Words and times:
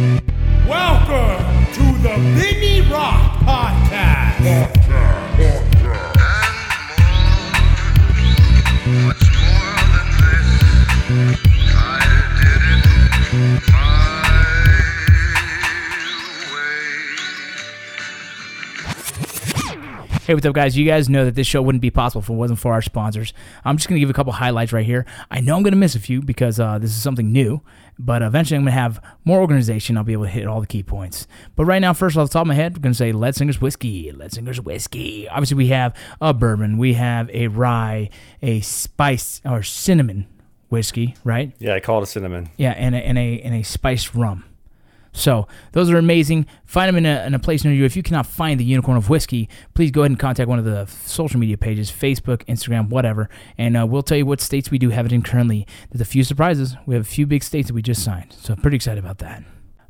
Welcome 0.00 1.44
to 1.74 1.82
the 2.00 2.16
Vinny 2.34 2.80
Rock 2.90 3.40
Podcast. 3.40 4.40
Hey, 20.24 20.34
what's 20.34 20.46
up, 20.46 20.54
guys? 20.54 20.78
You 20.78 20.86
guys 20.86 21.08
know 21.10 21.24
that 21.24 21.34
this 21.34 21.46
show 21.46 21.60
wouldn't 21.60 21.82
be 21.82 21.90
possible 21.90 22.22
if 22.22 22.30
it 22.30 22.32
wasn't 22.32 22.60
for 22.60 22.72
our 22.72 22.80
sponsors. 22.80 23.34
I'm 23.64 23.76
just 23.76 23.88
going 23.88 23.96
to 23.96 24.00
give 24.00 24.08
a 24.08 24.12
couple 24.12 24.32
highlights 24.32 24.72
right 24.72 24.86
here. 24.86 25.04
I 25.30 25.40
know 25.40 25.56
I'm 25.56 25.62
going 25.62 25.72
to 25.72 25.78
miss 25.78 25.94
a 25.94 26.00
few 26.00 26.22
because 26.22 26.58
uh, 26.58 26.78
this 26.78 26.90
is 26.90 27.02
something 27.02 27.32
new, 27.32 27.62
but 28.04 28.22
eventually 28.22 28.56
I'm 28.56 28.64
going 28.64 28.72
to 28.72 28.80
have 28.80 29.02
more 29.24 29.40
organization. 29.40 29.96
I'll 29.96 30.04
be 30.04 30.12
able 30.12 30.24
to 30.24 30.30
hit 30.30 30.46
all 30.46 30.60
the 30.60 30.66
key 30.66 30.82
points. 30.82 31.26
But 31.56 31.66
right 31.66 31.80
now, 31.80 31.92
first 31.92 32.16
off 32.16 32.28
the 32.28 32.32
top 32.32 32.42
of 32.42 32.48
my 32.48 32.54
head, 32.54 32.76
we're 32.76 32.82
going 32.82 32.92
to 32.92 32.98
say 32.98 33.12
Leadslingers 33.12 33.60
Whiskey. 33.60 34.10
Leadslingers 34.12 34.60
Whiskey. 34.60 35.28
Obviously, 35.28 35.56
we 35.56 35.68
have 35.68 35.94
a 36.20 36.32
bourbon, 36.32 36.78
we 36.78 36.94
have 36.94 37.30
a 37.30 37.48
rye, 37.48 38.10
a 38.42 38.60
spice 38.60 39.40
or 39.44 39.62
cinnamon 39.62 40.26
whiskey, 40.70 41.16
right? 41.24 41.52
Yeah, 41.58 41.74
I 41.74 41.80
call 41.80 41.98
it 41.98 42.04
a 42.04 42.06
cinnamon. 42.06 42.48
Yeah, 42.56 42.72
and 42.72 42.94
a, 42.94 42.98
and 42.98 43.18
a 43.18 43.40
and 43.40 43.54
a 43.54 43.62
spiced 43.62 44.14
rum. 44.14 44.44
So 45.12 45.48
those 45.72 45.90
are 45.90 45.98
amazing. 45.98 46.46
Find 46.64 46.88
them 46.88 46.96
in 46.96 47.06
a, 47.06 47.26
in 47.26 47.34
a 47.34 47.38
place 47.38 47.64
near 47.64 47.74
you. 47.74 47.84
If 47.84 47.96
you 47.96 48.02
cannot 48.02 48.26
find 48.26 48.60
the 48.60 48.64
Unicorn 48.64 48.96
of 48.96 49.08
Whiskey, 49.10 49.48
please 49.74 49.90
go 49.90 50.02
ahead 50.02 50.12
and 50.12 50.20
contact 50.20 50.48
one 50.48 50.58
of 50.58 50.64
the 50.64 50.86
social 50.86 51.40
media 51.40 51.58
pages, 51.58 51.90
Facebook, 51.90 52.44
Instagram, 52.44 52.88
whatever, 52.88 53.28
and 53.58 53.76
uh, 53.76 53.86
we'll 53.86 54.02
tell 54.02 54.18
you 54.18 54.26
what 54.26 54.40
states 54.40 54.70
we 54.70 54.78
do 54.78 54.90
have 54.90 55.06
it 55.06 55.12
in 55.12 55.22
currently. 55.22 55.66
There's 55.90 56.00
a 56.00 56.04
few 56.04 56.24
surprises. 56.24 56.76
We 56.86 56.94
have 56.94 57.02
a 57.02 57.08
few 57.08 57.26
big 57.26 57.42
states 57.42 57.68
that 57.68 57.74
we 57.74 57.82
just 57.82 58.04
signed, 58.04 58.32
so 58.32 58.52
I'm 58.52 58.60
pretty 58.60 58.76
excited 58.76 59.02
about 59.02 59.18
that. 59.18 59.42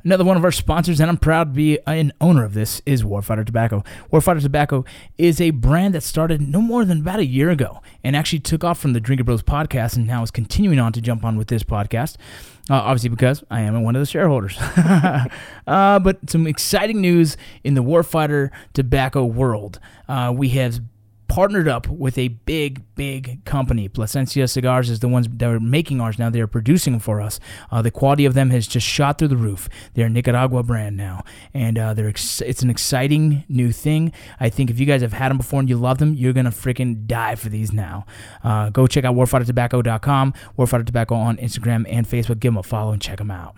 Another 0.03 0.23
one 0.23 0.35
of 0.35 0.43
our 0.43 0.51
sponsors, 0.51 0.99
and 0.99 1.11
I'm 1.11 1.17
proud 1.17 1.49
to 1.49 1.53
be 1.53 1.77
an 1.85 2.11
owner 2.19 2.43
of 2.43 2.55
this, 2.55 2.81
is 2.87 3.03
Warfighter 3.03 3.45
Tobacco. 3.45 3.83
Warfighter 4.11 4.41
Tobacco 4.41 4.83
is 5.19 5.39
a 5.39 5.51
brand 5.51 5.93
that 5.93 6.01
started 6.01 6.41
no 6.41 6.59
more 6.59 6.85
than 6.85 7.01
about 7.01 7.19
a 7.19 7.25
year 7.25 7.51
ago 7.51 7.81
and 8.03 8.15
actually 8.15 8.39
took 8.39 8.63
off 8.63 8.79
from 8.79 8.93
the 8.93 8.99
Drinkin' 8.99 9.27
Bros 9.27 9.43
podcast 9.43 9.95
and 9.95 10.07
now 10.07 10.23
is 10.23 10.31
continuing 10.31 10.79
on 10.79 10.91
to 10.93 11.01
jump 11.01 11.23
on 11.23 11.37
with 11.37 11.49
this 11.49 11.61
podcast. 11.61 12.17
Uh, 12.71 12.75
obviously, 12.75 13.09
because 13.09 13.43
I 13.51 13.61
am 13.61 13.83
one 13.83 13.97
of 13.97 14.01
the 14.01 14.05
shareholders. 14.05 14.57
uh, 15.67 15.99
but 15.99 16.29
some 16.29 16.47
exciting 16.47 17.01
news 17.01 17.35
in 17.65 17.73
the 17.73 17.83
Warfighter 17.83 18.49
Tobacco 18.71 19.25
world. 19.25 19.77
Uh, 20.07 20.31
we 20.33 20.47
have 20.49 20.79
partnered 21.31 21.69
up 21.69 21.87
with 21.87 22.17
a 22.17 22.27
big, 22.27 22.83
big 22.95 23.41
company. 23.45 23.87
Plasencia 23.87 24.49
Cigars 24.49 24.89
is 24.89 24.99
the 24.99 25.07
ones 25.07 25.29
that 25.31 25.47
are 25.47 25.61
making 25.61 26.01
ours 26.01 26.19
now. 26.19 26.29
They 26.29 26.41
are 26.41 26.45
producing 26.47 26.91
them 26.91 26.99
for 26.99 27.21
us. 27.21 27.39
Uh, 27.71 27.81
the 27.81 27.89
quality 27.89 28.25
of 28.25 28.33
them 28.33 28.49
has 28.49 28.67
just 28.67 28.85
shot 28.85 29.17
through 29.17 29.29
the 29.29 29.37
roof. 29.37 29.69
They're 29.93 30.07
a 30.07 30.09
Nicaragua 30.09 30.61
brand 30.61 30.97
now, 30.97 31.23
and 31.53 31.79
uh, 31.79 31.93
they're 31.93 32.09
ex- 32.09 32.41
it's 32.41 32.63
an 32.63 32.69
exciting 32.69 33.45
new 33.47 33.71
thing. 33.71 34.11
I 34.41 34.49
think 34.49 34.69
if 34.69 34.77
you 34.77 34.85
guys 34.85 35.01
have 35.01 35.13
had 35.13 35.29
them 35.29 35.37
before 35.37 35.61
and 35.61 35.69
you 35.69 35.77
love 35.77 35.99
them, 35.99 36.15
you're 36.15 36.33
gonna 36.33 36.51
freaking 36.51 37.07
die 37.07 37.35
for 37.35 37.47
these 37.47 37.71
now. 37.71 38.05
Uh, 38.43 38.69
go 38.69 38.85
check 38.85 39.05
out 39.05 39.15
warfightertobacco.com, 39.15 40.33
Warfighter 40.57 40.85
Tobacco 40.85 41.15
on 41.15 41.37
Instagram 41.37 41.85
and 41.87 42.05
Facebook. 42.05 42.41
Give 42.41 42.51
them 42.51 42.57
a 42.57 42.63
follow 42.63 42.91
and 42.91 43.01
check 43.01 43.19
them 43.19 43.31
out. 43.31 43.55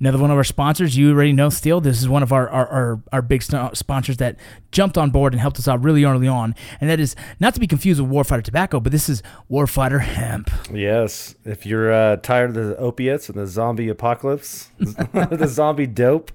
Another 0.00 0.18
one 0.18 0.30
of 0.30 0.36
our 0.36 0.44
sponsors, 0.44 0.96
you 0.96 1.10
already 1.12 1.32
know 1.32 1.48
Steel. 1.48 1.80
This 1.80 2.00
is 2.00 2.08
one 2.08 2.22
of 2.22 2.32
our, 2.32 2.48
our, 2.48 2.66
our, 2.68 3.02
our 3.12 3.22
big 3.22 3.42
st- 3.42 3.76
sponsors 3.76 4.16
that 4.18 4.36
jumped 4.72 4.98
on 4.98 5.10
board 5.10 5.32
and 5.32 5.40
helped 5.40 5.58
us 5.58 5.68
out 5.68 5.82
really 5.84 6.04
early 6.04 6.26
on. 6.28 6.54
And 6.80 6.90
that 6.90 7.00
is 7.00 7.14
not 7.40 7.54
to 7.54 7.60
be 7.60 7.66
confused 7.66 8.00
with 8.00 8.10
Warfighter 8.10 8.42
Tobacco, 8.42 8.80
but 8.80 8.92
this 8.92 9.08
is 9.08 9.22
Warfighter 9.50 10.00
Hemp. 10.00 10.50
Yes, 10.72 11.34
if 11.44 11.64
you're 11.64 11.92
uh, 11.92 12.16
tired 12.16 12.50
of 12.56 12.66
the 12.66 12.76
opiates 12.76 13.28
and 13.28 13.38
the 13.38 13.46
zombie 13.46 13.88
apocalypse, 13.88 14.68
the 14.78 15.46
zombie 15.48 15.86
dope, 15.86 16.32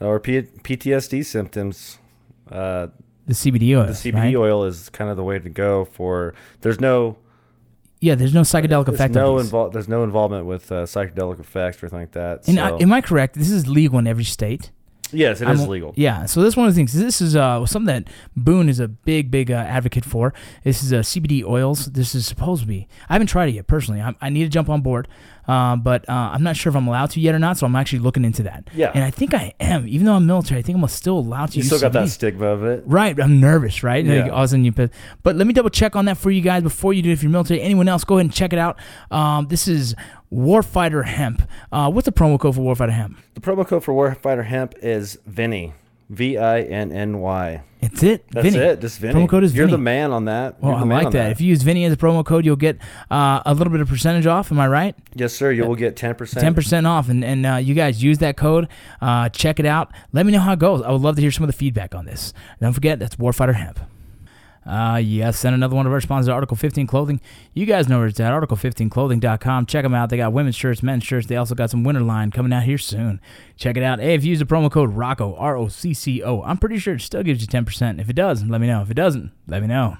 or 0.00 0.18
P- 0.20 0.42
PTSD 0.42 1.24
symptoms, 1.24 1.98
uh, 2.50 2.88
The 3.26 3.34
CBD 3.34 3.76
oil. 3.76 3.86
the 3.86 3.92
CBD 3.92 4.14
right? 4.14 4.36
oil 4.36 4.64
is 4.64 4.88
kind 4.90 5.10
of 5.10 5.16
the 5.16 5.24
way 5.24 5.38
to 5.38 5.48
go. 5.48 5.84
For 5.84 6.34
there's 6.62 6.80
no 6.80 7.16
Yeah, 8.00 8.14
there's 8.14 8.34
no 8.34 8.42
psychedelic 8.42 8.86
there's 8.86 9.00
effect. 9.00 9.14
no 9.14 9.36
invol- 9.36 9.72
there's 9.72 9.88
no 9.88 10.04
involvement 10.04 10.46
with 10.46 10.70
uh, 10.70 10.84
psychedelic 10.84 11.40
effects 11.40 11.82
or 11.82 11.86
anything 11.86 12.00
like 12.00 12.12
that. 12.12 12.46
And 12.46 12.56
so- 12.56 12.76
I, 12.76 12.82
am 12.82 12.92
I 12.92 13.00
correct? 13.00 13.34
This 13.34 13.50
is 13.50 13.66
legal 13.66 13.98
in 13.98 14.06
every 14.06 14.24
state. 14.24 14.70
Yes, 15.12 15.40
it 15.40 15.48
is 15.48 15.60
I'm- 15.60 15.68
legal. 15.68 15.92
Yeah, 15.96 16.26
so 16.26 16.40
this 16.42 16.54
is 16.54 16.56
one 16.56 16.68
of 16.68 16.74
the 16.74 16.78
things. 16.78 16.92
This 16.92 17.20
is 17.20 17.36
uh, 17.36 17.64
something 17.66 17.86
that 17.86 18.08
Boone 18.36 18.68
is 18.68 18.80
a 18.80 18.88
big, 18.88 19.30
big 19.30 19.50
uh, 19.50 19.54
advocate 19.54 20.04
for. 20.04 20.32
This 20.64 20.82
is 20.82 20.92
uh, 20.92 20.96
CBD 21.00 21.44
oils. 21.44 21.86
This 21.86 22.14
is 22.14 22.26
supposed 22.26 22.62
to 22.62 22.68
be. 22.68 22.88
I 23.08 23.14
haven't 23.14 23.28
tried 23.28 23.48
it 23.48 23.54
yet 23.54 23.66
personally. 23.66 24.00
I, 24.00 24.14
I 24.20 24.30
need 24.30 24.44
to 24.44 24.48
jump 24.50 24.68
on 24.68 24.80
board, 24.82 25.08
uh, 25.48 25.76
but 25.76 26.08
uh, 26.08 26.12
I'm 26.32 26.42
not 26.42 26.56
sure 26.56 26.70
if 26.70 26.76
I'm 26.76 26.86
allowed 26.86 27.10
to 27.10 27.20
yet 27.20 27.34
or 27.34 27.38
not. 27.38 27.58
So 27.58 27.66
I'm 27.66 27.76
actually 27.76 27.98
looking 28.00 28.24
into 28.24 28.42
that. 28.44 28.68
Yeah. 28.74 28.92
and 28.94 29.04
I 29.04 29.10
think 29.10 29.34
I 29.34 29.54
am. 29.60 29.88
Even 29.88 30.06
though 30.06 30.14
I'm 30.14 30.26
military, 30.26 30.60
I 30.60 30.62
think 30.62 30.78
I'm 30.78 30.86
still 30.88 31.18
allowed 31.18 31.50
to. 31.52 31.56
You 31.58 31.62
still 31.64 31.80
got 31.80 31.92
that 31.92 32.04
CBD. 32.04 32.10
stigma 32.10 32.46
of 32.46 32.64
it. 32.64 32.82
Right, 32.86 33.18
I'm 33.20 33.40
nervous, 33.40 33.82
right? 33.82 34.04
Like, 34.04 34.26
Yeah. 34.26 34.28
all 34.30 34.38
of 34.40 34.44
a 34.44 34.48
sudden 34.48 34.64
you 34.64 34.72
but 35.22 35.36
let 35.36 35.46
me 35.46 35.52
double 35.54 35.70
check 35.70 35.96
on 35.96 36.04
that 36.04 36.18
for 36.18 36.30
you 36.30 36.40
guys 36.42 36.62
before 36.62 36.92
you 36.92 37.02
do. 37.02 37.10
it. 37.10 37.14
If 37.14 37.22
you're 37.22 37.32
military, 37.32 37.60
anyone 37.62 37.88
else, 37.88 38.04
go 38.04 38.16
ahead 38.16 38.26
and 38.26 38.34
check 38.34 38.52
it 38.52 38.58
out. 38.58 38.78
Um, 39.10 39.46
this 39.48 39.66
is 39.68 39.94
Warfighter 40.36 41.04
Hemp. 41.06 41.48
Uh, 41.72 41.90
what's 41.90 42.04
the 42.04 42.12
promo 42.12 42.38
code 42.38 42.54
for 42.54 42.60
Warfighter 42.60 42.92
Hemp? 42.92 43.18
The 43.34 43.40
promo 43.40 43.66
code 43.66 43.82
for 43.82 43.94
Warfighter 43.94 44.44
Hemp 44.44 44.74
is 44.82 45.18
Vinny, 45.26 45.72
V 46.10 46.36
I 46.36 46.60
N 46.60 46.92
N 46.92 47.18
Y. 47.20 47.62
It's 47.80 48.02
it. 48.02 48.24
That's 48.30 48.44
Vinny. 48.48 48.58
it. 48.58 48.80
Just 48.80 48.98
Vinny. 48.98 49.14
Promo 49.14 49.28
code 49.28 49.44
is 49.44 49.52
Vinny. 49.52 49.58
You're 49.60 49.66
Vinny. 49.68 49.76
the 49.76 49.82
man 49.82 50.12
on 50.12 50.24
that. 50.26 50.60
Well, 50.60 50.72
You're 50.72 50.80
I 50.92 50.96
like 50.96 51.06
on 51.06 51.12
that. 51.12 51.30
If 51.30 51.40
you 51.40 51.46
use 51.48 51.62
Vinny 51.62 51.84
as 51.84 51.92
a 51.92 51.96
promo 51.96 52.24
code, 52.24 52.44
you'll 52.44 52.56
get 52.56 52.78
uh, 53.10 53.40
a 53.46 53.54
little 53.54 53.70
bit 53.70 53.80
of 53.80 53.88
percentage 53.88 54.26
off. 54.26 54.50
Am 54.52 54.58
I 54.60 54.66
right? 54.68 54.94
yes, 55.14 55.32
sir. 55.32 55.52
You 55.52 55.64
will 55.66 55.74
get 55.76 55.96
ten 55.96 56.14
percent. 56.14 56.42
Ten 56.42 56.54
percent 56.54 56.86
off, 56.86 57.08
and 57.08 57.24
and 57.24 57.46
uh, 57.46 57.54
you 57.56 57.74
guys 57.74 58.02
use 58.02 58.18
that 58.18 58.36
code. 58.36 58.68
Uh, 59.00 59.28
check 59.30 59.58
it 59.58 59.66
out. 59.66 59.90
Let 60.12 60.26
me 60.26 60.32
know 60.32 60.40
how 60.40 60.52
it 60.52 60.58
goes. 60.58 60.82
I 60.82 60.90
would 60.90 61.00
love 61.00 61.14
to 61.16 61.22
hear 61.22 61.30
some 61.30 61.44
of 61.44 61.48
the 61.48 61.56
feedback 61.56 61.94
on 61.94 62.04
this. 62.04 62.34
Don't 62.60 62.72
forget 62.74 62.98
that's 62.98 63.16
Warfighter 63.16 63.54
Hemp. 63.54 63.78
Uh, 64.66 64.96
yes, 64.96 65.44
and 65.44 65.54
another 65.54 65.76
one 65.76 65.86
of 65.86 65.92
our 65.92 66.00
sponsors, 66.00 66.28
Article 66.28 66.56
15 66.56 66.86
Clothing. 66.86 67.20
You 67.54 67.66
guys 67.66 67.88
know 67.88 67.98
where 67.98 68.08
it's 68.08 68.18
at, 68.18 68.32
article15clothing.com. 68.32 69.66
Check 69.66 69.84
them 69.84 69.94
out. 69.94 70.10
They 70.10 70.16
got 70.16 70.32
women's 70.32 70.56
shirts, 70.56 70.82
men's 70.82 71.04
shirts. 71.04 71.28
They 71.28 71.36
also 71.36 71.54
got 71.54 71.70
some 71.70 71.84
winter 71.84 72.00
line 72.00 72.32
coming 72.32 72.52
out 72.52 72.64
here 72.64 72.78
soon. 72.78 73.20
Check 73.56 73.76
it 73.76 73.82
out. 73.82 74.00
Hey, 74.00 74.14
if 74.14 74.24
you 74.24 74.30
use 74.30 74.40
the 74.40 74.44
promo 74.44 74.70
code 74.70 74.96
ROCCO, 74.96 75.36
R 75.38 75.56
O 75.56 75.68
C 75.68 75.94
C 75.94 76.22
O, 76.22 76.42
I'm 76.42 76.58
pretty 76.58 76.78
sure 76.78 76.94
it 76.94 77.00
still 77.00 77.22
gives 77.22 77.40
you 77.40 77.46
10%. 77.46 78.00
If 78.00 78.10
it 78.10 78.16
does, 78.16 78.42
let 78.44 78.60
me 78.60 78.66
know. 78.66 78.82
If 78.82 78.90
it 78.90 78.94
doesn't, 78.94 79.32
let 79.46 79.62
me 79.62 79.68
know. 79.68 79.98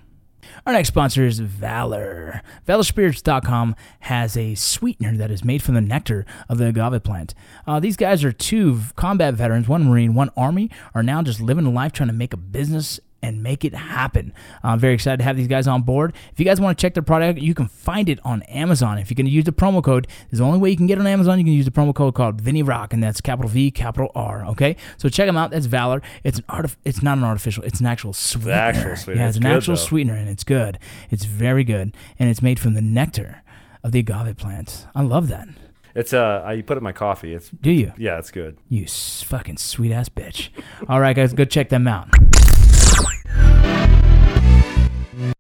Our 0.65 0.73
next 0.73 0.89
sponsor 0.89 1.25
is 1.25 1.39
Valor. 1.41 2.43
ValorSpirits.com 2.67 3.75
has 4.01 4.37
a 4.37 4.55
sweetener 4.55 5.17
that 5.17 5.31
is 5.31 5.45
made 5.45 5.63
from 5.63 5.75
the 5.75 5.81
nectar 5.81 6.25
of 6.49 6.59
the 6.59 6.69
agave 6.69 7.03
plant. 7.03 7.35
Uh, 7.67 7.81
these 7.81 7.97
guys 7.97 8.25
are 8.25 8.33
two 8.33 8.81
combat 8.95 9.35
veterans, 9.35 9.69
one 9.69 9.85
Marine, 9.85 10.15
one 10.15 10.31
Army, 10.37 10.71
are 10.95 11.03
now 11.03 11.23
just 11.23 11.41
living 11.41 11.67
a 11.67 11.71
life 11.71 11.93
trying 11.93 12.09
to 12.09 12.13
make 12.13 12.33
a 12.33 12.39
business 12.39 13.01
and 13.23 13.43
make 13.43 13.65
it 13.65 13.75
happen. 13.75 14.33
I'm 14.63 14.79
very 14.79 14.95
excited 14.95 15.17
to 15.19 15.25
have 15.25 15.37
these 15.37 15.49
guys 15.49 15.67
on 15.67 15.83
board. 15.83 16.15
If 16.33 16.39
you 16.39 16.45
guys 16.45 16.61
want 16.61 16.79
to 16.79 16.83
check 16.83 16.95
their 16.95 17.03
product, 17.03 17.39
you 17.41 17.55
can 17.55 17.67
find 17.69 18.09
it 18.09 18.19
on 18.25 18.43
Amazon. 18.43 18.99
If 18.99 19.11
you're 19.11 19.17
going 19.17 19.27
to 19.27 19.33
use 19.33 19.45
the 19.45 19.53
promo 19.53 19.83
code, 19.83 20.07
there's 20.31 20.39
the 20.39 20.45
only 20.45 20.59
way 20.59 20.71
you 20.71 20.77
can 20.77 20.87
get 20.87 20.99
it 20.99 21.01
on 21.01 21.07
Amazon. 21.07 21.39
You 21.39 21.45
can 21.45 21.53
use 21.55 21.65
the 21.65 21.71
promo 21.71 21.95
code 21.95 22.15
called 22.15 22.41
Vinny 22.41 22.63
Rock, 22.63 22.93
and 22.93 23.03
that's 23.03 23.21
capital 23.21 23.49
V, 23.49 23.71
capital 23.71 24.13
R. 24.15 24.45
Okay, 24.47 24.77
so 24.97 25.09
check 25.09 25.27
them 25.27 25.37
out. 25.37 25.51
That's 25.51 25.67
Valor. 25.67 26.03
It's 26.25 26.39
an 26.39 26.45
art. 26.49 26.77
It's 26.85 27.03
not 27.03 27.19
an 27.19 27.25
artificial. 27.25 27.65
It's 27.65 27.81
an 27.81 27.87
actual 27.87 28.13
sweetener. 28.13 28.53
actual 28.53 28.97
sweetener. 28.97 29.23
Yeah, 29.23 29.29
It's 29.29 29.37
it's 29.37 29.45
an 29.45 29.51
good, 29.51 29.57
actual 29.59 29.75
though. 29.77 29.81
sweetener, 29.83 30.15
and 30.15 30.29
it's 30.29 30.45
good. 30.45 30.79
It's 31.11 31.25
very 31.25 31.65
good, 31.65 31.97
and 32.19 32.29
it's 32.31 32.43
made 32.43 32.61
from 32.61 32.75
the 32.75 32.83
nectar 32.83 33.43
of 33.83 33.93
the 33.93 34.01
agave 34.01 34.37
plant. 34.37 34.87
I 34.95 35.03
love 35.03 35.29
that. 35.29 35.49
It's 35.95 36.13
uh, 36.13 36.43
I- 36.45 36.53
you 36.53 36.63
put 36.63 36.77
it 36.77 36.79
in 36.79 36.85
my 36.85 36.93
coffee. 36.93 37.33
It's 37.33 37.49
Do 37.49 37.71
you? 37.71 37.93
yeah, 37.97 38.19
it's 38.19 38.31
good. 38.31 38.59
You 38.69 38.85
s- 38.85 39.23
fucking 39.23 39.57
sweet 39.57 39.93
ass 39.93 40.11
bitch. 40.11 40.51
All 40.89 41.01
right, 41.01 41.17
guys, 41.17 41.33
go 41.33 41.45
check 41.47 41.71
them 41.71 41.89
out. 41.89 42.09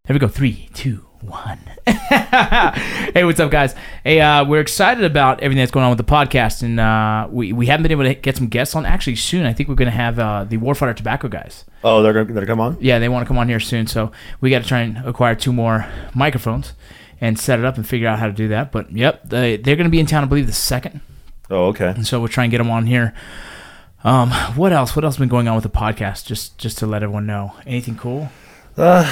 Here 0.06 0.14
we 0.14 0.18
go. 0.18 0.28
Three, 0.28 0.68
two, 0.72 1.04
one. 1.20 1.58
hey, 1.86 3.24
what's 3.24 3.40
up, 3.40 3.50
guys? 3.50 3.74
Hey, 4.04 4.20
uh, 4.20 4.44
we're 4.44 4.60
excited 4.60 5.04
about 5.04 5.40
everything 5.40 5.62
that's 5.62 5.72
going 5.72 5.84
on 5.84 5.90
with 5.90 5.98
the 5.98 6.04
podcast, 6.04 6.62
and 6.62 6.78
uh, 6.78 7.26
we 7.30 7.52
we 7.52 7.66
haven't 7.66 7.82
been 7.82 7.92
able 7.92 8.04
to 8.04 8.14
get 8.14 8.36
some 8.36 8.46
guests 8.46 8.76
on. 8.76 8.86
Actually, 8.86 9.16
soon 9.16 9.46
I 9.46 9.52
think 9.52 9.68
we're 9.68 9.74
going 9.74 9.90
to 9.90 9.96
have 9.96 10.18
uh, 10.18 10.44
the 10.44 10.58
Warfighter 10.58 10.94
Tobacco 10.94 11.28
guys. 11.28 11.64
Oh, 11.82 12.02
they're 12.02 12.12
gonna, 12.24 12.46
come 12.46 12.60
on. 12.60 12.76
Yeah, 12.80 12.98
they 12.98 13.08
want 13.08 13.24
to 13.24 13.26
come 13.26 13.38
on 13.38 13.48
here 13.48 13.60
soon, 13.60 13.86
so 13.86 14.12
we 14.40 14.50
got 14.50 14.62
to 14.62 14.68
try 14.68 14.80
and 14.80 14.98
acquire 14.98 15.34
two 15.34 15.52
more 15.52 15.86
microphones 16.14 16.72
and 17.20 17.38
set 17.38 17.58
it 17.58 17.64
up 17.64 17.76
and 17.76 17.88
figure 17.88 18.06
out 18.06 18.18
how 18.18 18.26
to 18.26 18.32
do 18.32 18.48
that. 18.48 18.70
But 18.70 18.92
yep, 18.92 19.28
they 19.28 19.56
they're 19.56 19.76
going 19.76 19.86
to 19.86 19.90
be 19.90 20.00
in 20.00 20.06
town, 20.06 20.22
I 20.22 20.26
believe, 20.26 20.46
the 20.46 20.52
second. 20.52 21.00
Oh, 21.50 21.66
okay. 21.66 21.88
And 21.88 22.06
so 22.06 22.20
we'll 22.20 22.28
try 22.28 22.44
and 22.44 22.50
get 22.50 22.58
them 22.58 22.70
on 22.70 22.86
here. 22.86 23.14
Um, 24.04 24.30
what 24.56 24.72
else? 24.72 24.94
What 24.94 25.04
else 25.04 25.14
has 25.16 25.18
been 25.20 25.28
going 25.28 25.48
on 25.48 25.54
with 25.54 25.64
the 25.64 25.70
podcast? 25.70 26.26
Just 26.26 26.58
just 26.58 26.78
to 26.78 26.86
let 26.86 27.02
everyone 27.02 27.26
know. 27.26 27.54
Anything 27.66 27.96
cool? 27.96 28.30
Uh, 28.76 29.10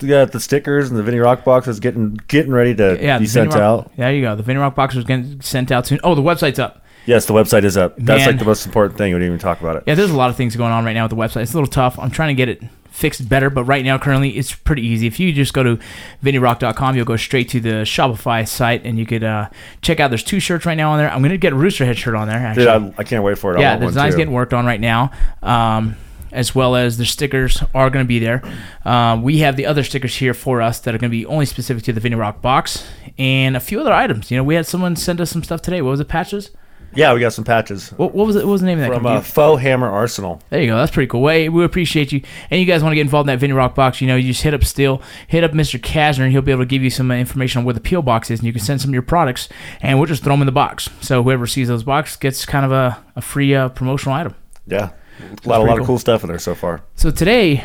We 0.00 0.08
got 0.08 0.30
the 0.32 0.38
stickers 0.40 0.88
and 0.90 0.98
the 0.98 1.02
Vinny 1.02 1.18
Rock 1.18 1.44
box 1.44 1.66
is 1.66 1.80
getting 1.80 2.18
getting 2.28 2.52
ready 2.52 2.74
to 2.76 2.98
Yeah, 3.00 3.18
be 3.18 3.26
sent 3.26 3.54
Rock- 3.54 3.60
out. 3.62 3.96
There 3.96 4.12
you 4.12 4.22
go. 4.22 4.36
The 4.36 4.42
Vinny 4.42 4.58
Rock 4.60 4.74
box 4.74 4.94
is 4.94 5.04
getting 5.04 5.40
sent 5.40 5.72
out 5.72 5.86
soon. 5.86 5.98
Oh, 6.04 6.14
the 6.14 6.22
website's 6.22 6.58
up. 6.58 6.84
Yes, 7.06 7.24
the 7.26 7.32
website 7.32 7.64
is 7.64 7.76
up. 7.76 7.94
That's 7.96 8.20
Man. 8.20 8.26
like 8.28 8.38
the 8.38 8.44
most 8.44 8.66
important 8.66 8.98
thing. 8.98 9.12
We 9.14 9.18
didn't 9.18 9.28
even 9.34 9.38
talk 9.38 9.60
about 9.60 9.76
it. 9.76 9.84
Yeah, 9.86 9.94
there's 9.94 10.10
a 10.10 10.16
lot 10.16 10.28
of 10.30 10.36
things 10.36 10.54
going 10.56 10.72
on 10.72 10.84
right 10.84 10.92
now 10.92 11.04
with 11.04 11.10
the 11.10 11.16
website. 11.16 11.42
It's 11.42 11.52
a 11.52 11.56
little 11.56 11.70
tough. 11.70 11.98
I'm 11.98 12.10
trying 12.10 12.28
to 12.28 12.34
get 12.34 12.48
it 12.50 12.62
fixed 12.98 13.28
better, 13.28 13.48
but 13.48 13.64
right 13.64 13.84
now, 13.84 13.96
currently, 13.96 14.36
it's 14.36 14.52
pretty 14.52 14.82
easy. 14.82 15.06
If 15.06 15.20
you 15.20 15.32
just 15.32 15.54
go 15.54 15.62
to 15.62 15.78
vinnyrock.com, 16.24 16.96
you'll 16.96 17.04
go 17.04 17.16
straight 17.16 17.48
to 17.50 17.60
the 17.60 17.84
Shopify 17.84 18.46
site 18.46 18.84
and 18.84 18.98
you 18.98 19.06
could 19.06 19.22
uh, 19.22 19.48
check 19.82 20.00
out. 20.00 20.08
There's 20.08 20.24
two 20.24 20.40
shirts 20.40 20.66
right 20.66 20.74
now 20.74 20.90
on 20.90 20.98
there. 20.98 21.10
I'm 21.10 21.20
going 21.20 21.30
to 21.30 21.38
get 21.38 21.52
a 21.52 21.56
Rooster 21.56 21.84
Head 21.84 21.96
shirt 21.96 22.16
on 22.16 22.26
there. 22.26 22.36
Actually. 22.36 22.64
Dude, 22.64 22.94
I, 22.98 23.00
I 23.00 23.04
can't 23.04 23.22
wait 23.22 23.38
for 23.38 23.56
it. 23.56 23.60
Yeah, 23.60 23.76
the 23.76 23.86
design's 23.86 24.14
too. 24.14 24.18
getting 24.18 24.34
worked 24.34 24.52
on 24.52 24.66
right 24.66 24.80
now. 24.80 25.12
Um, 25.42 25.96
as 26.32 26.54
well 26.54 26.76
as 26.76 26.98
the 26.98 27.06
stickers 27.06 27.62
are 27.74 27.88
going 27.88 28.04
to 28.04 28.08
be 28.08 28.18
there. 28.18 28.42
Um, 28.84 29.22
we 29.22 29.38
have 29.38 29.56
the 29.56 29.64
other 29.64 29.82
stickers 29.82 30.14
here 30.16 30.34
for 30.34 30.60
us 30.60 30.80
that 30.80 30.94
are 30.94 30.98
going 30.98 31.10
to 31.10 31.16
be 31.16 31.24
only 31.24 31.46
specific 31.46 31.84
to 31.84 31.92
the 31.92 32.00
Vinny 32.00 32.16
Rock 32.16 32.42
box 32.42 32.86
and 33.16 33.56
a 33.56 33.60
few 33.60 33.80
other 33.80 33.92
items. 33.92 34.30
You 34.30 34.36
know, 34.36 34.44
we 34.44 34.54
had 34.54 34.66
someone 34.66 34.94
send 34.96 35.20
us 35.20 35.30
some 35.30 35.42
stuff 35.42 35.62
today. 35.62 35.80
What 35.80 35.92
was 35.92 36.00
it? 36.00 36.08
Patches? 36.08 36.50
Yeah, 36.94 37.12
we 37.14 37.20
got 37.20 37.32
some 37.32 37.44
patches 37.44 37.90
What, 37.90 38.14
what 38.14 38.26
was 38.26 38.36
it? 38.36 38.44
What 38.44 38.52
was 38.52 38.60
the 38.60 38.66
name 38.66 38.80
of 38.80 38.88
that? 38.88 38.94
from 38.96 39.06
uh, 39.06 39.20
Faux 39.20 39.60
Hammer 39.60 39.88
Arsenal. 39.88 40.40
There 40.50 40.60
you 40.60 40.68
go. 40.68 40.76
That's 40.76 40.90
pretty 40.90 41.06
cool. 41.08 41.20
Way 41.20 41.48
we 41.48 41.62
appreciate 41.64 42.12
you. 42.12 42.22
And 42.50 42.60
you 42.60 42.66
guys 42.66 42.82
want 42.82 42.92
to 42.92 42.96
get 42.96 43.02
involved 43.02 43.28
in 43.28 43.34
that 43.34 43.40
Vinny 43.40 43.52
Rock 43.52 43.74
box? 43.74 44.00
You 44.00 44.08
know, 44.08 44.16
you 44.16 44.28
just 44.28 44.42
hit 44.42 44.54
up 44.54 44.64
Steel, 44.64 45.02
hit 45.26 45.44
up 45.44 45.52
Mr. 45.52 45.78
Kasner, 45.78 46.20
and 46.20 46.32
he'll 46.32 46.42
be 46.42 46.50
able 46.50 46.62
to 46.62 46.66
give 46.66 46.82
you 46.82 46.90
some 46.90 47.10
uh, 47.10 47.14
information 47.14 47.60
on 47.60 47.64
where 47.64 47.74
the 47.74 47.80
peel 47.80 48.02
box 48.02 48.30
is, 48.30 48.40
and 48.40 48.46
you 48.46 48.52
can 48.52 48.62
send 48.62 48.80
some 48.80 48.90
of 48.90 48.94
your 48.94 49.02
products, 49.02 49.48
and 49.80 49.98
we'll 49.98 50.06
just 50.06 50.24
throw 50.24 50.32
them 50.32 50.42
in 50.42 50.46
the 50.46 50.52
box. 50.52 50.88
So 51.00 51.22
whoever 51.22 51.46
sees 51.46 51.68
those 51.68 51.82
boxes 51.82 52.16
gets 52.16 52.46
kind 52.46 52.64
of 52.64 52.72
a, 52.72 53.02
a 53.16 53.20
free 53.20 53.54
uh, 53.54 53.68
promotional 53.68 54.14
item. 54.14 54.34
Yeah, 54.66 54.90
a 55.20 55.48
lot, 55.48 55.60
a 55.60 55.64
lot 55.64 55.68
cool. 55.68 55.80
of 55.80 55.86
cool 55.86 55.98
stuff 55.98 56.22
in 56.24 56.28
there 56.28 56.38
so 56.38 56.54
far. 56.54 56.82
So 56.96 57.10
today, 57.10 57.64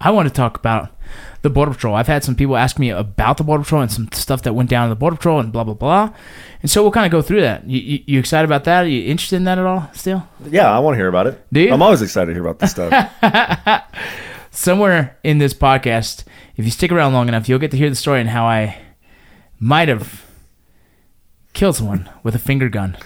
I 0.00 0.10
want 0.12 0.28
to 0.28 0.34
talk 0.34 0.56
about 0.56 0.90
the 1.42 1.50
Border 1.50 1.72
Patrol. 1.72 1.94
I've 1.94 2.06
had 2.06 2.22
some 2.24 2.34
people 2.34 2.56
ask 2.56 2.78
me 2.78 2.90
about 2.90 3.36
the 3.36 3.44
Border 3.44 3.62
Patrol 3.62 3.82
and 3.82 3.90
some 3.90 4.08
stuff 4.12 4.42
that 4.42 4.54
went 4.54 4.68
down 4.70 4.84
in 4.84 4.90
the 4.90 4.96
Border 4.96 5.16
Patrol 5.16 5.40
and 5.40 5.52
blah 5.52 5.64
blah 5.64 5.74
blah. 5.74 6.12
And 6.62 6.70
so 6.70 6.82
we'll 6.82 6.92
kind 6.92 7.06
of 7.06 7.12
go 7.12 7.22
through 7.22 7.40
that. 7.40 7.66
You, 7.68 7.80
you, 7.80 8.04
you 8.06 8.18
excited 8.18 8.44
about 8.44 8.64
that? 8.64 8.84
Are 8.84 8.88
you 8.88 9.08
interested 9.10 9.36
in 9.36 9.44
that 9.44 9.58
at 9.58 9.64
all? 9.64 9.90
Still, 9.94 10.26
Yeah, 10.48 10.70
I 10.70 10.78
want 10.80 10.94
to 10.94 10.98
hear 10.98 11.08
about 11.08 11.26
it. 11.26 11.44
Do 11.52 11.60
you? 11.60 11.72
I'm 11.72 11.82
always 11.82 12.02
excited 12.02 12.26
to 12.26 12.34
hear 12.34 12.46
about 12.46 12.58
this 12.58 12.70
stuff. 12.70 13.84
somewhere 14.50 15.16
in 15.24 15.38
this 15.38 15.54
podcast, 15.54 16.24
if 16.56 16.64
you 16.64 16.70
stick 16.70 16.92
around 16.92 17.12
long 17.12 17.28
enough, 17.28 17.48
you'll 17.48 17.58
get 17.58 17.70
to 17.70 17.76
hear 17.76 17.88
the 17.88 17.96
story 17.96 18.20
and 18.20 18.30
how 18.30 18.44
I 18.44 18.78
might 19.58 19.88
have 19.88 20.26
killed 21.52 21.76
someone 21.76 22.08
with 22.22 22.34
a 22.34 22.38
finger 22.38 22.68
gun. 22.68 22.96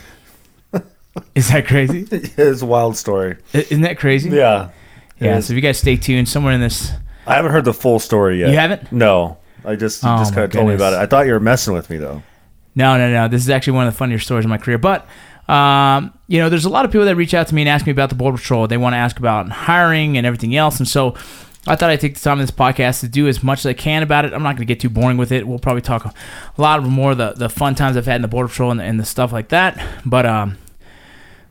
Is 1.34 1.48
that 1.50 1.66
crazy? 1.66 2.06
it's 2.10 2.62
a 2.62 2.66
wild 2.66 2.96
story. 2.96 3.36
Isn't 3.52 3.82
that 3.82 3.98
crazy? 3.98 4.30
Yeah, 4.30 4.70
Yeah. 5.20 5.40
So 5.40 5.52
if 5.52 5.56
you 5.56 5.60
guys 5.62 5.78
stay 5.78 5.96
tuned, 5.96 6.28
somewhere 6.28 6.52
in 6.52 6.60
this, 6.60 6.90
I 7.26 7.34
haven't 7.36 7.52
heard 7.52 7.64
the 7.64 7.74
full 7.74 7.98
story 7.98 8.40
yet. 8.40 8.50
You 8.50 8.56
haven't? 8.56 8.92
No, 8.92 9.38
I 9.64 9.76
just 9.76 10.02
you 10.02 10.08
Oh, 10.10 10.18
just 10.18 10.32
my 10.32 10.36
kind 10.36 10.44
of 10.46 10.52
told 10.52 10.68
me 10.68 10.74
about 10.74 10.92
it. 10.92 10.96
I 10.98 11.06
thought 11.06 11.26
you 11.26 11.32
were 11.32 11.40
messing 11.40 11.74
with 11.74 11.88
me 11.90 11.96
though. 11.96 12.22
No, 12.74 12.98
no, 12.98 13.10
no. 13.10 13.28
This 13.28 13.42
is 13.42 13.50
actually 13.50 13.74
one 13.74 13.86
of 13.86 13.92
the 13.92 13.96
funnier 13.96 14.18
stories 14.18 14.44
of 14.44 14.48
my 14.48 14.58
career. 14.58 14.78
But, 14.78 15.06
um, 15.48 16.12
you 16.26 16.40
know, 16.40 16.48
there's 16.48 16.64
a 16.64 16.68
lot 16.68 16.84
of 16.84 16.90
people 16.90 17.04
that 17.04 17.14
reach 17.14 17.32
out 17.32 17.46
to 17.48 17.54
me 17.54 17.62
and 17.62 17.68
ask 17.68 17.86
me 17.86 17.92
about 17.92 18.08
the 18.08 18.16
Border 18.16 18.36
Patrol. 18.36 18.66
They 18.66 18.76
want 18.76 18.94
to 18.94 18.98
ask 18.98 19.16
about 19.18 19.48
hiring 19.48 20.16
and 20.16 20.26
everything 20.26 20.56
else. 20.56 20.78
And 20.80 20.88
so 20.88 21.14
I 21.68 21.76
thought 21.76 21.90
I'd 21.90 22.00
take 22.00 22.14
the 22.14 22.20
time 22.20 22.40
in 22.40 22.42
this 22.42 22.50
podcast 22.50 22.98
to 23.00 23.08
do 23.08 23.28
as 23.28 23.44
much 23.44 23.60
as 23.60 23.66
I 23.66 23.74
can 23.74 24.02
about 24.02 24.24
it. 24.24 24.32
I'm 24.32 24.42
not 24.42 24.56
going 24.56 24.66
to 24.66 24.74
get 24.74 24.80
too 24.80 24.90
boring 24.90 25.16
with 25.16 25.30
it. 25.30 25.46
We'll 25.46 25.60
probably 25.60 25.82
talk 25.82 26.04
a 26.04 26.12
lot 26.60 26.82
more 26.82 27.12
of 27.12 27.18
the, 27.18 27.32
the 27.36 27.48
fun 27.48 27.76
times 27.76 27.96
I've 27.96 28.06
had 28.06 28.16
in 28.16 28.22
the 28.22 28.28
Border 28.28 28.48
Patrol 28.48 28.72
and, 28.72 28.80
and 28.82 28.98
the 28.98 29.04
stuff 29.04 29.32
like 29.32 29.50
that. 29.50 29.80
But, 30.04 30.26
um, 30.26 30.58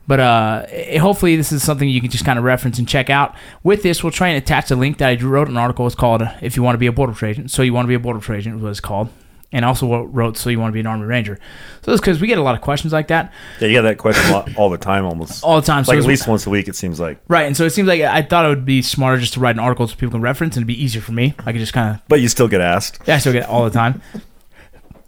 but 0.06 0.20
uh, 0.20 0.66
hopefully 1.00 1.36
this 1.36 1.52
is 1.52 1.62
something 1.62 1.88
you 1.88 2.00
can 2.00 2.10
just 2.10 2.24
kind 2.24 2.38
of 2.38 2.44
reference 2.44 2.78
and 2.78 2.88
check 2.88 3.10
out. 3.10 3.34
With 3.62 3.82
this, 3.82 4.02
we'll 4.02 4.12
try 4.12 4.28
and 4.28 4.38
attach 4.42 4.70
a 4.70 4.76
link 4.76 4.98
that 4.98 5.08
I 5.08 5.22
wrote 5.24 5.48
an 5.48 5.56
article. 5.56 5.86
It's 5.86 5.94
called 5.96 6.22
uh, 6.22 6.32
"If 6.40 6.56
You 6.56 6.62
Want 6.62 6.74
to 6.74 6.78
Be 6.78 6.86
a 6.86 6.92
Border 6.92 7.12
Patrol 7.12 7.30
Agent." 7.30 7.50
So 7.50 7.62
you 7.62 7.72
want 7.72 7.84
to 7.84 7.88
be 7.88 7.94
a 7.94 7.98
Border 7.98 8.18
Patrol 8.18 8.38
Agent 8.38 8.56
is 8.56 8.62
what 8.62 8.70
it's 8.70 8.80
called, 8.80 9.08
and 9.52 9.64
also 9.64 9.86
what 9.86 10.12
wrote 10.14 10.36
"So 10.36 10.50
You 10.50 10.58
Want 10.60 10.70
to 10.70 10.74
Be 10.74 10.80
an 10.80 10.86
Army 10.86 11.06
Ranger." 11.06 11.38
So 11.82 11.92
it's 11.92 12.00
because 12.00 12.20
we 12.20 12.26
get 12.26 12.38
a 12.38 12.42
lot 12.42 12.54
of 12.54 12.60
questions 12.60 12.92
like 12.92 13.08
that 13.08 13.32
Yeah, 13.60 13.68
you 13.68 13.74
get 13.74 13.82
that 13.82 13.98
question 13.98 14.30
a 14.30 14.32
lot, 14.32 14.56
all 14.56 14.70
the 14.70 14.78
time, 14.78 15.04
almost. 15.04 15.42
all 15.44 15.60
the 15.60 15.66
time. 15.66 15.84
So 15.84 15.92
like 15.92 16.00
at 16.00 16.06
least 16.06 16.26
once 16.28 16.46
a 16.46 16.50
week, 16.50 16.68
it 16.68 16.76
seems 16.76 16.98
like. 17.00 17.18
right, 17.28 17.44
and 17.46 17.56
so 17.56 17.64
it 17.64 17.70
seems 17.70 17.88
like 17.88 18.00
I 18.00 18.22
thought 18.22 18.44
it 18.46 18.48
would 18.48 18.64
be 18.64 18.82
smarter 18.82 19.18
just 19.20 19.34
to 19.34 19.40
write 19.40 19.54
an 19.56 19.60
article 19.60 19.86
so 19.86 19.94
people 19.96 20.12
can 20.12 20.20
reference 20.22 20.56
and 20.56 20.62
it'd 20.62 20.66
be 20.66 20.82
easier 20.82 21.02
for 21.02 21.12
me. 21.12 21.34
I 21.40 21.52
could 21.52 21.60
just 21.60 21.72
kind 21.72 21.94
of 21.94 22.02
But 22.08 22.20
you 22.20 22.28
still 22.28 22.48
get 22.48 22.60
asked. 22.60 23.00
yeah, 23.06 23.16
I 23.16 23.18
still 23.18 23.32
get 23.32 23.42
it 23.44 23.48
all 23.48 23.64
the 23.64 23.70
time. 23.70 24.00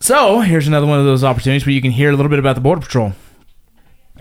So 0.00 0.40
here's 0.40 0.68
another 0.68 0.86
one 0.86 0.98
of 0.98 1.04
those 1.06 1.24
opportunities 1.24 1.64
where 1.66 1.72
you 1.72 1.80
can 1.82 1.90
hear 1.90 2.10
a 2.10 2.16
little 2.16 2.28
bit 2.30 2.38
about 2.38 2.54
the 2.54 2.60
Border 2.60 2.82
Patrol. 2.82 3.12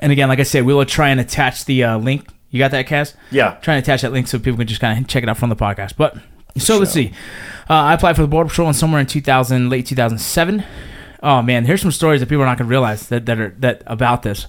And 0.02 0.12
again, 0.12 0.30
like 0.30 0.40
I 0.40 0.44
said, 0.44 0.66
we'll 0.66 0.84
try 0.86 1.10
and 1.10 1.20
attach 1.20 1.66
the 1.66 1.84
uh, 1.84 1.98
link. 1.98 2.28
You 2.50 2.60
got 2.60 2.72
that, 2.72 2.88
Cass? 2.88 3.16
Yeah. 3.32 3.58
trying 3.62 3.82
to 3.82 3.86
attach 3.86 4.02
that 4.02 4.12
link 4.12 4.28
so 4.28 4.40
people 4.40 4.58
can 4.58 4.68
just 4.68 4.82
kind 4.82 5.00
of 5.00 5.08
check 5.08 5.24
it 5.24 5.30
out 5.30 5.38
from 5.38 5.50
the 5.50 5.56
podcast. 5.56 5.96
But 5.98 6.18
so 6.58 6.78
let's 6.78 6.92
see. 6.92 7.12
Uh, 7.70 7.74
I 7.74 7.94
applied 7.94 8.16
for 8.16 8.22
the 8.22 8.28
Border 8.28 8.50
Patrol 8.50 8.68
in 8.68 8.74
somewhere 8.74 9.02
in 9.02 9.08
2000, 9.08 9.70
late 9.70 9.86
2007. 9.86 10.64
Oh 11.24 11.42
man, 11.42 11.66
here's 11.66 11.82
some 11.82 11.92
stories 11.92 12.22
that 12.22 12.28
people 12.28 12.44
are 12.44 12.46
not 12.46 12.58
going 12.58 12.68
to 12.68 12.72
realize 12.72 13.10
that 13.10 13.26
that 13.26 13.40
are 13.40 13.56
that 13.60 13.84
about 13.88 14.24
this. 14.24 14.48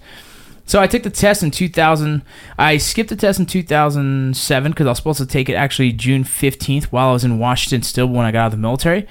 So 0.67 0.81
I 0.81 0.89
took 0.89 1.05
the 1.05 1.11
test 1.11 1.43
in 1.45 1.53
2000. 1.53 2.23
I 2.59 2.77
skipped 2.77 3.09
the 3.09 3.17
test 3.17 3.39
in 3.39 3.47
2007 3.47 4.73
because 4.73 4.87
I 4.87 4.91
was 4.91 4.99
supposed 4.99 5.19
to 5.19 5.27
take 5.27 5.49
it 5.49 5.55
actually 5.55 5.93
June 5.93 6.25
15th 6.25 6.85
while 6.87 7.09
I 7.11 7.13
was 7.13 7.25
in 7.25 7.39
Washington 7.39 7.83
still 7.83 8.07
when 8.07 8.27
I 8.27 8.33
got 8.33 8.41
out 8.41 8.47
of 8.47 8.53
the 8.53 8.59
military. 8.59 9.07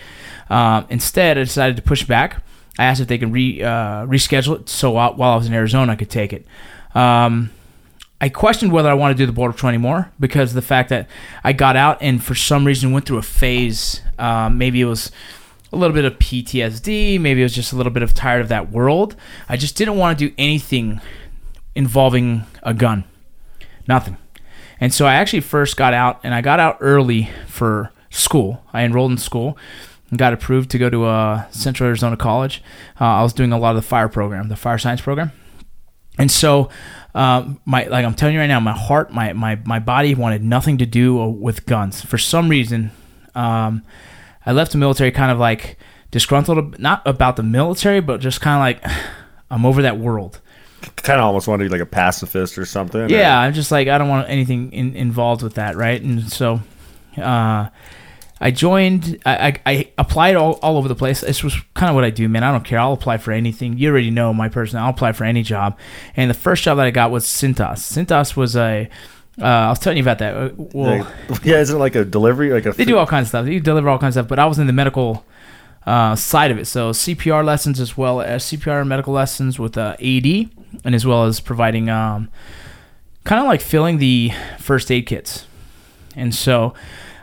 Um, 0.49 0.85
instead, 0.89 1.37
I 1.37 1.43
decided 1.43 1.77
to 1.77 1.81
push 1.81 2.03
back. 2.03 2.43
I 2.77 2.85
asked 2.85 3.01
if 3.01 3.07
they 3.07 3.17
could 3.17 3.31
re, 3.31 3.61
uh, 3.63 4.05
reschedule 4.05 4.61
it 4.61 4.69
so 4.69 4.91
while 4.91 5.21
I 5.21 5.35
was 5.35 5.47
in 5.47 5.53
Arizona 5.53 5.93
I 5.93 5.95
could 5.95 6.09
take 6.09 6.33
it. 6.33 6.45
Um, 6.93 7.51
I 8.19 8.29
questioned 8.29 8.71
whether 8.71 8.89
I 8.89 8.93
wanted 8.93 9.15
to 9.15 9.23
do 9.23 9.25
the 9.25 9.33
Border 9.33 9.53
Patrol 9.53 9.69
anymore 9.69 10.11
because 10.19 10.53
the 10.53 10.61
fact 10.61 10.89
that 10.89 11.07
I 11.43 11.53
got 11.53 11.75
out 11.75 12.01
and 12.01 12.23
for 12.23 12.33
some 12.33 12.65
reason 12.65 12.91
went 12.91 13.05
through 13.05 13.17
a 13.17 13.23
phase. 13.23 14.01
Um, 14.17 14.57
maybe 14.57 14.81
it 14.81 14.85
was 14.85 15.11
a 15.71 15.75
little 15.75 15.93
bit 15.93 16.05
of 16.05 16.17
PTSD. 16.17 17.19
Maybe 17.19 17.41
it 17.41 17.43
was 17.43 17.53
just 17.53 17.73
a 17.73 17.75
little 17.75 17.91
bit 17.91 18.03
of 18.03 18.13
tired 18.13 18.41
of 18.41 18.47
that 18.49 18.71
world. 18.71 19.15
I 19.49 19.57
just 19.57 19.75
didn't 19.75 19.97
want 19.97 20.17
to 20.17 20.29
do 20.29 20.33
anything 20.37 21.01
involving 21.75 22.45
a 22.63 22.73
gun. 22.73 23.03
Nothing. 23.87 24.17
And 24.79 24.93
so 24.93 25.05
I 25.05 25.15
actually 25.15 25.41
first 25.41 25.77
got 25.77 25.93
out, 25.93 26.19
and 26.23 26.33
I 26.33 26.41
got 26.41 26.59
out 26.59 26.77
early 26.79 27.29
for 27.47 27.91
school. 28.09 28.63
I 28.73 28.83
enrolled 28.83 29.11
in 29.11 29.17
school 29.17 29.57
got 30.15 30.33
approved 30.33 30.71
to 30.71 30.77
go 30.77 30.89
to 30.89 31.05
uh, 31.05 31.49
Central 31.51 31.87
Arizona 31.87 32.17
College. 32.17 32.61
Uh, 32.99 33.05
I 33.05 33.23
was 33.23 33.33
doing 33.33 33.51
a 33.51 33.57
lot 33.57 33.71
of 33.71 33.75
the 33.81 33.87
fire 33.87 34.09
program, 34.09 34.49
the 34.49 34.55
fire 34.55 34.77
science 34.77 35.01
program. 35.01 35.31
And 36.17 36.31
so, 36.31 36.69
um, 37.13 37.59
my 37.65 37.85
like 37.85 38.05
I'm 38.05 38.13
telling 38.13 38.35
you 38.35 38.39
right 38.41 38.47
now, 38.47 38.59
my 38.59 38.71
heart, 38.71 39.11
my 39.11 39.33
my 39.33 39.59
my 39.65 39.79
body 39.79 40.15
wanted 40.15 40.43
nothing 40.43 40.77
to 40.77 40.85
do 40.85 41.15
with 41.15 41.65
guns. 41.65 42.01
For 42.01 42.17
some 42.17 42.47
reason, 42.49 42.91
um, 43.35 43.83
I 44.45 44.51
left 44.53 44.71
the 44.71 44.77
military 44.77 45.11
kind 45.11 45.31
of 45.31 45.39
like 45.39 45.77
disgruntled, 46.11 46.79
not 46.79 47.01
about 47.05 47.35
the 47.35 47.43
military, 47.43 47.99
but 47.99 48.21
just 48.21 48.39
kind 48.39 48.55
of 48.55 48.61
like 48.85 48.95
I'm 49.51 49.65
over 49.65 49.81
that 49.81 49.97
world. 49.99 50.39
Kind 50.97 51.19
of 51.19 51.25
almost 51.25 51.47
want 51.47 51.59
to 51.59 51.65
be 51.65 51.69
like 51.69 51.81
a 51.81 51.85
pacifist 51.85 52.57
or 52.57 52.65
something. 52.65 53.01
or- 53.01 53.07
Yeah, 53.09 53.37
I'm 53.37 53.53
just 53.53 53.71
like 53.71 53.87
I 53.89 53.97
don't 53.97 54.07
want 54.07 54.29
anything 54.29 54.71
in, 54.71 54.95
involved 54.95 55.41
with 55.41 55.55
that, 55.55 55.75
right? 55.75 56.01
And 56.01 56.31
so, 56.31 56.61
uh, 57.17 57.67
I 58.39 58.51
joined. 58.51 59.21
I, 59.25 59.47
I, 59.47 59.61
I 59.65 59.91
applied 59.97 60.35
all, 60.35 60.53
all 60.61 60.77
over 60.77 60.87
the 60.87 60.95
place. 60.95 61.21
This 61.21 61.43
was 61.43 61.55
kind 61.73 61.89
of 61.89 61.95
what 61.95 62.03
I 62.03 62.09
do, 62.09 62.27
man. 62.27 62.43
I 62.43 62.51
don't 62.51 62.65
care. 62.65 62.79
I'll 62.79 62.93
apply 62.93 63.17
for 63.17 63.31
anything. 63.31 63.77
You 63.77 63.89
already 63.89 64.11
know 64.11 64.33
my 64.33 64.49
person. 64.49 64.77
I'll 64.77 64.89
apply 64.89 65.13
for 65.13 65.23
any 65.23 65.41
job. 65.41 65.77
And 66.15 66.29
the 66.29 66.33
first 66.35 66.63
job 66.63 66.77
that 66.77 66.85
I 66.85 66.91
got 66.91 67.11
was 67.11 67.25
Cintas. 67.25 67.77
Cintas 67.79 68.35
was 68.35 68.55
a. 68.55 68.89
Uh, 69.41 69.45
I 69.45 69.69
was 69.69 69.79
telling 69.79 69.97
you 69.97 70.03
about 70.03 70.19
that. 70.19 70.35
Uh, 70.35 70.49
Well, 70.73 71.07
yeah, 71.43 71.59
isn't 71.59 71.75
it 71.75 71.79
like 71.79 71.95
a 71.95 72.03
delivery? 72.05 72.51
Like 72.51 72.65
a 72.65 72.71
they 72.71 72.85
do 72.85 72.97
all 72.97 73.07
kinds 73.07 73.25
of 73.25 73.29
stuff. 73.29 73.45
They 73.45 73.59
deliver 73.59 73.89
all 73.89 73.99
kinds 73.99 74.17
of 74.17 74.23
stuff. 74.23 74.29
But 74.29 74.39
I 74.39 74.45
was 74.45 74.59
in 74.59 74.67
the 74.67 74.73
medical 74.73 75.25
uh, 75.85 76.15
side 76.15 76.51
of 76.51 76.57
it, 76.57 76.65
so 76.65 76.91
CPR 76.91 77.43
lessons 77.45 77.79
as 77.79 77.95
well 77.97 78.19
as 78.21 78.43
CPR 78.43 78.79
and 78.81 78.89
medical 78.89 79.13
lessons 79.13 79.59
with 79.59 79.77
uh, 79.77 79.95
AED, 79.99 80.49
and 80.83 80.95
as 80.95 81.05
well 81.05 81.25
as 81.25 81.39
providing 81.39 81.89
um, 81.89 82.29
kind 83.23 83.39
of 83.41 83.47
like 83.47 83.61
filling 83.61 83.97
the 83.97 84.31
first 84.59 84.91
aid 84.91 85.05
kits. 85.05 85.45
And 86.15 86.33
so 86.33 86.73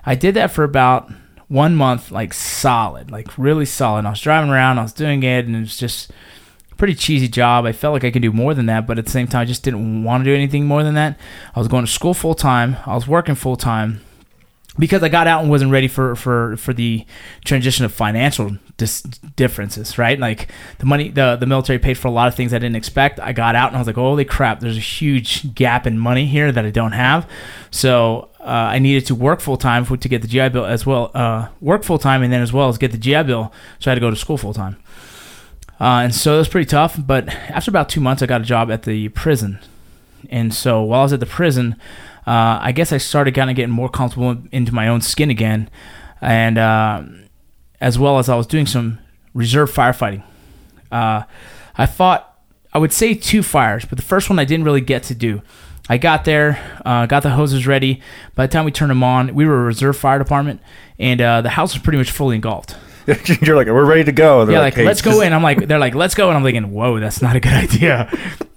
I 0.04 0.14
did 0.14 0.34
that 0.34 0.50
for 0.50 0.64
about 0.64 1.10
one 1.48 1.76
month, 1.76 2.10
like 2.10 2.32
solid, 2.32 3.10
like 3.10 3.36
really 3.38 3.66
solid. 3.66 4.06
I 4.06 4.10
was 4.10 4.20
driving 4.20 4.50
around, 4.50 4.78
I 4.78 4.82
was 4.82 4.92
doing 4.92 5.22
it, 5.22 5.46
and 5.46 5.54
it 5.54 5.60
was 5.60 5.76
just 5.76 6.10
a 6.70 6.74
pretty 6.76 6.94
cheesy 6.94 7.28
job. 7.28 7.66
I 7.66 7.72
felt 7.72 7.92
like 7.92 8.04
I 8.04 8.10
could 8.10 8.22
do 8.22 8.32
more 8.32 8.54
than 8.54 8.66
that, 8.66 8.86
but 8.86 8.98
at 8.98 9.04
the 9.04 9.10
same 9.10 9.26
time, 9.28 9.42
I 9.42 9.44
just 9.44 9.62
didn't 9.62 10.02
want 10.02 10.24
to 10.24 10.30
do 10.30 10.34
anything 10.34 10.66
more 10.66 10.82
than 10.82 10.94
that. 10.94 11.18
I 11.54 11.58
was 11.58 11.68
going 11.68 11.84
to 11.84 11.90
school 11.90 12.14
full 12.14 12.34
time, 12.34 12.76
I 12.86 12.94
was 12.94 13.06
working 13.06 13.34
full 13.34 13.56
time 13.56 14.00
because 14.78 15.02
I 15.02 15.08
got 15.08 15.26
out 15.26 15.42
and 15.42 15.50
wasn't 15.50 15.70
ready 15.70 15.88
for 15.88 16.16
for 16.16 16.56
for 16.56 16.72
the 16.72 17.04
transition 17.44 17.84
of 17.84 17.92
financial 17.92 18.56
dis- 18.78 19.02
differences, 19.02 19.98
right? 19.98 20.18
Like 20.18 20.48
the 20.78 20.86
money, 20.86 21.10
the 21.10 21.36
the 21.36 21.46
military 21.46 21.78
paid 21.78 21.94
for 21.98 22.08
a 22.08 22.10
lot 22.10 22.28
of 22.28 22.34
things 22.34 22.54
I 22.54 22.58
didn't 22.58 22.76
expect. 22.76 23.20
I 23.20 23.32
got 23.32 23.54
out 23.54 23.68
and 23.68 23.76
I 23.76 23.80
was 23.80 23.86
like, 23.86 23.96
holy 23.96 24.24
crap, 24.24 24.60
there's 24.60 24.76
a 24.76 24.80
huge 24.80 25.54
gap 25.54 25.86
in 25.86 25.98
money 25.98 26.26
here 26.26 26.50
that 26.52 26.64
I 26.64 26.70
don't 26.70 26.92
have. 26.92 27.28
So 27.70 28.30
uh, 28.40 28.44
I 28.44 28.78
needed 28.78 29.06
to 29.06 29.14
work 29.14 29.40
full 29.40 29.58
time 29.58 29.84
to 29.84 30.08
get 30.08 30.22
the 30.22 30.28
GI 30.28 30.48
Bill 30.50 30.64
as 30.64 30.86
well, 30.86 31.10
uh, 31.14 31.48
work 31.60 31.84
full 31.84 31.98
time, 31.98 32.22
and 32.22 32.32
then 32.32 32.40
as 32.40 32.52
well 32.52 32.68
as 32.68 32.78
get 32.78 32.92
the 32.92 32.98
GI 32.98 33.24
Bill. 33.24 33.52
So 33.78 33.90
I 33.90 33.92
had 33.92 33.96
to 33.96 34.00
go 34.00 34.10
to 34.10 34.16
school 34.16 34.38
full 34.38 34.54
time. 34.54 34.76
Uh, 35.78 36.02
and 36.04 36.14
so 36.14 36.36
it 36.36 36.38
was 36.38 36.48
pretty 36.48 36.66
tough. 36.66 36.96
But 36.98 37.28
after 37.28 37.70
about 37.70 37.88
two 37.88 38.00
months, 38.00 38.22
I 38.22 38.26
got 38.26 38.40
a 38.40 38.44
job 38.44 38.70
at 38.70 38.84
the 38.84 39.08
prison. 39.10 39.58
And 40.30 40.54
so 40.54 40.82
while 40.82 41.00
I 41.00 41.02
was 41.02 41.12
at 41.12 41.20
the 41.20 41.26
prison, 41.26 41.76
uh, 42.26 42.58
I 42.60 42.72
guess 42.72 42.92
I 42.92 42.98
started 42.98 43.34
kind 43.34 43.50
of 43.50 43.56
getting 43.56 43.74
more 43.74 43.88
comfortable 43.88 44.36
into 44.52 44.72
my 44.72 44.88
own 44.88 45.00
skin 45.00 45.30
again, 45.30 45.68
and 46.20 46.58
uh, 46.58 47.02
as 47.80 47.98
well 47.98 48.18
as 48.18 48.28
I 48.28 48.34
was 48.36 48.46
doing 48.46 48.66
some 48.66 48.98
reserve 49.34 49.72
firefighting. 49.72 50.22
Uh, 50.90 51.22
I 51.76 51.86
fought, 51.86 52.38
I 52.72 52.78
would 52.78 52.92
say 52.92 53.14
two 53.14 53.42
fires, 53.42 53.84
but 53.84 53.96
the 53.98 54.04
first 54.04 54.28
one 54.30 54.38
I 54.38 54.44
didn't 54.44 54.64
really 54.64 54.80
get 54.82 55.02
to 55.04 55.14
do. 55.14 55.42
I 55.88 55.96
got 55.98 56.24
there, 56.24 56.80
uh, 56.86 57.06
got 57.06 57.24
the 57.24 57.30
hoses 57.30 57.66
ready. 57.66 58.00
By 58.36 58.46
the 58.46 58.52
time 58.52 58.64
we 58.64 58.70
turned 58.70 58.90
them 58.90 59.02
on, 59.02 59.34
we 59.34 59.44
were 59.46 59.62
a 59.62 59.64
reserve 59.64 59.96
fire 59.96 60.18
department, 60.18 60.60
and 60.98 61.20
uh, 61.20 61.40
the 61.40 61.50
house 61.50 61.74
was 61.74 61.82
pretty 61.82 61.98
much 61.98 62.10
fully 62.12 62.36
engulfed. 62.36 62.76
You're 63.42 63.56
like, 63.56 63.66
we're 63.66 63.84
ready 63.84 64.04
to 64.04 64.12
go. 64.12 64.44
They're 64.44 64.54
Yeah, 64.56 64.60
like, 64.60 64.74
"Hey, 64.74 64.84
let's 64.84 65.02
go 65.02 65.22
in. 65.22 65.32
I'm 65.32 65.42
like, 65.42 65.66
they're 65.66 65.80
like, 65.80 65.96
let's 65.96 66.14
go, 66.14 66.28
and 66.28 66.36
I'm 66.38 66.44
thinking, 66.44 66.70
whoa, 66.70 67.00
that's 67.00 67.20
not 67.20 67.34
a 67.34 67.40
good 67.40 67.52
idea. 67.64 68.08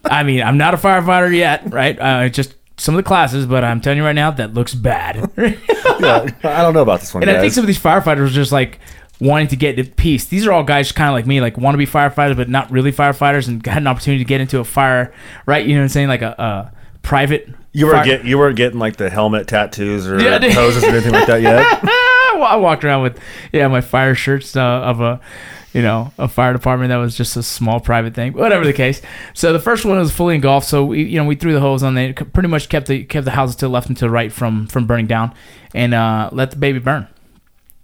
I 0.04 0.22
mean, 0.22 0.44
I'm 0.44 0.58
not 0.60 0.76
a 0.76 0.78
firefighter 0.78 1.36
yet, 1.36 1.74
right? 1.74 2.00
Uh, 2.00 2.30
just 2.30 2.54
some 2.78 2.96
of 2.96 2.98
the 2.98 3.08
classes, 3.08 3.46
but 3.46 3.64
I'm 3.64 3.80
telling 3.82 3.98
you 3.98 4.04
right 4.06 4.14
now, 4.16 4.32
that 4.32 4.54
looks 4.54 4.74
bad. 4.74 5.32
Yeah, 5.98 6.28
I 6.44 6.62
don't 6.62 6.74
know 6.74 6.82
about 6.82 7.00
this 7.00 7.14
one, 7.14 7.24
And 7.24 7.30
guys. 7.30 7.38
I 7.38 7.42
think 7.42 7.54
some 7.54 7.64
of 7.64 7.68
these 7.68 7.80
firefighters 7.80 8.26
are 8.28 8.30
just 8.30 8.52
like 8.52 8.80
wanting 9.22 9.48
to 9.48 9.56
get 9.56 9.78
to 9.78 9.86
peace. 9.86 10.26
These 10.26 10.46
are 10.46 10.52
all 10.52 10.62
guys 10.64 10.92
kind 10.92 11.08
of 11.08 11.14
like 11.14 11.26
me, 11.26 11.40
like 11.40 11.58
want 11.58 11.74
to 11.74 11.78
be 11.78 11.86
firefighters, 11.88 12.36
but 12.36 12.50
not 12.50 12.70
really 12.70 12.92
firefighters, 12.92 13.48
and 13.48 13.66
had 13.66 13.78
an 13.78 13.88
opportunity 13.88 14.22
to 14.22 14.28
get 14.28 14.42
into 14.42 14.60
a 14.60 14.66
fire, 14.66 15.14
right? 15.46 15.66
You 15.66 15.76
know 15.76 15.80
what 15.80 15.84
I'm 15.84 15.90
saying? 15.90 16.08
Like 16.10 16.22
a, 16.22 16.36
a 16.38 16.72
private. 17.02 17.48
you 17.72 17.86
were 17.86 17.94
fire- 17.94 18.04
get 18.04 18.26
you 18.26 18.38
weren't 18.38 18.58
getting 18.58 18.78
like 18.78 18.98
the 18.98 19.10
helmet 19.10 19.48
tattoos 19.48 20.06
or 20.06 20.20
Yeah, 20.22 20.38
hoses 20.52 20.84
or 20.84 20.88
anything 20.88 21.14
like 21.14 21.28
that 21.28 21.42
yet. 21.42 21.82
Well, 22.40 22.48
I 22.48 22.56
walked 22.56 22.84
around 22.84 23.04
with 23.04 23.20
yeah 23.52 23.68
my 23.68 23.82
fire 23.82 24.16
shirts 24.16 24.56
uh, 24.56 24.62
of 24.62 25.02
a 25.02 25.20
you 25.74 25.82
know 25.82 26.14
a 26.18 26.28
fire 26.28 26.54
department 26.54 26.90
that 26.90 26.98
was 26.98 27.16
just 27.16 27.36
a 27.36 27.44
small 27.44 27.80
private 27.80 28.14
thing. 28.14 28.34
Whatever 28.34 28.66
the 28.66 28.74
case. 28.74 29.02
So 29.34 29.52
the 29.54 29.60
first 29.60 29.86
one 29.86 29.98
was 29.98 30.12
fully 30.12 30.36
engulfed. 30.36 30.68
So 30.68 30.86
we 30.86 31.04
you 31.04 31.20
know 31.20 31.26
we 31.26 31.36
threw 31.36 31.54
the 31.54 31.60
hose 31.60 31.84
on 31.84 31.96
there. 31.96 32.14
Pretty 32.14 32.50
much 32.50 32.70
kept 32.70 32.88
the 32.88 33.04
kept 33.04 33.26
the 33.26 33.32
houses 33.32 33.56
to 33.58 33.66
the 33.66 33.70
left 33.70 33.88
and 33.88 33.98
to 33.98 34.06
the 34.06 34.10
right 34.10 34.32
from 34.32 34.68
from 34.68 34.88
burning 34.88 35.08
down, 35.08 35.34
and 35.74 35.94
uh, 35.94 36.30
let 36.32 36.52
the 36.52 36.58
baby 36.58 36.80
burn. 36.80 37.08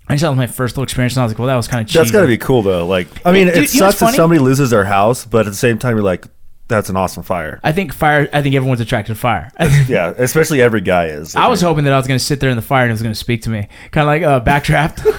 I 0.08 0.16
just 0.16 0.26
had 0.26 0.36
my 0.36 0.48
first 0.48 0.74
little 0.76 0.84
experience, 0.84 1.14
and 1.14 1.22
I 1.22 1.26
was 1.26 1.32
like, 1.34 1.40
well, 1.40 1.48
that 1.48 1.56
was 1.56 1.68
kind 1.70 1.82
of 1.82 1.88
cheesy. 1.88 2.00
That's 2.00 2.12
gotta 2.12 2.28
be 2.28 2.38
cool 2.38 2.62
though. 2.64 2.86
Like, 2.86 3.08
I 3.26 3.32
mean, 3.32 3.48
Dude, 3.48 3.58
it 3.58 3.74
you 3.74 3.80
know 3.80 3.86
what's 3.88 4.00
sucks 4.00 4.12
that 4.12 4.18
somebody 4.18 4.40
loses 4.40 4.70
their 4.70 4.84
house, 4.84 5.26
but 5.26 5.46
at 5.46 5.52
the 5.52 5.56
same 5.56 5.80
time, 5.80 5.96
you're 5.96 6.04
like, 6.04 6.26
that's 6.72 6.90
an 6.90 6.96
awesome 6.96 7.24
fire. 7.24 7.60
I 7.64 7.72
think 7.72 7.94
fire. 7.94 8.28
I 8.34 8.42
think 8.42 8.56
everyone's 8.56 8.82
attracted 8.82 9.14
to 9.14 9.20
fire. 9.20 9.52
Yeah, 9.88 10.14
especially 10.18 10.62
every 10.62 10.82
guy 10.82 11.08
is. 11.08 11.36
I 11.36 11.48
was 11.48 11.62
hoping 11.62 11.84
that 11.84 11.94
I 11.94 11.98
was 11.98 12.08
going 12.08 12.20
to 12.20 12.24
sit 12.24 12.40
there 12.40 12.50
in 12.50 12.56
the 12.56 12.62
fire 12.62 12.84
and 12.84 12.92
it 12.92 12.94
was 12.94 13.02
going 13.02 13.14
to 13.14 13.20
speak 13.20 13.42
to 13.44 13.50
me, 13.50 13.68
kind 13.92 14.04
of 14.04 14.08
like 14.08 14.24
uh, 14.24 14.44
Backdraft. 14.44 15.02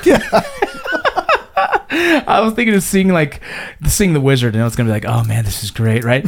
I 1.95 2.41
was 2.41 2.55
thinking 2.55 2.75
of 2.75 2.83
seeing 2.83 3.09
like 3.09 3.43
seeing 3.87 4.15
the 4.15 4.21
wizard, 4.21 4.55
and 4.55 4.63
I 4.63 4.65
was 4.65 4.77
going 4.77 4.87
to 4.87 4.91
be 4.91 4.95
like, 4.95 5.05
"Oh 5.05 5.25
man, 5.25 5.45
this 5.45 5.63
is 5.63 5.71
great!" 5.71 6.05
Right? 6.05 6.27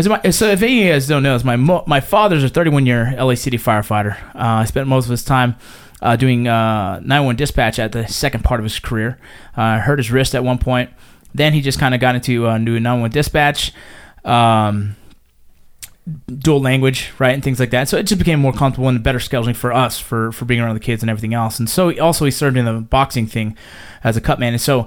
So, 0.00 0.08
my, 0.08 0.30
so 0.30 0.46
if 0.46 0.62
any 0.62 0.80
of 0.80 0.86
you 0.86 0.92
guys 0.92 1.06
don't 1.06 1.22
know, 1.22 1.34
it's 1.34 1.44
my 1.44 1.56
mo- 1.56 1.84
my 1.86 2.00
father's 2.00 2.44
a 2.44 2.48
31 2.48 2.86
year 2.86 3.14
LA 3.18 3.34
City 3.34 3.58
firefighter. 3.58 4.16
Uh, 4.34 4.62
I 4.62 4.64
spent 4.64 4.86
most 4.86 5.06
of 5.06 5.10
his 5.10 5.24
time 5.24 5.56
uh, 6.00 6.16
doing 6.16 6.48
uh, 6.48 7.00
911 7.00 7.36
dispatch 7.36 7.78
at 7.78 7.92
the 7.92 8.06
second 8.06 8.44
part 8.44 8.60
of 8.60 8.64
his 8.64 8.78
career. 8.78 9.18
Uh, 9.56 9.80
hurt 9.80 9.98
his 9.98 10.10
wrist 10.10 10.34
at 10.34 10.44
one 10.44 10.58
point. 10.58 10.90
Then 11.34 11.52
he 11.52 11.60
just 11.60 11.78
kind 11.78 11.94
of 11.94 12.00
got 12.00 12.14
into 12.14 12.46
uh, 12.46 12.56
doing 12.58 12.82
911 12.82 13.12
dispatch. 13.12 13.72
Um, 14.24 14.96
dual 16.38 16.60
language, 16.60 17.12
right, 17.18 17.34
and 17.34 17.42
things 17.42 17.60
like 17.60 17.70
that. 17.70 17.88
So 17.88 17.96
it 17.96 18.04
just 18.04 18.18
became 18.18 18.40
more 18.40 18.52
comfortable 18.52 18.88
and 18.88 19.02
better 19.02 19.18
scheduling 19.18 19.54
for 19.56 19.72
us 19.72 19.98
for 19.98 20.32
for 20.32 20.44
being 20.44 20.60
around 20.60 20.74
the 20.74 20.80
kids 20.80 21.02
and 21.02 21.10
everything 21.10 21.34
else. 21.34 21.58
And 21.58 21.68
so 21.68 21.96
also 22.00 22.24
he 22.24 22.30
served 22.30 22.56
in 22.56 22.64
the 22.64 22.80
boxing 22.80 23.26
thing 23.26 23.56
as 24.02 24.16
a 24.16 24.20
cut 24.20 24.40
man. 24.40 24.52
And 24.52 24.60
so 24.60 24.86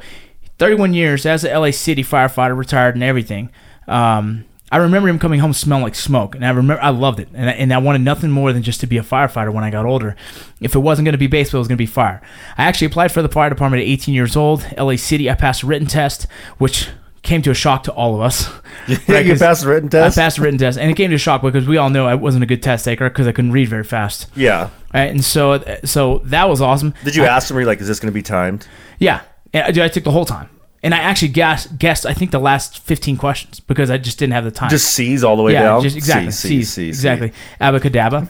31 0.58 0.94
years 0.94 1.25
as 1.25 1.44
a 1.44 1.58
LA 1.58 1.72
City 1.72 2.04
firefighter, 2.04 2.58
retired 2.58 2.96
and 2.96 3.04
everything. 3.04 3.50
Um, 3.88 4.46
I 4.72 4.77
remember 4.77 5.08
him 5.08 5.20
coming 5.20 5.39
home 5.39 5.54
smelling 5.54 5.84
like 5.84 5.96
smoke, 5.96 6.34
and 6.34 6.44
I 6.44 6.50
remember 6.50 6.82
I 6.82 6.89
loved 6.89 7.20
it, 7.20 7.30
and 7.34 7.50
I, 7.50 7.54
and 7.54 7.72
I 7.72 7.77
wanted 7.77 8.01
nothing 8.01 8.32
more 8.32 8.51
than 8.51 8.63
just 8.63 8.80
to 8.80 8.88
be 8.88 8.98
a 8.98 9.04
firefighter 9.04 9.54
when 9.54 9.63
I 9.63 9.70
got 9.70 9.86
older. 9.86 10.15
If 10.60 10.74
it 10.75 10.80
wasn't 10.80 11.06
going 11.06 11.13
to 11.13 11.20
be 11.20 11.27
baseball, 11.27 11.60
it 11.60 11.62
was 11.62 11.68
going 11.68 11.77
to 11.77 11.82
be 11.82 11.86
fire. 11.86 12.20
I 12.58 12.63
actually 12.63 12.88
applied 12.88 13.12
for 13.12 13.22
the 13.22 13.30
fire 13.30 13.50
department 13.50 13.84
at 13.84 13.88
18 13.88 14.15
years 14.15 14.36
old, 14.36 14.65
LA 14.75 14.96
City. 14.96 15.30
I 15.30 15.36
passed 15.36 15.62
a 15.62 15.68
written 15.68 15.88
test, 15.88 16.25
which 16.58 16.89
came 17.25 17.41
to 17.41 17.51
a 17.51 17.53
shock 17.53 17.84
to 17.84 17.91
all 17.91 18.15
of 18.15 18.22
us. 18.22 18.50
Right, 19.08 19.25
you 19.25 19.36
passed 19.36 19.63
the 19.63 19.70
written 19.70 19.89
test. 19.89 20.15
I 20.15 20.22
passed 20.22 20.38
the 20.38 20.44
written 20.44 20.60
test, 20.60 20.77
and 20.77 20.91
it 20.91 20.94
came 20.96 21.10
to 21.10 21.15
a 21.15 21.20
shock 21.20 21.41
because 21.41 21.65
we 21.67 21.77
all 21.77 21.89
know 21.89 22.05
I 22.05 22.13
wasn't 22.13 22.44
a 22.44 22.46
good 22.46 22.62
test 22.62 22.86
taker 22.86 23.10
because 23.10 23.25
I 23.25 23.32
couldn't 23.32 23.51
read 23.51 23.67
very 23.67 23.84
fast. 23.84 24.27
yeah. 24.36 24.70
Right, 24.94 25.10
and 25.10 25.25
so 25.25 25.63
so 25.84 26.20
that 26.25 26.48
was 26.48 26.62
awesome. 26.62 26.94
Did 27.03 27.15
you 27.15 27.24
I- 27.24 27.27
ask 27.27 27.48
them? 27.48 27.55
Were 27.55 27.62
you 27.62 27.67
like, 27.67 27.82
is 27.82 27.88
this 27.88 28.00
going 28.00 28.12
to 28.12 28.13
be 28.13 28.22
timed? 28.22 28.67
Yeah, 29.00 29.22
and 29.53 29.63
I, 29.63 29.72
dude, 29.72 29.84
I 29.84 29.88
took 29.88 30.03
the 30.03 30.12
whole 30.12 30.25
time, 30.25 30.50
and 30.84 30.94
I 30.94 31.00
actually 31.00 31.29
guessed, 31.29 31.79
guessed 31.79 32.05
I 32.05 32.13
think 32.13 32.29
the 32.29 32.38
last 32.39 32.77
fifteen 32.79 33.17
questions 33.17 33.60
because 33.60 33.89
I 33.89 33.98
just 33.98 34.20
didn't 34.20 34.34
have 34.34 34.44
the 34.44 34.51
time. 34.51 34.70
Just 34.70 34.91
C's 34.91 35.24
all 35.24 35.36
the 35.36 35.41
way 35.44 35.53
yeah, 35.53 35.63
down. 35.63 35.82
just 35.82 35.98
exactly. 35.98 36.32
C, 36.32 36.48
C's, 36.50 36.70
C, 36.70 36.82
C. 36.84 36.88
exactly. 36.89 37.34
Abacadabra. 37.60 38.27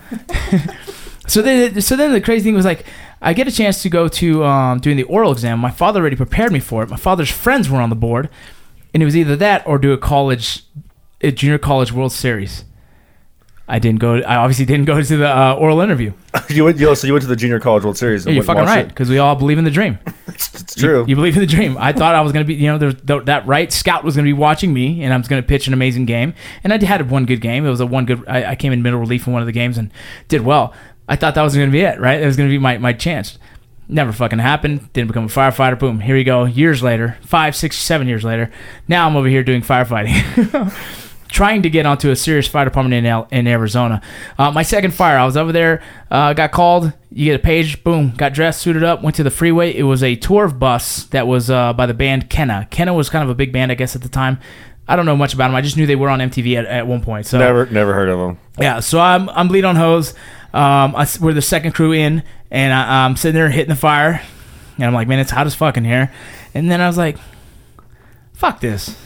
so 1.27 1.41
then, 1.41 1.81
so 1.81 1.95
then 1.97 2.13
the 2.13 2.21
crazy 2.21 2.45
thing 2.45 2.55
was 2.55 2.65
like, 2.65 2.85
I 3.21 3.33
get 3.33 3.47
a 3.47 3.51
chance 3.51 3.81
to 3.83 3.89
go 3.89 4.07
to 4.07 4.45
um, 4.45 4.79
doing 4.79 4.95
the 4.97 5.03
oral 5.03 5.31
exam. 5.31 5.59
My 5.59 5.71
father 5.71 5.99
already 5.99 6.15
prepared 6.15 6.51
me 6.51 6.59
for 6.59 6.81
it. 6.83 6.89
My 6.89 6.97
father's 6.97 7.31
friends 7.31 7.69
were 7.69 7.81
on 7.81 7.89
the 7.89 7.95
board, 7.95 8.29
and 8.95 9.01
it 9.01 9.05
was 9.05 9.17
either 9.17 9.35
that 9.35 9.67
or 9.67 9.77
do 9.77 9.91
a 9.91 9.97
college, 9.97 10.63
a 11.19 11.29
junior 11.29 11.57
college 11.57 11.91
World 11.91 12.13
Series. 12.13 12.63
I 13.67 13.77
didn't 13.77 13.99
go. 13.99 14.19
I 14.21 14.37
obviously 14.37 14.63
didn't 14.63 14.85
go 14.85 15.01
to 15.01 15.17
the 15.17 15.27
uh, 15.27 15.53
oral 15.55 15.81
interview. 15.81 16.13
you 16.49 16.63
went. 16.63 16.77
You, 16.77 16.95
so 16.95 17.05
you 17.05 17.11
went 17.11 17.23
to 17.23 17.27
the 17.27 17.35
Junior 17.35 17.59
College 17.59 17.83
World 17.83 17.97
Series. 17.97 18.25
Yeah, 18.25 18.31
you're 18.33 18.43
fucking 18.43 18.63
right 18.63 18.87
because 18.87 19.09
we 19.09 19.17
all 19.17 19.35
believe 19.35 19.57
in 19.57 19.65
the 19.65 19.71
dream. 19.71 19.99
It's 20.57 20.75
true. 20.75 21.01
You, 21.01 21.09
you 21.09 21.15
believe 21.15 21.35
in 21.35 21.41
the 21.41 21.47
dream. 21.47 21.77
I 21.77 21.91
thought 21.91 22.15
I 22.15 22.21
was 22.21 22.31
going 22.31 22.43
to 22.43 22.47
be, 22.47 22.55
you 22.55 22.67
know, 22.67 22.77
there, 22.77 22.93
there, 22.93 23.19
that 23.21 23.45
right 23.45 23.71
scout 23.71 24.03
was 24.03 24.15
going 24.15 24.25
to 24.25 24.29
be 24.29 24.33
watching 24.33 24.73
me, 24.73 25.03
and 25.03 25.13
I 25.13 25.17
was 25.17 25.27
going 25.27 25.41
to 25.41 25.47
pitch 25.47 25.67
an 25.67 25.73
amazing 25.73 26.05
game. 26.05 26.33
And 26.63 26.73
I 26.73 26.83
had 26.83 27.09
one 27.09 27.25
good 27.25 27.41
game. 27.41 27.65
It 27.65 27.69
was 27.69 27.79
a 27.81 27.85
one 27.85 28.05
good. 28.05 28.23
I, 28.27 28.51
I 28.51 28.55
came 28.55 28.71
in 28.71 28.81
middle 28.81 28.99
relief 28.99 29.27
in 29.27 29.33
one 29.33 29.41
of 29.41 29.45
the 29.45 29.51
games 29.51 29.77
and 29.77 29.91
did 30.27 30.41
well. 30.41 30.73
I 31.07 31.17
thought 31.17 31.35
that 31.35 31.41
was 31.41 31.55
going 31.55 31.67
to 31.67 31.71
be 31.71 31.81
it, 31.81 31.99
right? 31.99 32.21
It 32.21 32.25
was 32.25 32.35
going 32.37 32.49
to 32.49 32.53
be 32.53 32.57
my, 32.57 32.77
my 32.77 32.93
chance. 32.93 33.37
Never 33.87 34.11
fucking 34.11 34.39
happened. 34.39 34.91
Didn't 34.93 35.07
become 35.09 35.25
a 35.25 35.27
firefighter. 35.27 35.77
Boom. 35.77 35.99
Here 35.99 36.15
we 36.15 36.23
go. 36.23 36.45
Years 36.45 36.81
later, 36.81 37.17
five, 37.21 37.55
six, 37.55 37.77
seven 37.77 38.07
years 38.07 38.23
later. 38.23 38.51
Now 38.87 39.07
I'm 39.07 39.15
over 39.15 39.27
here 39.27 39.43
doing 39.43 39.61
firefighting. 39.61 40.73
Trying 41.27 41.63
to 41.63 41.69
get 41.69 41.85
onto 41.85 42.11
a 42.11 42.15
serious 42.15 42.47
fire 42.47 42.63
department 42.65 42.93
in, 42.93 43.05
Al- 43.05 43.27
in 43.31 43.45
Arizona. 43.45 44.01
Uh, 44.37 44.51
my 44.51 44.63
second 44.63 44.93
fire, 44.93 45.17
I 45.17 45.25
was 45.25 45.35
over 45.35 45.51
there, 45.51 45.83
uh, 46.09 46.33
got 46.33 46.51
called. 46.51 46.93
You 47.11 47.25
get 47.25 47.35
a 47.39 47.43
page, 47.43 47.83
boom, 47.83 48.11
got 48.15 48.33
dressed, 48.33 48.61
suited 48.61 48.83
up, 48.83 49.01
went 49.03 49.15
to 49.17 49.23
the 49.23 49.31
freeway. 49.31 49.73
It 49.75 49.83
was 49.83 50.01
a 50.01 50.15
tour 50.15 50.45
of 50.45 50.59
bus 50.59 51.03
that 51.05 51.27
was 51.27 51.49
uh, 51.49 51.73
by 51.73 51.87
the 51.87 51.93
band 51.93 52.29
Kenna. 52.29 52.67
Kenna 52.71 52.93
was 52.93 53.09
kind 53.09 53.23
of 53.23 53.29
a 53.29 53.35
big 53.35 53.51
band, 53.51 53.71
I 53.71 53.75
guess, 53.75 53.95
at 53.95 54.01
the 54.01 54.07
time. 54.09 54.39
I 54.87 54.95
don't 54.95 55.05
know 55.05 55.15
much 55.17 55.33
about 55.33 55.47
them. 55.47 55.55
I 55.55 55.61
just 55.61 55.75
knew 55.77 55.85
they 55.87 55.95
were 55.95 56.09
on 56.09 56.19
MTV 56.19 56.57
at, 56.57 56.65
at 56.67 56.87
one 56.87 57.01
point. 57.01 57.25
So 57.25 57.39
Never, 57.39 57.65
never 57.65 57.93
heard 57.93 58.07
of 58.07 58.19
them. 58.19 58.37
yeah, 58.59 58.79
so 58.79 58.99
I'm 58.99 59.27
I'm 59.29 59.47
lead 59.49 59.65
on 59.65 59.75
hose. 59.75 60.13
Um, 60.53 60.95
I, 60.95 61.05
we're 61.19 61.33
the 61.33 61.41
second 61.41 61.73
crew 61.73 61.91
in, 61.91 62.23
and 62.55 62.73
I, 62.73 63.05
I'm 63.05 63.17
sitting 63.17 63.35
there 63.35 63.49
hitting 63.49 63.69
the 63.69 63.75
fire, 63.75 64.21
and 64.77 64.85
I'm 64.85 64.93
like, 64.93 65.09
man, 65.09 65.19
it's 65.19 65.29
hot 65.29 65.45
as 65.45 65.53
fucking 65.53 65.83
here. 65.83 66.11
And 66.53 66.71
then 66.71 66.79
I 66.79 66.87
was 66.87 66.97
like, 66.97 67.17
fuck 68.33 68.61
this, 68.61 68.97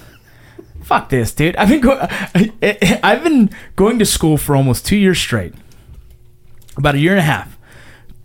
fuck 0.84 1.10
this, 1.10 1.34
dude. 1.34 1.56
I've 1.56 1.68
been 1.68 1.82
go- 1.82 2.08
I've 3.04 3.24
been 3.24 3.50
going 3.76 3.98
to 4.00 4.06
school 4.06 4.38
for 4.38 4.56
almost 4.56 4.86
two 4.86 4.96
years 4.98 5.18
straight, 5.18 5.56
about 6.78 6.94
a 6.94 7.00
year 7.00 7.12
and 7.12 7.20
a 7.20 7.24
half, 7.24 7.58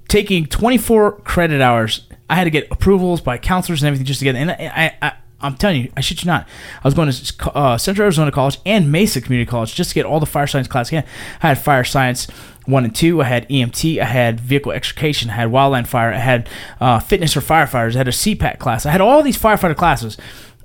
taking 0.09 0.45
24 0.45 1.21
credit 1.21 1.63
hours. 1.63 2.07
I 2.29 2.37
had 2.37 2.45
to 2.45 2.51
get 2.51 2.69
approvals 2.71 3.23
by 3.23 3.39
counselors 3.39 3.83
and 3.83 3.89
everything 3.89 4.07
just 4.07 4.19
to 4.21 4.25
get. 4.25 4.37
And 4.37 4.51
I, 4.51 4.57
I, 4.57 5.07
I 5.09 5.13
I'm 5.41 5.57
telling 5.57 5.83
you, 5.83 5.93
I 5.95 6.01
shit 6.01 6.23
you 6.23 6.27
not. 6.27 6.49
I 6.83 6.89
was 6.89 6.95
going 6.95 7.11
to 7.11 7.55
uh, 7.55 7.77
Central 7.77 8.05
Arizona 8.05 8.33
College 8.33 8.59
and 8.65 8.91
Mesa 8.91 9.21
Community 9.21 9.49
College 9.49 9.75
just 9.75 9.91
to 9.91 9.95
get 9.95 10.07
all 10.07 10.19
the 10.21 10.27
fire 10.27 10.47
science 10.47 10.69
classes. 10.69 10.91
again. 10.91 11.05
I 11.43 11.49
had 11.49 11.59
fire 11.59 11.85
science 11.85 12.29
one 12.67 12.85
and 12.85 12.95
two. 12.95 13.21
I 13.23 13.25
had 13.25 13.49
EMT. 13.49 14.01
I 14.01 14.05
had 14.05 14.41
vehicle 14.41 14.73
extrication. 14.73 15.31
I 15.31 15.35
had 15.35 15.49
wildland 15.51 15.87
fire. 15.87 16.13
I 16.13 16.19
had 16.19 16.49
uh, 16.81 16.99
fitness 16.99 17.33
for 17.35 17.41
firefighters. 17.41 17.95
I 17.95 17.99
had 17.99 18.09
a 18.09 18.13
CPAT 18.13 18.59
class. 18.59 18.87
I 18.87 18.91
had 18.91 19.01
all 19.01 19.23
these 19.23 19.39
firefighter 19.39 19.77
classes, 19.77 20.17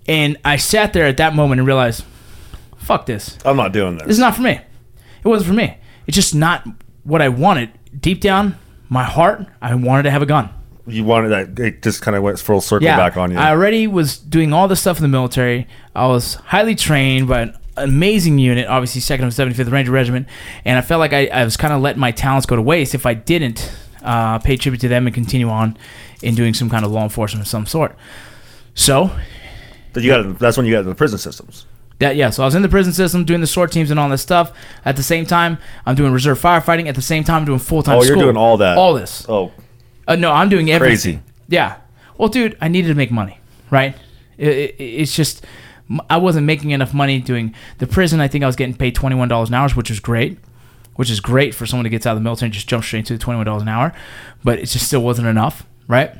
and 0.07 0.37
I 0.45 0.55
sat 0.57 0.93
there 0.93 1.05
at 1.05 1.17
that 1.17 1.35
moment 1.35 1.59
and 1.59 1.67
realized, 1.67 2.03
fuck 2.77 3.05
this. 3.05 3.37
I'm 3.45 3.57
not 3.57 3.73
doing 3.73 3.97
This 3.97 4.07
this. 4.07 4.13
is 4.15 4.19
not 4.19 4.35
for 4.35 4.41
me. 4.41 4.59
It 5.23 5.27
wasn't 5.27 5.49
for 5.49 5.53
me. 5.55 5.77
It's 6.07 6.15
just 6.15 6.33
not 6.33 6.65
what 7.03 7.21
I 7.21 7.29
wanted. 7.29 7.71
Deep 7.99 8.21
down, 8.21 8.57
my 8.87 9.03
heart, 9.03 9.45
I 9.61 9.75
wanted 9.75 10.03
to 10.03 10.11
have 10.11 10.21
a 10.21 10.25
gun. 10.25 10.49
You 10.87 11.03
wanted 11.03 11.29
that. 11.29 11.59
It 11.63 11.83
just 11.83 12.01
kind 12.01 12.17
of 12.17 12.23
went 12.23 12.39
full 12.39 12.61
circle 12.61 12.85
Yeah, 12.85 12.97
back 12.97 13.15
on 13.15 13.29
you. 13.31 13.37
I 13.37 13.51
already 13.51 13.85
was 13.85 14.17
doing 14.17 14.53
all 14.53 14.67
this 14.67 14.81
stuff 14.81 14.97
in 14.97 15.03
the 15.03 15.07
military. 15.07 15.67
I 15.95 16.07
was 16.07 16.35
highly 16.35 16.73
trained 16.73 17.27
by 17.27 17.41
an 17.41 17.57
amazing 17.83 18.37
unit, 18.39 18.67
obviously 18.67 19.01
second 19.01 19.25
of 19.27 19.33
75th 19.33 19.71
Ranger 19.71 19.91
Regiment, 19.91 20.27
and 20.65 20.77
I 20.77 20.81
felt 20.81 20.99
like 20.99 21.13
I, 21.13 21.27
I 21.27 21.43
was 21.43 21.57
kind 21.57 21.73
of 21.73 21.81
letting 21.81 21.99
my 21.99 22.11
talents 22.11 22.45
go 22.45 22.55
to 22.55 22.61
waste 22.61 22.93
if 22.95 23.05
I 23.05 23.13
didn't 23.13 23.71
uh, 24.03 24.39
pay 24.39 24.55
tribute 24.57 24.81
to 24.81 24.87
them 24.87 25.07
and 25.07 25.13
continue 25.13 25.49
on 25.49 25.77
in 26.21 26.35
doing 26.35 26.53
some 26.53 26.69
kind 26.69 26.85
of 26.85 26.91
law 26.91 27.03
enforcement 27.03 27.41
of 27.45 27.47
some 27.47 27.65
sort. 27.65 27.95
So 28.75 29.11
But 29.93 30.03
you 30.03 30.09
got. 30.11 30.39
That's 30.39 30.57
when 30.57 30.65
you 30.65 30.71
got 30.73 30.79
into 30.79 30.89
the 30.89 30.95
prison 30.95 31.17
systems. 31.19 31.65
that 31.99 32.15
yeah, 32.15 32.29
so 32.29 32.43
I 32.43 32.45
was 32.45 32.55
in 32.55 32.61
the 32.61 32.69
prison 32.69 32.93
system 32.93 33.25
doing 33.25 33.41
the 33.41 33.47
SWORD 33.47 33.71
teams 33.71 33.91
and 33.91 33.99
all 33.99 34.07
this 34.09 34.21
stuff. 34.21 34.51
At 34.85 34.95
the 34.95 35.03
same 35.03 35.25
time, 35.25 35.57
I'm 35.85 35.95
doing 35.95 36.13
reserve 36.13 36.39
firefighting. 36.41 36.87
At 36.87 36.95
the 36.95 37.01
same 37.01 37.23
time, 37.23 37.41
I'm 37.41 37.45
doing 37.45 37.59
full 37.59 37.83
time. 37.83 37.97
Oh, 37.99 38.03
you're 38.03 38.15
doing 38.15 38.37
all 38.37 38.57
that. 38.57 38.77
All 38.77 38.93
this. 38.93 39.25
Oh, 39.27 39.51
Uh, 40.07 40.15
no, 40.15 40.31
I'm 40.31 40.49
doing 40.49 40.71
everything. 40.71 41.17
Crazy. 41.17 41.19
Yeah. 41.49 41.77
Well, 42.17 42.29
dude, 42.29 42.57
I 42.61 42.67
needed 42.67 42.87
to 42.89 42.95
make 42.95 43.11
money, 43.11 43.39
right? 43.71 43.95
It, 44.37 44.47
it, 44.47 44.75
it's 44.79 45.15
just 45.15 45.45
I 46.09 46.17
wasn't 46.17 46.45
making 46.45 46.71
enough 46.71 46.93
money 46.93 47.19
doing 47.19 47.53
the 47.79 47.87
prison. 47.87 48.19
I 48.19 48.27
think 48.27 48.43
I 48.43 48.47
was 48.47 48.55
getting 48.55 48.75
paid 48.75 48.95
twenty 48.95 49.15
one 49.15 49.27
dollars 49.27 49.49
an 49.49 49.55
hour, 49.55 49.69
which 49.69 49.89
was 49.89 49.99
great, 49.99 50.37
which 50.95 51.09
is 51.09 51.19
great 51.19 51.55
for 51.55 51.65
someone 51.65 51.83
to 51.85 51.89
get 51.89 52.05
out 52.05 52.11
of 52.11 52.17
the 52.17 52.23
military 52.23 52.47
and 52.47 52.53
just 52.53 52.67
jump 52.69 52.83
straight 52.83 52.99
into 52.99 53.13
the 53.13 53.19
twenty 53.19 53.37
one 53.37 53.45
dollars 53.45 53.63
an 53.63 53.69
hour. 53.69 53.93
But 54.43 54.59
it 54.59 54.65
just 54.67 54.85
still 54.87 55.01
wasn't 55.01 55.27
enough, 55.27 55.65
right? 55.87 56.11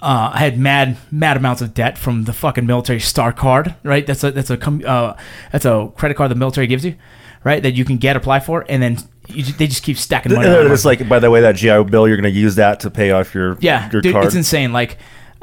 uh, 0.00 0.30
I 0.34 0.38
had 0.38 0.58
mad 0.58 0.96
mad 1.10 1.36
amounts 1.36 1.60
of 1.62 1.74
debt 1.74 1.96
from 1.98 2.24
the 2.24 2.32
fucking 2.32 2.66
military 2.66 2.98
star 3.00 3.32
card, 3.32 3.74
right? 3.84 4.06
That's 4.06 4.24
a 4.24 4.30
that's 4.32 4.50
a 4.50 4.56
com- 4.56 4.82
uh, 4.86 5.14
that's 5.52 5.64
a 5.64 5.92
credit 5.96 6.14
card 6.16 6.30
the 6.30 6.34
military 6.34 6.66
gives 6.66 6.84
you, 6.84 6.96
right? 7.44 7.62
That 7.62 7.74
you 7.74 7.84
can 7.84 7.98
get 7.98 8.16
apply 8.16 8.40
for, 8.40 8.64
and 8.68 8.82
then 8.82 8.98
you, 9.28 9.44
they 9.44 9.66
just 9.66 9.82
keep 9.84 9.96
stacking 9.98 10.32
money. 10.34 10.48
on 10.48 10.64
And 10.64 10.72
it's 10.72 10.84
like, 10.84 11.06
by 11.08 11.18
the 11.18 11.30
way, 11.30 11.40
that 11.42 11.56
GI 11.56 11.84
Bill, 11.84 12.08
you're 12.08 12.16
going 12.16 12.32
to 12.32 12.38
use 12.38 12.56
that 12.56 12.80
to 12.80 12.90
pay 12.90 13.10
off 13.12 13.34
your 13.34 13.56
Yeah, 13.60 13.88
your 13.92 14.00
dude, 14.02 14.12
card. 14.12 14.24
it's 14.26 14.34
insane. 14.34 14.72
Like, 14.72 14.98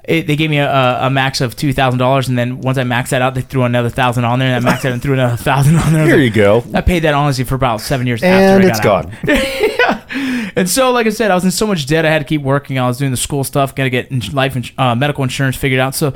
it, 0.10 0.28
they 0.28 0.36
gave 0.36 0.50
me 0.50 0.58
a, 0.58 1.00
a, 1.02 1.10
max 1.10 1.40
of 1.40 1.56
two 1.56 1.72
thousand 1.72 2.00
dollars, 2.00 2.28
and 2.28 2.38
then 2.38 2.62
once 2.62 2.78
I 2.78 2.84
maxed 2.84 3.10
that 3.10 3.22
out, 3.22 3.36
they 3.36 3.42
threw 3.42 3.64
another 3.64 3.90
thousand 3.90 4.26
on 4.26 4.40
there, 4.40 4.56
and 4.56 4.66
I 4.66 4.72
maxed 4.72 4.86
out 4.86 4.92
and 4.92 5.02
threw 5.02 5.14
another 5.14 5.38
thousand 5.44 5.76
on 5.76 5.94
there. 5.94 6.06
Here 6.06 6.16
like- 6.16 6.24
you 6.24 6.32
go. 6.32 6.64
I 6.74 6.82
paid 6.82 7.00
that 7.04 7.14
honestly 7.14 7.44
for 7.44 7.56
about 7.56 7.82
seven 7.82 8.08
years, 8.08 8.24
And 8.24 8.34
after 8.34 8.68
I 8.68 8.70
it's 8.70 8.80
gone. 8.80 9.16
And 10.56 10.68
so, 10.68 10.92
like 10.92 11.08
I 11.08 11.12
said, 11.12 11.32
I 11.32 11.36
was 11.36 11.46
in 11.46 11.52
so 11.52 11.68
much 11.68 11.86
debt. 11.86 12.06
I 12.06 12.10
had 12.10 12.20
to 12.20 12.26
keep 12.26 12.42
working. 12.42 12.78
I 12.80 12.88
was 12.88 12.98
doing 12.98 13.12
the 13.12 13.18
school 13.18 13.44
stuff, 13.44 13.76
got 13.76 13.84
to 13.84 13.90
get 13.90 14.12
ins- 14.12 14.34
life, 14.34 14.56
ins- 14.58 14.72
uh, 14.78 14.94
medical 14.96 15.24
insurance 15.24 15.56
figured 15.56 15.80
out. 15.80 15.96
So 15.96 16.14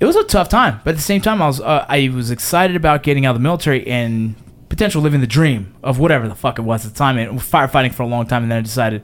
it 0.00 0.06
was 0.06 0.16
a 0.16 0.24
tough 0.24 0.48
time. 0.48 0.80
But 0.82 0.90
at 0.90 0.96
the 0.96 1.02
same 1.02 1.20
time, 1.20 1.40
I 1.40 1.46
was 1.46 1.60
uh, 1.60 1.84
I 1.88 2.08
was 2.08 2.30
excited 2.30 2.74
about 2.74 3.02
getting 3.02 3.26
out 3.26 3.30
of 3.30 3.36
the 3.36 3.42
military 3.42 3.86
and 3.86 4.34
potential 4.70 5.02
living 5.02 5.20
the 5.20 5.26
dream 5.26 5.74
of 5.82 5.98
whatever 5.98 6.26
the 6.26 6.34
fuck 6.34 6.58
it 6.58 6.62
was 6.62 6.84
at 6.84 6.92
the 6.92 6.98
time. 6.98 7.18
And 7.18 7.38
firefighting 7.38 7.92
for 7.92 8.02
a 8.02 8.06
long 8.06 8.26
time, 8.26 8.42
and 8.42 8.50
then 8.50 8.58
I 8.58 8.62
decided, 8.62 9.02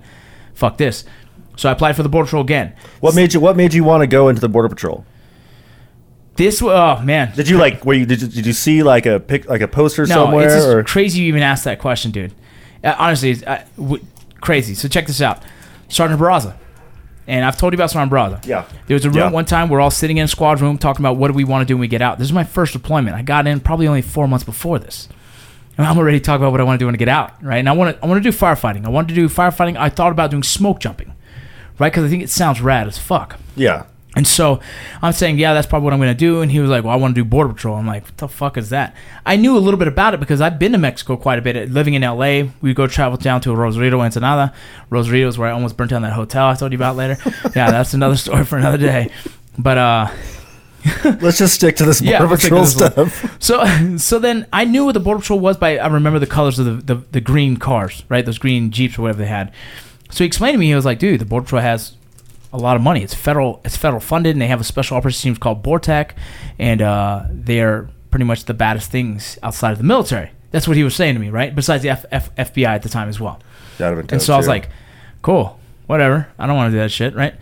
fuck 0.55 0.79
this. 0.79 1.05
So 1.57 1.69
I 1.69 1.73
applied 1.73 1.97
for 1.97 2.03
the 2.03 2.09
border 2.09 2.27
patrol 2.27 2.43
again. 2.43 2.75
What 3.01 3.15
made 3.15 3.35
you 3.35 3.41
What 3.41 3.57
made 3.57 3.75
you 3.75 3.85
want 3.85 4.03
to 4.03 4.07
go 4.07 4.29
into 4.29 4.41
the 4.41 4.49
border 4.49 4.69
patrol? 4.69 5.05
This, 6.37 6.63
oh 6.63 7.01
man, 7.05 7.33
Did 7.37 7.49
you 7.49 7.59
like? 7.59 7.85
Were 7.85 7.93
you 7.93 8.07
did 8.07 8.23
you, 8.23 8.29
did 8.29 8.47
you 8.47 8.55
see 8.55 8.83
like 8.83 9.05
a 9.05 9.21
pic 9.21 9.47
like 9.49 9.61
a 9.61 9.69
poster 9.69 10.07
No, 10.07 10.15
somewhere? 10.25 10.47
it's 10.47 10.55
just 10.55 10.67
or? 10.69 10.83
crazy 10.83 11.21
you 11.21 11.29
even 11.29 11.43
asked 11.43 11.65
that 11.65 11.79
question, 11.79 12.11
dude. 12.11 12.33
Uh, 12.83 12.95
honestly, 12.99 13.33
it's 13.33 13.43
uh, 13.43 13.63
w- 13.77 14.03
crazy. 14.41 14.75
So 14.75 14.89
check 14.89 15.07
this 15.07 15.21
out, 15.21 15.43
Sergeant 15.91 16.19
Barraza, 16.19 16.57
and 17.27 17.45
I've 17.45 17.59
told 17.59 17.75
you 17.75 17.77
about 17.77 17.91
Sergeant 17.91 18.11
Barraza. 18.11 18.47
Yeah. 18.47 18.65
There 18.87 18.95
was 18.95 19.05
a 19.05 19.11
room 19.11 19.19
Yeah. 19.19 19.31
one 19.31 19.45
time 19.45 19.69
we're 19.69 19.81
all 19.83 19.91
sitting 19.91 20.17
in 20.17 20.25
a 20.25 20.29
squad 20.29 20.63
room 20.63 20.79
talking 20.79 21.03
about 21.05 21.19
what 21.19 21.29
do 21.29 21.35
we 21.35 21.45
want 21.45 21.61
to 21.63 21.71
do 21.71 21.77
when 21.77 21.83
we 21.83 21.89
get 21.89 22.01
out. 22.01 22.19
This 22.19 22.29
is 22.29 22.33
my 22.33 22.45
first 22.45 22.73
deployment. 22.73 23.15
I 23.15 23.21
got 23.21 23.47
in 23.47 23.61
probably 23.61 23.87
only 23.87 24.03
four 24.03 24.27
months 24.27 24.45
before 24.45 24.79
this. 24.79 25.11
And 25.77 25.87
I'm 25.87 25.99
already 25.99 26.19
talking 26.19 26.43
about 26.43 26.53
what 26.53 26.61
I 26.63 26.65
want 26.65 26.79
to 26.79 26.83
do 26.83 26.87
when 26.87 26.95
I 26.95 26.99
get 26.99 27.09
out, 27.09 27.43
right? 27.45 27.59
And 27.59 27.69
I 27.69 27.73
want 27.73 27.95
to 27.97 28.03
I 28.03 28.09
want 28.09 28.23
to 28.23 28.31
do 28.31 28.35
firefighting. 28.37 28.87
I 28.87 28.89
want 28.89 29.09
to 29.09 29.15
do 29.15 29.29
firefighting. 29.29 29.77
I 29.77 29.91
thought 29.91 30.13
about 30.13 30.31
doing 30.31 30.43
smoke 30.43 30.81
jumping, 30.81 31.12
right? 31.79 31.91
Because 31.93 32.05
I 32.05 32.09
think 32.09 32.23
it 32.23 32.31
sounds 32.31 32.61
rad 32.61 32.87
as 32.87 32.99
fuck. 32.99 33.39
yeah. 33.57 33.85
And 34.15 34.27
so 34.29 34.61
I'm 35.01 35.15
saying, 35.15 35.39
yeah, 35.39 35.55
that's 35.55 35.67
probably 35.67 35.85
what 35.85 35.95
I'm 35.95 35.99
going 35.99 36.13
to 36.13 36.15
do. 36.15 36.43
And 36.43 36.53
he 36.53 36.61
was 36.61 36.69
like, 36.69 36.85
well, 36.85 36.93
I 36.93 36.97
want 36.97 37.15
to 37.15 37.23
do 37.23 37.25
Border 37.25 37.55
Patrol. 37.55 37.77
I'm 37.77 37.87
like, 37.87 38.05
what 38.05 38.17
the 38.19 38.29
fuck 38.29 38.59
is 38.59 38.69
that? 38.69 38.95
I 39.25 39.37
knew 39.37 39.57
a 39.57 39.59
little 39.59 39.79
bit 39.79 39.89
about 39.89 40.13
it 40.13 40.21
because 40.21 40.43
I've 40.43 40.59
been 40.59 40.73
to 40.73 40.79
Mexico 40.79 41.17
quite 41.17 41.39
a 41.39 41.43
bit. 41.43 41.71
Living 41.71 41.95
in 41.95 42.03
LA, 42.03 42.43
we 42.61 42.75
go 42.75 42.87
travel 42.87 43.17
down 43.17 43.41
to 43.41 43.57
Rosarito, 43.57 44.03
Ensenada. 44.03 44.53
Rosarito 44.91 45.29
is 45.29 45.39
where 45.39 45.49
I 45.49 45.53
almost 45.53 45.79
burnt 45.79 45.93
down 45.93 46.03
that 46.03 46.13
hotel 46.13 46.47
I 46.47 46.55
told 46.57 46.73
you 46.73 46.77
about 46.77 46.95
later. 46.97 47.17
yeah, 47.57 47.71
that's 47.71 47.95
another 47.95 48.17
story 48.17 48.45
for 48.45 48.59
another 48.59 48.77
day. 48.77 49.11
But, 49.57 49.79
uh, 49.79 50.11
Let's 51.05 51.39
just 51.39 51.55
stick 51.55 51.77
to 51.77 51.85
this 51.87 52.03
border 52.03 52.29
to 52.29 52.37
patrol 52.37 52.65
this 52.65 52.77
one. 52.77 53.09
stuff. 53.09 53.37
so 53.41 53.97
so 53.97 54.19
then 54.19 54.47
I 54.53 54.65
knew 54.65 54.85
what 54.85 54.93
the 54.93 55.01
Border 55.01 55.21
Patrol 55.21 55.39
was 55.39 55.57
by 55.57 55.79
I 55.79 55.87
remember 55.87 56.19
the 56.19 56.27
colors 56.27 56.59
of 56.59 56.67
the, 56.67 56.95
the, 56.95 57.03
the 57.13 57.21
green 57.21 57.57
cars, 57.57 58.03
right? 58.09 58.27
Those 58.27 58.39
green 58.39 58.73
Jeeps 58.73 58.99
or 58.99 59.03
whatever 59.03 59.21
they 59.21 59.29
had. 59.29 59.53
So 60.13 60.25
he 60.25 60.27
explained 60.27 60.55
to 60.55 60.59
me, 60.59 60.67
he 60.69 60.75
was 60.75 60.85
like, 60.85 60.99
dude, 60.99 61.21
the 61.21 61.25
Border 61.25 61.45
Patrol 61.45 61.63
has 61.63 61.97
a 62.53 62.59
lot 62.59 62.77
of 62.77 62.83
money. 62.83 63.03
It's 63.03 63.15
federal 63.15 63.61
it's 63.65 63.77
federal 63.77 64.01
funded 64.01 64.35
and 64.35 64.43
they 64.43 64.47
have 64.47 64.61
a 64.61 64.65
special 64.65 64.97
operations 64.97 65.23
team 65.23 65.37
called 65.37 65.63
BORTAC 65.65 66.11
and 66.59 66.83
uh, 66.83 67.25
they're 67.31 67.89
pretty 68.11 68.25
much 68.25 68.45
the 68.45 68.55
baddest 68.55 68.91
things 68.91 69.39
outside 69.43 69.73
of 69.73 69.79
the 69.79 69.85
military. 69.85 70.31
That's 70.51 70.69
what 70.69 70.77
he 70.77 70.85
was 70.85 70.95
saying 70.95 71.15
to 71.15 71.21
me, 71.21 71.31
right? 71.31 71.55
Besides 71.55 71.83
the 71.83 71.89
F- 71.89 72.05
F- 72.13 72.35
FBI 72.37 72.67
at 72.67 72.83
the 72.83 72.91
time 72.91 73.09
as 73.09 73.19
well. 73.19 73.41
That'd 73.79 73.97
have 73.97 74.07
been 74.07 74.15
And 74.17 74.23
so 74.23 74.35
I 74.35 74.37
was 74.37 74.45
too. 74.45 74.51
like, 74.51 74.69
cool, 75.23 75.59
whatever. 75.87 76.29
I 76.39 76.47
don't 76.47 76.57
want 76.57 76.71
to 76.71 76.77
do 76.77 76.83
that 76.83 76.91
shit, 76.93 77.15
right? 77.15 77.35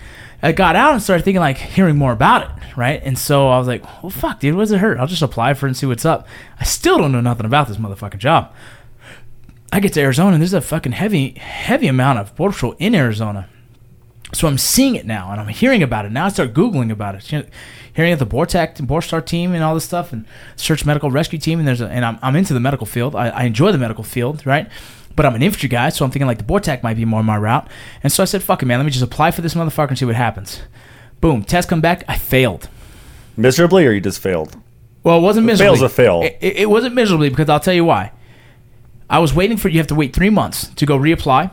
I 0.43 0.53
got 0.53 0.77
out 0.77 0.93
and 0.93 1.03
started 1.03 1.25
thinking 1.25 1.41
like 1.41 1.59
hearing 1.59 1.97
more 1.97 2.13
about 2.13 2.43
it, 2.43 2.77
right? 2.77 3.03
And 3.05 3.19
so 3.19 3.49
I 3.49 3.59
was 3.59 3.67
like, 3.67 3.83
well, 4.03 4.11
fuck, 4.11 4.39
dude, 4.39 4.55
what 4.55 4.63
does 4.63 4.71
it 4.73 4.79
hurt? 4.79 4.99
I'll 4.99 5.09
just 5.09 5.23
apply 5.23 5.55
for 5.55 5.67
it 5.67 5.71
and 5.71 5.77
see 5.77 5.87
what's 5.87 6.05
up. 6.05 6.27
I 6.61 6.65
still 6.65 6.99
don't 6.99 7.11
know 7.11 7.21
nothing 7.21 7.47
about 7.47 7.67
this 7.67 7.79
motherfucking 7.79 8.19
job. 8.19 8.55
I 9.73 9.81
get 9.81 9.93
to 9.95 10.01
Arizona 10.01 10.33
and 10.33 10.41
there's 10.43 10.53
a 10.53 10.61
fucking 10.61 10.93
heavy, 10.93 11.31
heavy 11.39 11.87
amount 11.87 12.19
of 12.19 12.35
border 12.35 12.53
patrol 12.53 12.75
in 12.79 12.95
Arizona. 12.95 13.49
So 14.33 14.47
I'm 14.49 14.59
seeing 14.59 14.95
it 14.97 15.07
now 15.07 15.31
and 15.31 15.41
I'm 15.41 15.49
hearing 15.49 15.83
about 15.83 16.05
it. 16.07 16.13
Now 16.13 16.27
I 16.27 16.29
start 16.29 16.55
Googling 16.55 16.91
about 16.91 17.15
it. 17.15 17.31
You 17.33 17.41
know, 17.41 17.47
hearing 17.93 18.13
of 18.13 18.19
the 18.19 18.27
Bortac 18.27 18.79
and 18.79 18.89
Borstar 18.89 19.25
team 19.25 19.55
and 19.55 19.63
all 19.63 19.75
this 19.75 19.85
stuff 19.85 20.13
and 20.13 20.25
search 20.57 20.85
medical 20.85 21.11
rescue 21.11 21.39
team 21.39 21.59
and 21.59 21.67
there's 21.69 21.81
a, 21.81 21.89
and 21.89 22.05
I'm, 22.05 22.19
I'm 22.23 22.37
into 22.37 22.55
the 22.55 22.61
medical 22.61 22.87
field. 22.87 23.15
I, 23.15 23.29
I 23.29 23.43
enjoy 23.45 23.73
the 23.73 23.79
medical 23.79 24.05
field, 24.05 24.45
right? 24.47 24.69
But 25.17 25.27
I'm 25.27 25.35
an 25.35 25.43
infantry 25.43 25.69
guy, 25.69 25.89
so 25.89 26.05
I'm 26.05 26.11
thinking 26.13 26.29
like 26.29 26.39
the 26.39 26.45
Bortac 26.45 26.83
might 26.85 26.97
be 26.97 27.05
more 27.05 27.23
my 27.23 27.37
route. 27.37 27.69
And 28.03 28.13
so 28.13 28.23
I 28.23 28.27
said, 28.27 28.43
fuck 28.43 28.63
it, 28.63 28.67
man, 28.67 28.79
let 28.79 28.85
me 28.85 28.93
just 28.93 29.05
apply 29.05 29.33
for 29.33 29.41
this 29.43 29.55
motherfucker 29.55 29.89
and 29.91 29.99
see 29.99 30.05
what 30.05 30.15
happens. 30.15 30.63
Boom, 31.21 31.43
test 31.45 31.69
come 31.69 31.81
back, 31.81 32.05
I 32.09 32.17
failed. 32.17 32.69
miserably, 33.37 33.85
or 33.87 33.91
you 33.93 34.01
just 34.01 34.21
failed. 34.21 34.57
Well, 35.03 35.19
it 35.19 35.23
wasn't 35.23 35.47
miserably. 35.47 35.77
fail's 35.79 35.83
a 35.83 35.95
fail. 35.95 36.23
It, 36.23 36.39
it- 36.41 36.57
it 36.59 36.71
wasn't 36.71 36.95
miserably 36.95 37.29
because 37.31 37.49
I'll 37.49 37.61
tell 37.61 37.75
you 37.75 37.85
why. 37.85 38.13
I 39.11 39.19
was 39.19 39.35
waiting 39.35 39.57
for 39.57 39.69
you 39.69 39.79
have 39.79 39.89
to 39.89 39.95
wait 39.95 40.15
three 40.15 40.31
months 40.31 40.69
to 40.77 40.87
go 40.87 40.97
reapply, 40.97 41.51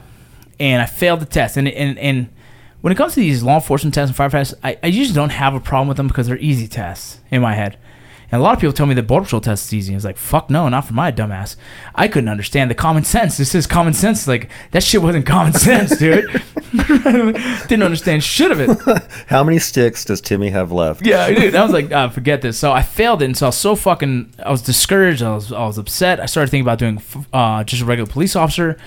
and 0.60 0.82
I 0.82 0.86
failed 0.86 1.20
the 1.20 1.26
test. 1.26 1.58
And 1.58 1.68
and 1.68 1.98
and 1.98 2.30
when 2.82 2.94
it 2.94 2.96
comes 2.96 3.16
to 3.16 3.20
these 3.20 3.42
law 3.42 3.56
enforcement 3.56 3.96
tests 3.96 4.12
and 4.12 4.16
fire 4.16 4.30
tests, 4.30 4.54
I, 4.64 4.78
I 4.84 4.88
usually 4.88 5.16
don't 5.16 5.32
have 5.32 5.56
a 5.56 5.60
problem 5.60 5.88
with 5.88 5.98
them 5.98 6.08
because 6.08 6.28
they're 6.28 6.38
easy 6.38 6.68
tests 6.68 7.20
in 7.32 7.42
my 7.42 7.56
head. 7.56 7.78
And 8.32 8.42
a 8.42 8.44
lot 8.44 8.54
of 8.54 8.60
people 8.60 8.74
tell 8.74 8.86
me 8.86 8.94
the 8.94 9.04
border 9.04 9.24
patrol 9.24 9.42
test 9.42 9.68
is 9.68 9.74
easy. 9.74 9.96
It's 9.96 10.04
like 10.04 10.18
fuck 10.18 10.50
no, 10.50 10.68
not 10.70 10.86
for 10.86 10.94
my 10.94 11.12
dumbass. 11.12 11.56
I 11.96 12.08
couldn't 12.08 12.30
understand 12.30 12.70
the 12.70 12.76
common 12.76 13.04
sense. 13.04 13.38
This 13.38 13.56
is 13.56 13.68
common 13.68 13.94
sense. 13.94 14.28
Like 14.28 14.50
that 14.72 14.84
shit 14.84 15.02
wasn't 15.02 15.26
common 15.26 15.54
sense, 15.68 15.98
dude. 15.98 16.30
Didn't 16.74 17.84
understand 17.84 18.24
shit 18.24 18.52
of 18.52 18.60
it. 18.60 18.78
How 19.28 19.44
many 19.44 19.60
sticks 19.60 20.04
does 20.04 20.20
Timmy 20.20 20.50
have 20.50 20.72
left? 20.72 21.06
Yeah, 21.06 21.30
dude, 21.30 21.56
I 21.56 21.64
was 21.64 21.72
like, 21.72 21.92
uh, 21.92 22.10
forget 22.10 22.42
this. 22.42 22.58
So 22.58 22.72
I 22.72 22.82
failed 22.82 23.22
it, 23.22 23.26
and 23.26 23.38
so 23.38 23.46
I 23.46 23.50
was 23.50 23.58
so 23.58 23.76
fucking, 23.76 24.34
I 24.44 24.52
was 24.52 24.62
discouraged. 24.62 25.22
I 25.24 25.34
was, 25.34 25.52
I 25.52 25.66
was 25.66 25.78
upset. 25.78 26.20
I 26.20 26.26
started 26.26 26.52
thinking 26.52 26.66
about 26.66 26.80
doing 26.80 27.02
uh, 27.32 27.64
just 27.64 27.82
a 27.82 27.86
regular 27.86 28.10
police 28.10 28.36
officer, 28.36 28.78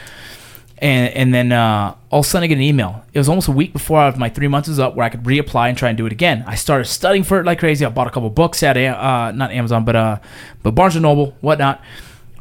and 0.80 1.12
and 1.14 1.34
then 1.34 1.52
uh, 1.52 1.94
all 2.10 2.20
of 2.20 2.26
a 2.26 2.28
sudden 2.28 2.44
I 2.44 2.46
get 2.48 2.56
an 2.56 2.62
email. 2.62 3.04
It 3.12 3.18
was 3.18 3.28
almost 3.28 3.48
a 3.48 3.52
week 3.52 3.72
before 3.72 4.00
I- 4.00 4.16
my 4.16 4.28
three 4.28 4.48
months 4.48 4.68
was 4.68 4.78
up, 4.78 4.94
where 4.96 5.04
I 5.06 5.08
could 5.08 5.22
reapply 5.24 5.68
and 5.68 5.76
try 5.78 5.88
and 5.88 5.98
do 5.98 6.06
it 6.06 6.12
again. 6.12 6.44
I 6.46 6.54
started 6.54 6.86
studying 6.86 7.22
for 7.24 7.38
it 7.40 7.46
like 7.46 7.58
crazy. 7.58 7.84
I 7.84 7.88
bought 7.90 8.06
a 8.06 8.10
couple 8.10 8.30
books 8.30 8.62
at 8.62 8.76
uh, 8.76 9.32
not 9.32 9.50
Amazon, 9.52 9.84
but 9.84 9.96
uh, 9.96 10.18
but 10.62 10.72
Barnes 10.72 10.96
and 10.96 11.02
Noble, 11.02 11.36
whatnot. 11.40 11.80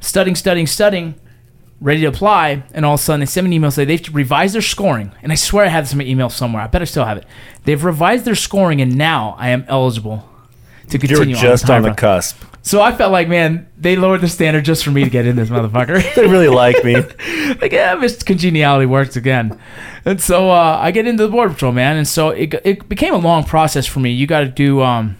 Studying, 0.01 0.35
studying, 0.35 0.65
studying 0.67 1.15
ready 1.81 2.01
to 2.01 2.07
apply, 2.07 2.63
and 2.73 2.85
all 2.85 2.95
of 2.95 2.99
a 2.99 3.03
sudden 3.03 3.21
they 3.21 3.25
send 3.25 3.45
me 3.45 3.49
an 3.49 3.53
email 3.53 3.71
say 3.71 3.85
they've 3.85 4.13
revised 4.13 4.53
their 4.53 4.61
scoring. 4.61 5.11
And 5.23 5.31
I 5.31 5.35
swear 5.35 5.65
I 5.65 5.69
have 5.69 5.85
this 5.85 5.91
in 5.93 5.97
my 5.97 6.03
email 6.05 6.29
somewhere. 6.29 6.61
I 6.61 6.67
bet 6.67 6.81
I 6.81 6.85
still 6.85 7.05
have 7.05 7.17
it. 7.17 7.25
They've 7.63 7.81
revised 7.83 8.25
their 8.25 8.35
scoring, 8.35 8.81
and 8.81 8.97
now 8.97 9.35
I 9.37 9.49
am 9.49 9.63
eligible 9.67 10.27
to 10.89 10.97
continue. 10.99 11.35
You're 11.35 11.41
just 11.51 11.63
this 11.63 11.69
on 11.69 11.81
the 11.83 11.89
cusp. 11.95 12.43
So 12.69 12.83
I 12.83 12.95
felt 12.95 13.11
like, 13.11 13.27
man, 13.27 13.67
they 13.79 13.95
lowered 13.95 14.21
the 14.21 14.27
standard 14.27 14.63
just 14.63 14.83
for 14.83 14.91
me 14.91 15.03
to 15.03 15.09
get 15.09 15.25
in 15.25 15.35
this 15.35 15.49
motherfucker. 15.49 16.03
They 16.15 16.27
really 16.27 16.49
like 16.49 16.83
me. 16.83 16.97
like, 17.59 17.71
yeah, 17.71 17.95
Mr. 17.95 18.23
Congeniality 18.23 18.85
works 18.85 19.15
again. 19.15 19.59
And 20.05 20.21
so 20.21 20.51
uh, 20.51 20.77
I 20.79 20.91
get 20.91 21.07
into 21.07 21.23
the 21.23 21.31
Border 21.31 21.51
Patrol, 21.51 21.71
man. 21.71 21.97
And 21.97 22.07
so 22.07 22.29
it, 22.29 22.53
it 22.63 22.87
became 22.87 23.15
a 23.15 23.17
long 23.17 23.43
process 23.43 23.87
for 23.87 24.01
me. 24.01 24.11
You 24.11 24.27
got 24.27 24.41
to 24.41 24.45
do 24.45 24.83
um, 24.83 25.17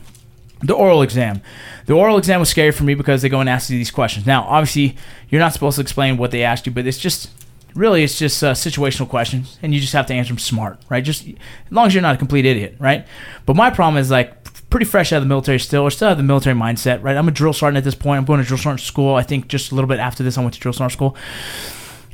the 0.62 0.76
oral 0.76 1.02
exam. 1.02 1.42
The 1.88 1.94
oral 1.94 2.20
exam 2.20 2.40
was 2.40 2.50
scary 2.50 2.70
for 2.70 2.84
me 2.84 2.94
because 2.94 3.24
they 3.24 3.30
go 3.30 3.40
and 3.40 3.50
ask 3.50 3.72
you 3.72 3.80
these 3.80 3.90
questions. 3.90 4.28
Now, 4.28 4.44
obviously, 4.44 4.96
you're 5.30 5.42
not 5.42 5.52
supposed 5.52 5.78
to 5.78 5.82
explain 5.82 6.18
what 6.18 6.30
they 6.30 6.44
asked 6.44 6.68
you, 6.68 6.72
but 6.72 6.86
it's 6.86 7.00
just 7.00 7.32
really 7.74 8.04
it's 8.04 8.20
just 8.20 8.44
uh, 8.44 8.54
situational 8.54 9.10
questions, 9.10 9.58
and 9.64 9.74
you 9.74 9.80
just 9.80 9.94
have 9.94 10.06
to 10.08 10.14
answer 10.14 10.30
them 10.30 10.38
smart, 10.38 10.80
right? 10.90 11.04
Just 11.04 11.28
as 11.28 11.36
long 11.72 11.88
as 11.88 11.96
you're 11.96 12.04
not 12.04 12.14
a 12.14 12.18
complete 12.20 12.46
idiot, 12.46 12.76
right? 12.78 13.08
But 13.48 13.56
my 13.56 13.72
problem 13.72 14.00
is 14.00 14.12
like 14.12 14.38
pretty 14.70 14.86
fresh 14.86 15.12
out 15.12 15.18
of 15.18 15.24
the 15.24 15.28
military 15.30 15.60
still, 15.60 15.84
or 15.84 15.92
still 15.92 16.10
have 16.10 16.18
the 16.18 16.24
military 16.24 16.56
mindset, 16.56 17.02
right? 17.04 17.18
I'm 17.18 17.28
a 17.28 17.32
drill 17.32 17.54
sergeant 17.54 17.78
at 17.78 17.84
this 17.84 17.96
point. 17.96 18.20
I'm 18.20 18.26
going 18.26 18.40
to 18.40 18.46
drill 18.46 18.58
sergeant 18.58 18.82
school. 18.82 19.16
I 19.16 19.24
think 19.24 19.48
just 19.48 19.72
a 19.72 19.76
little 19.76 19.88
bit 19.88 20.00
after 20.00 20.24
this, 20.24 20.38
I 20.38 20.42
went 20.42 20.54
to 20.54 20.60
drill 20.60 20.74
sergeant 20.74 20.94
school. 20.94 21.18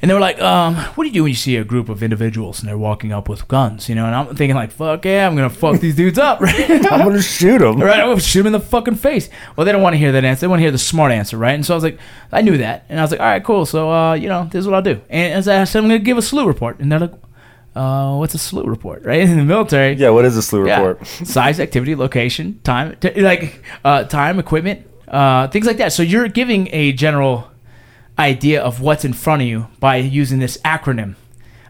And 0.01 0.11
they 0.11 0.13
were 0.13 0.21
like, 0.21 0.39
um, 0.41 0.75
what 0.75 1.05
do 1.05 1.07
you 1.07 1.13
do 1.13 1.23
when 1.23 1.31
you 1.31 1.35
see 1.35 1.55
a 1.55 1.63
group 1.63 1.89
of 1.89 2.03
individuals 2.03 2.59
and 2.59 2.67
they're 2.67 2.77
walking 2.77 3.11
up 3.11 3.27
with 3.29 3.47
guns, 3.47 3.87
you 3.89 3.95
know? 3.95 4.05
And 4.05 4.13
I'm 4.13 4.35
thinking 4.35 4.55
like, 4.55 4.71
fuck 4.71 5.05
yeah, 5.05 5.25
I'm 5.25 5.35
gonna 5.35 5.49
fuck 5.49 5.79
these 5.79 5.95
dudes 5.95 6.19
up, 6.19 6.41
right? 6.41 6.69
I'm 6.69 7.07
gonna 7.07 7.21
shoot 7.21 7.59
them. 7.59 7.81
Right, 7.81 8.01
I'm 8.01 8.09
gonna 8.09 8.19
shoot 8.19 8.41
him 8.41 8.47
in 8.47 8.53
the 8.53 8.59
fucking 8.59 8.95
face. 8.95 9.29
Well, 9.55 9.65
they 9.65 9.71
don't 9.71 9.81
want 9.81 9.93
to 9.93 9.97
hear 9.97 10.11
that 10.11 10.25
answer. 10.25 10.41
They 10.41 10.47
want 10.47 10.59
to 10.59 10.63
hear 10.63 10.71
the 10.71 10.77
smart 10.77 11.11
answer, 11.11 11.37
right? 11.37 11.55
And 11.55 11.65
so 11.65 11.73
I 11.73 11.77
was 11.77 11.83
like, 11.83 11.97
I 12.31 12.41
knew 12.41 12.57
that, 12.57 12.85
and 12.89 12.99
I 12.99 13.03
was 13.03 13.11
like, 13.11 13.21
all 13.21 13.25
right, 13.25 13.43
cool. 13.43 13.65
So, 13.65 13.89
uh, 13.89 14.13
you 14.13 14.27
know, 14.27 14.47
this 14.51 14.59
is 14.59 14.67
what 14.67 14.75
I'll 14.75 14.81
do. 14.81 15.01
And 15.09 15.33
as 15.33 15.47
I 15.47 15.63
said, 15.63 15.79
I'm 15.79 15.85
gonna 15.89 15.99
give 15.99 16.17
a 16.17 16.21
salute 16.21 16.47
report, 16.47 16.79
and 16.79 16.91
they're 16.91 16.99
like, 16.99 17.13
uh, 17.75 18.15
what's 18.15 18.33
a 18.33 18.37
salute 18.37 18.67
report, 18.67 19.03
right? 19.03 19.19
In 19.29 19.37
the 19.37 19.43
military, 19.43 19.93
Yeah, 19.93 20.09
what 20.11 20.25
is 20.25 20.37
a 20.37 20.41
salute 20.41 20.67
yeah. 20.67 20.81
report? 20.81 21.07
size, 21.27 21.59
activity, 21.59 21.95
location, 21.95 22.59
time, 22.63 22.95
t- 22.99 23.19
like 23.21 23.61
uh, 23.83 24.03
time, 24.05 24.39
equipment, 24.39 24.85
uh, 25.07 25.47
things 25.49 25.65
like 25.65 25.77
that. 25.77 25.91
So 25.93 26.03
you're 26.03 26.27
giving 26.27 26.69
a 26.71 26.91
general 26.93 27.49
idea 28.17 28.61
of 28.61 28.79
what's 28.81 29.03
in 29.03 29.13
front 29.13 29.41
of 29.41 29.47
you 29.47 29.67
by 29.79 29.97
using 29.97 30.39
this 30.39 30.57
acronym, 30.63 31.15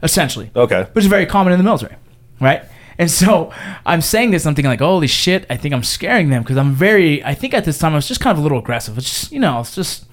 essentially 0.04 0.52
Okay. 0.56 0.88
which 0.94 1.04
is 1.04 1.10
very 1.10 1.26
common 1.26 1.54
in 1.54 1.60
the 1.60 1.64
military, 1.64 1.96
right? 2.40 2.64
And 2.98 3.12
so 3.12 3.52
I'm 3.86 4.00
saying 4.02 4.32
this, 4.32 4.46
I'm 4.46 4.56
thinking 4.56 4.70
like, 4.70 4.80
holy 4.80 5.08
shit, 5.08 5.46
I 5.50 5.58
think 5.58 5.74
I'm 5.74 5.84
scaring 5.84 6.30
them 6.30 6.44
because 6.44 6.56
I'm 6.58 6.72
very, 6.74 7.22
I 7.26 7.34
think 7.34 7.54
at 7.54 7.66
this 7.66 7.78
time 7.78 7.92
I 7.94 7.96
was 7.96 8.08
just 8.08 8.22
kind 8.22 8.34
of 8.34 8.40
a 8.40 8.42
little 8.44 8.60
aggressive. 8.60 8.98
It's 8.98 9.10
just, 9.10 9.32
you 9.34 9.40
know, 9.40 9.60
it's 9.60 9.76
just, 9.76 10.06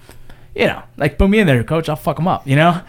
you 0.55 0.67
know, 0.67 0.83
like 0.97 1.17
put 1.17 1.29
me 1.29 1.39
in 1.39 1.47
there, 1.47 1.63
coach. 1.63 1.89
I'll 1.89 1.95
fuck 1.95 2.17
them 2.17 2.27
up, 2.27 2.45
you 2.47 2.55
know. 2.55 2.81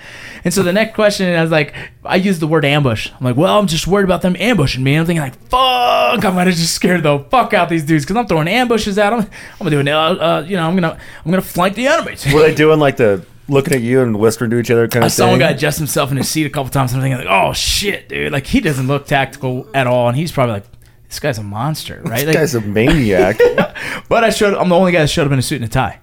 And 0.45 0.53
so 0.53 0.63
the 0.63 0.73
next 0.73 0.95
question, 0.95 1.35
I 1.35 1.41
was 1.43 1.51
like, 1.51 1.75
I 2.05 2.17
used 2.17 2.41
the 2.41 2.47
word 2.47 2.65
ambush. 2.65 3.11
I'm 3.19 3.25
like, 3.25 3.37
well, 3.37 3.59
I'm 3.59 3.67
just 3.67 3.87
worried 3.87 4.05
about 4.05 4.21
them 4.23 4.37
ambushing 4.39 4.85
me. 4.85 4.95
I'm 4.97 5.07
thinking 5.07 5.23
like, 5.23 5.37
fuck, 5.49 6.25
I'm 6.25 6.35
gonna 6.35 6.53
just 6.53 6.75
scare 6.75 7.01
the 7.01 7.21
fuck 7.31 7.55
out 7.55 7.69
these 7.69 7.85
dudes 7.85 8.05
because 8.05 8.17
I'm 8.17 8.27
throwing 8.27 8.49
ambushes 8.49 8.99
at 8.99 9.11
them. 9.11 9.21
I'm 9.21 9.59
gonna 9.59 9.71
do 9.71 9.81
it. 9.81 9.89
Uh, 9.89 9.99
uh, 10.01 10.45
you 10.47 10.57
know, 10.57 10.67
I'm 10.69 10.75
gonna 10.75 10.99
I'm 11.25 11.31
gonna 11.31 11.41
flank 11.43 11.75
the 11.77 11.87
enemies. 11.87 12.27
Were 12.33 12.43
they 12.43 12.55
doing 12.65 12.79
like 12.81 12.97
the 12.99 13.25
looking 13.49 13.75
at 13.75 13.81
you 13.83 14.01
and 14.03 14.19
whispering 14.19 14.51
to 14.51 14.59
each 14.59 14.71
other 14.71 14.89
kind 14.89 15.03
I 15.05 15.07
of 15.07 15.13
saw 15.13 15.25
thing? 15.25 15.33
one 15.33 15.39
guy 15.41 15.51
adjust 15.51 15.79
himself 15.79 16.11
in 16.11 16.17
his 16.19 16.29
seat 16.29 16.47
a 16.47 16.51
couple 16.51 16.71
times. 16.71 16.93
I'm 16.95 17.01
thinking 17.01 17.19
like, 17.27 17.29
oh 17.31 17.53
shit, 17.55 18.09
dude. 18.11 18.31
Like 18.33 18.47
he 18.47 18.61
doesn't 18.61 18.87
look 18.87 19.07
tactical 19.07 19.67
at 19.73 19.87
all, 19.87 20.09
and 20.09 20.17
he's 20.17 20.33
probably 20.33 20.55
like, 20.55 20.65
this 21.09 21.19
guy's 21.21 21.39
a 21.39 21.43
monster, 21.43 22.01
right? 22.05 22.19
This 22.25 22.27
Like, 22.27 22.35
guy's 22.37 22.55
a 22.55 22.61
maniac. 22.61 23.39
but 24.11 24.23
I 24.25 24.29
showed. 24.31 24.53
I'm 24.55 24.69
the 24.69 24.75
only 24.77 24.93
guy 24.93 25.01
that 25.01 25.09
showed 25.09 25.27
up 25.27 25.33
in 25.33 25.39
a 25.39 25.43
suit 25.43 25.57
and 25.63 25.65
a 25.65 25.69
tie. 25.73 25.99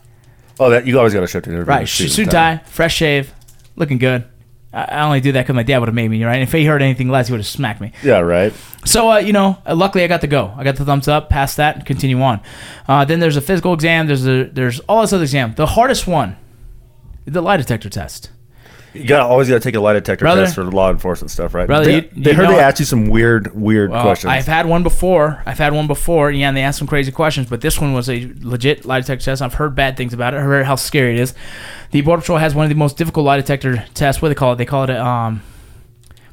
Oh, 0.61 0.69
that 0.69 0.85
you 0.87 0.97
always 0.97 1.13
got 1.13 1.21
to 1.21 1.27
show 1.27 1.39
to 1.39 1.63
Right, 1.63 1.87
suit, 1.87 2.17
and 2.17 2.31
tie, 2.31 2.57
fresh 2.65 2.95
shave, 2.95 3.33
looking 3.75 3.97
good. 3.97 4.25
I 4.73 4.83
I 4.83 5.01
only 5.01 5.19
do 5.19 5.31
that 5.33 5.41
because 5.41 5.55
my 5.55 5.63
dad 5.63 5.79
would 5.79 5.87
have 5.87 5.95
made 5.95 6.09
me, 6.09 6.23
right? 6.23 6.41
If 6.41 6.51
he 6.51 6.65
heard 6.65 6.81
anything 6.81 7.09
less, 7.09 7.27
he 7.27 7.33
would 7.33 7.39
have 7.39 7.47
smacked 7.47 7.81
me. 7.81 7.91
Yeah, 8.03 8.19
right. 8.19 8.53
So, 8.85 9.11
uh, 9.11 9.17
you 9.17 9.33
know, 9.33 9.57
uh, 9.65 9.75
luckily 9.75 10.03
I 10.03 10.07
got 10.07 10.21
to 10.21 10.27
go. 10.27 10.53
I 10.55 10.63
got 10.63 10.75
the 10.75 10.85
thumbs 10.85 11.07
up, 11.07 11.29
pass 11.29 11.55
that, 11.55 11.75
and 11.75 11.85
continue 11.85 12.21
on. 12.21 12.41
Uh, 12.87 13.05
then 13.05 13.19
there's 13.19 13.37
a 13.37 13.41
physical 13.41 13.73
exam. 13.73 14.07
There's 14.07 14.25
a 14.25 14.45
there's 14.45 14.79
all 14.81 15.01
this 15.01 15.13
other 15.13 15.23
exam. 15.23 15.53
The 15.55 15.65
hardest 15.65 16.07
one, 16.07 16.37
the 17.25 17.41
lie 17.41 17.57
detector 17.57 17.89
test. 17.89 18.31
You 18.93 19.05
got 19.05 19.21
always 19.21 19.47
got 19.47 19.55
to 19.55 19.59
take 19.61 19.75
a 19.75 19.79
lie 19.79 19.93
detector 19.93 20.25
Brother- 20.25 20.43
test 20.43 20.55
for 20.55 20.63
law 20.65 20.89
enforcement 20.91 21.31
stuff, 21.31 21.53
right? 21.53 21.65
Brother, 21.65 21.85
they, 21.85 21.95
you- 21.95 22.09
they 22.15 22.31
you 22.31 22.35
heard 22.37 22.43
know- 22.49 22.51
they 22.55 22.59
asked 22.59 22.79
you 22.79 22.85
some 22.85 23.07
weird, 23.09 23.55
weird 23.55 23.89
Well, 23.89 24.01
questions. 24.03 24.31
I've 24.31 24.45
had 24.47 24.65
one 24.65 24.83
before. 24.83 25.41
I've 25.45 25.57
had 25.57 25.73
one 25.73 25.87
before. 25.87 26.29
Yeah, 26.29 26.49
and 26.49 26.57
they 26.57 26.61
asked 26.63 26.79
some 26.79 26.87
crazy 26.87 27.11
questions, 27.11 27.47
but 27.49 27.61
this 27.61 27.79
one 27.79 27.93
was 27.93 28.09
a 28.09 28.31
legit 28.41 28.83
lie 28.83 28.99
detector 28.99 29.23
test. 29.25 29.41
I've 29.41 29.53
heard 29.53 29.75
bad 29.75 29.95
things 29.95 30.13
about 30.13 30.33
it. 30.33 30.37
I 30.37 30.41
heard 30.41 30.65
how 30.65 30.75
scary 30.75 31.13
it 31.13 31.19
is. 31.21 31.33
The 31.91 32.01
Border 32.01 32.21
Patrol 32.21 32.37
has 32.39 32.53
one 32.53 32.65
of 32.65 32.69
the 32.69 32.75
most 32.75 32.97
difficult 32.97 33.25
lie 33.25 33.37
detector 33.37 33.85
tests. 33.93 34.21
What 34.21 34.27
do 34.27 34.33
they 34.35 34.37
call 34.39 34.53
it? 34.53 34.55
They 34.57 34.65
call 34.65 34.83
it 34.83 34.89
a, 34.89 35.03
um, 35.05 35.41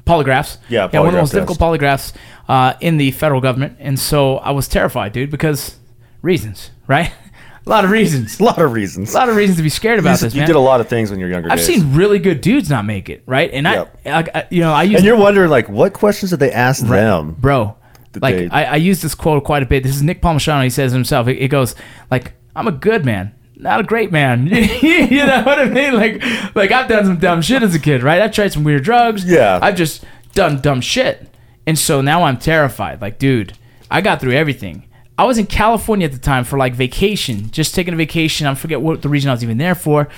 polygraphs. 0.07 0.59
Yeah, 0.69 0.89
yeah, 0.93 1.01
one 1.01 1.09
of 1.09 1.13
the 1.13 1.19
polygraph 1.19 1.21
most 1.23 1.33
difficult 1.33 1.59
polygraphs 1.59 2.13
uh, 2.49 2.75
in 2.81 2.97
the 2.97 3.11
federal 3.13 3.41
government. 3.41 3.77
And 3.79 3.99
so 3.99 4.39
I 4.39 4.51
was 4.53 4.67
terrified, 4.69 5.13
dude, 5.13 5.31
because 5.31 5.77
reasons, 6.23 6.71
right? 6.87 7.13
a 7.69 7.71
lot 7.71 7.85
of 7.85 7.91
reasons. 7.91 8.41
a 8.41 8.45
lot 8.51 8.59
of 8.61 8.73
reasons. 8.73 9.15
A 9.15 9.17
lot 9.19 9.29
of 9.29 9.37
reasons 9.37 9.59
to 9.59 9.63
be 9.63 9.69
scared 9.69 9.99
about 10.01 10.13
you, 10.21 10.27
this, 10.27 10.35
you 10.35 10.41
man. 10.41 10.47
did 10.49 10.57
a 10.57 10.61
lot 10.61 10.81
of 10.81 10.89
things 10.89 11.11
when 11.11 11.21
you 11.21 11.27
were 11.27 11.31
younger. 11.33 11.51
I've 11.53 11.59
days. 11.59 11.67
seen 11.67 11.95
really 11.95 12.19
good 12.19 12.41
dudes 12.41 12.69
not 12.71 12.85
make 12.85 13.09
it, 13.09 13.23
right? 13.27 13.51
And 13.53 13.67
Yep. 13.67 13.99
I, 14.07 14.11
I, 14.11 14.25
I, 14.35 14.47
you 14.51 14.61
know, 14.61 14.73
I 14.73 14.83
use 14.85 14.97
and 14.97 15.05
you're 15.05 15.17
wondering 15.17 15.51
like, 15.51 15.69
what 15.69 15.93
questions 15.93 16.31
did 16.31 16.41
they 16.41 16.51
ask 16.51 16.85
them? 16.85 17.37
bro. 17.39 17.77
Like 18.21 18.35
they- 18.37 18.49
I, 18.49 18.65
I 18.65 18.77
use 18.77 19.01
this 19.03 19.15
quote 19.15 19.45
quite 19.45 19.63
a 19.63 19.67
bit. 19.67 19.83
This 19.85 19.95
is 19.95 20.03
Nick 20.03 20.21
Palmisciano. 20.23 20.65
He 20.65 20.71
says 20.71 20.93
himself. 20.93 21.29
It, 21.29 21.37
it 21.39 21.49
goes 21.49 21.75
like, 22.11 22.33
"I'm 22.57 22.67
a 22.67 22.73
good 22.73 23.05
man, 23.05 23.33
not 23.55 23.81
a 23.81 23.83
great 23.85 24.11
man." 24.11 24.47
you 24.83 25.25
know 25.27 25.43
what 25.45 25.59
I 25.61 25.67
mean? 25.67 25.95
Like, 25.95 26.23
like 26.57 26.73
I've 26.73 26.89
done 26.89 27.05
some 27.05 27.19
dumb 27.19 27.43
shit 27.43 27.63
as 27.63 27.75
a 27.75 27.79
kid, 27.79 28.03
right? 28.03 28.21
I've 28.23 28.33
tried 28.33 28.53
some 28.53 28.65
weird 28.65 28.83
drugs. 28.83 29.25
Yeah. 29.25 29.61
I've 29.63 29.77
just 29.77 30.05
done 30.33 30.61
dumb 30.63 30.81
shit, 30.81 31.29
and 31.67 31.79
so 31.79 32.01
now 32.01 32.25
I'm 32.25 32.39
terrified. 32.39 33.01
Like, 33.03 33.19
dude, 33.19 33.53
I 33.91 34.01
got 34.01 34.21
through 34.21 34.33
everything. 34.33 34.88
I 35.19 35.25
was 35.25 35.37
in 35.37 35.47
California 35.47 36.07
at 36.07 36.13
the 36.13 36.19
time 36.19 36.45
for 36.45 36.57
like 36.59 36.75
vacation, 36.75 37.51
just 37.51 37.75
taking 37.75 37.93
a 37.93 37.97
vacation. 37.97 38.47
I 38.47 38.55
forget 38.55 38.81
what 38.81 39.03
the 39.03 39.09
reason 39.09 39.29
I 39.29 39.35
was 39.35 39.43
even 39.43 39.59
there 39.59 39.75
for, 39.75 40.09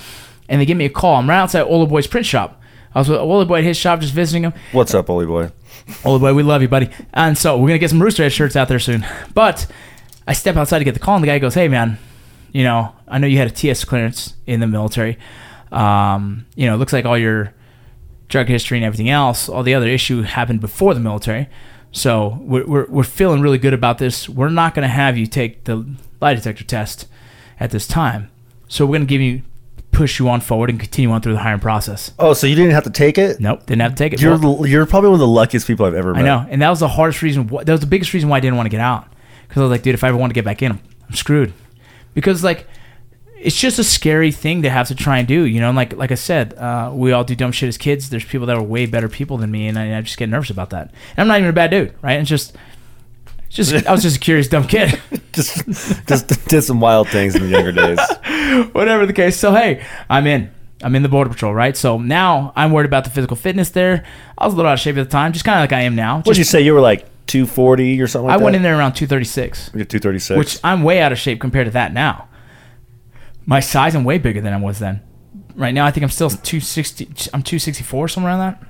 and 0.47 0.61
they 0.61 0.65
give 0.65 0.77
me 0.77 0.85
a 0.85 0.89
call. 0.89 1.15
I'm 1.15 1.27
right 1.27 1.39
outside 1.39 1.63
Ola 1.63 1.87
Boy's 1.87 2.05
print 2.05 2.25
shop. 2.27 2.61
I 2.93 2.99
was 2.99 3.09
with 3.09 3.17
Ola 3.19 3.45
Boy 3.45 3.59
at 3.59 3.63
his 3.63 3.77
shop, 3.77 3.99
just 3.99 4.13
visiting 4.13 4.43
him. 4.43 4.53
What's 4.73 4.93
up, 4.93 5.09
Olie 5.09 5.25
boy? 5.25 5.51
Old 6.05 6.21
boy, 6.21 6.33
we 6.35 6.43
love 6.43 6.61
you, 6.61 6.67
buddy. 6.67 6.89
And 7.13 7.35
so 7.35 7.57
we're 7.57 7.69
gonna 7.69 7.79
get 7.79 7.89
some 7.89 8.01
Rooster 8.01 8.21
Head 8.23 8.31
shirts 8.31 8.55
out 8.55 8.67
there 8.67 8.79
soon. 8.79 9.05
But 9.33 9.65
I 10.27 10.33
step 10.33 10.55
outside 10.55 10.79
to 10.79 10.85
get 10.85 10.93
the 10.93 10.99
call, 10.99 11.15
and 11.15 11.23
the 11.23 11.27
guy 11.27 11.39
goes, 11.39 11.55
"Hey, 11.55 11.67
man, 11.67 11.97
you 12.51 12.63
know, 12.63 12.93
I 13.07 13.17
know 13.17 13.25
you 13.25 13.39
had 13.39 13.47
a 13.47 13.51
TS 13.51 13.83
clearance 13.85 14.35
in 14.45 14.59
the 14.59 14.67
military. 14.67 15.17
Um, 15.71 16.45
you 16.55 16.67
know, 16.67 16.75
it 16.75 16.77
looks 16.77 16.93
like 16.93 17.05
all 17.05 17.17
your 17.17 17.53
drug 18.27 18.47
history 18.47 18.77
and 18.77 18.85
everything 18.85 19.09
else, 19.09 19.49
all 19.49 19.63
the 19.63 19.73
other 19.73 19.87
issue 19.87 20.21
happened 20.21 20.61
before 20.61 20.93
the 20.93 20.99
military. 20.99 21.49
So 21.91 22.37
we're 22.41 22.65
we're, 22.65 22.85
we're 22.87 23.03
feeling 23.03 23.41
really 23.41 23.57
good 23.57 23.73
about 23.73 23.97
this. 23.97 24.29
We're 24.29 24.49
not 24.49 24.73
gonna 24.75 24.87
have 24.87 25.17
you 25.17 25.27
take 25.27 25.65
the 25.65 25.85
lie 26.21 26.33
detector 26.33 26.63
test 26.63 27.07
at 27.59 27.71
this 27.71 27.85
time. 27.87 28.29
So 28.67 28.85
we're 28.85 28.95
gonna 28.95 29.05
give 29.05 29.21
you." 29.21 29.41
Push 29.93 30.19
you 30.19 30.29
on 30.29 30.39
forward 30.39 30.69
and 30.69 30.79
continue 30.79 31.11
on 31.11 31.21
through 31.21 31.33
the 31.33 31.39
hiring 31.39 31.59
process. 31.59 32.11
Oh, 32.17 32.31
so 32.31 32.47
you 32.47 32.55
didn't 32.55 32.71
have 32.71 32.85
to 32.85 32.89
take 32.89 33.17
it? 33.17 33.41
Nope, 33.41 33.65
didn't 33.65 33.81
have 33.81 33.91
to 33.91 33.97
take 33.97 34.13
it. 34.13 34.21
You're 34.21 34.37
Well- 34.39 34.65
you're 34.65 34.85
probably 34.85 35.09
one 35.09 35.15
of 35.15 35.19
the 35.19 35.27
luckiest 35.27 35.67
people 35.67 35.85
I've 35.85 35.93
ever 35.93 36.13
met. 36.13 36.21
I 36.21 36.25
know, 36.25 36.47
and 36.49 36.61
that 36.61 36.69
was 36.69 36.79
the 36.79 36.87
hardest 36.87 37.21
reason. 37.21 37.45
That 37.47 37.67
was 37.67 37.81
the 37.81 37.87
biggest 37.87 38.13
reason 38.13 38.29
why 38.29 38.37
I 38.37 38.39
didn't 38.39 38.55
want 38.55 38.67
to 38.67 38.69
get 38.69 38.79
out. 38.79 39.07
Because 39.47 39.59
I 39.59 39.63
was 39.65 39.69
like, 39.69 39.81
dude, 39.83 39.93
if 39.93 40.03
I 40.05 40.07
ever 40.07 40.15
want 40.17 40.29
to 40.29 40.33
get 40.33 40.45
back 40.45 40.61
in, 40.63 40.71
I'm, 40.71 40.79
I'm 41.09 41.15
screwed. 41.15 41.51
Because 42.13 42.41
like, 42.41 42.67
it's 43.43 43.59
just 43.59 43.79
a 43.79 43.83
scary 43.83 44.31
thing 44.31 44.61
to 44.61 44.69
have 44.69 44.87
to 44.89 44.95
try 44.95 45.17
and 45.17 45.27
do. 45.27 45.45
You 45.45 45.59
know, 45.61 45.69
and 45.69 45.75
like 45.75 45.93
like 45.93 46.11
I 46.11 46.15
said, 46.15 46.53
uh, 46.55 46.91
we 46.93 47.11
all 47.11 47.23
do 47.23 47.35
dumb 47.35 47.51
shit 47.51 47.67
as 47.67 47.77
kids. 47.77 48.09
There's 48.09 48.25
people 48.25 48.47
that 48.47 48.55
are 48.57 48.63
way 48.63 48.85
better 48.85 49.09
people 49.09 49.37
than 49.37 49.51
me, 49.51 49.67
and 49.67 49.77
I, 49.77 49.97
I 49.97 50.01
just 50.01 50.17
get 50.17 50.29
nervous 50.29 50.49
about 50.49 50.69
that. 50.71 50.91
And 51.17 51.19
I'm 51.19 51.27
not 51.27 51.37
even 51.39 51.49
a 51.49 51.53
bad 51.53 51.71
dude, 51.71 51.93
right? 52.01 52.19
It's 52.19 52.29
just, 52.29 52.55
it's 53.47 53.55
just 53.55 53.87
I 53.87 53.91
was 53.91 54.01
just 54.03 54.17
a 54.17 54.19
curious 54.19 54.47
dumb 54.47 54.67
kid. 54.67 54.99
Just 55.33 55.65
just 56.07 56.45
did 56.49 56.61
some 56.61 56.81
wild 56.81 57.07
things 57.07 57.35
in 57.35 57.43
the 57.43 57.47
younger 57.47 57.71
days. 57.71 57.97
whatever 58.73 59.05
the 59.05 59.13
case. 59.13 59.37
So 59.37 59.53
hey, 59.53 59.85
I'm 60.09 60.27
in. 60.27 60.51
I'm 60.83 60.93
in 60.93 61.03
the 61.03 61.09
border 61.09 61.29
patrol, 61.29 61.53
right? 61.53 61.77
So 61.77 61.97
now 61.99 62.51
I'm 62.53 62.71
worried 62.73 62.85
about 62.87 63.05
the 63.05 63.11
physical 63.11 63.37
fitness 63.37 63.69
there. 63.69 64.03
I 64.37 64.45
was 64.45 64.53
a 64.53 64.57
little 64.57 64.69
out 64.69 64.73
of 64.73 64.79
shape 64.81 64.97
at 64.97 65.03
the 65.03 65.09
time, 65.09 65.31
just 65.31 65.45
kind 65.45 65.57
of 65.59 65.63
like 65.63 65.71
I 65.71 65.83
am 65.83 65.95
now. 65.95 66.17
What 66.17 66.25
did 66.25 66.37
you 66.37 66.43
say? 66.43 66.59
You 66.59 66.73
were 66.73 66.81
like 66.81 67.05
240 67.27 68.01
or 68.01 68.07
something 68.07 68.27
like 68.27 68.33
I 68.35 68.37
that? 68.39 68.43
went 68.43 68.57
in 68.57 68.61
there 68.61 68.77
around 68.77 68.91
236. 68.93 69.71
You're 69.73 69.85
236. 69.85 70.37
which 70.37 70.59
I'm 70.65 70.83
way 70.83 70.99
out 71.01 71.13
of 71.13 71.17
shape 71.17 71.39
compared 71.39 71.67
to 71.67 71.71
that 71.71 71.93
now. 71.93 72.27
My 73.45 73.59
size, 73.59 73.95
I'm 73.95 74.03
way 74.03 74.17
bigger 74.17 74.41
than 74.41 74.53
I 74.53 74.57
was 74.57 74.79
then. 74.79 75.01
Right 75.55 75.73
now, 75.73 75.85
I 75.85 75.91
think 75.91 76.03
I'm 76.03 76.09
still 76.09 76.29
260. 76.29 77.05
I'm 77.33 77.43
264, 77.43 78.07
somewhere 78.07 78.31
around 78.31 78.39
that. 78.39 78.63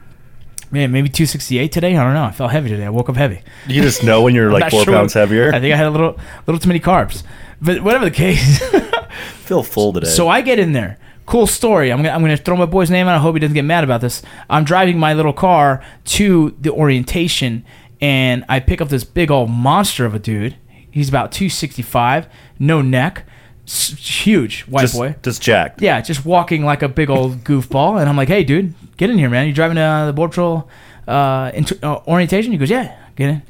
Man, 0.71 0.91
maybe 0.91 1.09
268 1.09 1.71
today. 1.71 1.97
I 1.97 2.03
don't 2.03 2.13
know. 2.13 2.23
I 2.23 2.31
felt 2.31 2.51
heavy 2.51 2.69
today. 2.69 2.85
I 2.85 2.89
woke 2.89 3.09
up 3.09 3.17
heavy. 3.17 3.41
you 3.67 3.81
just 3.81 4.03
know 4.03 4.21
when 4.21 4.33
you're 4.33 4.51
like 4.59 4.71
four 4.71 4.85
sure. 4.85 4.93
pounds 4.93 5.13
heavier. 5.13 5.53
I 5.53 5.59
think 5.59 5.73
I 5.73 5.77
had 5.77 5.87
a 5.87 5.89
little, 5.89 6.17
little 6.47 6.59
too 6.59 6.69
many 6.69 6.79
carbs. 6.79 7.23
But 7.61 7.83
whatever 7.83 8.05
the 8.05 8.11
case. 8.11 8.63
feel 9.35 9.63
full 9.63 9.91
today. 9.91 10.07
So 10.07 10.29
I 10.29 10.39
get 10.39 10.59
in 10.59 10.71
there. 10.71 10.97
Cool 11.25 11.45
story. 11.45 11.91
I'm 11.91 11.99
gonna, 11.99 12.09
I'm 12.09 12.21
gonna 12.21 12.37
throw 12.37 12.55
my 12.55 12.65
boy's 12.65 12.89
name 12.89 13.07
out. 13.07 13.15
I 13.15 13.19
hope 13.19 13.35
he 13.35 13.39
doesn't 13.39 13.53
get 13.53 13.65
mad 13.65 13.83
about 13.83 14.01
this. 14.01 14.21
I'm 14.49 14.63
driving 14.63 14.97
my 14.97 15.13
little 15.13 15.33
car 15.33 15.83
to 16.05 16.55
the 16.59 16.71
orientation, 16.71 17.65
and 17.99 18.45
I 18.49 18.59
pick 18.59 18.81
up 18.81 18.89
this 18.89 19.03
big 19.03 19.29
old 19.29 19.49
monster 19.49 20.05
of 20.05 20.15
a 20.15 20.19
dude. 20.19 20.55
He's 20.89 21.07
about 21.07 21.31
265, 21.31 22.27
no 22.59 22.81
neck, 22.81 23.25
huge 23.65 24.61
white 24.63 24.81
just, 24.81 24.95
boy. 24.95 25.15
just 25.23 25.41
jacked. 25.41 25.81
Yeah, 25.81 26.01
just 26.01 26.25
walking 26.25 26.63
like 26.65 26.81
a 26.81 26.89
big 26.89 27.09
old 27.09 27.37
goofball. 27.43 27.99
And 27.99 28.09
I'm 28.09 28.17
like, 28.17 28.27
hey, 28.27 28.43
dude, 28.43 28.73
get 28.97 29.09
in 29.09 29.17
here, 29.17 29.29
man. 29.29 29.45
You're 29.47 29.53
driving 29.55 29.77
uh, 29.77 30.07
the 30.07 30.13
Border 30.13 30.29
Patrol 30.31 30.69
uh, 31.07 31.51
inter- 31.53 31.77
uh, 31.83 31.99
orientation? 32.07 32.51
He 32.51 32.57
goes, 32.57 32.69
yeah, 32.69 32.95
get 33.15 33.29
in. 33.29 33.41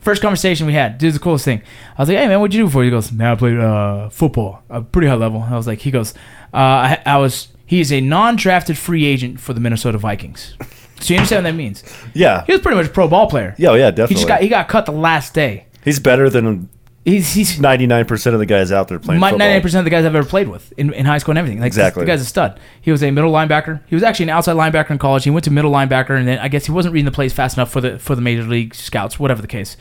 First 0.00 0.22
conversation 0.22 0.66
we 0.66 0.72
had, 0.74 0.96
dude's 0.96 1.14
the 1.14 1.20
coolest 1.20 1.44
thing. 1.44 1.60
I 1.96 2.02
was 2.02 2.08
like, 2.08 2.18
hey, 2.18 2.28
man, 2.28 2.40
what'd 2.40 2.54
you 2.54 2.62
do 2.62 2.66
before? 2.66 2.84
He 2.84 2.90
goes, 2.90 3.10
man, 3.12 3.32
I 3.32 3.34
played 3.34 3.58
uh, 3.58 4.08
football, 4.10 4.62
a 4.70 4.80
pretty 4.80 5.08
high 5.08 5.14
level. 5.16 5.42
I 5.42 5.56
was 5.56 5.66
like, 5.66 5.80
he 5.80 5.90
goes, 5.90 6.14
uh, 6.54 6.56
I, 6.56 7.02
I 7.04 7.16
was, 7.18 7.48
he 7.66 7.80
is 7.80 7.92
a 7.92 8.00
non 8.00 8.36
drafted 8.36 8.78
free 8.78 9.04
agent 9.04 9.40
for 9.40 9.52
the 9.52 9.60
Minnesota 9.60 9.98
Vikings. 9.98 10.54
So 11.00 11.12
you 11.14 11.18
understand 11.18 11.44
what 11.44 11.50
that 11.50 11.56
means? 11.56 11.84
Yeah. 12.14 12.44
He 12.46 12.52
was 12.52 12.60
pretty 12.62 12.76
much 12.76 12.86
a 12.86 12.90
pro 12.90 13.06
ball 13.06 13.28
player. 13.28 13.54
Yeah, 13.58 13.74
yeah, 13.74 13.86
He 13.86 13.90
definitely. 13.90 14.14
just 14.16 14.28
got, 14.28 14.40
he 14.40 14.48
got 14.48 14.68
cut 14.68 14.86
the 14.86 14.92
last 14.92 15.34
day. 15.34 15.66
He's 15.84 16.00
better 16.00 16.30
than 16.30 16.68
He's, 17.08 17.32
he's 17.32 17.58
99% 17.58 18.32
of 18.34 18.38
the 18.38 18.44
guys 18.46 18.70
out 18.70 18.88
there 18.88 18.98
playing 18.98 19.20
my 19.20 19.30
football. 19.30 19.48
99% 19.48 19.78
of 19.78 19.84
the 19.84 19.90
guys 19.90 20.04
I've 20.04 20.14
ever 20.14 20.28
played 20.28 20.48
with 20.48 20.72
in, 20.76 20.92
in 20.92 21.06
high 21.06 21.18
school 21.18 21.32
and 21.32 21.38
everything. 21.38 21.58
Like, 21.58 21.68
Exactly. 21.68 22.02
The 22.02 22.06
guy's 22.06 22.20
a 22.20 22.26
stud. 22.26 22.60
He 22.82 22.90
was 22.90 23.02
a 23.02 23.10
middle 23.10 23.32
linebacker. 23.32 23.80
He 23.86 23.94
was 23.94 24.02
actually 24.02 24.24
an 24.24 24.30
outside 24.30 24.56
linebacker 24.56 24.90
in 24.90 24.98
college. 24.98 25.24
He 25.24 25.30
went 25.30 25.44
to 25.44 25.50
middle 25.50 25.72
linebacker, 25.72 26.18
and 26.18 26.28
then 26.28 26.38
I 26.38 26.48
guess 26.48 26.66
he 26.66 26.72
wasn't 26.72 26.92
reading 26.92 27.06
the 27.06 27.10
plays 27.12 27.32
fast 27.32 27.56
enough 27.56 27.70
for 27.70 27.80
the 27.80 27.98
for 27.98 28.14
the 28.14 28.20
major 28.20 28.42
league 28.42 28.74
scouts, 28.74 29.18
whatever 29.18 29.40
the 29.40 29.48
case. 29.48 29.76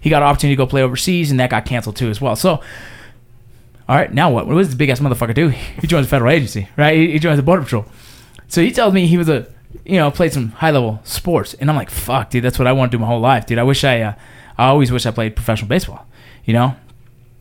He 0.00 0.10
got 0.10 0.22
an 0.22 0.28
opportunity 0.28 0.56
to 0.56 0.58
go 0.58 0.66
play 0.66 0.82
overseas, 0.82 1.30
and 1.30 1.38
that 1.38 1.48
got 1.50 1.64
canceled 1.64 1.96
too 1.96 2.10
as 2.10 2.20
well. 2.20 2.34
So, 2.34 2.60
all 3.88 3.96
right, 3.96 4.12
now 4.12 4.30
what? 4.30 4.46
What 4.46 4.54
does 4.54 4.68
this 4.68 4.76
big 4.76 4.88
ass 4.88 5.00
motherfucker 5.00 5.34
do? 5.34 5.48
He 5.80 5.86
joins 5.86 6.06
a 6.06 6.08
federal 6.08 6.30
agency, 6.32 6.68
right? 6.76 6.96
He, 6.96 7.12
he 7.12 7.18
joins 7.18 7.36
the 7.36 7.42
border 7.42 7.62
patrol. 7.62 7.86
So 8.48 8.62
he 8.62 8.70
tells 8.70 8.92
me 8.94 9.06
he 9.06 9.16
was 9.18 9.28
a, 9.28 9.46
you 9.84 9.96
know, 9.98 10.10
played 10.10 10.32
some 10.32 10.50
high 10.50 10.70
level 10.70 11.00
sports, 11.04 11.54
and 11.54 11.70
I'm 11.70 11.76
like, 11.76 11.90
fuck, 11.90 12.30
dude, 12.30 12.42
that's 12.44 12.58
what 12.58 12.66
I 12.66 12.72
want 12.72 12.90
to 12.92 12.96
do 12.98 13.00
my 13.00 13.06
whole 13.06 13.20
life, 13.20 13.46
dude. 13.46 13.58
I 13.58 13.62
wish 13.62 13.84
I, 13.84 14.00
uh, 14.00 14.14
I 14.58 14.66
always 14.66 14.90
wish 14.92 15.06
I 15.06 15.10
played 15.10 15.34
professional 15.36 15.68
baseball, 15.68 16.06
you 16.44 16.52
know. 16.52 16.76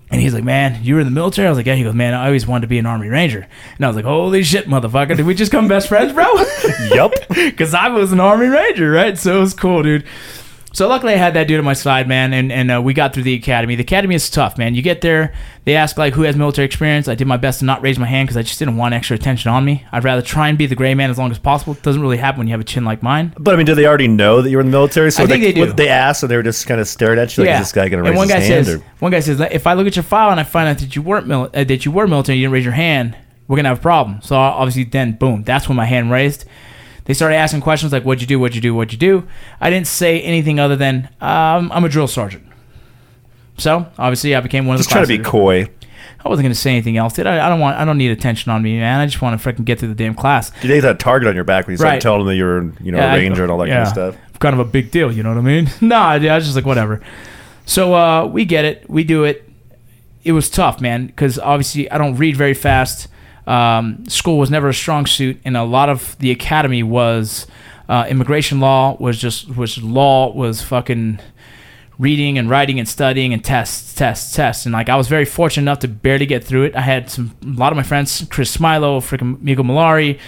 And 0.09 0.21
he's 0.21 0.33
like, 0.33 0.43
man, 0.43 0.83
you 0.83 0.93
were 0.93 0.99
in 1.01 1.07
the 1.07 1.11
military? 1.11 1.47
I 1.47 1.49
was 1.49 1.57
like, 1.57 1.65
yeah. 1.65 1.73
He 1.73 1.83
goes, 1.83 1.95
man, 1.95 2.13
I 2.13 2.27
always 2.27 2.45
wanted 2.45 2.61
to 2.61 2.67
be 2.67 2.77
an 2.77 2.85
Army 2.85 3.07
Ranger. 3.07 3.47
And 3.77 3.85
I 3.85 3.87
was 3.87 3.95
like, 3.95 4.05
holy 4.05 4.43
shit, 4.43 4.67
motherfucker. 4.67 5.17
Did 5.17 5.25
we 5.25 5.33
just 5.33 5.51
become 5.51 5.67
best 5.67 5.87
friends, 5.87 6.13
bro? 6.13 6.27
Yup. 6.89 7.13
Because 7.29 7.73
I 7.73 7.87
was 7.89 8.11
an 8.11 8.19
Army 8.19 8.45
Ranger, 8.45 8.91
right? 8.91 9.17
So 9.17 9.37
it 9.37 9.39
was 9.39 9.55
cool, 9.55 9.81
dude. 9.81 10.05
So 10.75 10.87
luckily 10.87 11.13
I 11.13 11.17
had 11.17 11.35
that 11.35 11.47
dude 11.47 11.59
at 11.59 11.63
my 11.63 11.73
side, 11.73 12.07
man, 12.07 12.33
and, 12.33 12.51
and 12.51 12.71
uh, 12.71 12.81
we 12.81 12.95
got 12.95 13.13
through 13.13 13.23
the 13.23 13.35
academy. 13.35 13.75
The 13.75 13.83
academy 13.83 14.15
is 14.15 14.27
tough, 14.27 14.57
man. 14.57 14.73
You 14.73 14.81
get 14.81 15.01
there, 15.01 15.35
they 15.65 15.75
ask 15.75 15.99
like 15.99 16.15
who 16.15 16.23
has 16.23 16.35
military 16.35 16.65
experience. 16.65 17.07
I 17.07 17.13
did 17.13 17.27
my 17.27 17.37
best 17.37 17.59
to 17.59 17.65
not 17.65 17.83
raise 17.83 17.99
my 17.99 18.07
hand 18.07 18.25
because 18.27 18.37
I 18.37 18.41
just 18.41 18.57
didn't 18.57 18.77
want 18.77 18.95
extra 18.95 19.15
attention 19.15 19.51
on 19.51 19.63
me. 19.63 19.85
I'd 19.91 20.03
rather 20.03 20.23
try 20.23 20.47
and 20.49 20.57
be 20.57 20.65
the 20.65 20.73
gray 20.73 20.95
man 20.95 21.11
as 21.11 21.19
long 21.19 21.29
as 21.29 21.37
possible. 21.37 21.73
It 21.73 21.83
doesn't 21.83 22.01
really 22.01 22.17
happen 22.17 22.39
when 22.39 22.47
you 22.47 22.53
have 22.53 22.59
a 22.59 22.63
chin 22.63 22.83
like 22.85 23.03
mine. 23.03 23.35
But 23.37 23.53
I 23.53 23.57
mean, 23.57 23.67
do 23.67 23.75
they 23.75 23.85
already 23.85 24.07
know 24.07 24.41
that 24.41 24.49
you're 24.49 24.61
in 24.61 24.65
the 24.67 24.71
military? 24.71 25.11
So 25.11 25.21
I 25.23 25.27
think 25.27 25.43
they 25.43 25.51
do. 25.53 25.71
They 25.71 25.89
asked, 25.89 26.21
so 26.21 26.25
they 26.27 26.37
were 26.37 26.41
just 26.43 26.65
kind 26.65 26.81
of 26.81 26.87
stared 26.87 27.19
at 27.19 27.37
you 27.37 27.43
like, 27.43 27.53
is 27.53 27.59
this 27.59 27.71
guy 27.71 27.87
going 27.87 28.03
to 28.03 28.09
raise 28.09 28.09
and 28.09 28.17
one 28.17 28.27
his 28.27 28.33
guy 28.33 28.39
hand? 28.39 28.65
says, 28.65 28.75
or- 28.75 28.83
one 28.97 29.11
guy 29.11 29.19
says, 29.19 29.39
if 29.39 29.67
I 29.67 29.73
look 29.73 29.85
at 29.85 29.95
your 29.95 30.01
file 30.01 30.31
and 30.31 30.39
I 30.39 30.43
find 30.43 30.67
out 30.67 30.79
that 30.79 30.95
you 30.95 31.03
weren't 31.03 31.27
mil- 31.27 31.51
uh, 31.53 31.63
that 31.65 31.85
you 31.85 31.91
were 31.91 32.07
military, 32.07 32.33
and 32.37 32.41
you 32.41 32.47
didn't 32.47 32.53
raise 32.53 32.65
your 32.65 32.73
hand, 32.73 33.15
we're 33.47 33.57
gonna 33.57 33.69
have 33.69 33.77
a 33.77 33.81
problem. 33.81 34.21
So 34.23 34.35
obviously, 34.35 34.85
then 34.85 35.17
boom, 35.17 35.43
that's 35.43 35.69
when 35.69 35.75
my 35.75 35.85
hand 35.85 36.09
raised. 36.09 36.45
They 37.05 37.13
started 37.13 37.35
asking 37.35 37.61
questions 37.61 37.91
like, 37.91 38.03
"What'd 38.03 38.21
you 38.21 38.27
do? 38.27 38.39
What'd 38.39 38.55
you 38.55 38.61
do? 38.61 38.73
What'd 38.73 38.93
you 38.93 38.97
do?" 38.99 39.27
I 39.59 39.69
didn't 39.69 39.87
say 39.87 40.21
anything 40.21 40.59
other 40.59 40.75
than, 40.75 41.09
um, 41.21 41.71
"I'm 41.73 41.83
a 41.83 41.89
drill 41.89 42.07
sergeant." 42.07 42.43
So 43.57 43.85
obviously, 43.97 44.35
I 44.35 44.39
became 44.41 44.65
one 44.65 44.75
of 44.75 44.79
the. 44.79 44.83
Just 44.83 44.89
trying 44.91 45.03
to 45.05 45.17
be 45.17 45.19
coy. 45.23 45.67
I 46.25 46.29
wasn't 46.29 46.45
gonna 46.45 46.55
say 46.55 46.71
anything 46.71 46.95
else, 46.97 47.13
did 47.13 47.27
I? 47.27 47.45
I 47.45 47.49
don't 47.49 47.59
want. 47.59 47.77
I 47.77 47.83
don't 47.85 47.97
need 47.97 48.11
attention 48.11 48.51
on 48.51 48.61
me, 48.63 48.77
man. 48.79 48.99
I 49.01 49.05
just 49.05 49.21
want 49.21 49.39
to 49.39 49.53
freaking 49.53 49.65
get 49.65 49.79
through 49.79 49.89
the 49.89 49.95
damn 49.95 50.13
class. 50.15 50.51
You 50.61 50.69
take 50.69 50.81
that 50.83 50.99
target 50.99 51.27
on 51.27 51.35
your 51.35 51.43
back 51.43 51.67
when 51.67 51.77
you 51.77 51.83
Right. 51.83 51.99
telling 52.01 52.19
them 52.19 52.27
that 52.27 52.35
you're, 52.35 52.63
you 52.81 52.91
know, 52.93 52.97
Yeah, 52.99 53.11
a 53.11 53.15
I- 53.15 53.17
ranger 53.17 53.43
and 53.43 53.51
all 53.51 53.57
that 53.59 53.67
kind 53.67 53.81
of 53.81 53.87
stuff. 53.89 54.15
Kind 54.39 54.53
of 54.53 54.59
a 54.59 54.65
big 54.65 54.89
deal, 54.91 55.11
you 55.11 55.23
know 55.23 55.29
what 55.29 55.37
I 55.37 55.41
mean? 55.41 55.69
nah, 55.81 56.09
I 56.11 56.15
I 56.15 56.35
was 56.35 56.45
just 56.45 56.55
like 56.55 56.65
whatever. 56.65 57.01
So 57.65 57.93
uh, 57.93 58.25
we 58.25 58.43
get 58.45 58.65
it, 58.65 58.85
we 58.89 59.03
do 59.03 59.23
it. 59.25 59.47
It 60.23 60.31
was 60.31 60.49
tough, 60.49 60.79
man, 60.81 61.07
because 61.07 61.37
obviously 61.39 61.89
I 61.91 61.97
don't 61.97 62.15
read 62.15 62.35
very 62.37 62.53
fast. 62.53 63.07
Um, 63.47 64.07
school 64.07 64.37
was 64.37 64.49
never 64.49 64.69
a 64.69 64.73
strong 64.73 65.05
suit, 65.05 65.39
and 65.43 65.57
a 65.57 65.63
lot 65.63 65.89
of 65.89 66.17
the 66.19 66.31
academy 66.31 66.83
was 66.83 67.45
uh, 67.89 68.05
immigration 68.09 68.59
law 68.59 68.95
was 68.99 69.17
just 69.19 69.55
was 69.55 69.81
law 69.83 70.33
was 70.33 70.61
fucking 70.61 71.19
reading 71.99 72.37
and 72.37 72.49
writing 72.49 72.79
and 72.79 72.87
studying 72.87 73.33
and 73.33 73.43
tests, 73.43 73.93
tests, 73.93 74.33
tests. 74.35 74.65
And 74.65 74.73
like 74.73 74.89
I 74.89 74.95
was 74.95 75.07
very 75.07 75.25
fortunate 75.25 75.63
enough 75.63 75.79
to 75.79 75.87
barely 75.87 76.25
get 76.25 76.43
through 76.43 76.63
it. 76.63 76.75
I 76.75 76.81
had 76.81 77.09
some 77.09 77.35
a 77.43 77.47
lot 77.47 77.71
of 77.71 77.75
my 77.77 77.83
friends, 77.83 78.25
Chris 78.29 78.55
Smilo, 78.55 78.99
freaking 78.99 79.41
Miguel 79.41 79.65
Malari, 79.65 80.19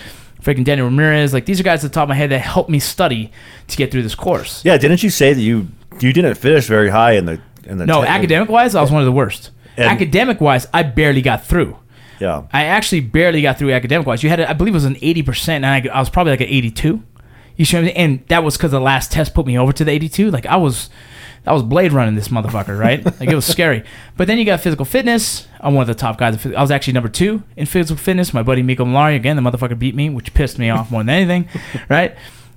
freaking 0.42 0.64
Daniel 0.66 0.88
Ramirez. 0.88 1.34
Like 1.34 1.46
these 1.46 1.60
are 1.60 1.64
guys 1.64 1.84
at 1.84 1.92
the 1.92 1.96
top 1.96 2.04
of 2.04 2.10
my 2.10 2.16
head 2.16 2.32
that 2.32 2.40
helped 2.40 2.70
me 2.70 2.80
study 2.80 3.32
to 3.68 3.78
get 3.78 3.92
through 3.92 4.04
this 4.04 4.16
course. 4.16 4.64
Yeah, 4.66 4.78
didn't 4.78 5.02
you 5.04 5.10
say 5.10 5.34
that 5.34 5.42
you 5.42 5.70
you 6.00 6.12
didn't 6.14 6.36
finish 6.36 6.68
very 6.68 6.90
high 6.90 7.14
in 7.14 7.26
the 7.26 7.42
in 7.66 7.78
the 7.78 7.86
No, 7.86 8.04
academic 8.04 8.50
wise, 8.50 8.76
I 8.76 8.82
was 8.82 8.92
one 8.92 9.02
of 9.02 9.06
the 9.06 9.12
worst. 9.12 9.52
And- 9.78 9.90
academic 9.90 10.40
wise, 10.40 10.68
I 10.74 10.84
barely 10.84 11.22
got 11.22 11.46
through. 11.46 11.78
Yeah. 12.20 12.44
I 12.54 12.66
actually 12.66 13.02
barely 13.02 13.42
got 13.42 13.58
through 13.58 13.72
academic 13.72 14.08
wise. 14.08 14.24
You 14.24 14.30
had, 14.30 14.40
a, 14.40 14.50
I 14.50 14.54
believe 14.54 14.74
it 14.74 14.78
was 14.78 14.86
an 14.86 14.96
80%, 14.96 15.50
and 15.50 15.66
I, 15.66 15.86
I 15.94 16.00
was 16.00 16.10
probably 16.10 16.32
like 16.32 16.42
an 16.42 16.48
82. 16.48 17.04
You 17.58 17.66
see 17.66 17.78
what 17.78 17.82
I'm 17.82 17.86
saying? 17.86 17.98
And 17.98 18.28
that 18.28 18.44
was 18.44 18.58
because 18.58 18.72
the 18.72 18.80
last 18.80 19.12
test 19.12 19.34
put 19.34 19.46
me 19.46 19.58
over 19.58 19.72
to 19.72 19.84
the 19.86 19.92
82. 19.92 20.30
Like 20.30 20.46
I 20.46 20.58
was, 20.58 20.90
I 21.46 21.54
was 21.54 21.64
blade 21.64 21.94
running 21.94 22.16
this 22.16 22.28
motherfucker, 22.28 22.78
right? 22.78 23.04
like 23.20 23.30
it 23.30 23.36
was 23.36 23.46
scary. 23.46 23.84
But 24.18 24.28
then 24.28 24.38
you 24.38 24.46
got 24.46 24.60
physical 24.60 24.86
fitness. 24.86 25.48
I'm 25.62 25.74
one 25.74 25.84
of 25.84 25.88
the 25.88 25.96
top 25.96 26.18
guys. 26.18 26.46
I 26.46 26.62
was 26.62 26.72
actually 26.72 26.94
number 26.94 27.10
two 27.10 27.44
in 27.56 27.66
physical 27.66 27.98
fitness. 27.98 28.34
My 28.34 28.44
buddy 28.44 28.62
Miko 28.62 28.86
Malari, 28.86 29.16
again, 29.16 29.36
the 29.36 29.42
motherfucker 29.42 29.78
beat 29.78 29.96
me, 29.96 30.10
which 30.10 30.34
pissed 30.34 30.60
me 30.60 30.70
off 30.70 30.92
more 30.92 31.02
than 31.02 31.10
anything, 31.10 31.48
right? 31.90 32.16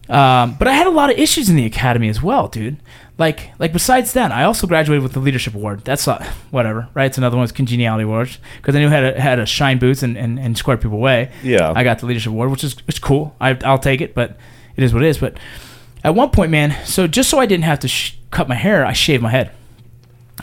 Um, 0.09 0.57
but 0.59 0.67
I 0.69 0.73
had 0.73 0.87
a 0.87 0.91
lot 0.91 1.11
of 1.11 1.19
issues 1.19 1.49
in 1.49 1.57
the 1.57 1.67
academy 1.67 2.09
as 2.09 2.23
well, 2.23 2.49
dude. 2.49 2.79
Like, 3.19 3.51
like 3.59 3.73
besides 3.73 4.13
that, 4.13 4.31
I 4.31 4.45
also 4.45 4.67
graduated 4.67 5.03
with 5.03 5.13
the 5.13 5.19
leadership 5.19 5.55
award. 5.55 5.85
That's 5.85 6.07
uh, 6.07 6.25
whatever, 6.51 6.89
right? 6.95 7.07
It's 7.07 7.19
another 7.19 7.37
one. 7.37 7.45
It's 7.45 7.53
congeniality 7.53 8.05
awards 8.05 8.39
because 8.57 8.77
I 8.77 8.79
knew 8.79 8.89
how 8.89 9.01
to, 9.01 9.21
how 9.21 9.35
to 9.35 9.45
shine 9.45 9.79
boots 9.79 10.03
and, 10.03 10.17
and, 10.17 10.39
and 10.39 10.57
square 10.57 10.77
people 10.77 10.97
away. 10.99 11.33
Yeah. 11.43 11.73
I 11.75 11.85
got 11.85 11.99
the 11.99 12.07
leadership 12.07 12.31
award, 12.33 12.51
which 12.51 12.65
is 12.65 12.77
it's 12.87 13.01
cool. 13.01 13.35
I, 13.41 13.59
I'll 13.65 13.79
take 13.79 14.01
it, 14.01 14.15
but 14.15 14.37
it 14.77 14.85
is 14.85 14.95
what 14.95 15.03
it 15.03 15.09
is. 15.09 15.19
But 15.19 15.37
at 16.05 16.15
one 16.15 16.31
point, 16.31 16.53
man, 16.53 16.77
so 16.87 17.07
just 17.07 17.29
so 17.29 17.39
I 17.41 17.47
didn't 17.47 17.65
have 17.65 17.81
to 17.81 17.89
sh- 17.89 18.17
cut 18.31 18.49
my 18.49 18.55
hair, 18.55 18.87
I 18.87 18.93
shaved 18.93 19.23
my 19.23 19.31
head, 19.31 19.51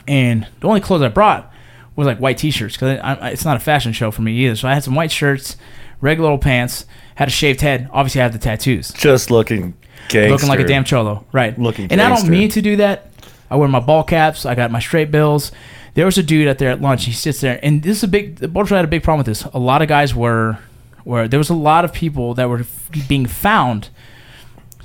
and 0.06 0.46
the 0.60 0.68
only 0.68 0.80
clothes 0.80 1.02
I 1.02 1.08
brought 1.08 1.50
was 1.96 2.06
like 2.06 2.18
white 2.18 2.36
t-shirts 2.36 2.76
because 2.76 3.00
it's 3.32 3.44
not 3.46 3.56
a 3.56 3.60
fashion 3.60 3.94
show 3.94 4.10
for 4.10 4.20
me 4.20 4.32
either. 4.44 4.54
So 4.54 4.68
I 4.68 4.74
had 4.74 4.84
some 4.84 4.94
white 4.94 5.10
shirts, 5.10 5.56
regular 6.02 6.28
old 6.28 6.42
pants, 6.42 6.84
had 7.16 7.28
a 7.28 7.30
shaved 7.30 7.60
head. 7.60 7.90
Obviously, 7.92 8.20
I 8.20 8.24
have 8.24 8.32
the 8.32 8.38
tattoos 8.38 8.92
Just 8.92 9.30
looking 9.30 9.74
gangster. 10.08 10.30
looking 10.30 10.48
like 10.48 10.60
a 10.60 10.64
damn 10.64 10.84
cholo, 10.84 11.26
right? 11.32 11.58
Looking 11.58 11.90
and 11.90 12.00
I 12.00 12.04
don't 12.08 12.16
gangster. 12.18 12.30
mean 12.30 12.48
to 12.50 12.62
do 12.62 12.76
that. 12.76 13.10
I 13.50 13.56
wear 13.56 13.68
my 13.68 13.80
ball 13.80 14.04
caps. 14.04 14.46
I 14.46 14.54
got 14.54 14.70
my 14.70 14.80
straight 14.80 15.10
bills. 15.10 15.52
There 15.94 16.04
was 16.04 16.18
a 16.18 16.22
dude 16.22 16.46
out 16.48 16.58
there 16.58 16.70
at 16.70 16.80
lunch. 16.80 17.04
He 17.06 17.12
sits 17.12 17.40
there, 17.40 17.58
and 17.62 17.82
this 17.82 17.98
is 17.98 18.02
a 18.04 18.08
big. 18.08 18.36
The 18.36 18.48
Border 18.48 18.76
had 18.76 18.84
a 18.84 18.88
big 18.88 19.02
problem 19.02 19.18
with 19.18 19.26
this. 19.26 19.44
A 19.54 19.58
lot 19.58 19.82
of 19.82 19.88
guys 19.88 20.14
were, 20.14 20.58
were 21.04 21.26
there 21.28 21.38
was 21.38 21.48
a 21.50 21.54
lot 21.54 21.84
of 21.84 21.92
people 21.92 22.34
that 22.34 22.48
were 22.48 22.60
f- 22.60 22.90
being 23.08 23.24
found 23.26 23.88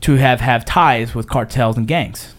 to 0.01 0.15
have 0.15 0.39
have 0.41 0.63
ties 0.65 1.13
with 1.13 1.27
cartels 1.29 1.75
and 1.77 1.87
gangs. 1.87 2.33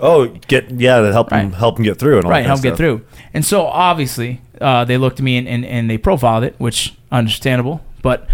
Oh, 0.00 0.26
get 0.48 0.70
yeah, 0.72 1.00
to 1.00 1.12
help 1.12 1.30
them 1.30 1.50
Right. 1.50 1.54
help 1.54 1.76
them 1.76 1.84
get 1.84 1.98
through 1.98 2.16
and 2.16 2.24
all 2.26 2.30
right, 2.30 2.42
that 2.42 2.48
help 2.48 2.62
get 2.62 2.76
through. 2.76 3.02
And 3.32 3.44
so 3.44 3.64
obviously, 3.66 4.42
uh, 4.60 4.84
they 4.84 4.98
looked 4.98 5.20
at 5.20 5.24
me 5.24 5.38
and, 5.38 5.48
and, 5.48 5.64
and 5.64 5.88
they 5.88 5.96
profiled 5.96 6.44
it, 6.44 6.54
which 6.58 6.94
understandable. 7.10 7.80
But 8.02 8.28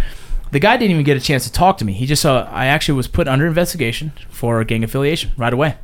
the 0.53 0.61
guy 0.61 0.77
didn't 0.77 0.93
even 0.93 1.05
get 1.05 1.17
a 1.17 1.21
chance 1.21 1.45
to 1.45 1.53
talk 1.53 1.79
to 1.79 1.85
me. 1.85 1.93
He 1.95 2.07
just 2.07 2.23
saw 2.23 2.45
I 2.45 2.67
actually 2.67 2.95
was 2.97 3.09
put 3.09 3.27
under 3.27 3.47
investigation 3.47 4.13
for 4.31 4.63
gang 4.65 4.85
affiliation 4.85 5.33
right 5.37 5.53
away. 5.53 5.77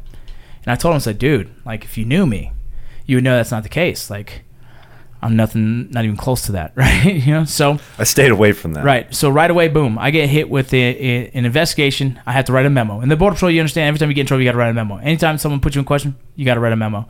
And 0.64 0.72
I 0.72 0.76
told 0.76 0.92
him, 0.92 0.96
I 0.96 1.00
said, 1.00 1.18
dude, 1.18 1.50
like 1.64 1.84
if 1.84 1.98
you 1.98 2.04
knew 2.04 2.26
me, 2.26 2.52
you 3.06 3.16
would 3.16 3.24
know 3.24 3.34
that's 3.36 3.50
not 3.50 3.62
the 3.62 3.68
case. 3.70 4.10
Like 4.10 4.42
I'm 5.22 5.34
nothing, 5.36 5.90
not 5.90 6.04
even 6.04 6.16
close 6.16 6.42
to 6.42 6.52
that, 6.52 6.72
right? 6.76 7.04
you 7.26 7.32
know, 7.32 7.44
so. 7.44 7.78
I 7.98 8.04
stayed 8.04 8.30
away 8.30 8.52
from 8.52 8.74
that. 8.74 8.84
Right. 8.84 9.12
So 9.14 9.30
right 9.30 9.50
away, 9.50 9.68
boom, 9.68 9.98
I 9.98 10.10
get 10.10 10.28
hit 10.28 10.48
with 10.50 10.72
a, 10.74 10.76
a- 10.76 11.30
an 11.30 11.44
investigation. 11.44 12.20
I 12.26 12.32
have 12.32 12.44
to 12.44 12.52
write 12.52 12.66
a 12.66 12.70
memo. 12.70 13.00
And 13.00 13.10
the 13.10 13.16
border 13.16 13.34
patrol, 13.34 13.50
you 13.50 13.60
understand, 13.60 13.88
every 13.88 13.98
time 13.98 14.10
you 14.10 14.14
get 14.14 14.22
in 14.22 14.26
trouble, 14.26 14.42
you 14.42 14.48
got 14.48 14.52
to 14.52 14.58
write 14.58 14.70
a 14.70 14.74
memo. 14.74 14.98
Anytime 14.98 15.38
someone 15.38 15.60
puts 15.60 15.74
you 15.74 15.80
in 15.80 15.86
question, 15.86 16.14
you 16.36 16.44
got 16.44 16.54
to 16.54 16.60
write 16.60 16.72
a 16.72 16.76
memo. 16.76 17.08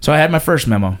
So 0.00 0.12
I 0.12 0.18
had 0.18 0.32
my 0.32 0.38
first 0.38 0.66
memo. 0.66 0.98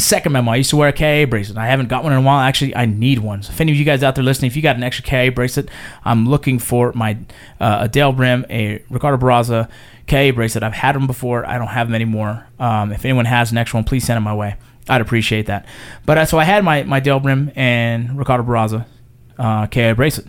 Second 0.00 0.32
memo, 0.32 0.50
I 0.52 0.56
used 0.56 0.70
to 0.70 0.76
wear 0.76 0.88
a 0.88 0.92
KIA 0.92 1.26
bracelet. 1.26 1.58
I 1.58 1.66
haven't 1.66 1.88
got 1.88 2.02
one 2.02 2.12
in 2.12 2.18
a 2.18 2.22
while. 2.22 2.40
Actually, 2.40 2.74
I 2.74 2.86
need 2.86 3.18
one. 3.20 3.42
So 3.42 3.52
if 3.52 3.60
any 3.60 3.70
of 3.72 3.78
you 3.78 3.84
guys 3.84 4.02
out 4.02 4.14
there 4.14 4.24
listening, 4.24 4.50
if 4.50 4.56
you 4.56 4.62
got 4.62 4.76
an 4.76 4.82
extra 4.82 5.04
KIA 5.04 5.32
bracelet, 5.32 5.68
I'm 6.04 6.28
looking 6.28 6.58
for 6.58 6.92
my 6.94 7.18
uh, 7.60 7.78
a 7.82 7.88
Dale 7.88 8.12
Brehm, 8.12 8.44
a 8.50 8.82
Ricardo 8.90 9.16
Barraza 9.18 9.68
KIA 10.06 10.32
bracelet. 10.32 10.62
I've 10.64 10.72
had 10.72 10.94
them 10.94 11.06
before. 11.06 11.46
I 11.46 11.58
don't 11.58 11.68
have 11.68 11.86
them 11.88 11.94
anymore. 11.94 12.46
Um, 12.58 12.92
if 12.92 13.04
anyone 13.04 13.26
has 13.26 13.52
an 13.52 13.58
extra 13.58 13.76
one, 13.78 13.84
please 13.84 14.04
send 14.04 14.16
them 14.16 14.24
my 14.24 14.34
way. 14.34 14.56
I'd 14.88 15.00
appreciate 15.00 15.46
that. 15.46 15.66
But 16.06 16.18
uh, 16.18 16.24
so 16.24 16.38
I 16.38 16.44
had 16.44 16.64
my 16.64 16.82
my 16.84 16.98
Dale 17.00 17.20
Brehm 17.20 17.52
and 17.54 18.18
Ricardo 18.18 18.42
Barraza 18.42 18.86
uh, 19.38 19.66
KIA 19.66 19.94
bracelet, 19.94 20.26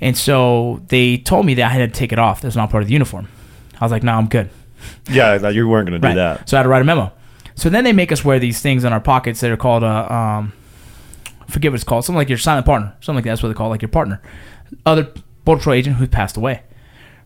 and 0.00 0.16
so 0.16 0.82
they 0.88 1.16
told 1.16 1.46
me 1.46 1.54
that 1.54 1.64
I 1.64 1.74
had 1.74 1.92
to 1.92 1.98
take 1.98 2.12
it 2.12 2.18
off. 2.18 2.40
That's 2.42 2.54
not 2.56 2.70
part 2.70 2.82
of 2.82 2.88
the 2.88 2.92
uniform. 2.92 3.28
I 3.80 3.84
was 3.84 3.92
like, 3.92 4.02
no, 4.02 4.12
I'm 4.12 4.28
good. 4.28 4.50
Yeah, 5.10 5.48
you 5.48 5.66
weren't 5.68 5.88
going 5.88 6.00
to 6.00 6.06
do 6.06 6.08
Right. 6.08 6.14
that. 6.14 6.48
So 6.48 6.56
I 6.56 6.58
had 6.58 6.64
to 6.64 6.68
write 6.68 6.82
a 6.82 6.84
memo. 6.84 7.12
So 7.56 7.68
then 7.68 7.82
they 7.82 7.92
make 7.92 8.12
us 8.12 8.24
wear 8.24 8.38
these 8.38 8.60
things 8.60 8.84
in 8.84 8.92
our 8.92 9.00
pockets 9.00 9.40
that 9.40 9.50
are 9.50 9.56
called 9.56 9.82
a, 9.82 10.14
um, 10.14 10.52
forget 11.48 11.72
what 11.72 11.76
it's 11.76 11.84
called, 11.84 12.04
something 12.04 12.18
like 12.18 12.28
your 12.28 12.38
silent 12.38 12.66
partner, 12.66 12.94
something 13.00 13.16
like 13.16 13.24
that. 13.24 13.30
That's 13.30 13.42
what 13.42 13.48
they 13.48 13.54
call 13.54 13.66
it, 13.66 13.70
like 13.70 13.82
your 13.82 13.88
partner, 13.88 14.22
other 14.84 15.12
border 15.44 15.60
patrol 15.60 15.74
agent 15.74 15.96
who 15.96 16.06
passed 16.06 16.36
away, 16.36 16.62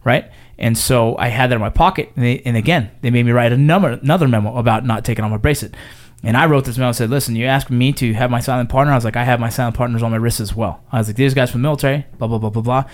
right? 0.04 0.30
And 0.56 0.78
so 0.78 1.16
I 1.18 1.28
had 1.28 1.50
that 1.50 1.56
in 1.56 1.60
my 1.60 1.70
pocket, 1.70 2.12
and, 2.16 2.24
they, 2.24 2.40
and 2.44 2.56
again, 2.56 2.90
they 3.00 3.10
made 3.10 3.26
me 3.26 3.32
write 3.32 3.52
a 3.52 3.56
number, 3.56 3.90
another 3.90 4.28
memo 4.28 4.56
about 4.56 4.84
not 4.84 5.04
taking 5.04 5.24
on 5.24 5.30
my 5.30 5.36
bracelet. 5.36 5.74
And 6.22 6.36
I 6.36 6.46
wrote 6.46 6.66
this 6.66 6.76
memo 6.76 6.88
and 6.88 6.96
said, 6.96 7.10
listen, 7.10 7.34
you 7.34 7.46
asked 7.46 7.70
me 7.70 7.92
to 7.94 8.12
have 8.12 8.30
my 8.30 8.40
silent 8.40 8.68
partner. 8.68 8.92
I 8.92 8.96
was 8.96 9.06
like, 9.06 9.16
I 9.16 9.24
have 9.24 9.40
my 9.40 9.48
silent 9.48 9.74
partners 9.74 10.02
on 10.02 10.10
my 10.10 10.18
wrists 10.18 10.40
as 10.40 10.54
well. 10.54 10.84
I 10.92 10.98
was 10.98 11.08
like, 11.08 11.16
these 11.16 11.32
guys 11.32 11.50
from 11.50 11.62
the 11.62 11.66
military, 11.68 12.04
blah, 12.18 12.28
blah, 12.28 12.38
blah, 12.38 12.50
blah, 12.50 12.62
blah. 12.62 12.84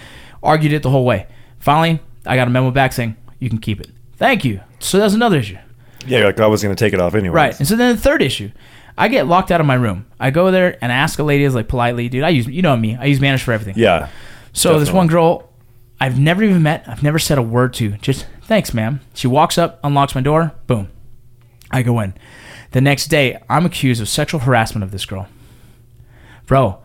Argued 0.44 0.72
it 0.72 0.85
the 0.85 0.90
whole 0.90 1.05
way. 1.05 1.27
Finally, 1.59 2.01
I 2.25 2.37
got 2.37 2.46
a 2.46 2.51
memo 2.51 2.70
back 2.70 2.92
saying, 2.92 3.16
you 3.40 3.51
can 3.51 3.59
keep 3.59 3.81
it. 3.81 3.90
Thank 4.16 4.44
you. 4.44 4.61
So 4.79 4.99
that's 4.99 5.14
another 5.14 5.38
issue. 5.38 5.59
Yeah, 6.07 6.25
like 6.25 6.40
I 6.40 6.47
was 6.47 6.62
going 6.62 6.75
to 6.75 6.85
take 6.85 6.92
it 6.92 7.01
off 7.01 7.14
anyway. 7.14 7.35
Right. 7.35 7.59
And 7.59 7.66
so 7.66 7.77
then 7.77 7.97
the 7.97 8.01
third 8.01 8.23
issue, 8.23 8.51
I 8.97 9.09
get 9.09 9.27
locked 9.27 9.51
out 9.51 9.61
of 9.61 9.66
my 9.66 9.75
room. 9.75 10.07
I 10.19 10.31
go 10.31 10.51
there 10.51 10.79
and 10.81 10.90
I 10.90 10.97
ask 10.97 11.19
a 11.19 11.23
lady, 11.23 11.45
is 11.45 11.55
like 11.55 11.69
politely, 11.69 12.09
dude. 12.09 12.25
I 12.25 12.31
use, 12.31 12.47
you 12.47 12.62
know 12.62 12.77
me. 12.77 12.97
I 12.97 13.05
use 13.07 13.21
manners 13.21 13.42
for 13.42 13.53
everything. 13.53 13.75
Yeah. 13.77 14.09
So 14.53 14.79
this 14.79 14.90
one 14.90 15.07
girl, 15.07 15.51
I've 16.01 16.19
never 16.19 16.42
even 16.42 16.62
met. 16.62 16.85
I've 16.88 17.03
never 17.03 17.19
said 17.19 17.38
a 17.38 17.42
word 17.42 17.75
to. 17.75 17.92
Just 17.99 18.27
thanks, 18.42 18.73
ma'am. 18.73 19.01
She 19.14 19.27
walks 19.27 19.59
up, 19.59 19.81
unlocks 19.85 20.14
my 20.14 20.21
door. 20.21 20.53
Boom. 20.66 20.88
I 21.71 21.83
go 21.83 22.01
in. 22.01 22.14
The 22.73 22.81
next 22.81 23.09
day, 23.09 23.42
I'm 23.49 23.66
accused 23.66 24.01
of 24.01 24.09
sexual 24.09 24.40
harassment 24.40 24.85
of 24.85 24.90
this 24.90 25.05
girl. 25.05 25.29
Bro, 26.47 26.79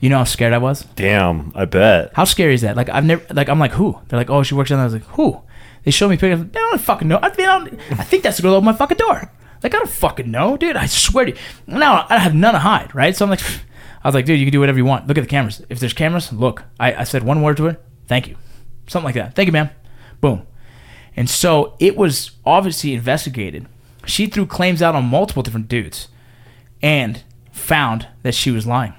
you 0.00 0.10
know 0.10 0.18
how 0.18 0.24
scared 0.24 0.52
I 0.52 0.58
was. 0.58 0.84
Damn, 0.94 1.52
I 1.54 1.64
bet. 1.64 2.12
How 2.14 2.24
scary 2.24 2.54
is 2.54 2.60
that? 2.60 2.76
Like 2.76 2.88
I've 2.88 3.04
never, 3.04 3.24
like 3.32 3.48
I'm 3.48 3.58
like 3.58 3.72
who? 3.72 3.98
They're 4.08 4.18
like, 4.18 4.30
oh, 4.30 4.42
she 4.42 4.54
works 4.54 4.70
down 4.70 4.78
there. 4.78 4.84
I 4.84 4.86
was 4.86 4.94
like, 4.94 5.04
who? 5.14 5.40
They 5.86 5.92
show 5.92 6.08
me 6.08 6.16
pictures. 6.16 6.44
They 6.44 6.58
don't 6.58 6.80
fucking 6.80 7.06
know. 7.06 7.18
I, 7.22 7.28
I, 7.28 7.30
don't, 7.30 7.80
I 7.92 8.02
think 8.02 8.24
that's 8.24 8.38
the 8.38 8.42
girl 8.42 8.54
opened 8.54 8.66
my 8.66 8.72
fucking 8.72 8.96
door. 8.98 9.30
Like 9.62 9.72
I 9.72 9.78
don't 9.78 9.88
fucking 9.88 10.28
know, 10.28 10.56
dude. 10.56 10.74
I 10.74 10.86
swear 10.86 11.26
to 11.26 11.30
you. 11.30 11.38
Now 11.68 12.06
I 12.10 12.18
have 12.18 12.34
none 12.34 12.54
to 12.54 12.58
hide, 12.58 12.92
right? 12.92 13.14
So 13.14 13.24
I'm 13.24 13.30
like, 13.30 13.40
I 14.04 14.08
was 14.08 14.14
like, 14.16 14.24
dude, 14.24 14.40
you 14.40 14.46
can 14.46 14.52
do 14.52 14.58
whatever 14.58 14.78
you 14.78 14.84
want. 14.84 15.06
Look 15.06 15.16
at 15.16 15.20
the 15.20 15.28
cameras. 15.28 15.64
If 15.68 15.78
there's 15.78 15.92
cameras, 15.92 16.32
look. 16.32 16.64
I, 16.80 16.92
I 16.92 17.04
said 17.04 17.22
one 17.22 17.40
word 17.40 17.56
to 17.58 17.66
her. 17.66 17.78
Thank 18.08 18.26
you. 18.26 18.36
Something 18.88 19.04
like 19.04 19.14
that. 19.14 19.36
Thank 19.36 19.46
you, 19.46 19.52
ma'am. 19.52 19.70
Boom. 20.20 20.44
And 21.14 21.30
so 21.30 21.76
it 21.78 21.96
was 21.96 22.32
obviously 22.44 22.92
investigated. 22.92 23.68
She 24.06 24.26
threw 24.26 24.44
claims 24.44 24.82
out 24.82 24.96
on 24.96 25.04
multiple 25.04 25.44
different 25.44 25.68
dudes, 25.68 26.08
and 26.82 27.22
found 27.52 28.08
that 28.22 28.34
she 28.34 28.50
was 28.50 28.66
lying. 28.66 28.94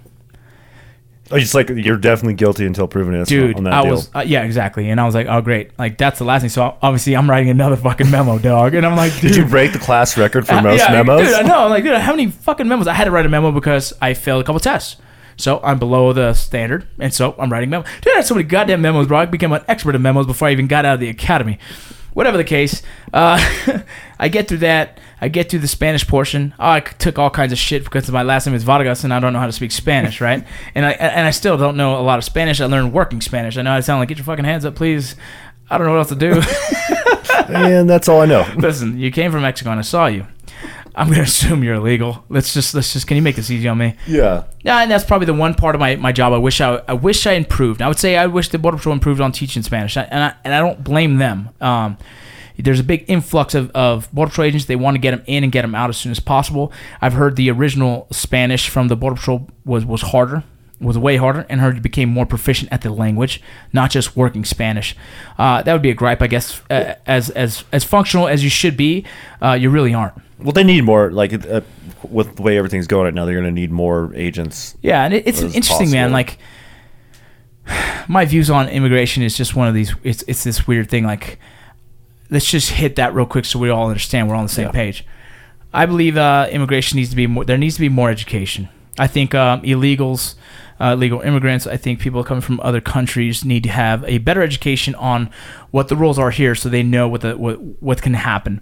Oh, 1.32 1.36
it's 1.36 1.54
like 1.54 1.70
you're 1.70 1.98
definitely 1.98 2.36
guilty 2.36 2.66
until 2.66 2.88
proven 2.88 3.14
innocent 3.14 3.30
dude 3.40 3.58
on 3.58 3.64
that 3.66 3.74
i 3.74 3.82
deal. 3.84 3.92
was 3.92 4.10
uh, 4.16 4.24
yeah 4.26 4.44
exactly. 4.44 4.90
And 4.90 5.00
i 5.00 5.06
was 5.06 5.14
like 5.14 5.28
oh 5.28 5.42
great. 5.42 5.78
Like 5.78 5.98
that's 5.98 6.20
the 6.20 6.26
last 6.26 6.42
thing. 6.42 6.50
So 6.50 6.78
obviously 6.82 7.16
i'm 7.16 7.30
writing 7.30 7.50
another 7.50 7.76
fucking 7.76 8.10
memo 8.10 8.40
dog. 8.40 8.74
And 8.76 8.86
i'm 8.86 8.96
like 8.96 9.12
dude, 9.14 9.34
Did 9.34 9.36
you 9.36 9.46
break 9.46 9.74
the 9.74 9.80
class 9.80 10.18
record 10.18 10.48
for 10.48 10.54
uh, 10.54 10.62
most 10.62 10.80
yeah, 10.80 10.92
memos? 10.92 11.22
dude 11.22 11.34
i 11.34 11.42
know. 11.42 11.66
I'm 11.66 11.70
like 11.70 11.84
dude 11.84 11.98
how 11.98 12.14
many 12.14 12.32
fucking 12.32 12.68
memos? 12.68 12.88
I 12.88 12.94
had 12.94 13.06
to 13.06 13.12
write 13.12 13.26
a 13.26 13.30
memo 13.30 13.52
because 13.52 13.94
i 14.02 14.14
failed 14.14 14.42
a 14.42 14.46
couple 14.46 14.60
tests. 14.60 14.98
So 15.36 15.60
i'm 15.64 15.80
below 15.80 16.14
the 16.14 16.34
standard 16.34 16.88
and 17.00 17.14
so 17.14 17.36
i'm 17.38 17.52
writing 17.52 17.70
memos 17.70 17.88
dude 18.02 18.14
i 18.14 18.18
had 18.18 18.26
so 18.26 18.36
many 18.36 18.48
goddamn 18.48 18.82
memos 18.82 19.08
bro. 19.08 19.18
I 19.20 19.26
became 19.26 19.52
an 19.52 19.64
expert 19.68 19.96
in 19.96 20.02
memos 20.02 20.26
before 20.26 20.48
i 20.48 20.52
even 20.52 20.68
got 20.68 20.86
out 20.86 20.96
of 20.96 21.00
the 21.00 21.10
academy. 21.10 21.60
Whatever 22.14 22.38
the 22.38 22.44
case, 22.44 22.82
uh, 23.14 23.38
I 24.20 24.28
get 24.30 24.48
through 24.48 24.58
that. 24.60 25.00
I 25.20 25.30
get 25.30 25.50
through 25.50 25.60
the 25.60 25.68
Spanish 25.68 26.08
portion. 26.08 26.54
Oh, 26.60 26.70
I 26.70 26.80
took 26.80 27.18
all 27.18 27.30
kinds 27.30 27.52
of 27.52 27.58
shit 27.58 27.84
because 27.84 28.10
my 28.12 28.24
last 28.24 28.46
name 28.46 28.56
is 28.56 28.64
Vargas 28.64 29.04
and 29.04 29.14
I 29.14 29.20
don't 29.20 29.34
know 29.34 29.40
how 29.40 29.48
to 29.48 29.52
speak 29.52 29.72
Spanish, 29.72 30.22
right? 30.22 30.46
And 30.76 30.86
I 30.86 30.92
and 30.92 31.26
I 31.26 31.32
still 31.32 31.58
don't 31.58 31.76
know 31.76 32.00
a 32.00 32.04
lot 32.04 32.20
of 32.20 32.24
Spanish. 32.24 32.62
I 32.62 32.66
learned 32.66 32.94
working 32.94 33.22
Spanish. 33.22 33.58
I 33.58 33.64
know 33.64 33.72
I 33.72 33.80
sound 33.80 34.00
like 34.00 34.10
get 34.10 34.18
your 34.18 34.26
fucking 34.26 34.46
hands 34.46 34.64
up, 34.66 34.76
please. 34.76 35.16
I 35.70 35.78
don't 35.78 35.88
know 35.88 35.94
what 35.94 36.00
else 36.00 36.10
to 36.10 36.16
do. 36.16 36.42
and 37.54 37.90
that's 37.90 38.08
all 38.08 38.22
I 38.22 38.26
know. 38.26 38.48
Listen, 38.58 38.98
you 38.98 39.12
came 39.12 39.32
from 39.32 39.42
Mexico 39.42 39.72
and 39.72 39.80
I 39.80 39.84
saw 39.84 40.06
you. 40.08 40.26
I'm 40.96 41.10
gonna 41.10 41.24
assume 41.24 41.64
you're 41.64 41.76
illegal. 41.76 42.26
Let's 42.28 42.54
just 42.54 42.74
let's 42.74 42.92
just. 42.92 43.06
Can 43.06 43.18
you 43.18 43.24
make 43.24 43.36
this 43.36 43.52
easy 43.52 43.68
on 43.68 43.78
me? 43.78 43.96
Yeah. 44.08 44.46
Yeah, 44.64 44.80
and 44.80 44.90
that's 44.90 45.04
probably 45.04 45.28
the 45.28 45.34
one 45.34 45.54
part 45.54 45.76
of 45.76 45.80
my, 45.80 45.96
my 45.96 46.12
job 46.12 46.34
I 46.34 46.38
wish 46.38 46.60
I 46.60 46.82
I 46.88 46.94
wish 46.94 47.28
I 47.28 47.34
improved. 47.34 47.82
I 47.84 47.88
would 47.88 48.00
say 48.00 48.18
I 48.18 48.26
wish 48.26 48.50
the 48.50 48.58
border 48.58 48.78
patrol 48.78 48.94
improved 48.94 49.22
on 49.22 49.32
teaching 49.32 49.62
Spanish, 49.62 49.96
and 49.96 50.08
I 50.12 50.34
and 50.44 50.54
I 50.56 50.60
don't 50.60 50.84
blame 50.84 51.18
them. 51.18 51.50
Um, 51.62 51.98
there's 52.58 52.80
a 52.80 52.84
big 52.84 53.06
influx 53.08 53.56
of, 53.56 53.70
of 53.72 54.12
border 54.12 54.30
patrol 54.30 54.48
agents. 54.48 54.66
They 54.66 54.76
want 54.76 54.96
to 54.96 55.00
get 55.00 55.12
them 55.12 55.24
in 55.28 55.44
and 55.44 55.52
get 55.52 55.62
them 55.62 55.76
out 55.76 55.90
as 55.90 55.98
soon 55.98 56.12
as 56.12 56.20
possible. 56.20 56.72
I've 57.02 57.14
heard 57.14 57.36
the 57.36 57.50
original 57.52 58.08
Spanish 58.12 58.70
from 58.70 58.88
the 58.88 58.96
border 58.96 59.16
patrol 59.16 59.48
was 59.66 59.86
was 59.86 60.02
harder, 60.02 60.44
was 60.80 60.98
way 60.98 61.18
harder, 61.18 61.46
and 61.50 61.62
heard 61.62 61.76
you 61.76 61.82
became 61.82 62.10
more 62.10 62.26
proficient 62.26 62.72
at 62.72 62.82
the 62.82 62.92
language, 62.92 63.42
not 63.74 63.92
just 63.92 64.16
working 64.16 64.44
Spanish. 64.44 64.96
Uh, 65.38 65.62
that 65.62 65.72
would 65.74 65.82
be 65.82 65.92
a 65.92 65.96
gripe, 65.96 66.22
I 66.22 66.28
guess. 66.28 66.62
Uh, 66.70 66.96
as 67.06 67.30
as 67.32 67.64
as 67.72 67.84
functional 67.84 68.28
as 68.28 68.44
you 68.44 68.50
should 68.50 68.76
be, 68.76 69.06
uh, 69.42 69.54
you 69.54 69.70
really 69.70 69.94
aren't. 69.94 70.14
Well, 70.40 70.52
they 70.52 70.64
need 70.64 70.84
more. 70.84 71.12
Like 71.12 71.34
uh, 71.34 71.62
with 72.04 72.36
the 72.36 72.42
way 72.42 72.58
everything's 72.58 72.88
going 72.88 73.06
right 73.06 73.14
now, 73.14 73.26
they're 73.26 73.36
going 73.36 73.46
to 73.46 73.52
need 73.52 73.72
more 73.72 74.14
agents. 74.16 74.76
Yeah, 74.82 75.04
and 75.04 75.14
it, 75.14 75.28
it's 75.28 75.42
interesting, 75.42 75.92
man. 75.92 76.12
Like 76.12 76.38
my 78.08 78.26
views 78.26 78.50
on 78.50 78.68
immigration 78.70 79.24
is 79.24 79.38
just 79.38 79.56
one 79.56 79.68
of 79.68 79.74
these. 79.74 79.94
It's 80.04 80.24
it's 80.28 80.44
this 80.44 80.68
weird 80.68 80.90
thing. 80.90 81.04
Like 81.04 81.40
let's 82.30 82.50
just 82.50 82.72
hit 82.72 82.96
that 82.98 83.14
real 83.14 83.26
quick 83.26 83.46
so 83.46 83.60
we 83.60 83.70
all 83.70 83.88
understand 83.90 84.28
we're 84.28 84.36
all 84.36 84.42
on 84.42 84.46
the 84.48 84.52
same 84.54 84.66
Yeah. 84.68 84.72
page. 84.72 85.06
I 85.74 85.86
believe 85.86 86.18
uh, 86.18 86.48
immigration 86.52 86.96
needs 86.98 87.10
to 87.10 87.16
be 87.16 87.28
more. 87.28 87.46
There 87.46 87.58
needs 87.58 87.76
to 87.76 87.82
be 87.82 87.90
more 87.90 88.10
education. 88.10 88.70
I 89.00 89.06
think 89.08 89.36
um, 89.36 89.62
illegals, 89.62 90.36
uh, 90.80 90.94
illegal 90.94 91.22
immigrants. 91.22 91.68
I 91.68 91.78
think 91.78 92.00
people 92.00 92.24
coming 92.24 92.42
from 92.42 92.60
other 92.62 92.82
countries 92.82 93.46
need 93.46 93.64
to 93.64 93.70
have 93.70 94.04
a 94.06 94.18
better 94.20 94.42
education 94.42 94.96
on 94.96 95.30
what 95.72 95.88
the 95.90 95.96
rules 95.96 96.18
are 96.18 96.32
here, 96.32 96.56
so 96.56 96.68
they 96.70 96.84
know 96.84 97.08
what 97.08 97.22
the 97.22 97.38
what 97.38 97.60
what 97.82 98.02
can 98.02 98.16
happen. 98.16 98.62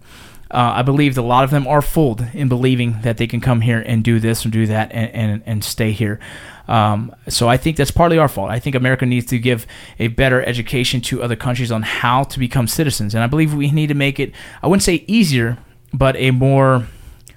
Uh, 0.51 0.73
I 0.75 0.81
believe 0.83 1.17
a 1.17 1.21
lot 1.21 1.43
of 1.43 1.49
them 1.49 1.67
are 1.67 1.81
fooled 1.81 2.25
in 2.33 2.47
believing 2.47 3.01
that 3.01 3.17
they 3.17 3.27
can 3.27 3.41
come 3.41 3.61
here 3.61 3.79
and 3.79 4.03
do 4.03 4.19
this 4.19 4.43
and 4.43 4.53
do 4.53 4.67
that 4.67 4.91
and, 4.91 5.11
and, 5.11 5.43
and 5.45 5.63
stay 5.63 5.91
here. 5.91 6.19
Um, 6.67 7.15
so 7.27 7.47
I 7.47 7.57
think 7.57 7.77
that's 7.77 7.91
partly 7.91 8.17
our 8.17 8.27
fault. 8.27 8.51
I 8.51 8.59
think 8.59 8.75
America 8.75 9.05
needs 9.05 9.25
to 9.27 9.39
give 9.39 9.65
a 9.99 10.07
better 10.09 10.43
education 10.43 11.01
to 11.01 11.21
other 11.21 11.35
countries 11.35 11.71
on 11.71 11.81
how 11.81 12.23
to 12.23 12.39
become 12.39 12.67
citizens. 12.67 13.15
And 13.15 13.23
I 13.23 13.27
believe 13.27 13.53
we 13.53 13.71
need 13.71 13.87
to 13.87 13.95
make 13.95 14.19
it, 14.19 14.33
I 14.61 14.67
wouldn't 14.67 14.83
say 14.83 15.03
easier, 15.07 15.57
but 15.93 16.15
a 16.17 16.31
more 16.31 16.87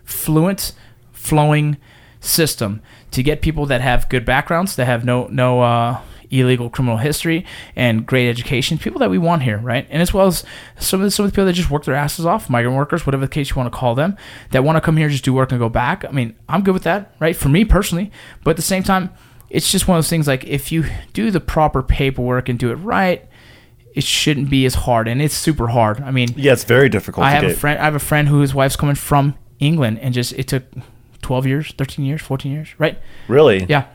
fluent, 0.04 0.72
flowing 1.12 1.76
system 2.20 2.82
to 3.10 3.22
get 3.22 3.40
people 3.42 3.66
that 3.66 3.80
have 3.80 4.08
good 4.08 4.24
backgrounds, 4.24 4.76
that 4.76 4.86
have 4.86 5.04
no 5.04 5.26
no 5.28 5.62
uh, 5.62 6.00
illegal 6.30 6.68
criminal 6.70 6.98
history 6.98 7.44
and 7.74 8.04
great 8.06 8.28
education, 8.28 8.76
people 8.78 8.98
that 9.00 9.10
we 9.10 9.18
want 9.18 9.42
here, 9.42 9.58
right? 9.58 9.86
And 9.90 10.02
as 10.02 10.12
well 10.12 10.26
as 10.26 10.44
some 10.78 11.00
of 11.00 11.04
the, 11.04 11.10
some 11.10 11.24
of 11.24 11.30
the 11.32 11.34
people 11.34 11.46
that 11.46 11.54
just 11.54 11.70
work 11.70 11.84
their 11.84 11.94
asses 11.94 12.26
off, 12.26 12.50
migrant 12.50 12.76
workers, 12.76 13.06
whatever 13.06 13.24
the 13.26 13.30
case 13.32 13.50
you 13.50 13.56
want 13.56 13.72
to 13.72 13.78
call 13.78 13.94
them, 13.94 14.16
that 14.50 14.64
want 14.64 14.76
to 14.76 14.80
come 14.80 14.96
here 14.96 15.08
just 15.08 15.24
do 15.24 15.32
work 15.32 15.50
and 15.52 15.58
go 15.58 15.68
back. 15.68 16.04
I 16.04 16.10
mean, 16.10 16.34
I'm 16.48 16.62
good 16.62 16.74
with 16.74 16.82
that, 16.84 17.14
right? 17.20 17.34
For 17.36 17.48
me 17.48 17.64
personally, 17.64 18.10
but 18.44 18.50
at 18.50 18.56
the 18.56 18.62
same 18.62 18.82
time, 18.82 19.10
it's 19.50 19.72
just 19.72 19.88
one 19.88 19.96
of 19.96 20.04
those 20.04 20.10
things 20.10 20.26
like 20.26 20.44
if 20.44 20.70
you 20.70 20.84
do 21.14 21.30
the 21.30 21.40
proper 21.40 21.82
paperwork 21.82 22.48
and 22.48 22.58
do 22.58 22.70
it 22.70 22.76
right. 22.76 23.24
It 23.94 24.04
shouldn't 24.04 24.48
be 24.48 24.64
as 24.64 24.74
hard, 24.76 25.08
and 25.08 25.20
it's 25.20 25.34
super 25.34 25.66
hard. 25.68 26.00
I 26.02 26.12
mean, 26.12 26.28
Yeah, 26.36 26.52
it's 26.52 26.62
very 26.62 26.88
difficult. 26.88 27.24
I 27.26 27.30
have 27.30 27.42
get. 27.42 27.50
a 27.50 27.54
friend. 27.54 27.80
I 27.80 27.84
have 27.84 27.96
a 27.96 27.98
friend 27.98 28.28
who 28.28 28.40
his 28.42 28.54
wife's 28.54 28.76
coming 28.76 28.94
from 28.94 29.34
England, 29.58 29.98
and 30.00 30.14
just 30.14 30.34
it 30.34 30.46
took 30.46 30.62
twelve 31.20 31.46
years, 31.48 31.72
thirteen 31.76 32.04
years, 32.04 32.22
fourteen 32.22 32.52
years, 32.52 32.68
right? 32.78 32.96
Really? 33.26 33.64
Yeah, 33.68 33.86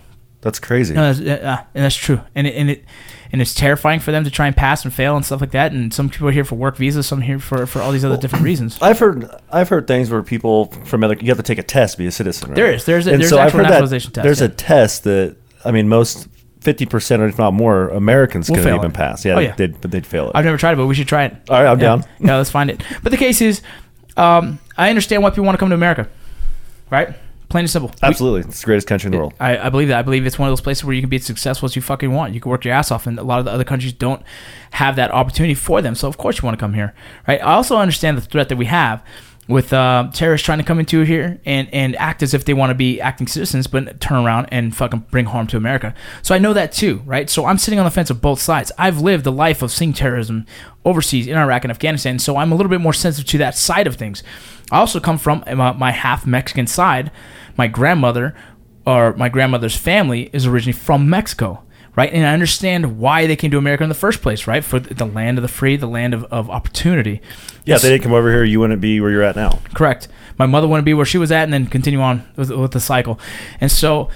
That's 0.44 0.60
crazy. 0.60 0.94
no, 0.94 1.12
that's, 1.12 1.20
uh, 1.44 1.64
and 1.74 1.84
that's 1.86 1.96
true, 1.96 2.22
and 2.36 2.46
it, 2.46 2.56
and 2.56 2.70
it 2.70 2.86
and 3.32 3.42
it's 3.42 3.56
terrifying 3.56 4.00
for 4.00 4.12
them 4.12 4.24
to 4.26 4.30
try 4.30 4.46
and 4.46 4.56
pass 4.56 4.84
and 4.86 4.94
fail 4.94 5.16
and 5.16 5.26
stuff 5.26 5.42
like 5.42 5.50
that. 5.52 5.72
And 5.72 5.92
some 5.92 6.08
people 6.10 6.28
are 6.28 6.32
here 6.32 6.44
for 6.44 6.54
work 6.56 6.76
visas, 6.78 7.08
some 7.08 7.22
here 7.22 7.40
for 7.40 7.66
for 7.66 7.82
all 7.82 7.92
these 7.92 8.06
other 8.06 8.18
different 8.18 8.44
reasons. 8.46 8.78
I've 8.82 9.00
heard 9.00 9.28
I've 9.52 9.70
heard 9.70 9.88
things 9.88 10.12
where 10.12 10.22
people 10.22 10.66
from 10.86 11.04
other 11.04 11.16
you 11.20 11.30
have 11.30 11.38
to 11.38 11.44
take 11.44 11.58
a 11.58 11.64
test 11.64 11.94
to 11.94 11.98
be 11.98 12.06
a 12.08 12.12
citizen. 12.12 12.50
Right? 12.50 12.56
There 12.56 12.72
is. 12.74 12.86
There's 12.86 13.08
a- 13.08 13.14
And 13.14 13.22
there's 13.22 13.32
so 13.32 13.40
actual 13.40 13.60
that 13.60 13.70
naturalization 13.70 14.12
test, 14.12 14.24
There's 14.24 14.40
yeah. 14.42 14.48
a 14.48 14.50
test 14.50 15.04
that 15.06 15.36
I 15.66 15.72
mean 15.72 15.88
most 15.90 16.28
fifty 16.62 16.86
percent 16.86 17.22
or 17.22 17.28
if 17.28 17.38
not 17.40 17.54
more 17.54 17.90
Americans 17.90 18.50
Will 18.50 18.58
couldn't 18.58 18.76
even 18.76 18.92
it. 18.92 18.94
pass. 18.94 19.26
Yeah, 19.26 19.36
Oh, 19.36 19.40
yeah. 19.40 19.56
They'd, 19.56 19.80
but 19.82 19.92
they'd 19.92 20.06
fail 20.06 20.26
it. 20.28 20.32
I've 20.36 20.46
never 20.46 20.58
tried 20.58 20.74
it, 20.74 20.76
but 20.78 20.86
we 20.88 20.94
should 20.96 21.08
try 21.08 21.26
it. 21.26 21.36
All 21.50 21.62
right, 21.64 21.70
I'm 21.72 21.80
yeah. 21.80 21.86
down. 21.86 22.04
Yeah, 22.20 22.38
let's 22.38 22.50
find 22.52 22.70
it. 22.70 22.84
But 23.02 23.12
the 23.12 23.18
case 23.18 23.42
is, 23.42 23.62
um, 24.18 24.60
I 24.78 24.90
understand 24.90 25.24
why 25.24 25.30
people 25.32 25.44
want 25.46 25.56
to 25.56 25.60
come 25.60 25.70
to 25.70 25.76
America, 25.76 26.08
right? 26.90 27.10
Plain 27.54 27.66
and 27.66 27.70
simple. 27.70 27.90
We- 28.02 28.08
Absolutely, 28.08 28.42
it's 28.50 28.62
the 28.62 28.66
greatest 28.66 28.88
country 28.88 29.10
in 29.10 29.12
the 29.12 29.20
world. 29.20 29.36
I, 29.40 29.60
I 29.60 29.70
believe 29.70 29.90
that. 29.90 30.00
I 30.00 30.02
believe 30.02 30.26
it's 30.26 30.40
one 30.40 30.50
of 30.50 30.52
those 30.52 30.60
places 30.60 30.84
where 30.84 30.96
you 30.96 31.04
can 31.04 31.10
be 31.12 31.18
as 31.18 31.24
successful 31.24 31.68
as 31.68 31.76
you 31.76 31.84
fucking 31.84 32.12
want. 32.12 32.34
You 32.34 32.42
can 32.42 32.50
work 32.50 32.66
your 32.66 32.74
ass 32.74 32.90
off, 32.90 33.06
and 33.06 33.20
a 33.20 33.22
lot 33.22 33.38
of 33.38 33.46
the 33.46 33.52
other 33.52 33.64
countries 33.64 33.94
don't 33.94 34.24
have 34.72 34.96
that 34.96 35.12
opportunity 35.12 35.54
for 35.54 35.80
them. 35.80 35.94
So 35.94 36.08
of 36.08 36.18
course 36.18 36.40
you 36.40 36.48
want 36.48 36.58
to 36.58 36.60
come 36.60 36.74
here, 36.74 36.96
right? 37.28 37.40
I 37.40 37.54
also 37.54 37.78
understand 37.78 38.18
the 38.18 38.22
threat 38.22 38.50
that 38.50 38.56
we 38.56 38.66
have 38.66 39.06
with 39.48 39.72
uh, 39.72 40.10
terrorists 40.14 40.44
trying 40.44 40.58
to 40.58 40.64
come 40.64 40.80
into 40.80 41.02
here 41.02 41.40
and, 41.46 41.70
and 41.72 41.96
act 41.98 42.24
as 42.24 42.34
if 42.34 42.44
they 42.46 42.56
want 42.56 42.72
to 42.72 42.74
be 42.74 43.00
acting 43.00 43.28
citizens, 43.28 43.68
but 43.68 44.00
turn 44.02 44.26
around 44.26 44.48
and 44.52 44.76
fucking 44.76 45.06
bring 45.12 45.26
harm 45.26 45.46
to 45.46 45.56
America. 45.56 45.94
So 46.24 46.34
I 46.34 46.40
know 46.40 46.54
that 46.54 46.72
too, 46.72 47.04
right? 47.06 47.30
So 47.30 47.46
I'm 47.46 47.60
sitting 47.60 47.78
on 47.78 47.86
the 47.86 47.92
fence 47.92 48.10
of 48.10 48.20
both 48.20 48.42
sides. 48.42 48.72
I've 48.80 49.00
lived 49.00 49.26
the 49.26 49.32
life 49.32 49.62
of 49.62 49.72
seeing 49.72 49.94
terrorism 49.94 50.48
overseas 50.86 51.28
in 51.28 51.38
Iraq 51.38 51.66
and 51.66 51.72
Afghanistan, 51.72 52.18
so 52.18 52.38
I'm 52.38 52.52
a 52.52 52.56
little 52.56 52.70
bit 52.70 52.82
more 52.82 52.94
sensitive 52.94 53.30
to 53.30 53.38
that 53.40 53.56
side 53.56 53.86
of 53.86 53.96
things. 53.96 54.24
I 54.72 54.80
also 54.80 55.00
come 55.00 55.20
from 55.20 55.44
my, 55.46 55.74
my 55.74 55.92
half 55.92 56.26
Mexican 56.26 56.66
side. 56.66 57.12
My 57.56 57.68
grandmother 57.68 58.36
or 58.86 59.14
my 59.16 59.30
grandmother's 59.30 59.76
family 59.76 60.30
is 60.34 60.46
originally 60.46 60.74
from 60.74 61.10
Mexico, 61.10 61.64
right? 61.96 62.12
And 62.12 62.26
I 62.26 62.34
understand 62.34 63.00
why 63.00 63.28
they 63.28 63.36
came 63.36 63.52
to 63.52 63.58
America 63.58 63.84
in 63.84 63.90
the 63.90 63.96
first 63.96 64.22
place, 64.22 64.48
right? 64.48 64.64
For 64.64 64.80
the 64.80 65.06
land 65.06 65.38
of 65.38 65.42
the 65.42 65.48
free, 65.48 65.76
the 65.76 65.88
land 65.88 66.14
of, 66.14 66.26
of 66.26 66.50
opportunity. 66.50 67.22
Yeah, 67.66 67.76
if 67.76 67.82
they 67.82 67.90
didn't 67.90 68.04
come 68.04 68.14
over 68.14 68.30
here, 68.32 68.44
you 68.44 68.60
wouldn't 68.60 68.82
be 68.82 69.00
where 69.00 69.12
you're 69.12 69.24
at 69.24 69.36
now. 69.36 69.60
Correct. 69.74 70.08
My 70.38 70.46
mother 70.46 70.68
to 70.68 70.82
be 70.82 70.94
where 70.94 71.06
she 71.06 71.18
was 71.18 71.32
at 71.32 71.44
and 71.44 71.54
then 71.54 71.68
continue 71.68 72.02
on 72.02 72.28
with, 72.36 72.52
with 72.52 72.72
the 72.72 72.80
cycle. 72.80 73.20
And 73.62 73.72
so 73.72 74.10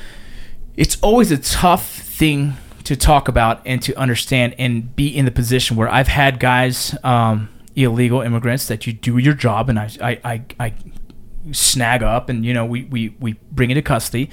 it's 0.76 0.97
always 1.02 1.32
a 1.32 1.38
tough 1.38 1.88
thing 1.88 2.54
to 2.84 2.95
talk 2.95 3.28
about 3.28 3.62
and 3.65 3.82
to 3.84 3.93
understand 3.95 4.56
and 4.58 4.95
be 4.95 5.08
in 5.08 5.26
the 5.26 5.32
position 5.32 5.78
where 5.78 5.89
I've 5.89 6.08
had 6.08 6.39
guys, 6.39 6.97
um, 7.04 7.50
illegal 7.76 8.21
immigrants, 8.21 8.67
that 8.67 8.88
you 8.88 8.93
do 8.93 9.17
your 9.17 9.34
job 9.34 9.69
and 9.69 9.78
I, 9.78 9.89
I, 10.02 10.19
I, 10.23 10.41
I 10.60 10.73
snag 11.53 12.03
up 12.03 12.29
and, 12.29 12.45
you 12.45 12.53
know, 12.53 12.65
we, 12.65 12.83
we, 12.86 13.15
we 13.19 13.33
bring 13.51 13.71
into 13.71 13.81
custody. 13.81 14.29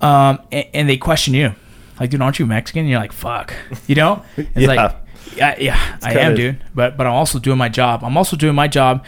Um, 0.00 0.40
and, 0.50 0.66
and 0.74 0.88
they 0.88 0.96
question 0.96 1.34
you. 1.34 1.54
Like, 2.00 2.10
dude, 2.10 2.20
aren't 2.20 2.38
you 2.38 2.46
Mexican? 2.46 2.80
And 2.80 2.90
you're 2.90 2.98
like, 3.00 3.12
fuck. 3.12 3.54
You 3.86 3.94
know? 3.94 4.24
It's 4.36 4.48
Yeah. 4.56 4.66
like, 4.66 4.96
yeah, 5.36 5.54
yeah, 5.58 5.98
I 6.02 6.08
kinda- 6.12 6.20
am, 6.22 6.34
dude. 6.34 6.64
But 6.74 6.96
but 6.98 7.06
I'm 7.06 7.14
also 7.14 7.38
doing 7.38 7.56
my 7.56 7.68
job. 7.70 8.04
I'm 8.04 8.16
also 8.18 8.36
doing 8.36 8.54
my 8.54 8.68
job 8.68 9.04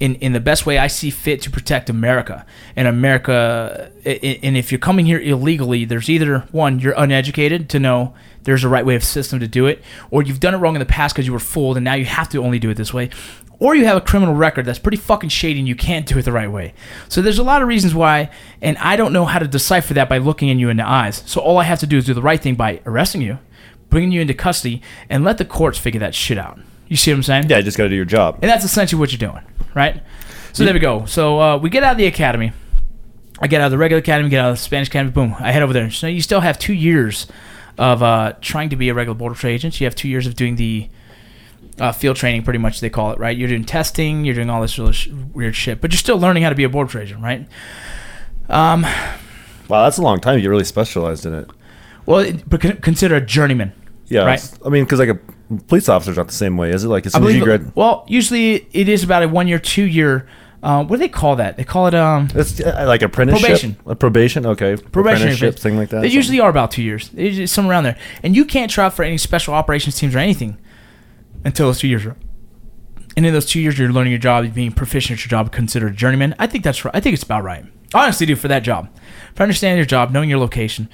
in 0.00 0.14
in 0.16 0.32
the 0.32 0.40
best 0.40 0.64
way 0.64 0.78
I 0.78 0.86
see 0.86 1.10
fit 1.10 1.42
to 1.42 1.50
protect 1.50 1.90
America. 1.90 2.46
And 2.76 2.88
America, 2.88 3.90
i- 4.06 4.20
i- 4.22 4.40
and 4.42 4.56
if 4.56 4.72
you're 4.72 4.78
coming 4.78 5.04
here 5.04 5.18
illegally, 5.18 5.84
there's 5.84 6.08
either 6.08 6.40
one, 6.50 6.78
you're 6.78 6.94
uneducated 6.96 7.68
to 7.70 7.78
know 7.78 8.14
there's 8.44 8.64
a 8.64 8.68
right 8.68 8.86
way 8.86 8.94
of 8.94 9.02
system 9.04 9.38
to 9.40 9.48
do 9.48 9.66
it, 9.66 9.82
or 10.10 10.22
you've 10.22 10.40
done 10.40 10.54
it 10.54 10.58
wrong 10.58 10.76
in 10.76 10.80
the 10.80 10.86
past 10.86 11.14
because 11.14 11.26
you 11.26 11.32
were 11.32 11.38
fooled, 11.40 11.76
and 11.76 11.84
now 11.84 11.94
you 11.94 12.04
have 12.06 12.28
to 12.30 12.42
only 12.42 12.58
do 12.58 12.70
it 12.70 12.76
this 12.76 12.94
way. 12.94 13.10
Or 13.58 13.74
you 13.74 13.86
have 13.86 13.96
a 13.96 14.02
criminal 14.02 14.34
record 14.34 14.66
that's 14.66 14.78
pretty 14.78 14.98
fucking 14.98 15.30
shady 15.30 15.58
and 15.58 15.68
you 15.68 15.74
can't 15.74 16.06
do 16.06 16.18
it 16.18 16.22
the 16.22 16.32
right 16.32 16.50
way. 16.50 16.74
So 17.08 17.22
there's 17.22 17.38
a 17.38 17.42
lot 17.42 17.62
of 17.62 17.68
reasons 17.68 17.94
why, 17.94 18.30
and 18.60 18.76
I 18.78 18.96
don't 18.96 19.12
know 19.14 19.24
how 19.24 19.38
to 19.38 19.48
decipher 19.48 19.94
that 19.94 20.08
by 20.08 20.18
looking 20.18 20.48
in 20.48 20.58
you 20.58 20.68
in 20.68 20.76
the 20.76 20.86
eyes. 20.86 21.22
So 21.26 21.40
all 21.40 21.56
I 21.56 21.64
have 21.64 21.78
to 21.80 21.86
do 21.86 21.96
is 21.96 22.04
do 22.04 22.12
the 22.12 22.20
right 22.20 22.40
thing 22.40 22.54
by 22.54 22.80
arresting 22.84 23.22
you, 23.22 23.38
bringing 23.88 24.12
you 24.12 24.20
into 24.20 24.34
custody, 24.34 24.82
and 25.08 25.24
let 25.24 25.38
the 25.38 25.44
courts 25.46 25.78
figure 25.78 26.00
that 26.00 26.14
shit 26.14 26.36
out. 26.36 26.58
You 26.88 26.96
see 26.96 27.10
what 27.12 27.16
I'm 27.16 27.22
saying? 27.22 27.48
Yeah, 27.48 27.58
you 27.58 27.62
just 27.62 27.78
got 27.78 27.84
to 27.84 27.88
do 27.88 27.96
your 27.96 28.04
job. 28.04 28.38
And 28.42 28.50
that's 28.50 28.64
essentially 28.64 29.00
what 29.00 29.10
you're 29.10 29.30
doing, 29.30 29.44
right? 29.74 30.02
So 30.52 30.64
there 30.64 30.74
we 30.74 30.80
go. 30.80 31.06
So 31.06 31.40
uh, 31.40 31.56
we 31.58 31.70
get 31.70 31.82
out 31.82 31.92
of 31.92 31.98
the 31.98 32.06
academy. 32.06 32.52
I 33.40 33.46
get 33.46 33.60
out 33.60 33.66
of 33.66 33.70
the 33.72 33.78
regular 33.78 34.00
academy, 34.00 34.30
get 34.30 34.44
out 34.44 34.50
of 34.50 34.56
the 34.56 34.62
Spanish 34.62 34.88
academy, 34.88 35.12
boom, 35.12 35.34
I 35.38 35.52
head 35.52 35.62
over 35.62 35.72
there. 35.72 35.90
So 35.90 36.06
you 36.06 36.22
still 36.22 36.40
have 36.40 36.58
two 36.58 36.72
years 36.72 37.26
of 37.78 38.02
uh, 38.02 38.34
trying 38.40 38.70
to 38.70 38.76
be 38.76 38.88
a 38.88 38.94
regular 38.94 39.16
border 39.16 39.34
patrol 39.34 39.52
agent. 39.52 39.80
You 39.80 39.86
have 39.86 39.94
two 39.94 40.08
years 40.08 40.26
of 40.26 40.36
doing 40.36 40.56
the 40.56 40.88
uh, 41.78 41.92
field 41.92 42.16
training, 42.16 42.42
pretty 42.42 42.58
much 42.58 42.80
they 42.80 42.90
call 42.90 43.12
it, 43.12 43.18
right? 43.18 43.36
You're 43.36 43.48
doing 43.48 43.64
testing, 43.64 44.24
you're 44.24 44.34
doing 44.34 44.50
all 44.50 44.62
this 44.62 44.78
really 44.78 44.92
sh- 44.92 45.08
weird 45.32 45.54
shit, 45.54 45.80
but 45.80 45.92
you're 45.92 45.98
still 45.98 46.18
learning 46.18 46.42
how 46.42 46.48
to 46.48 46.54
be 46.54 46.64
a 46.64 46.68
board 46.68 46.88
patrol 46.88 47.20
right? 47.20 47.46
Um, 48.48 48.86
Wow, 49.68 49.82
that's 49.82 49.98
a 49.98 50.02
long 50.02 50.20
time. 50.20 50.36
You 50.36 50.42
get 50.42 50.48
really 50.48 50.64
specialized 50.64 51.26
in 51.26 51.34
it. 51.34 51.50
well, 52.06 52.20
it, 52.20 52.48
but 52.48 52.60
consider 52.82 53.16
a 53.16 53.20
journeyman. 53.20 53.72
Yeah, 54.06 54.24
Right. 54.24 54.58
I 54.64 54.68
mean, 54.68 54.84
because 54.84 55.00
like 55.00 55.08
a 55.08 55.18
police 55.66 55.88
officer's 55.88 56.16
not 56.16 56.28
the 56.28 56.34
same 56.34 56.56
way, 56.56 56.70
is 56.70 56.84
it? 56.84 56.88
Like 56.88 57.06
as 57.06 57.12
soon 57.12 57.24
as 57.24 57.34
you 57.34 57.42
grad, 57.42 57.74
well, 57.74 58.04
usually 58.08 58.66
it 58.72 58.88
is 58.88 59.02
about 59.02 59.22
a 59.22 59.28
one 59.28 59.48
year, 59.48 59.58
two 59.58 59.84
year. 59.84 60.28
Uh, 60.62 60.82
what 60.84 60.96
do 60.96 61.00
they 61.00 61.08
call 61.08 61.36
that? 61.36 61.56
They 61.56 61.64
call 61.64 61.86
it 61.86 61.94
um, 61.94 62.28
it's 62.34 62.60
uh, 62.60 62.84
like 62.88 63.02
apprenticeship, 63.02 63.42
Probation. 63.46 63.76
a 63.86 63.94
probation. 63.94 64.46
Okay, 64.46 64.72
apprenticeship, 64.72 65.58
thing 65.58 65.76
like 65.76 65.90
that. 65.90 66.00
They 66.02 66.08
usually 66.08 66.40
are 66.40 66.48
about 66.48 66.70
two 66.70 66.82
years. 66.82 67.10
It's 67.16 67.52
somewhere 67.52 67.74
around 67.74 67.84
there. 67.84 67.98
And 68.22 68.34
you 68.34 68.44
can't 68.44 68.70
try 68.70 68.86
out 68.86 68.94
for 68.94 69.02
any 69.04 69.18
special 69.18 69.54
operations 69.54 69.96
teams 69.96 70.14
or 70.14 70.18
anything 70.18 70.56
until 71.46 71.66
those 71.68 71.78
two 71.78 71.88
years 71.88 72.04
are. 72.04 72.16
and 73.16 73.24
in 73.24 73.32
those 73.32 73.46
two 73.46 73.60
years 73.60 73.78
you're 73.78 73.90
learning 73.90 74.12
your 74.12 74.18
job, 74.20 74.44
you're 74.44 74.52
being 74.52 74.72
proficient 74.72 75.18
at 75.18 75.24
your 75.24 75.30
job, 75.30 75.50
considered 75.52 75.92
a 75.92 75.96
journeyman. 75.96 76.34
I 76.38 76.46
think 76.46 76.64
that's 76.64 76.84
right. 76.84 76.94
I 76.94 77.00
think 77.00 77.14
it's 77.14 77.22
about 77.22 77.44
right. 77.44 77.64
Honestly, 77.94 78.26
dude, 78.26 78.38
for 78.38 78.48
that 78.48 78.60
job, 78.64 78.90
for 79.34 79.42
understanding 79.44 79.78
your 79.78 79.86
job, 79.86 80.10
knowing 80.10 80.28
your 80.28 80.38
location, 80.40 80.88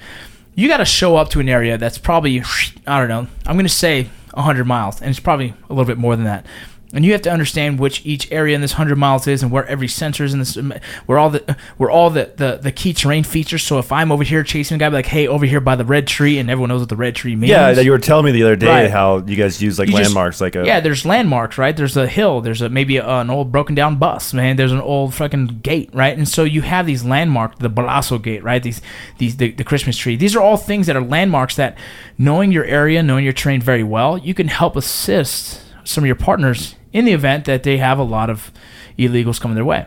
you 0.55 0.67
got 0.69 0.77
to 0.77 0.85
show 0.85 1.17
up 1.17 1.29
to 1.31 1.39
an 1.41 1.49
area 1.49 1.77
that's 1.77 1.97
probably 1.97 2.41
I 2.87 2.99
don't 2.99 3.09
know. 3.09 3.27
I'm 3.45 3.57
gonna 3.57 3.67
say 3.67 4.09
100 4.35 4.65
miles, 4.65 5.01
and 5.01 5.09
it's 5.09 5.19
probably 5.19 5.53
a 5.69 5.73
little 5.73 5.85
bit 5.85 5.97
more 5.97 6.15
than 6.15 6.25
that. 6.25 6.45
And 6.93 7.03
you 7.03 7.11
have 7.13 7.23
to 7.23 7.31
understand 7.31 7.79
which 7.79 8.05
each 8.05 8.31
area 8.31 8.53
in 8.55 8.61
this 8.61 8.73
100 8.73 8.95
miles 8.97 9.25
is, 9.27 9.41
and 9.41 9.51
where 9.51 9.65
every 9.67 9.87
sensor 9.87 10.23
is 10.23 10.31
in 10.33 10.39
this, 10.39 10.55
um, 10.55 10.73
where 11.07 11.17
all 11.17 11.31
the 11.31 11.43
uh, 11.49 11.55
where 11.77 11.89
all 11.89 12.11
the, 12.11 12.31
the 12.37 12.59
the 12.61 12.71
key 12.71 12.93
terrain 12.93 13.23
features. 13.23 13.63
So 13.63 13.79
if 13.79 13.91
I'm 13.91 14.11
over 14.11 14.23
here 14.23 14.43
chasing 14.43 14.75
a 14.75 14.77
guy, 14.77 14.89
be 14.89 14.95
like, 14.97 15.07
hey, 15.07 15.27
over 15.27 15.45
here 15.45 15.59
by 15.59 15.75
the 15.75 15.85
red 15.85 16.05
tree, 16.05 16.37
and 16.37 16.51
everyone 16.51 16.69
knows 16.69 16.81
what 16.81 16.89
the 16.89 16.95
red 16.95 17.15
tree 17.15 17.35
means. 17.35 17.49
Yeah, 17.49 17.71
you 17.79 17.89
were 17.89 17.97
telling 17.97 18.25
me 18.25 18.31
the 18.31 18.43
other 18.43 18.55
day 18.55 18.67
Right. 18.83 18.91
how 18.91 19.17
you 19.25 19.35
guys 19.35 19.59
use 19.61 19.79
like 19.79 19.87
You 19.89 19.97
just- 19.97 20.09
landmarks, 20.11 20.39
like 20.39 20.55
a 20.55 20.63
yeah, 20.65 20.79
there's 20.79 21.03
landmarks, 21.03 21.57
right? 21.57 21.75
There's 21.75 21.97
a 21.97 22.05
hill. 22.07 22.41
There's 22.41 22.61
a 22.61 22.69
maybe 22.69 22.97
a, 22.97 23.07
an 23.07 23.29
old 23.31 23.51
broken 23.51 23.73
down 23.73 23.95
bus, 23.97 24.31
man. 24.31 24.55
There's 24.55 24.71
an 24.71 24.79
old 24.81 25.15
fucking 25.15 25.61
gate, 25.63 25.89
right? 25.93 26.15
And 26.15 26.27
so 26.29 26.43
you 26.43 26.61
have 26.61 26.85
these 26.85 27.03
landmarks, 27.03 27.57
the 27.57 27.69
Balasso 27.71 28.21
Gate, 28.21 28.43
right? 28.43 28.61
These 28.61 28.81
these 29.17 29.37
the, 29.37 29.49
the 29.51 29.63
Christmas 29.63 29.97
tree. 29.97 30.15
These 30.15 30.35
are 30.35 30.41
all 30.41 30.57
things 30.57 30.85
that 30.87 30.95
are 30.95 31.01
landmarks 31.03 31.55
that, 31.55 31.75
knowing 32.19 32.51
your 32.51 32.65
area, 32.65 33.01
knowing 33.01 33.23
your 33.23 33.33
terrain 33.33 33.61
very 33.61 33.83
well, 33.83 34.17
you 34.19 34.35
can 34.35 34.47
help 34.47 34.75
assist 34.75 35.61
some 35.83 36.03
of 36.03 36.05
your 36.07 36.15
partners 36.15 36.75
in 36.93 37.05
the 37.05 37.11
event 37.11 37.45
that 37.45 37.63
they 37.63 37.77
have 37.77 37.99
a 37.99 38.03
lot 38.03 38.29
of 38.29 38.51
illegals 38.97 39.41
coming 39.41 39.55
their 39.55 39.65
way, 39.65 39.85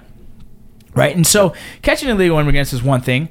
right? 0.94 1.14
And 1.14 1.26
so 1.26 1.54
catching 1.82 2.08
illegal 2.08 2.38
immigrants 2.38 2.72
is 2.72 2.82
one 2.82 3.00
thing, 3.00 3.28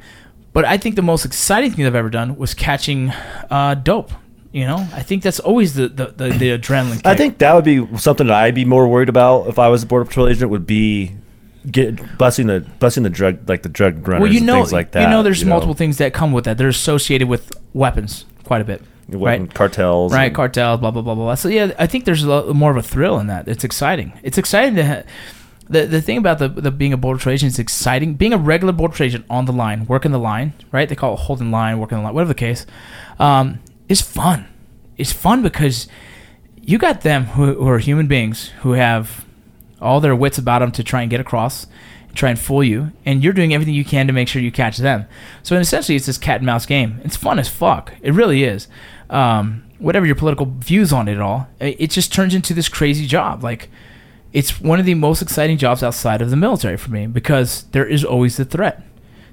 but 0.54 0.66
I 0.66 0.78
think 0.78 0.96
the 0.96 1.02
most 1.02 1.26
exciting 1.26 1.72
thing 1.72 1.86
I've 1.86 1.96
ever 1.96 2.10
done 2.10 2.38
was 2.38 2.54
catching 2.54 3.12
uh, 3.50 3.76
dope. 3.76 4.12
You 4.52 4.66
know, 4.66 4.78
I 4.94 5.04
think 5.04 5.22
that's 5.22 5.42
always 5.42 5.74
the 5.74 5.90
the, 5.90 6.06
the, 6.06 6.30
the 6.30 6.58
adrenaline. 6.58 6.96
Kick. 6.96 7.06
I 7.06 7.16
think 7.16 7.40
that 7.40 7.54
would 7.54 7.66
be 7.66 7.86
something 7.98 8.28
that 8.28 8.38
I'd 8.38 8.56
be 8.56 8.64
more 8.64 8.88
worried 8.88 9.10
about 9.10 9.48
if 9.48 9.60
I 9.60 9.68
was 9.68 9.84
a 9.84 9.86
border 9.86 10.06
patrol 10.06 10.30
agent. 10.30 10.50
Would 10.50 10.66
be 10.66 11.14
get 11.70 12.18
busting 12.18 12.48
the 12.48 12.66
busting 12.80 13.04
the 13.04 13.10
drug 13.10 13.50
like 13.50 13.64
the 13.64 13.70
drug 13.70 14.08
runners 14.08 14.22
well, 14.22 14.32
you 14.32 14.38
and 14.38 14.48
know, 14.48 14.56
things 14.62 14.72
like 14.72 14.92
that. 14.92 15.02
you 15.02 15.10
know, 15.10 15.24
there's 15.24 15.44
multiple 15.44 15.74
things 15.74 15.98
that 15.98 16.14
come 16.14 16.32
with 16.32 16.46
that. 16.46 16.58
They're 16.58 16.70
associated 16.70 17.28
with 17.28 17.52
weapons 17.74 18.24
quite 18.46 18.62
a 18.62 18.64
bit, 18.64 18.82
weapon 19.10 19.44
right? 19.46 19.54
cartels, 19.54 20.14
Right, 20.14 20.26
and- 20.28 20.36
cartels, 20.36 20.80
blah 20.80 20.92
blah 20.92 21.02
blah 21.02 21.16
blah. 21.16 21.36
So 21.36 21.50
yeah, 21.50 21.74
I 21.78 21.88
think 21.88 22.06
there's 22.06 22.24
a 22.24 22.30
lot 22.30 22.56
more 22.56 22.72
of 22.72 22.78
a 22.78 22.82
thrill 22.84 23.20
in 23.20 23.28
that. 23.28 23.48
It's 23.48 23.64
exciting. 23.64 24.14
It's 24.24 24.38
exciting 24.38 24.76
to. 24.76 24.86
Ha- 24.86 25.04
the, 25.68 25.88
the 25.88 26.00
thing 26.00 26.20
about 26.20 26.38
the, 26.38 26.48
the 26.48 26.70
being 26.70 26.94
a 26.94 26.98
border 26.98 27.28
agent 27.28 27.54
is 27.54 27.58
exciting. 27.60 28.14
Being 28.14 28.34
a 28.34 28.38
regular 28.38 28.72
border 28.72 29.04
agent 29.04 29.26
on 29.32 29.46
the 29.46 29.52
line, 29.54 29.88
working 29.88 30.12
the 30.12 30.20
line, 30.20 30.54
right? 30.72 30.88
They 30.88 30.96
call 30.96 31.14
it 31.16 31.22
holding 31.22 31.50
line, 31.50 31.80
working 31.80 31.98
the 31.98 32.04
line, 32.04 32.14
whatever 32.14 32.28
the 32.28 32.36
case, 32.36 32.68
um, 33.18 33.60
is 33.90 34.00
fun. 34.00 34.48
It's 34.98 35.12
fun 35.12 35.42
because 35.42 35.88
you 36.62 36.78
got 36.78 37.02
them 37.02 37.26
who, 37.26 37.56
who 37.56 37.68
are 37.68 37.80
human 37.80 38.06
beings 38.06 38.50
who 38.62 38.74
have 38.74 39.26
all 39.82 40.00
their 40.00 40.16
wits 40.16 40.38
about 40.38 40.60
them 40.60 40.72
to 40.74 40.84
try 40.84 41.02
and 41.02 41.10
get 41.10 41.20
across, 41.20 41.66
try 42.14 42.30
and 42.30 42.38
fool 42.40 42.64
you, 42.64 42.92
and 43.04 43.24
you're 43.24 43.34
doing 43.34 43.52
everything 43.54 43.74
you 43.74 43.84
can 43.86 44.06
to 44.06 44.14
make 44.14 44.28
sure 44.28 44.42
you 44.44 44.52
catch 44.52 44.78
them. 44.78 45.06
So 45.42 45.56
essentially, 45.58 45.96
it's 45.96 46.06
this 46.06 46.18
cat 46.20 46.38
and 46.38 46.46
mouse 46.46 46.68
game. 46.68 47.02
It's 47.04 47.18
fun 47.18 47.40
as 47.40 47.50
fuck. 47.50 47.92
It 48.02 48.12
really 48.14 48.44
is. 48.44 48.68
Um, 49.10 49.64
whatever 49.78 50.06
your 50.06 50.16
political 50.16 50.46
views 50.46 50.94
on 50.94 51.08
it 51.08 51.20
all, 51.20 51.48
it 51.60 51.92
just 51.92 52.14
turns 52.14 52.34
into 52.34 52.54
this 52.54 52.70
crazy 52.70 53.06
job. 53.08 53.44
Like 53.44 53.70
it's 54.34 54.60
one 54.60 54.80
of 54.80 54.86
the 54.86 54.96
most 54.96 55.22
exciting 55.22 55.58
jobs 55.58 55.82
outside 55.82 56.22
of 56.22 56.30
the 56.30 56.36
military 56.36 56.78
for 56.78 56.92
me 56.92 57.08
because 57.08 57.64
there 57.72 57.86
is 57.86 58.04
always 58.04 58.38
the 58.38 58.46
threat. 58.46 58.84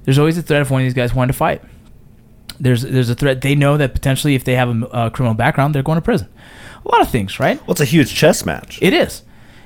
There's 0.04 0.18
always 0.18 0.38
a 0.38 0.42
threat 0.42 0.62
of 0.62 0.70
one 0.70 0.82
of 0.82 0.84
these 0.84 0.94
guys 0.94 1.14
wanting 1.14 1.32
to 1.32 1.38
fight. 1.38 1.62
There's 2.60 2.82
there's 2.82 3.10
a 3.10 3.14
threat. 3.14 3.40
They 3.40 3.54
know 3.54 3.76
that 3.76 3.94
potentially 3.94 4.34
if 4.34 4.44
they 4.44 4.54
have 4.54 4.68
a, 4.68 4.84
a 5.06 5.10
criminal 5.10 5.34
background, 5.34 5.74
they're 5.74 5.82
going 5.82 5.96
to 5.96 6.02
prison. 6.02 6.28
A 6.84 6.88
lot 6.88 7.00
of 7.00 7.10
things, 7.10 7.40
right? 7.40 7.60
Well, 7.62 7.72
it's 7.72 7.80
a 7.80 7.84
huge 7.84 8.14
chess 8.14 8.44
match. 8.44 8.78
It 8.82 8.92
is. 8.92 9.22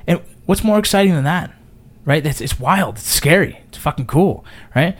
And 0.06 0.20
what's 0.46 0.62
more 0.64 0.78
exciting 0.78 1.14
than 1.14 1.24
that? 1.24 1.52
Right? 2.04 2.22
That's 2.22 2.40
it's 2.40 2.60
wild. 2.60 2.96
It's 2.96 3.10
scary. 3.10 3.60
It's 3.68 3.78
fucking 3.78 4.06
cool. 4.06 4.44
Right? 4.74 4.96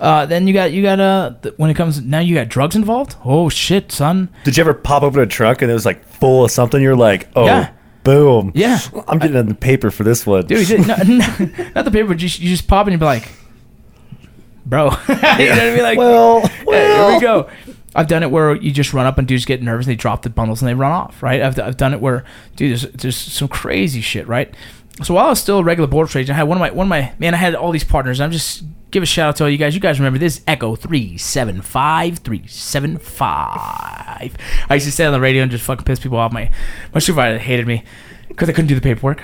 Uh, 0.00 0.26
then 0.26 0.46
you 0.48 0.52
got 0.54 0.72
you 0.72 0.82
got 0.82 0.98
uh 0.98 1.34
th- 1.42 1.54
when 1.56 1.70
it 1.70 1.74
comes 1.74 2.00
now 2.02 2.18
you 2.18 2.34
got 2.34 2.48
drugs 2.48 2.74
involved. 2.74 3.14
Oh 3.24 3.48
shit, 3.48 3.92
son. 3.92 4.28
Did 4.44 4.56
you 4.56 4.62
ever 4.62 4.74
pop 4.74 5.02
open 5.04 5.20
a 5.20 5.26
truck 5.26 5.62
and 5.62 5.70
it 5.70 5.74
was 5.74 5.86
like 5.86 6.04
full 6.04 6.44
of 6.44 6.50
something? 6.50 6.82
You're 6.82 6.96
like, 6.96 7.28
oh, 7.36 7.46
Yeah. 7.46 7.70
boom. 8.02 8.50
Yeah. 8.54 8.78
I'm 9.06 9.18
getting 9.20 9.36
in 9.36 9.46
the 9.48 9.54
paper 9.54 9.90
for 9.92 10.02
this 10.02 10.26
one. 10.26 10.46
Dude, 10.46 10.68
you 10.68 10.78
just, 10.78 10.88
no, 10.88 10.96
no, 11.16 11.54
not 11.76 11.84
the 11.84 11.90
paper. 11.92 12.08
But 12.08 12.20
you, 12.20 12.26
you 12.28 12.48
just 12.50 12.66
pop 12.66 12.86
and 12.86 12.92
you 12.92 12.98
be 12.98 13.04
like, 13.04 13.30
bro. 14.66 14.86
you 14.90 14.90
know 14.90 14.96
what 14.98 15.38
I 15.38 15.74
mean? 15.74 15.82
Like, 15.82 15.98
well, 15.98 16.40
Hey, 16.40 16.94
here 16.96 17.14
we 17.14 17.20
go. 17.20 17.48
I've 17.94 18.08
done 18.08 18.24
it 18.24 18.30
where 18.32 18.56
you 18.56 18.72
just 18.72 18.92
run 18.92 19.06
up 19.06 19.18
and 19.18 19.28
dudes 19.28 19.44
get 19.44 19.62
nervous, 19.62 19.86
they 19.86 19.94
drop 19.94 20.22
the 20.22 20.30
bundles 20.30 20.60
and 20.60 20.68
they 20.68 20.74
run 20.74 20.90
off, 20.90 21.22
right? 21.22 21.40
I've, 21.40 21.56
I've 21.60 21.76
done 21.76 21.94
it 21.94 22.00
where, 22.00 22.24
dude, 22.56 22.70
there's, 22.72 22.82
there's 22.92 23.16
some 23.16 23.46
crazy 23.46 24.00
shit, 24.00 24.26
right? 24.26 24.52
So 25.02 25.14
while 25.14 25.26
I 25.26 25.28
was 25.30 25.40
still 25.40 25.58
a 25.58 25.64
regular 25.64 25.88
board 25.88 26.08
trade, 26.08 26.30
I 26.30 26.34
had 26.34 26.44
one 26.44 26.56
of 26.56 26.60
my 26.60 26.70
one 26.70 26.86
of 26.86 26.88
my 26.88 27.12
man, 27.18 27.34
I 27.34 27.38
had 27.38 27.54
all 27.54 27.72
these 27.72 27.84
partners. 27.84 28.20
I'm 28.20 28.30
just 28.30 28.62
give 28.92 29.02
a 29.02 29.06
shout 29.06 29.30
out 29.30 29.36
to 29.36 29.44
all 29.44 29.50
you 29.50 29.58
guys. 29.58 29.74
You 29.74 29.80
guys 29.80 29.98
remember 29.98 30.20
this 30.20 30.40
Echo 30.46 30.76
three 30.76 31.18
seven 31.18 31.62
five 31.62 32.18
three 32.18 32.46
seven 32.46 32.98
five. 32.98 34.36
I 34.70 34.74
used 34.74 34.86
to 34.86 34.92
say 34.92 35.04
on 35.04 35.12
the 35.12 35.20
radio 35.20 35.42
and 35.42 35.50
just 35.50 35.64
fucking 35.64 35.84
piss 35.84 35.98
people 35.98 36.18
off. 36.18 36.32
My 36.32 36.50
my 36.92 37.00
supervisor 37.00 37.38
hated 37.38 37.66
me 37.66 37.82
because 38.28 38.48
I 38.48 38.52
couldn't 38.52 38.68
do 38.68 38.76
the 38.76 38.80
paperwork. 38.80 39.22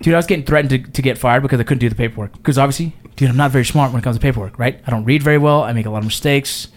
Dude, 0.00 0.12
I 0.12 0.18
was 0.18 0.26
getting 0.26 0.44
threatened 0.44 0.70
to, 0.70 0.92
to 0.92 1.00
get 1.00 1.16
fired 1.16 1.42
because 1.42 1.58
I 1.58 1.62
couldn't 1.62 1.78
do 1.78 1.88
the 1.88 1.94
paperwork. 1.94 2.32
Because 2.32 2.58
obviously, 2.58 2.94
dude, 3.16 3.30
I'm 3.30 3.38
not 3.38 3.50
very 3.50 3.64
smart 3.64 3.92
when 3.92 4.00
it 4.00 4.04
comes 4.04 4.16
to 4.16 4.20
paperwork, 4.20 4.58
right? 4.58 4.78
I 4.86 4.90
don't 4.90 5.04
read 5.04 5.22
very 5.22 5.38
well. 5.38 5.62
I 5.62 5.72
make 5.72 5.86
a 5.86 5.90
lot 5.90 6.00
of 6.00 6.04
mistakes 6.04 6.68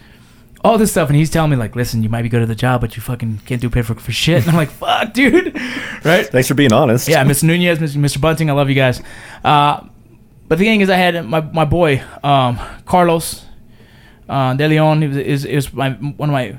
all 0.63 0.77
this 0.77 0.91
stuff, 0.91 1.09
and 1.09 1.15
he's 1.15 1.29
telling 1.29 1.51
me 1.51 1.57
like, 1.57 1.75
"Listen, 1.75 2.03
you 2.03 2.09
might 2.09 2.21
be 2.21 2.29
good 2.29 2.41
at 2.41 2.47
the 2.47 2.55
job, 2.55 2.81
but 2.81 2.95
you 2.95 3.01
fucking 3.01 3.41
can't 3.45 3.61
do 3.61 3.69
paperwork 3.69 3.99
for 3.99 4.11
shit." 4.11 4.43
And 4.43 4.51
I'm 4.51 4.55
like, 4.55 4.69
"Fuck, 4.69 5.13
dude!" 5.13 5.55
right? 6.03 6.25
Thanks 6.27 6.47
for 6.47 6.53
being 6.53 6.73
honest. 6.73 7.07
Yeah, 7.07 7.23
Mr. 7.23 7.43
Nunez, 7.43 7.79
Mr. 7.79 8.19
Bunting, 8.19 8.49
I 8.49 8.53
love 8.53 8.69
you 8.69 8.75
guys. 8.75 9.01
Uh, 9.43 9.85
but 10.47 10.57
the 10.57 10.65
thing 10.65 10.81
is, 10.81 10.89
I 10.89 10.95
had 10.95 11.25
my 11.25 11.41
my 11.41 11.65
boy 11.65 12.03
um, 12.23 12.59
Carlos 12.85 13.45
uh, 14.27 14.53
De 14.53 14.67
Leon. 14.67 15.01
He 15.01 15.07
was 15.07 15.17
is 15.17 15.45
is 15.45 15.73
my 15.73 15.91
one 15.91 16.29
of 16.29 16.33
my 16.33 16.57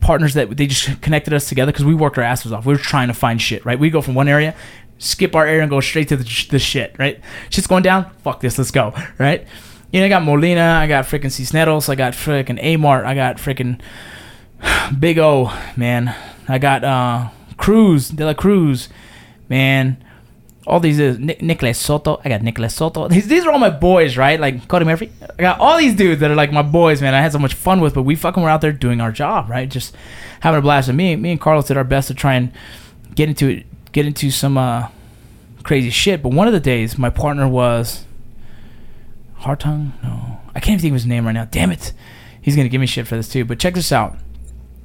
partners 0.00 0.34
that 0.34 0.56
they 0.56 0.66
just 0.66 1.00
connected 1.00 1.32
us 1.32 1.48
together 1.48 1.72
because 1.72 1.84
we 1.84 1.94
worked 1.94 2.18
our 2.18 2.24
asses 2.24 2.52
off. 2.52 2.66
We 2.66 2.74
were 2.74 2.78
trying 2.78 3.08
to 3.08 3.14
find 3.14 3.40
shit, 3.40 3.64
right? 3.64 3.78
We 3.78 3.88
go 3.88 4.02
from 4.02 4.14
one 4.14 4.28
area, 4.28 4.54
skip 4.98 5.34
our 5.34 5.46
area, 5.46 5.62
and 5.62 5.70
go 5.70 5.80
straight 5.80 6.08
to 6.08 6.16
the, 6.16 6.46
the 6.50 6.58
shit, 6.58 6.96
right? 6.98 7.20
Shit's 7.50 7.66
going 7.66 7.82
down. 7.82 8.10
Fuck 8.24 8.40
this, 8.40 8.58
let's 8.58 8.70
go, 8.70 8.94
right? 9.18 9.46
You 9.92 10.00
know, 10.00 10.06
I 10.06 10.08
got 10.08 10.24
Molina, 10.24 10.78
I 10.80 10.86
got 10.86 11.04
freaking 11.04 11.30
Cisneros, 11.30 11.90
I 11.90 11.96
got 11.96 12.14
freaking 12.14 12.58
Amart, 12.62 13.04
I 13.04 13.14
got 13.14 13.36
freaking 13.36 13.78
Big 14.98 15.18
O, 15.18 15.52
man. 15.76 16.16
I 16.48 16.56
got 16.58 16.82
uh, 16.82 17.28
Cruz, 17.58 18.08
De 18.08 18.24
La 18.24 18.32
Cruz, 18.32 18.88
man. 19.50 20.02
All 20.66 20.80
these 20.80 20.98
is 20.98 21.18
Nic- 21.18 21.76
Soto. 21.76 22.22
I 22.24 22.30
got 22.30 22.40
Nicolas 22.40 22.74
Soto. 22.74 23.08
These, 23.08 23.28
these 23.28 23.44
are 23.44 23.50
all 23.50 23.58
my 23.58 23.68
boys, 23.68 24.16
right? 24.16 24.40
Like 24.40 24.66
Cody 24.66 24.86
Murphy. 24.86 25.12
I 25.38 25.42
got 25.42 25.60
all 25.60 25.76
these 25.76 25.94
dudes 25.94 26.20
that 26.20 26.30
are 26.30 26.36
like 26.36 26.52
my 26.52 26.62
boys, 26.62 27.02
man. 27.02 27.14
I 27.14 27.20
had 27.20 27.32
so 27.32 27.38
much 27.38 27.52
fun 27.52 27.80
with, 27.80 27.92
but 27.94 28.04
we 28.04 28.14
fucking 28.14 28.42
were 28.42 28.48
out 28.48 28.62
there 28.62 28.72
doing 28.72 29.00
our 29.00 29.12
job, 29.12 29.50
right? 29.50 29.68
Just 29.68 29.94
having 30.40 30.58
a 30.58 30.62
blast. 30.62 30.88
And 30.88 30.96
me, 30.96 31.16
me 31.16 31.32
and 31.32 31.40
Carlos 31.40 31.66
did 31.66 31.76
our 31.76 31.84
best 31.84 32.08
to 32.08 32.14
try 32.14 32.34
and 32.34 32.50
get 33.14 33.28
into 33.28 33.48
it, 33.48 33.66
get 33.92 34.06
into 34.06 34.30
some 34.30 34.56
uh, 34.56 34.88
crazy 35.64 35.90
shit. 35.90 36.22
But 36.22 36.30
one 36.30 36.46
of 36.46 36.54
the 36.54 36.60
days, 36.60 36.96
my 36.96 37.10
partner 37.10 37.46
was 37.46 38.06
Hartung. 39.42 39.92
No, 40.02 40.40
I 40.54 40.60
can't 40.60 40.74
even 40.74 40.80
think 40.80 40.90
of 40.92 40.94
his 40.94 41.06
name 41.06 41.26
right 41.26 41.32
now. 41.32 41.44
Damn 41.44 41.70
it. 41.70 41.92
He's 42.40 42.56
gonna 42.56 42.68
give 42.68 42.80
me 42.80 42.86
shit 42.86 43.06
for 43.06 43.16
this 43.16 43.28
too. 43.28 43.44
But 43.44 43.58
check 43.58 43.74
this 43.74 43.92
out. 43.92 44.16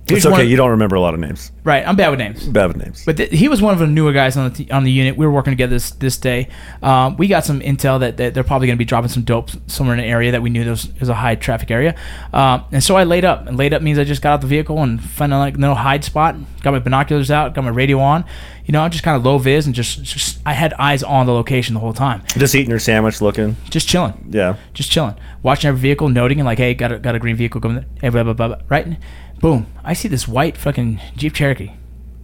It's 0.09 0.25
okay. 0.25 0.45
you 0.45 0.55
don't 0.55 0.69
remember 0.69 0.95
a 0.95 1.01
lot 1.01 1.13
of 1.13 1.19
names. 1.19 1.51
right, 1.63 1.85
I'm 1.85 1.95
bad 1.95 2.09
with 2.09 2.19
names. 2.19 2.47
Bad 2.47 2.67
with 2.67 2.77
names. 2.77 3.03
But 3.03 3.17
th- 3.17 3.29
he 3.29 3.49
was 3.49 3.61
one 3.61 3.73
of 3.73 3.79
the 3.79 3.87
newer 3.87 4.13
guys 4.13 4.37
on 4.37 4.49
the 4.49 4.63
t- 4.63 4.71
on 4.71 4.83
the 4.83 4.91
unit. 4.91 5.17
We 5.17 5.25
were 5.25 5.31
working 5.31 5.51
together 5.51 5.75
this 5.75 5.91
this 5.91 6.17
day. 6.17 6.47
Um, 6.81 7.17
we 7.17 7.27
got 7.27 7.43
some 7.45 7.59
intel 7.59 7.99
that, 7.99 8.17
that 8.17 8.33
they're 8.33 8.43
probably 8.43 8.67
going 8.67 8.77
to 8.77 8.79
be 8.79 8.85
dropping 8.85 9.09
some 9.09 9.23
dope 9.23 9.49
somewhere 9.69 9.95
in 9.95 9.99
an 9.99 10.09
area 10.09 10.31
that 10.31 10.41
we 10.41 10.49
knew 10.49 10.63
there 10.63 10.71
was, 10.71 10.93
was 10.99 11.09
a 11.09 11.13
high 11.13 11.35
traffic 11.35 11.71
area. 11.71 11.95
Um, 12.31 12.63
and 12.71 12.83
so 12.83 12.95
I 12.95 13.03
laid 13.03 13.25
up. 13.25 13.47
And 13.47 13.57
laid 13.57 13.73
up 13.73 13.81
means 13.81 13.99
I 13.99 14.05
just 14.05 14.21
got 14.21 14.33
out 14.33 14.41
the 14.41 14.47
vehicle 14.47 14.81
and 14.81 15.03
found 15.03 15.33
a 15.33 15.37
like 15.39 15.57
no 15.57 15.73
hide 15.75 16.05
spot. 16.05 16.35
Got 16.61 16.71
my 16.71 16.79
binoculars 16.79 17.29
out. 17.29 17.53
Got 17.53 17.65
my 17.65 17.69
radio 17.69 17.99
on. 17.99 18.23
You 18.67 18.73
know, 18.73 18.81
I 18.83 18.89
just 18.89 19.03
kind 19.03 19.15
of 19.15 19.23
low 19.25 19.37
vis 19.37 19.65
and 19.65 19.73
just, 19.73 20.03
just 20.03 20.39
I 20.45 20.51
had 20.53 20.73
eyes 20.73 21.01
on 21.01 21.25
the 21.25 21.31
location 21.31 21.73
the 21.73 21.79
whole 21.79 21.93
time. 21.93 22.21
Just 22.37 22.53
eating 22.53 22.69
your 22.69 22.79
sandwich, 22.79 23.21
looking. 23.21 23.55
Just 23.69 23.87
chilling 23.87 24.27
Yeah. 24.29 24.57
just 24.73 24.91
chilling, 24.91 25.15
watching 25.41 25.69
every 25.69 25.79
vehicle, 25.79 26.09
noting 26.09 26.39
and 26.39 26.45
like, 26.45 26.57
hey, 26.57 26.73
got 26.73 26.91
a, 26.91 26.99
got 26.99 27.15
a 27.15 27.19
green 27.19 27.37
vehicle 27.37 27.61
coming, 27.61 27.85
hey, 28.01 28.09
blah, 28.09 28.23
blah, 28.23 28.33
blah, 28.33 28.47
blah, 28.49 28.57
right? 28.67 28.97
Boom, 29.39 29.67
I 29.85 29.93
see 29.93 30.07
this 30.09 30.27
white 30.27 30.57
fucking 30.57 30.99
Jeep 31.15 31.33
Cherokee 31.33 31.71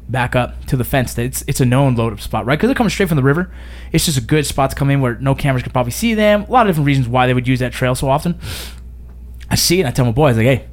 back 0.09 0.35
up 0.35 0.65
to 0.65 0.75
the 0.75 0.83
fence. 0.83 1.13
That 1.13 1.23
it's 1.25 1.43
it's 1.47 1.61
a 1.61 1.65
known 1.65 1.95
load 1.95 2.11
up 2.11 2.19
spot, 2.19 2.45
right? 2.45 2.57
Because 2.57 2.67
they're 2.67 2.75
coming 2.75 2.89
straight 2.89 3.07
from 3.07 3.15
the 3.15 3.23
river. 3.23 3.49
It's 3.93 4.05
just 4.05 4.17
a 4.17 4.21
good 4.21 4.45
spot 4.45 4.71
to 4.71 4.75
come 4.75 4.89
in 4.89 4.99
where 4.99 5.15
no 5.15 5.33
cameras 5.35 5.63
could 5.63 5.71
probably 5.71 5.91
see 5.93 6.13
them. 6.13 6.43
A 6.43 6.51
lot 6.51 6.65
of 6.67 6.71
different 6.71 6.87
reasons 6.87 7.07
why 7.07 7.25
they 7.25 7.33
would 7.33 7.47
use 7.47 7.59
that 7.59 7.71
trail 7.71 7.95
so 7.95 8.09
often. 8.09 8.37
I 9.49 9.55
see 9.55 9.77
it 9.77 9.81
and 9.83 9.87
I 9.87 9.91
tell 9.91 10.05
my 10.05 10.11
boys 10.11 10.35
like, 10.35 10.45
hey, 10.45 10.67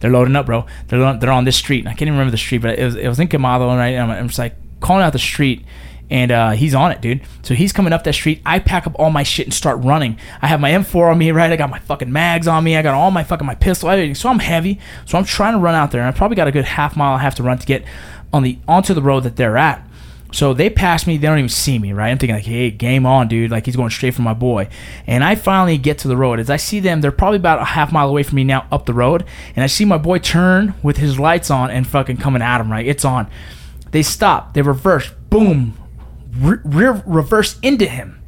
they're 0.00 0.10
loading 0.12 0.36
up, 0.36 0.46
bro. 0.46 0.66
They're 0.88 1.02
on, 1.02 1.18
they're 1.18 1.32
on 1.32 1.44
this 1.44 1.56
street. 1.56 1.80
And 1.80 1.88
I 1.88 1.92
can't 1.92 2.02
even 2.02 2.14
remember 2.14 2.30
the 2.30 2.36
street, 2.36 2.58
but 2.62 2.78
it 2.78 2.84
was 2.84 2.94
it 2.94 3.08
was 3.08 3.18
in 3.18 3.26
Quemado, 3.28 3.66
right? 3.76 3.88
And 3.94 4.12
I'm, 4.12 4.18
I'm 4.18 4.26
just 4.28 4.38
like 4.38 4.54
calling 4.80 5.02
out 5.02 5.12
the 5.12 5.18
street. 5.18 5.64
And 6.08 6.30
uh, 6.30 6.50
he's 6.50 6.72
on 6.72 6.92
it, 6.92 7.00
dude. 7.00 7.20
So 7.42 7.54
he's 7.54 7.72
coming 7.72 7.92
up 7.92 8.04
that 8.04 8.12
street. 8.12 8.40
I 8.46 8.60
pack 8.60 8.86
up 8.86 8.94
all 8.96 9.10
my 9.10 9.24
shit 9.24 9.46
and 9.46 9.52
start 9.52 9.82
running. 9.82 10.18
I 10.40 10.46
have 10.46 10.60
my 10.60 10.70
M4 10.70 11.10
on 11.10 11.18
me, 11.18 11.32
right? 11.32 11.50
I 11.50 11.56
got 11.56 11.68
my 11.68 11.80
fucking 11.80 12.12
mags 12.12 12.46
on 12.46 12.62
me. 12.62 12.76
I 12.76 12.82
got 12.82 12.94
all 12.94 13.10
my 13.10 13.24
fucking 13.24 13.46
my 13.46 13.56
pistol, 13.56 13.90
everything. 13.90 14.14
So 14.14 14.28
I'm 14.28 14.38
heavy. 14.38 14.78
So 15.04 15.18
I'm 15.18 15.24
trying 15.24 15.54
to 15.54 15.58
run 15.58 15.74
out 15.74 15.90
there, 15.90 16.00
and 16.00 16.08
I 16.08 16.16
probably 16.16 16.36
got 16.36 16.46
a 16.46 16.52
good 16.52 16.64
half 16.64 16.96
mile 16.96 17.14
I 17.14 17.18
have 17.18 17.34
to 17.36 17.42
run 17.42 17.58
to 17.58 17.66
get 17.66 17.84
on 18.32 18.44
the 18.44 18.58
onto 18.68 18.94
the 18.94 19.02
road 19.02 19.24
that 19.24 19.34
they're 19.34 19.56
at. 19.56 19.84
So 20.32 20.52
they 20.52 20.68
pass 20.68 21.06
me, 21.06 21.16
they 21.16 21.26
don't 21.26 21.38
even 21.38 21.48
see 21.48 21.78
me, 21.78 21.92
right? 21.92 22.10
I'm 22.10 22.18
thinking 22.18 22.36
like, 22.36 22.44
hey, 22.44 22.70
game 22.70 23.06
on, 23.06 23.28
dude. 23.28 23.50
Like 23.50 23.64
he's 23.64 23.76
going 23.76 23.90
straight 23.90 24.14
for 24.14 24.22
my 24.22 24.34
boy. 24.34 24.68
And 25.06 25.24
I 25.24 25.34
finally 25.34 25.78
get 25.78 25.98
to 25.98 26.08
the 26.08 26.16
road. 26.16 26.40
As 26.40 26.50
I 26.50 26.56
see 26.56 26.80
them, 26.80 27.00
they're 27.00 27.12
probably 27.12 27.38
about 27.38 27.60
a 27.60 27.64
half 27.64 27.92
mile 27.92 28.08
away 28.08 28.22
from 28.22 28.36
me 28.36 28.44
now 28.44 28.66
up 28.70 28.86
the 28.86 28.92
road. 28.92 29.24
And 29.54 29.62
I 29.62 29.66
see 29.66 29.84
my 29.84 29.98
boy 29.98 30.18
turn 30.18 30.74
with 30.82 30.98
his 30.98 31.18
lights 31.18 31.50
on 31.50 31.70
and 31.70 31.86
fucking 31.86 32.18
coming 32.18 32.42
at 32.42 32.60
him, 32.60 32.70
right? 32.70 32.86
It's 32.86 33.04
on. 33.04 33.28
They 33.96 34.02
stop, 34.02 34.52
they 34.52 34.60
reverse, 34.60 35.10
boom, 35.30 35.72
re- 36.38 36.58
rear 36.64 37.02
reverse 37.06 37.58
into 37.60 37.86
him. 37.86 38.22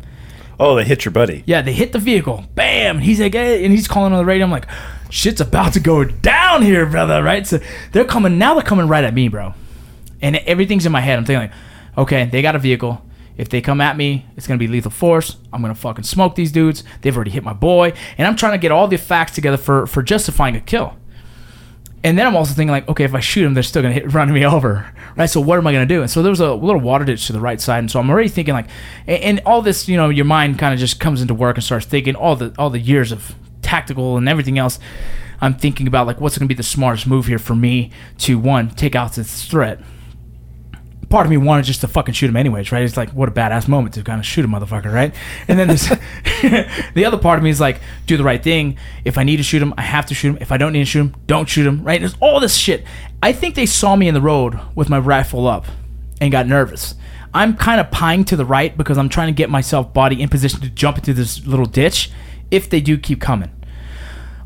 Oh, 0.58 0.74
they 0.74 0.82
hit 0.82 1.04
your 1.04 1.12
buddy. 1.12 1.44
Yeah, 1.44 1.60
they 1.60 1.74
hit 1.74 1.92
the 1.92 1.98
vehicle. 1.98 2.46
Bam! 2.54 3.00
He's 3.00 3.20
like, 3.20 3.34
hey, 3.34 3.62
and 3.62 3.70
he's 3.70 3.86
calling 3.86 4.14
on 4.14 4.18
the 4.18 4.24
radio. 4.24 4.46
I'm 4.46 4.50
like, 4.50 4.66
shit's 5.10 5.42
about 5.42 5.74
to 5.74 5.80
go 5.80 6.04
down 6.04 6.62
here, 6.62 6.86
brother. 6.86 7.22
Right? 7.22 7.46
So 7.46 7.60
they're 7.92 8.06
coming 8.06 8.38
now. 8.38 8.54
They're 8.54 8.62
coming 8.62 8.88
right 8.88 9.04
at 9.04 9.12
me, 9.12 9.28
bro. 9.28 9.52
And 10.22 10.36
everything's 10.36 10.86
in 10.86 10.92
my 10.92 11.02
head. 11.02 11.18
I'm 11.18 11.26
thinking, 11.26 11.50
like, 11.50 11.98
okay, 11.98 12.24
they 12.24 12.40
got 12.40 12.56
a 12.56 12.58
vehicle. 12.58 13.02
If 13.36 13.50
they 13.50 13.60
come 13.60 13.82
at 13.82 13.94
me, 13.98 14.24
it's 14.38 14.46
gonna 14.46 14.56
be 14.56 14.68
lethal 14.68 14.90
force. 14.90 15.36
I'm 15.52 15.60
gonna 15.60 15.74
fucking 15.74 16.04
smoke 16.04 16.34
these 16.34 16.50
dudes. 16.50 16.82
They've 17.02 17.14
already 17.14 17.32
hit 17.32 17.44
my 17.44 17.52
boy, 17.52 17.92
and 18.16 18.26
I'm 18.26 18.36
trying 18.36 18.52
to 18.52 18.58
get 18.58 18.72
all 18.72 18.88
the 18.88 18.96
facts 18.96 19.34
together 19.34 19.58
for 19.58 19.86
for 19.86 20.02
justifying 20.02 20.56
a 20.56 20.62
kill. 20.62 20.96
And 22.04 22.16
then 22.16 22.26
I'm 22.26 22.36
also 22.36 22.54
thinking 22.54 22.70
like, 22.70 22.88
okay, 22.88 23.04
if 23.04 23.14
I 23.14 23.20
shoot 23.20 23.42
them, 23.42 23.54
they're 23.54 23.62
still 23.62 23.82
gonna 23.82 23.94
hit, 23.94 24.12
run 24.12 24.32
me 24.32 24.44
over, 24.56 24.92
right? 25.16 25.26
So 25.26 25.40
what 25.40 25.58
am 25.58 25.66
I 25.66 25.72
gonna 25.72 25.86
do? 25.86 26.02
And 26.02 26.10
so 26.10 26.22
there 26.22 26.30
was 26.30 26.40
a 26.40 26.54
little 26.54 26.80
water 26.80 27.04
ditch 27.04 27.26
to 27.26 27.32
the 27.32 27.40
right 27.40 27.60
side, 27.60 27.78
and 27.78 27.90
so 27.90 27.98
I'm 27.98 28.08
already 28.08 28.28
thinking 28.28 28.54
like, 28.54 28.68
and, 29.06 29.22
and 29.22 29.42
all 29.44 29.62
this, 29.62 29.88
you 29.88 29.96
know, 29.96 30.08
your 30.08 30.24
mind 30.24 30.58
kind 30.58 30.72
of 30.72 30.80
just 30.80 31.00
comes 31.00 31.20
into 31.20 31.34
work 31.34 31.56
and 31.56 31.64
starts 31.64 31.86
thinking 31.86 32.14
all 32.14 32.36
the 32.36 32.54
all 32.58 32.70
the 32.70 32.78
years 32.78 33.12
of 33.12 33.34
tactical 33.62 34.16
and 34.16 34.28
everything 34.28 34.58
else. 34.58 34.78
I'm 35.40 35.54
thinking 35.54 35.86
about 35.86 36.06
like 36.06 36.20
what's 36.20 36.38
gonna 36.38 36.48
be 36.48 36.54
the 36.54 36.62
smartest 36.62 37.06
move 37.06 37.26
here 37.26 37.38
for 37.38 37.54
me 37.54 37.90
to 38.18 38.38
one 38.38 38.70
take 38.70 38.94
out 38.94 39.12
this 39.12 39.44
threat. 39.44 39.80
Part 41.08 41.24
of 41.24 41.30
me 41.30 41.36
wanted 41.38 41.64
just 41.64 41.80
to 41.80 41.88
fucking 41.88 42.14
shoot 42.14 42.28
him 42.28 42.36
anyways, 42.36 42.70
right? 42.70 42.82
It's 42.82 42.96
like 42.96 43.10
what 43.10 43.28
a 43.28 43.32
badass 43.32 43.66
moment 43.66 43.94
to 43.94 44.02
kind 44.02 44.20
of 44.20 44.26
shoot 44.26 44.44
a 44.44 44.48
motherfucker, 44.48 44.92
right? 44.92 45.14
And 45.48 45.58
then 45.58 45.68
this, 45.68 45.88
the 46.94 47.04
other 47.06 47.16
part 47.16 47.38
of 47.38 47.44
me 47.44 47.50
is 47.50 47.60
like, 47.60 47.80
do 48.06 48.16
the 48.16 48.24
right 48.24 48.42
thing. 48.42 48.76
If 49.04 49.16
I 49.16 49.24
need 49.24 49.38
to 49.38 49.42
shoot 49.42 49.62
him, 49.62 49.72
I 49.78 49.82
have 49.82 50.06
to 50.06 50.14
shoot 50.14 50.30
him. 50.30 50.38
If 50.40 50.52
I 50.52 50.58
don't 50.58 50.72
need 50.72 50.80
to 50.80 50.84
shoot 50.84 51.00
him, 51.00 51.14
don't 51.26 51.48
shoot 51.48 51.66
him, 51.66 51.82
right? 51.82 52.00
There's 52.00 52.16
all 52.20 52.40
this 52.40 52.56
shit. 52.56 52.84
I 53.22 53.32
think 53.32 53.54
they 53.54 53.66
saw 53.66 53.96
me 53.96 54.06
in 54.06 54.14
the 54.14 54.20
road 54.20 54.58
with 54.74 54.90
my 54.90 54.98
rifle 54.98 55.46
up 55.46 55.64
and 56.20 56.30
got 56.30 56.46
nervous. 56.46 56.94
I'm 57.32 57.56
kind 57.56 57.80
of 57.80 57.90
pieing 57.90 58.26
to 58.26 58.36
the 58.36 58.44
right 58.44 58.76
because 58.76 58.98
I'm 58.98 59.08
trying 59.08 59.28
to 59.28 59.36
get 59.36 59.50
myself 59.50 59.92
body 59.92 60.20
in 60.20 60.28
position 60.28 60.60
to 60.60 60.68
jump 60.68 60.98
into 60.98 61.14
this 61.14 61.46
little 61.46 61.66
ditch 61.66 62.10
if 62.50 62.68
they 62.68 62.80
do 62.80 62.98
keep 62.98 63.20
coming. 63.20 63.50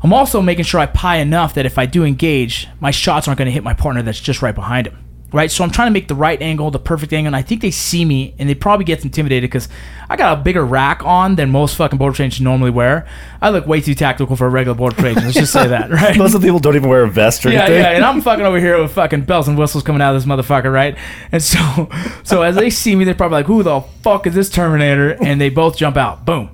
I'm 0.01 0.11
also 0.11 0.41
making 0.41 0.65
sure 0.65 0.81
I 0.81 0.85
pie 0.85 1.17
enough 1.17 1.53
that 1.53 1.65
if 1.65 1.77
I 1.77 1.85
do 1.85 2.03
engage, 2.03 2.67
my 2.81 2.91
shots 2.91 3.27
aren't 3.27 3.37
going 3.37 3.45
to 3.45 3.53
hit 3.53 3.63
my 3.63 3.73
partner 3.73 4.01
that's 4.01 4.19
just 4.19 4.41
right 4.41 4.53
behind 4.53 4.87
him. 4.87 5.02
Right, 5.33 5.49
so 5.51 5.63
I'm 5.63 5.71
trying 5.71 5.87
to 5.87 5.91
make 5.91 6.07
the 6.07 6.13
right 6.13 6.39
angle, 6.39 6.69
the 6.69 6.77
perfect 6.77 7.11
angle, 7.11 7.27
and 7.29 7.35
I 7.35 7.41
think 7.41 7.61
they 7.61 7.71
see 7.71 8.05
me 8.05 8.35
and 8.37 8.47
they 8.47 8.53
probably 8.53 8.85
get 8.85 9.03
intimidated 9.03 9.49
because 9.49 9.67
I 10.07 10.15
got 10.15 10.37
a 10.37 10.41
bigger 10.43 10.63
rack 10.63 11.03
on 11.03 11.35
than 11.37 11.49
most 11.49 11.75
fucking 11.75 11.97
border 11.97 12.13
patrons 12.13 12.39
normally 12.39 12.69
wear. 12.69 13.07
I 13.41 13.49
look 13.49 13.65
way 13.65 13.81
too 13.81 13.95
tactical 13.95 14.35
for 14.35 14.45
a 14.45 14.49
regular 14.51 14.77
border 14.77 14.95
patron. 14.95 15.25
Let's 15.25 15.33
just 15.35 15.51
say 15.51 15.67
that, 15.67 15.89
right? 15.91 16.15
Most 16.15 16.35
of 16.35 16.41
the 16.41 16.45
people 16.47 16.59
don't 16.59 16.75
even 16.75 16.87
wear 16.87 17.03
a 17.03 17.09
vest 17.09 17.43
or 17.47 17.49
Yeah, 17.49 17.61
anything. 17.63 17.81
yeah, 17.81 17.89
and 17.89 18.05
I'm 18.05 18.21
fucking 18.21 18.45
over 18.45 18.59
here 18.59 18.79
with 18.79 18.91
fucking 18.91 19.21
bells 19.23 19.47
and 19.47 19.57
whistles 19.57 19.83
coming 19.83 20.03
out 20.03 20.15
of 20.15 20.21
this 20.21 20.29
motherfucker, 20.29 20.71
right? 20.71 20.95
And 21.31 21.41
so, 21.41 21.89
so 22.23 22.43
as 22.43 22.55
they 22.55 22.69
see 22.69 22.95
me, 22.95 23.03
they're 23.03 23.15
probably 23.15 23.37
like, 23.37 23.47
"Who 23.47 23.63
the 23.63 23.81
fuck 24.03 24.27
is 24.27 24.35
this 24.35 24.51
Terminator?" 24.51 25.17
And 25.19 25.41
they 25.41 25.49
both 25.49 25.77
jump 25.77 25.97
out. 25.97 26.25
Boom. 26.25 26.51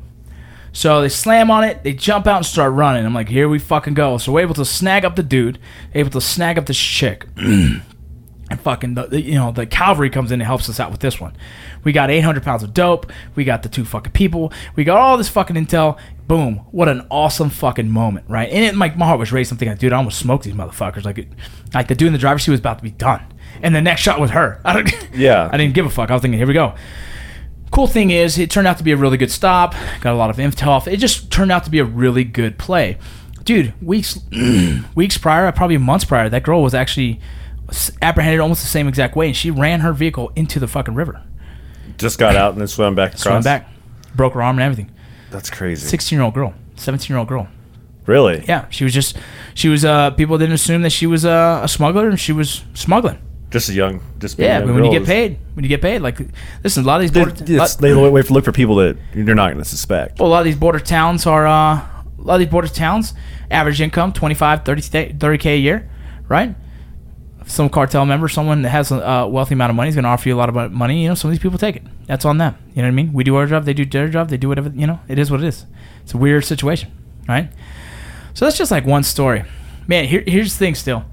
So 0.71 1.01
they 1.01 1.09
slam 1.09 1.51
on 1.51 1.65
it, 1.65 1.84
they 1.84 1.91
jump 1.91 2.27
out 2.27 2.38
and 2.38 2.45
start 2.45 2.71
running. 2.71 3.05
I'm 3.05 3.13
like, 3.13 3.27
"Here 3.27 3.49
we 3.49 3.59
fucking 3.59 3.95
go!" 3.95 4.17
So 4.19 4.32
we're 4.32 4.39
able 4.41 4.55
to 4.55 4.63
snag 4.63 5.03
up 5.03 5.17
the 5.17 5.23
dude, 5.23 5.59
able 5.93 6.11
to 6.11 6.21
snag 6.21 6.57
up 6.57 6.65
this 6.65 6.80
chick. 6.80 7.25
and 8.49 8.59
fucking 8.59 8.95
the, 8.95 9.07
the- 9.07 9.21
you 9.21 9.35
know 9.35 9.51
the 9.51 9.65
cavalry 9.65 10.09
comes 10.09 10.31
in 10.31 10.41
and 10.41 10.45
helps 10.47 10.69
us 10.69 10.79
out 10.79 10.91
with 10.91 10.99
this 10.99 11.19
one. 11.19 11.35
We 11.83 11.91
got 11.91 12.09
800 12.11 12.43
pounds 12.43 12.63
of 12.63 12.73
dope. 12.73 13.11
We 13.35 13.43
got 13.43 13.63
the 13.63 13.69
two 13.69 13.85
fucking 13.85 14.11
people. 14.13 14.51
We 14.75 14.83
got 14.83 14.97
all 14.97 15.17
this 15.17 15.29
fucking 15.29 15.55
intel. 15.55 15.97
Boom! 16.27 16.57
What 16.71 16.87
an 16.89 17.07
awesome 17.09 17.49
fucking 17.49 17.89
moment, 17.89 18.25
right? 18.29 18.49
And 18.49 18.63
it, 18.63 18.75
my, 18.75 18.93
my 18.95 19.05
heart 19.07 19.19
was 19.19 19.31
racing. 19.31 19.55
I'm 19.55 19.59
thinking, 19.59 19.77
dude, 19.77 19.93
I 19.93 19.97
almost 19.97 20.19
smoked 20.19 20.43
these 20.43 20.53
motherfuckers. 20.53 21.03
Like, 21.05 21.17
it, 21.17 21.27
like 21.73 21.87
the 21.87 21.95
dude 21.95 22.07
in 22.07 22.13
the 22.13 22.19
driver's 22.19 22.43
seat 22.43 22.51
was 22.51 22.59
about 22.59 22.77
to 22.77 22.83
be 22.83 22.91
done, 22.91 23.21
and 23.63 23.73
the 23.73 23.81
next 23.81 24.01
shot 24.01 24.19
was 24.19 24.29
her. 24.31 24.61
I 24.65 24.73
don't, 24.73 25.09
Yeah. 25.13 25.49
I 25.51 25.57
didn't 25.57 25.73
give 25.73 25.85
a 25.87 25.89
fuck. 25.89 26.11
I 26.11 26.13
was 26.13 26.21
thinking, 26.21 26.37
here 26.37 26.45
we 26.47 26.53
go. 26.53 26.75
Cool 27.71 27.87
thing 27.87 28.09
is, 28.11 28.37
it 28.39 28.49
turned 28.51 28.67
out 28.67 28.77
to 28.79 28.83
be 28.83 28.91
a 28.91 28.97
really 28.97 29.17
good 29.17 29.31
stop. 29.31 29.73
Got 30.01 30.13
a 30.13 30.17
lot 30.17 30.29
of 30.31 30.37
intel. 30.37 30.67
Off. 30.67 30.87
It 30.87 30.97
just 30.97 31.31
turned 31.31 31.51
out 31.51 31.63
to 31.65 31.69
be 31.71 31.79
a 31.79 31.85
really 31.85 32.23
good 32.23 32.57
play, 32.59 32.97
dude. 33.43 33.73
Weeks, 33.81 34.19
weeks 34.95 35.17
prior, 35.17 35.51
probably 35.51 35.77
months 35.77 36.05
prior, 36.05 36.29
that 36.29 36.43
girl 36.43 36.61
was 36.63 36.73
actually 36.73 37.19
apprehended 38.01 38.39
almost 38.39 38.61
the 38.61 38.67
same 38.67 38.88
exact 38.88 39.15
way, 39.15 39.28
and 39.28 39.36
she 39.36 39.51
ran 39.51 39.80
her 39.82 39.93
vehicle 39.93 40.32
into 40.36 40.59
the 40.59 40.67
fucking 40.67 40.95
river. 40.95 41.22
Just 41.97 42.17
got 42.20 42.36
out 42.36 42.53
and 42.53 42.61
then 42.61 42.67
swam 42.67 42.95
back 42.95 43.09
across. 43.09 43.24
Swam 43.24 43.41
back, 43.43 43.70
broke 44.15 44.34
her 44.34 44.41
arm 44.41 44.57
and 44.57 44.63
everything. 44.63 44.91
That's 45.32 45.49
crazy. 45.49 45.86
Sixteen 45.88 46.17
year 46.17 46.24
old 46.26 46.34
girl, 46.34 46.53
seventeen 46.76 47.13
year 47.13 47.20
old 47.20 47.28
girl. 47.28 47.47
Really? 48.05 48.43
Yeah, 48.47 48.67
she 48.70 48.84
was 48.84 48.93
just, 48.93 49.17
she 49.53 49.67
was. 49.70 49.86
uh 49.86 50.11
People 50.11 50.38
didn't 50.38 50.53
assume 50.55 50.82
that 50.82 50.91
she 50.91 51.05
was 51.05 51.26
uh, 51.26 51.61
a 51.63 51.67
smuggler, 51.67 52.09
and 52.09 52.20
she 52.20 52.32
was 52.32 52.63
smuggling. 52.74 53.20
Just 53.51 53.70
a 53.70 53.74
young. 53.74 54.01
Just 54.20 54.38
Yeah, 54.39 54.59
young 54.59 54.67
but 54.67 54.76
when 54.76 54.86
you 54.86 54.91
get 54.91 55.05
paid, 55.05 55.39
when 55.55 55.63
you 55.63 55.70
get 55.70 55.82
paid, 55.82 55.99
like, 55.99 56.20
listen, 56.63 56.84
a 56.84 56.88
lot 56.88 56.95
of 56.97 57.01
these 57.01 57.11
They, 57.11 57.24
border, 57.24 57.43
it's- 57.43 57.76
they 57.76 57.93
wait 57.93 58.30
look 58.32 58.45
for 58.45 58.51
people 58.51 58.76
that 58.76 58.97
you're 59.13 59.36
not 59.36 59.51
going 59.51 59.57
to 59.63 59.70
suspect. 59.70 60.20
Well, 60.20 60.30
a 60.30 60.32
lot 60.32 60.39
of 60.39 60.45
these 60.45 60.55
border 60.55 60.80
towns 60.80 61.26
are 61.26 61.45
uh, 61.47 61.51
a 61.76 61.91
lot 62.17 62.36
of 62.36 62.39
these 62.39 62.49
border 62.49 62.67
towns 62.67 63.13
average 63.51 63.82
income 63.82 64.13
25 64.13 64.63
30 64.65 64.82
30k 65.13 65.45
a 65.47 65.57
year 65.57 65.89
right 66.28 66.53
some 67.49 67.67
cartel 67.69 68.05
member 68.05 68.27
someone 68.29 68.61
that 68.61 68.69
has 68.69 68.91
a 68.91 69.27
wealthy 69.27 69.53
amount 69.55 69.71
of 69.71 69.75
money 69.75 69.89
is 69.89 69.95
going 69.95 70.03
to 70.03 70.09
offer 70.09 70.29
you 70.29 70.35
a 70.35 70.37
lot 70.37 70.49
of 70.49 70.71
money 70.71 71.01
you 71.03 71.09
know 71.09 71.15
some 71.15 71.29
of 71.29 71.33
these 71.33 71.41
people 71.41 71.57
take 71.57 71.75
it. 71.75 71.83
That's 72.07 72.23
on 72.25 72.37
them. 72.37 72.55
You 72.73 72.81
know 72.81 72.87
what 72.87 72.93
i 72.93 72.95
mean? 72.95 73.11
We 73.13 73.23
do 73.23 73.35
our 73.35 73.45
job 73.47 73.65
they 73.65 73.73
do 73.73 73.85
their 73.85 74.07
job 74.07 74.29
they 74.29 74.37
do 74.37 74.47
whatever 74.47 74.71
you 74.73 74.87
know 74.87 74.99
it 75.07 75.19
is 75.19 75.29
what 75.31 75.41
it 75.43 75.47
is. 75.47 75.65
It's 76.03 76.13
a 76.13 76.17
weird 76.17 76.45
situation 76.45 76.91
right? 77.27 77.49
So 78.33 78.45
that's 78.45 78.57
just 78.57 78.71
like 78.71 78.85
one 78.85 79.03
story. 79.03 79.43
Man 79.87 80.05
here, 80.05 80.23
here's 80.25 80.53
the 80.53 80.59
thing 80.59 80.75
still. 80.75 81.05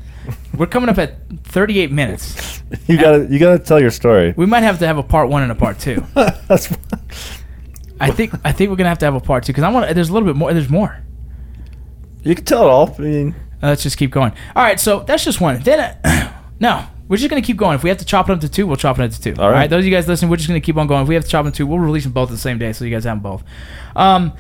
We're 0.57 0.67
coming 0.67 0.89
up 0.89 0.99
at 0.99 1.17
38 1.45 1.93
minutes. 1.93 2.63
You 2.89 2.99
gotta 2.99 3.29
you 3.31 3.39
gotta 3.39 3.61
tell 3.61 3.81
your 3.81 3.93
story. 3.93 4.35
we 4.37 4.45
might 4.45 4.65
have 4.65 4.81
to 4.81 4.87
have 4.89 4.99
a 4.99 5.03
part 5.03 5.29
one 5.29 5.45
and 5.45 5.53
a 5.53 5.55
part 5.55 5.79
two. 5.79 6.05
That's 6.15 6.69
i 8.01 8.11
think 8.11 8.35
i 8.45 8.51
think 8.53 8.69
we're 8.71 8.77
gonna 8.77 8.89
have 8.89 8.99
to 8.99 9.07
have 9.07 9.15
a 9.15 9.21
part 9.21 9.45
two 9.45 9.53
because 9.53 9.65
i 9.65 9.71
want 9.71 9.95
there's 9.95 10.11
a 10.11 10.13
little 10.13 10.27
bit 10.27 10.37
more 10.37 10.53
there's 10.53 10.69
more. 10.69 11.01
You 12.25 12.35
can 12.35 12.45
tell 12.45 12.65
it 12.65 12.69
all. 12.69 12.93
I 12.99 13.03
mean, 13.03 13.35
Uh, 13.63 13.69
let's 13.69 13.83
just 13.83 13.97
keep 13.97 14.11
going. 14.11 14.33
All 14.55 14.63
right, 14.63 14.79
so 14.79 15.01
that's 15.01 15.25
just 15.25 15.41
one. 15.41 15.61
Then, 15.61 15.97
uh, 16.05 16.33
no, 16.61 16.87
we're 17.09 17.17
just 17.17 17.31
gonna 17.31 17.43
keep 17.43 17.57
going. 17.57 17.75
If 17.75 17.83
we 17.83 17.89
have 17.89 17.99
to 17.99 18.05
chop 18.05 18.29
it 18.29 18.33
up 18.33 18.41
to 18.41 18.49
two, 18.49 18.67
we'll 18.67 18.77
chop 18.77 18.99
it 18.99 19.05
up 19.05 19.11
to 19.13 19.21
two. 19.21 19.35
All 19.41 19.51
right. 19.51 19.69
those 19.69 19.81
of 19.81 19.85
you 19.85 19.91
guys 19.91 20.09
listening, 20.09 20.31
we're 20.31 20.37
just 20.37 20.49
gonna 20.49 20.61
keep 20.61 20.77
on 20.77 20.87
going. 20.87 21.03
If 21.03 21.09
we 21.09 21.15
have 21.15 21.25
to 21.25 21.31
chop 21.31 21.45
them 21.45 21.53
to 21.53 21.57
two, 21.57 21.67
we'll 21.67 21.79
release 21.79 22.05
them 22.05 22.13
both 22.13 22.29
the 22.29 22.39
same 22.39 22.59
day, 22.59 22.73
so 22.73 22.85
you 22.85 22.91
guys 22.91 23.05
have 23.05 23.17
them 23.17 23.23
both. 23.23 23.45
Um, 23.95 24.33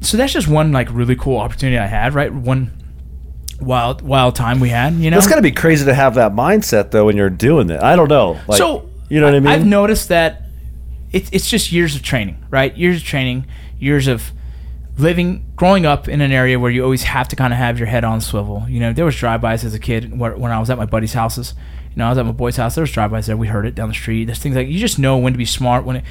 so 0.00 0.16
that's 0.16 0.32
just 0.32 0.48
one 0.48 0.72
like 0.72 0.88
really 0.92 1.16
cool 1.16 1.38
opportunity 1.38 1.78
I 1.78 1.86
had. 1.86 2.14
Right, 2.14 2.32
one 2.32 2.72
wild 3.60 4.02
wild 4.02 4.36
time 4.36 4.60
we 4.60 4.68
had. 4.68 4.94
You 4.94 5.10
know, 5.10 5.18
it's 5.18 5.26
gotta 5.26 5.42
be 5.42 5.52
crazy 5.52 5.84
to 5.86 5.94
have 5.94 6.14
that 6.14 6.32
mindset 6.32 6.90
though 6.90 7.06
when 7.06 7.16
you're 7.16 7.30
doing 7.30 7.70
it. 7.70 7.82
I 7.82 7.96
don't 7.96 8.08
know. 8.08 8.38
Like, 8.46 8.58
so 8.58 8.88
you 9.08 9.20
know 9.20 9.26
what 9.26 9.34
I 9.34 9.40
mean? 9.40 9.48
I've 9.48 9.66
noticed 9.66 10.08
that 10.08 10.42
it's 11.12 11.30
it's 11.32 11.48
just 11.48 11.72
years 11.72 11.96
of 11.96 12.02
training, 12.02 12.44
right? 12.50 12.76
Years 12.76 12.98
of 12.98 13.04
training, 13.04 13.46
years 13.78 14.06
of 14.06 14.32
living, 14.98 15.50
growing 15.56 15.86
up 15.86 16.08
in 16.08 16.20
an 16.20 16.32
area 16.32 16.58
where 16.58 16.70
you 16.70 16.82
always 16.82 17.04
have 17.04 17.28
to 17.28 17.36
kind 17.36 17.52
of 17.52 17.58
have 17.58 17.78
your 17.78 17.86
head 17.86 18.04
on 18.04 18.20
swivel. 18.20 18.66
You 18.68 18.80
know, 18.80 18.92
there 18.92 19.04
was 19.04 19.16
drive-bys 19.16 19.64
as 19.64 19.72
a 19.72 19.78
kid 19.78 20.18
when 20.18 20.50
I 20.50 20.58
was 20.58 20.70
at 20.70 20.76
my 20.76 20.86
buddy's 20.86 21.14
houses. 21.14 21.54
You 21.90 21.96
know, 21.96 22.06
I 22.06 22.08
was 22.10 22.18
at 22.18 22.26
my 22.26 22.32
boy's 22.32 22.56
house. 22.56 22.74
There 22.74 22.82
was 22.82 22.90
drive-bys 22.90 23.26
there. 23.26 23.36
We 23.36 23.46
heard 23.46 23.66
it 23.66 23.74
down 23.74 23.88
the 23.88 23.94
street. 23.94 24.24
There's 24.24 24.40
things 24.40 24.56
like 24.56 24.68
you 24.68 24.78
just 24.78 24.98
know 24.98 25.16
when 25.16 25.32
to 25.32 25.38
be 25.38 25.44
smart. 25.44 25.84
When 25.84 25.96
it, 25.96 26.04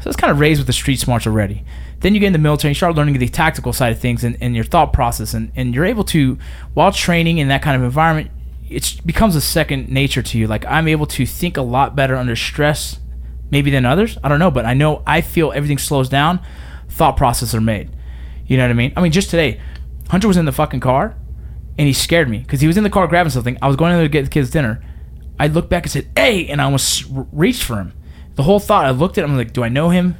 so 0.00 0.08
it's 0.08 0.16
kind 0.16 0.30
of 0.30 0.40
raised 0.40 0.58
with 0.58 0.66
the 0.66 0.72
street 0.72 0.98
smarts 0.98 1.26
already. 1.26 1.64
Then 2.00 2.14
you 2.14 2.20
get 2.20 2.28
in 2.28 2.32
the 2.32 2.38
military, 2.38 2.70
you 2.70 2.74
start 2.74 2.94
learning 2.94 3.18
the 3.18 3.28
tactical 3.28 3.74
side 3.74 3.92
of 3.92 3.98
things 3.98 4.24
and, 4.24 4.38
and 4.40 4.54
your 4.54 4.64
thought 4.64 4.94
process, 4.94 5.34
and, 5.34 5.52
and 5.54 5.74
you're 5.74 5.84
able 5.84 6.04
to, 6.04 6.38
while 6.72 6.90
training 6.90 7.38
in 7.38 7.48
that 7.48 7.60
kind 7.60 7.76
of 7.76 7.82
environment, 7.82 8.30
it 8.70 9.00
becomes 9.04 9.36
a 9.36 9.40
second 9.40 9.90
nature 9.90 10.22
to 10.22 10.38
you. 10.38 10.46
Like 10.46 10.64
I'm 10.64 10.88
able 10.88 11.06
to 11.06 11.26
think 11.26 11.58
a 11.58 11.62
lot 11.62 11.94
better 11.94 12.16
under 12.16 12.34
stress, 12.36 12.98
maybe 13.50 13.70
than 13.70 13.84
others. 13.84 14.16
I 14.24 14.30
don't 14.30 14.38
know, 14.38 14.50
but 14.50 14.64
I 14.64 14.72
know 14.72 15.02
I 15.06 15.20
feel 15.20 15.52
everything 15.52 15.76
slows 15.76 16.08
down. 16.08 16.40
Thought 16.88 17.18
processes 17.18 17.54
are 17.54 17.60
made. 17.60 17.90
You 18.50 18.56
know 18.56 18.64
what 18.64 18.70
I 18.70 18.74
mean? 18.74 18.92
I 18.96 19.00
mean, 19.00 19.12
just 19.12 19.30
today, 19.30 19.60
Hunter 20.08 20.26
was 20.26 20.36
in 20.36 20.44
the 20.44 20.50
fucking 20.50 20.80
car, 20.80 21.14
and 21.78 21.86
he 21.86 21.92
scared 21.92 22.28
me 22.28 22.38
because 22.38 22.60
he 22.60 22.66
was 22.66 22.76
in 22.76 22.82
the 22.82 22.90
car 22.90 23.06
grabbing 23.06 23.30
something. 23.30 23.56
I 23.62 23.68
was 23.68 23.76
going 23.76 23.92
in 23.92 23.98
there 23.98 24.08
to 24.08 24.12
get 24.12 24.24
the 24.24 24.28
kids 24.28 24.50
dinner. 24.50 24.84
I 25.38 25.46
looked 25.46 25.70
back 25.70 25.84
and 25.84 25.92
said, 25.92 26.10
"Hey!" 26.16 26.48
and 26.48 26.60
I 26.60 26.64
almost 26.64 27.04
reached 27.30 27.62
for 27.62 27.76
him. 27.76 27.92
The 28.34 28.42
whole 28.42 28.58
thought, 28.58 28.86
I 28.86 28.90
looked 28.90 29.18
at 29.18 29.24
him 29.24 29.36
like, 29.36 29.52
"Do 29.52 29.62
I 29.62 29.68
know 29.68 29.90
him? 29.90 30.16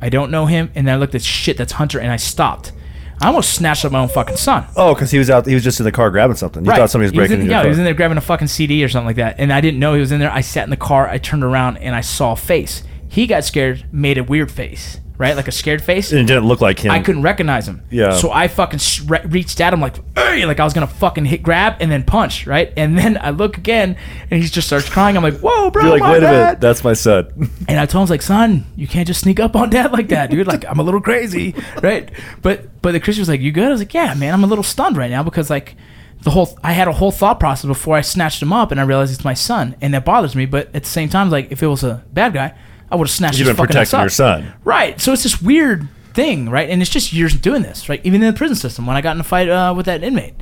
I 0.00 0.08
don't 0.08 0.32
know 0.32 0.46
him." 0.46 0.72
And 0.74 0.88
then 0.88 0.94
I 0.96 0.98
looked 0.98 1.14
at 1.14 1.22
shit. 1.22 1.56
That's 1.56 1.74
Hunter, 1.74 2.00
and 2.00 2.10
I 2.10 2.16
stopped. 2.16 2.72
I 3.20 3.28
almost 3.28 3.54
snatched 3.54 3.84
up 3.84 3.92
my 3.92 4.00
own 4.00 4.08
fucking 4.08 4.38
son. 4.38 4.66
oh, 4.74 4.92
because 4.92 5.12
he 5.12 5.18
was 5.18 5.30
out. 5.30 5.46
He 5.46 5.54
was 5.54 5.62
just 5.62 5.78
in 5.78 5.84
the 5.84 5.92
car 5.92 6.10
grabbing 6.10 6.34
something. 6.34 6.64
You 6.64 6.72
thought 6.72 6.90
somebody 6.90 7.10
was 7.10 7.12
He 7.12 7.18
was 7.20 7.28
breaking 7.28 7.44
in, 7.44 7.50
Yeah, 7.50 7.58
your 7.58 7.62
he 7.66 7.68
was 7.68 7.78
in 7.78 7.84
there 7.84 7.94
grabbing 7.94 8.18
a 8.18 8.20
fucking 8.20 8.48
CD 8.48 8.82
or 8.82 8.88
something 8.88 9.06
like 9.06 9.16
that, 9.16 9.36
and 9.38 9.52
I 9.52 9.60
didn't 9.60 9.78
know 9.78 9.94
he 9.94 10.00
was 10.00 10.10
in 10.10 10.18
there. 10.18 10.32
I 10.32 10.40
sat 10.40 10.64
in 10.64 10.70
the 10.70 10.76
car. 10.76 11.08
I 11.08 11.18
turned 11.18 11.44
around 11.44 11.76
and 11.76 11.94
I 11.94 12.00
saw 12.00 12.32
a 12.32 12.36
face. 12.36 12.82
He 13.06 13.28
got 13.28 13.44
scared, 13.44 13.86
made 13.92 14.18
a 14.18 14.24
weird 14.24 14.50
face, 14.50 14.98
right? 15.22 15.36
Like 15.36 15.46
a 15.46 15.52
scared 15.52 15.80
face. 15.80 16.10
And 16.10 16.20
it 16.20 16.26
didn't 16.26 16.46
look 16.46 16.60
like 16.60 16.80
him. 16.80 16.90
I 16.90 16.98
couldn't 16.98 17.22
recognize 17.22 17.68
him. 17.68 17.80
Yeah. 17.90 18.10
So 18.10 18.32
I 18.32 18.48
fucking 18.48 18.80
re- 19.06 19.24
reached 19.26 19.60
at 19.60 19.72
him 19.72 19.80
like, 19.80 19.96
"Hey," 20.18 20.44
like 20.44 20.58
I 20.58 20.64
was 20.64 20.74
gonna 20.74 20.88
fucking 20.88 21.26
hit 21.26 21.44
grab 21.44 21.76
and 21.78 21.92
then 21.92 22.02
punch, 22.02 22.44
right? 22.44 22.72
And 22.76 22.98
then 22.98 23.16
I 23.16 23.30
look 23.30 23.56
again 23.56 23.96
and 24.30 24.42
he 24.42 24.48
just 24.48 24.66
starts 24.66 24.88
crying. 24.88 25.16
I'm 25.16 25.22
like, 25.22 25.38
"Whoa, 25.38 25.70
bro, 25.70 25.82
You're 25.84 25.92
like, 25.92 26.02
my 26.02 26.12
wait 26.14 26.24
a 26.24 26.26
minute, 26.26 26.60
that's 26.60 26.82
my 26.82 26.92
son. 26.92 27.50
And 27.68 27.78
I 27.78 27.86
told 27.86 28.08
him, 28.08 28.10
like, 28.10 28.22
son, 28.22 28.66
you 28.74 28.88
can't 28.88 29.06
just 29.06 29.20
sneak 29.20 29.38
up 29.38 29.54
on 29.54 29.70
dad 29.70 29.92
like 29.92 30.08
that, 30.08 30.30
dude. 30.30 30.48
Like, 30.48 30.64
I'm 30.68 30.80
a 30.80 30.82
little 30.82 31.00
crazy, 31.00 31.54
right? 31.80 32.10
But 32.42 32.82
but 32.82 32.90
the 32.90 33.00
Christian 33.00 33.22
was 33.22 33.28
like, 33.28 33.40
you 33.40 33.52
good? 33.52 33.68
I 33.68 33.70
was 33.70 33.80
like, 33.80 33.94
yeah, 33.94 34.12
man, 34.14 34.34
I'm 34.34 34.42
a 34.42 34.48
little 34.48 34.64
stunned 34.64 34.96
right 34.96 35.10
now 35.10 35.22
because 35.22 35.48
like 35.48 35.76
the 36.22 36.30
whole 36.30 36.58
I 36.64 36.72
had 36.72 36.88
a 36.88 36.92
whole 36.92 37.12
thought 37.12 37.38
process 37.38 37.66
before 37.66 37.96
I 37.96 38.00
snatched 38.00 38.42
him 38.42 38.52
up 38.52 38.72
and 38.72 38.80
I 38.80 38.84
realized 38.84 39.14
it's 39.14 39.24
my 39.24 39.34
son 39.34 39.76
and 39.80 39.94
that 39.94 40.04
bothers 40.04 40.34
me. 40.34 40.46
But 40.46 40.74
at 40.74 40.82
the 40.82 40.88
same 40.88 41.08
time, 41.08 41.30
like 41.30 41.52
if 41.52 41.62
it 41.62 41.68
was 41.68 41.84
a 41.84 42.04
bad 42.12 42.32
guy, 42.34 42.54
I 42.92 42.96
would 42.96 43.08
have 43.08 43.10
snatched 43.14 43.38
You've 43.38 43.48
his 43.48 43.56
been 43.56 43.66
fucking 43.66 43.76
ass 43.80 43.90
protecting 43.90 44.00
your 44.04 44.08
son. 44.10 44.52
Right. 44.64 45.00
So 45.00 45.12
it's 45.12 45.22
this 45.24 45.40
weird 45.42 45.88
thing, 46.14 46.48
right? 46.50 46.68
And 46.68 46.82
it's 46.82 46.90
just 46.90 47.12
years 47.12 47.34
of 47.34 47.40
doing 47.42 47.62
this, 47.62 47.88
right? 47.88 48.00
Even 48.04 48.22
in 48.22 48.32
the 48.32 48.36
prison 48.36 48.54
system, 48.56 48.86
when 48.86 48.96
I 48.96 49.00
got 49.00 49.16
in 49.16 49.20
a 49.20 49.24
fight 49.24 49.48
uh, 49.48 49.72
with 49.76 49.86
that 49.86 50.04
inmate. 50.04 50.34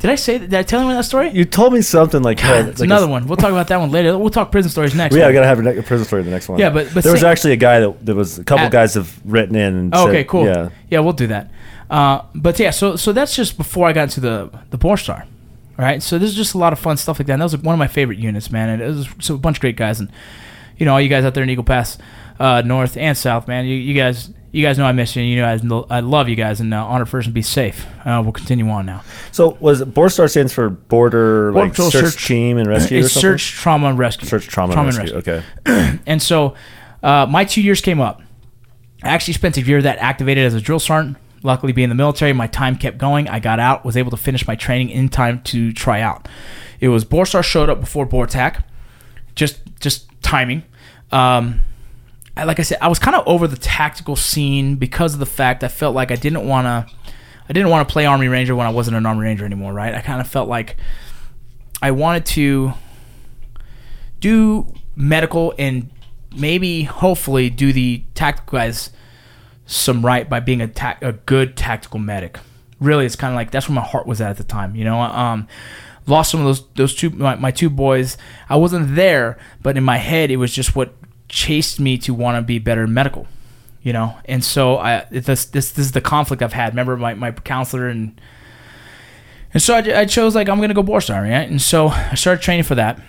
Did 0.00 0.10
I 0.10 0.16
say 0.16 0.36
that? 0.38 0.50
Did 0.50 0.58
I 0.58 0.64
tell 0.64 0.80
anyone 0.80 0.96
that 0.96 1.04
story? 1.04 1.30
You 1.30 1.44
told 1.44 1.72
me 1.72 1.80
something 1.80 2.22
like 2.24 2.40
that. 2.40 2.70
it's 2.70 2.80
another 2.80 3.06
one. 3.06 3.28
We'll 3.28 3.36
talk 3.36 3.52
about 3.52 3.68
that 3.68 3.76
one 3.76 3.92
later. 3.92 4.18
We'll 4.18 4.30
talk 4.30 4.50
prison 4.50 4.68
stories 4.68 4.96
next. 4.96 5.14
Yeah, 5.14 5.28
I 5.28 5.32
gotta 5.32 5.46
have 5.46 5.60
a, 5.60 5.62
ne- 5.62 5.76
a 5.78 5.82
prison 5.84 6.04
story 6.04 6.22
in 6.22 6.26
the 6.26 6.32
next 6.32 6.48
one. 6.48 6.58
Yeah, 6.58 6.70
but- 6.70 6.92
but 6.92 7.04
there 7.04 7.12
was 7.12 7.22
actually 7.22 7.52
a 7.52 7.56
guy 7.56 7.78
that 7.78 8.04
there 8.04 8.16
was 8.16 8.36
a 8.40 8.42
couple 8.42 8.66
At- 8.66 8.72
guys 8.72 8.94
have 8.94 9.16
written 9.24 9.54
in. 9.54 9.76
And 9.76 9.94
Oh, 9.94 10.06
said- 10.06 10.10
okay, 10.10 10.24
cool. 10.24 10.44
Yeah, 10.46 10.70
Yeah, 10.90 10.98
we'll 11.00 11.12
do 11.12 11.28
that. 11.28 11.52
Uh, 11.88 12.22
but 12.34 12.58
yeah, 12.58 12.70
so 12.70 12.96
so 12.96 13.12
that's 13.12 13.36
just 13.36 13.56
before 13.56 13.86
I 13.86 13.92
got 13.92 14.02
into 14.04 14.18
the 14.18 14.50
the 14.70 14.78
Borstar. 14.78 15.20
All 15.78 15.84
right, 15.84 16.02
so 16.02 16.18
this 16.18 16.30
is 16.30 16.36
just 16.36 16.54
a 16.54 16.58
lot 16.58 16.72
of 16.72 16.80
fun 16.80 16.96
stuff 16.96 17.20
like 17.20 17.26
that. 17.28 17.34
And 17.34 17.42
that 17.42 17.46
was 17.46 17.56
one 17.58 17.72
of 17.72 17.78
my 17.78 17.86
favorite 17.86 18.18
units, 18.18 18.50
man. 18.50 18.68
And 18.70 18.82
it 18.82 18.86
was 18.86 19.08
so 19.20 19.36
a 19.36 19.38
bunch 19.38 19.58
of 19.58 19.60
great 19.60 19.76
guys, 19.76 20.00
and 20.00 20.10
you 20.82 20.86
know 20.86 20.94
all 20.94 21.00
you 21.00 21.08
guys 21.08 21.24
out 21.24 21.32
there 21.34 21.44
in 21.44 21.48
Eagle 21.50 21.62
Pass, 21.62 21.96
uh, 22.40 22.60
North 22.66 22.96
and 22.96 23.16
South, 23.16 23.46
man. 23.46 23.66
You, 23.66 23.76
you 23.76 23.94
guys, 23.94 24.32
you 24.50 24.64
guys 24.64 24.78
know 24.78 24.84
I 24.84 24.90
miss 24.90 25.14
you. 25.14 25.22
and 25.22 25.30
You 25.30 25.68
know 25.68 25.84
I, 25.88 25.98
I 25.98 26.00
love 26.00 26.28
you 26.28 26.34
guys, 26.34 26.58
and 26.60 26.74
uh, 26.74 26.84
honor 26.84 27.04
first 27.06 27.26
and 27.26 27.34
be 27.34 27.40
safe. 27.42 27.86
Uh, 28.04 28.20
we'll 28.20 28.32
continue 28.32 28.68
on 28.68 28.84
now. 28.84 29.04
So 29.30 29.56
was 29.60 29.80
it 29.80 29.94
Borstar 29.94 30.28
stands 30.28 30.52
for 30.52 30.68
border 30.70 31.52
Border 31.52 31.68
like 31.68 31.76
search, 31.76 31.92
Search- 31.92 32.26
team 32.26 32.58
and 32.58 32.68
rescue? 32.68 32.98
It's 32.98 33.12
search, 33.12 33.52
trauma, 33.52 33.90
and 33.90 33.98
rescue. 33.98 34.26
search 34.26 34.48
trauma, 34.48 34.74
and 34.74 34.96
rescue. 34.96 35.18
Okay. 35.18 35.42
And 36.04 36.20
so 36.20 36.54
uh, 37.00 37.26
my 37.30 37.44
two 37.44 37.62
years 37.62 37.80
came 37.80 38.00
up. 38.00 38.20
I 39.04 39.08
actually 39.10 39.34
spent 39.34 39.56
a 39.56 39.62
year 39.62 39.80
that 39.82 39.98
activated 39.98 40.44
as 40.44 40.54
a 40.54 40.60
drill 40.60 40.80
sergeant. 40.80 41.16
Luckily, 41.44 41.72
being 41.72 41.84
in 41.84 41.88
the 41.90 41.94
military, 41.96 42.32
my 42.32 42.46
time 42.48 42.76
kept 42.76 42.98
going. 42.98 43.28
I 43.28 43.38
got 43.40 43.58
out, 43.60 43.84
was 43.84 43.96
able 43.96 44.10
to 44.12 44.16
finish 44.16 44.46
my 44.48 44.54
training 44.56 44.90
in 44.90 45.08
time 45.08 45.42
to 45.44 45.72
try 45.72 46.00
out. 46.00 46.26
It 46.80 46.88
was 46.88 47.04
Borstar 47.04 47.42
showed 47.44 47.68
up 47.70 47.80
before 47.80 48.06
Bortac, 48.06 48.62
just 49.36 49.60
just 49.80 50.08
timing. 50.22 50.62
Um, 51.12 51.60
like 52.36 52.58
I 52.58 52.62
said, 52.62 52.78
I 52.80 52.88
was 52.88 52.98
kind 52.98 53.14
of 53.14 53.26
over 53.26 53.46
the 53.46 53.56
tactical 53.56 54.16
scene 54.16 54.76
because 54.76 55.14
of 55.14 55.20
the 55.20 55.26
fact 55.26 55.62
I 55.62 55.68
felt 55.68 55.94
like 55.94 56.10
I 56.10 56.16
didn't 56.16 56.46
want 56.46 56.66
to. 56.66 56.94
I 57.48 57.52
didn't 57.52 57.70
want 57.70 57.86
to 57.86 57.92
play 57.92 58.06
Army 58.06 58.28
Ranger 58.28 58.54
when 58.54 58.66
I 58.66 58.70
wasn't 58.70 58.96
an 58.96 59.04
Army 59.04 59.22
Ranger 59.22 59.44
anymore, 59.44 59.72
right? 59.72 59.94
I 59.94 60.00
kind 60.00 60.20
of 60.20 60.28
felt 60.28 60.48
like 60.48 60.76
I 61.82 61.90
wanted 61.90 62.24
to 62.26 62.72
do 64.20 64.72
medical 64.94 65.52
and 65.58 65.90
maybe 66.34 66.84
hopefully 66.84 67.50
do 67.50 67.72
the 67.72 68.04
tactical 68.14 68.58
guys 68.58 68.90
some 69.66 70.04
right 70.04 70.28
by 70.28 70.40
being 70.40 70.60
a 70.60 70.68
ta- 70.68 70.98
a 71.02 71.12
good 71.12 71.56
tactical 71.56 71.98
medic. 71.98 72.38
Really, 72.80 73.04
it's 73.06 73.16
kind 73.16 73.32
of 73.32 73.36
like 73.36 73.50
that's 73.50 73.68
where 73.68 73.76
my 73.76 73.82
heart 73.82 74.06
was 74.06 74.20
at 74.20 74.30
at 74.30 74.36
the 74.36 74.44
time. 74.44 74.74
You 74.74 74.84
know, 74.84 75.00
um, 75.00 75.48
lost 76.06 76.30
some 76.30 76.40
of 76.40 76.46
those 76.46 76.66
those 76.74 76.94
two 76.94 77.10
my, 77.10 77.34
my 77.36 77.50
two 77.50 77.70
boys. 77.70 78.16
I 78.48 78.56
wasn't 78.56 78.94
there, 78.94 79.38
but 79.62 79.76
in 79.76 79.84
my 79.84 79.98
head, 79.98 80.30
it 80.30 80.36
was 80.36 80.52
just 80.52 80.74
what 80.74 80.94
chased 81.32 81.80
me 81.80 81.98
to 81.98 82.14
want 82.14 82.36
to 82.36 82.42
be 82.42 82.60
better 82.60 82.86
medical. 82.86 83.26
You 83.82 83.92
know, 83.92 84.16
and 84.26 84.44
so 84.44 84.78
I 84.78 85.06
this 85.10 85.46
this 85.46 85.72
this 85.72 85.86
is 85.86 85.90
the 85.90 86.00
conflict 86.00 86.40
I've 86.40 86.52
had. 86.52 86.72
Remember 86.72 86.96
my 86.96 87.14
my 87.14 87.32
counselor 87.32 87.88
and 87.88 88.20
and 89.52 89.60
so 89.60 89.74
I, 89.74 90.02
I 90.02 90.04
chose 90.04 90.36
like 90.36 90.48
I'm 90.48 90.60
gonna 90.60 90.72
go 90.72 90.84
Borstar, 90.84 91.22
right? 91.22 91.50
And 91.50 91.60
so 91.60 91.88
I 91.88 92.14
started 92.14 92.42
training 92.42 92.62
for 92.62 92.76
that. 92.76 93.00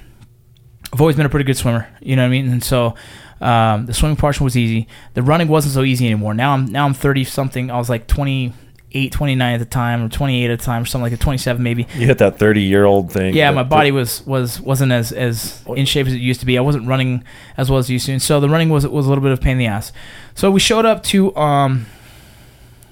I've 0.91 0.99
always 0.99 1.15
been 1.15 1.27
a 1.27 1.29
pretty 1.29 1.43
good 1.43 1.57
swimmer, 1.57 1.87
you 2.01 2.15
know 2.15 2.23
what 2.23 2.27
I 2.27 2.29
mean? 2.29 2.51
And 2.51 2.63
so 2.63 2.95
um, 3.39 3.85
the 3.85 3.93
swimming 3.93 4.17
portion 4.17 4.43
was 4.43 4.57
easy. 4.57 4.87
The 5.13 5.21
running 5.21 5.47
wasn't 5.47 5.75
so 5.75 5.83
easy 5.83 6.07
anymore. 6.07 6.33
Now 6.33 6.53
I'm 6.53 6.65
now 6.65 6.85
I'm 6.85 6.93
30 6.95 7.25
something. 7.25 7.69
I 7.69 7.77
was 7.77 7.89
like 7.89 8.07
28, 8.07 8.53
29 8.93 9.53
at 9.53 9.57
the 9.57 9.65
time, 9.65 10.03
or 10.03 10.09
28 10.09 10.51
at 10.51 10.59
the 10.59 10.65
time, 10.65 10.83
or 10.83 10.85
something 10.85 11.03
like 11.03 11.11
that, 11.11 11.19
27 11.19 11.61
maybe. 11.63 11.87
You 11.95 12.05
hit 12.05 12.17
that 12.19 12.37
thirty 12.39 12.61
year 12.61 12.85
old 12.85 13.11
thing. 13.11 13.33
Yeah, 13.35 13.51
my 13.51 13.63
body 13.63 13.91
was 13.91 14.25
was 14.25 14.59
wasn't 14.61 14.91
as 14.91 15.11
as 15.11 15.63
in 15.75 15.85
shape 15.85 16.07
as 16.07 16.13
it 16.13 16.17
used 16.21 16.39
to 16.41 16.45
be. 16.45 16.57
I 16.57 16.61
wasn't 16.61 16.87
running 16.87 17.23
as 17.57 17.69
well 17.69 17.79
as 17.79 17.89
used 17.89 18.05
to, 18.05 18.11
and 18.13 18.21
so 18.21 18.39
the 18.39 18.49
running 18.49 18.69
was 18.69 18.87
was 18.87 19.05
a 19.05 19.09
little 19.09 19.21
bit 19.23 19.31
of 19.31 19.39
a 19.39 19.41
pain 19.41 19.53
in 19.53 19.57
the 19.59 19.65
ass. 19.67 19.91
So 20.35 20.49
we 20.51 20.59
showed 20.59 20.85
up 20.85 21.03
to 21.03 21.35
um, 21.35 21.85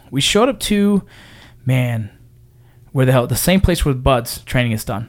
we 0.10 0.22
showed 0.22 0.50
up 0.50 0.60
to, 0.62 1.04
man, 1.66 2.10
where 2.92 3.06
the 3.06 3.12
hell 3.12 3.28
the 3.28 3.36
same 3.36 3.62
place 3.62 3.86
where 3.86 3.94
BUD/S 3.94 4.42
training 4.46 4.72
is 4.74 4.84
done, 4.84 5.08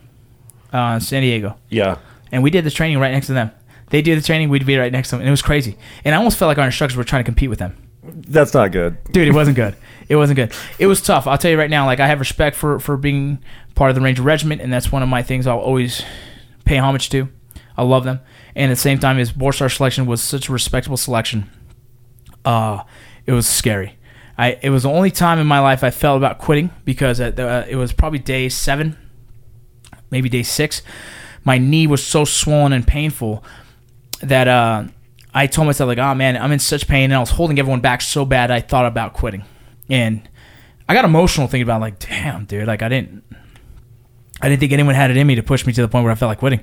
uh, 0.73 0.99
San 1.01 1.23
Diego, 1.23 1.57
Yeah. 1.71 1.97
and 2.31 2.43
we 2.43 2.51
did 2.51 2.65
the 2.65 2.71
training 2.71 2.99
right 2.99 3.13
next 3.13 3.27
to 3.29 3.33
them. 3.33 3.51
They 3.91 4.01
did 4.01 4.17
the 4.19 4.23
training, 4.25 4.49
we'd 4.49 4.65
be 4.65 4.77
right 4.79 4.91
next 4.93 5.09
to 5.11 5.17
them, 5.17 5.21
and 5.21 5.29
it 5.29 5.33
was 5.33 5.43
crazy. 5.43 5.77
And 6.05 6.15
I 6.15 6.19
almost 6.19 6.39
felt 6.39 6.49
like 6.49 6.57
our 6.59 6.65
instructors 6.67 6.97
were 6.97 7.05
trying 7.05 7.21
to 7.23 7.27
compete 7.27 7.51
with 7.51 7.59
them. 7.59 7.77
That's 8.03 8.53
not 8.53 8.73
good. 8.73 9.03
Dude, 9.13 9.29
it 9.29 9.35
wasn't 9.35 9.57
good. 9.57 9.77
It 10.09 10.17
wasn't 10.17 10.37
good. 10.37 10.53
It 10.79 10.87
was 10.87 11.01
tough. 11.01 11.27
I'll 11.27 11.39
tell 11.39 11.51
you 11.51 11.59
right 11.59 11.71
now. 11.71 11.87
Like 11.87 12.01
I 12.01 12.09
have 12.09 12.19
respect 12.19 12.57
for 12.57 12.79
for 12.81 12.97
being 12.97 13.43
part 13.75 13.91
of 13.91 13.95
the 13.95 14.01
Ranger 14.01 14.23
Regiment, 14.23 14.61
and 14.61 14.73
that's 14.73 14.91
one 14.91 15.03
of 15.03 15.09
my 15.09 15.23
things 15.23 15.47
I'll 15.47 15.59
always 15.59 16.03
pay 16.65 16.79
homage 16.79 17.09
to. 17.11 17.29
I 17.77 17.85
love 17.85 18.05
them, 18.05 18.21
and 18.55 18.71
at 18.71 18.75
the 18.75 18.81
same 18.81 18.99
time, 18.99 19.17
his 19.17 19.33
Borstar 19.33 19.75
selection 19.75 20.07
was 20.07 20.23
such 20.23 20.49
a 20.49 20.53
respectable 20.53 20.97
selection. 20.97 21.51
Uh, 22.45 22.83
it 23.25 23.33
was 23.33 23.47
scary. 23.47 23.99
I 24.37 24.59
it 24.63 24.71
was 24.71 24.83
the 24.83 24.91
only 24.91 25.11
time 25.11 25.39
in 25.39 25.47
my 25.47 25.61
life 25.61 25.85
I 25.85 25.91
felt 25.91 26.17
about 26.17 26.39
quitting 26.39 26.71
because 26.85 27.21
at 27.21 27.37
the, 27.37 27.49
uh, 27.49 27.67
it 27.69 27.77
was 27.77 27.93
probably 27.93 28.19
day 28.19 28.49
seven, 28.49 28.97
maybe 30.11 30.29
day 30.29 30.43
six. 30.43 30.83
My 31.45 31.59
knee 31.59 31.87
was 31.87 32.05
so 32.05 32.25
swollen 32.25 32.73
and 32.73 32.87
painful 32.87 33.45
that 34.21 34.49
uh, 34.49 34.85
I 35.35 35.47
told 35.47 35.67
myself 35.67 35.89
like, 35.89 35.99
oh 35.99 36.15
man, 36.15 36.37
I'm 36.37 36.53
in 36.53 36.59
such 36.59 36.87
pain, 36.87 37.05
and 37.05 37.15
I 37.15 37.21
was 37.21 37.31
holding 37.31 37.59
everyone 37.59 37.81
back 37.81 38.03
so 38.03 38.25
bad 38.25 38.51
I 38.51 38.61
thought 38.61 38.87
about 38.87 39.15
quitting, 39.15 39.45
and 39.89 40.29
I 40.89 40.95
got 40.95 41.05
emotional 41.05 41.47
thinking 41.47 41.63
about 41.63 41.81
like, 41.81 41.99
damn, 41.99 42.45
dude, 42.45 42.67
like 42.67 42.83
I 42.83 42.89
didn't, 42.89 43.25
I 44.41 44.49
didn't 44.49 44.61
think 44.61 44.73
anyone 44.73 44.95
had 44.95 45.11
it 45.11 45.17
in 45.17 45.27
me 45.27 45.35
to 45.37 45.43
push 45.43 45.67
me 45.67 45.73
to 45.73 45.83
the 45.83 45.89
point 45.89 46.05
where 46.05 46.13
I 46.13 46.17
felt 46.17 46.29
like 46.29 46.39
quitting. 46.39 46.61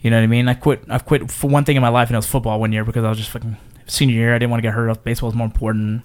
You 0.00 0.10
know 0.10 0.18
what 0.18 0.24
I 0.24 0.26
mean? 0.26 0.48
I 0.48 0.54
quit. 0.54 0.84
I've 0.88 1.04
quit 1.06 1.30
for 1.30 1.48
one 1.48 1.64
thing 1.64 1.76
in 1.76 1.82
my 1.82 1.88
life, 1.88 2.08
and 2.08 2.14
it 2.14 2.18
was 2.18 2.26
football 2.26 2.58
one 2.58 2.72
year 2.72 2.84
because 2.84 3.04
I 3.04 3.08
was 3.08 3.18
just 3.18 3.30
fucking 3.30 3.56
senior 3.86 4.16
year. 4.16 4.34
I 4.34 4.38
didn't 4.38 4.50
want 4.50 4.62
to 4.62 4.66
get 4.66 4.74
hurt. 4.74 5.04
Baseball 5.04 5.28
was 5.28 5.36
more 5.36 5.46
important. 5.46 6.02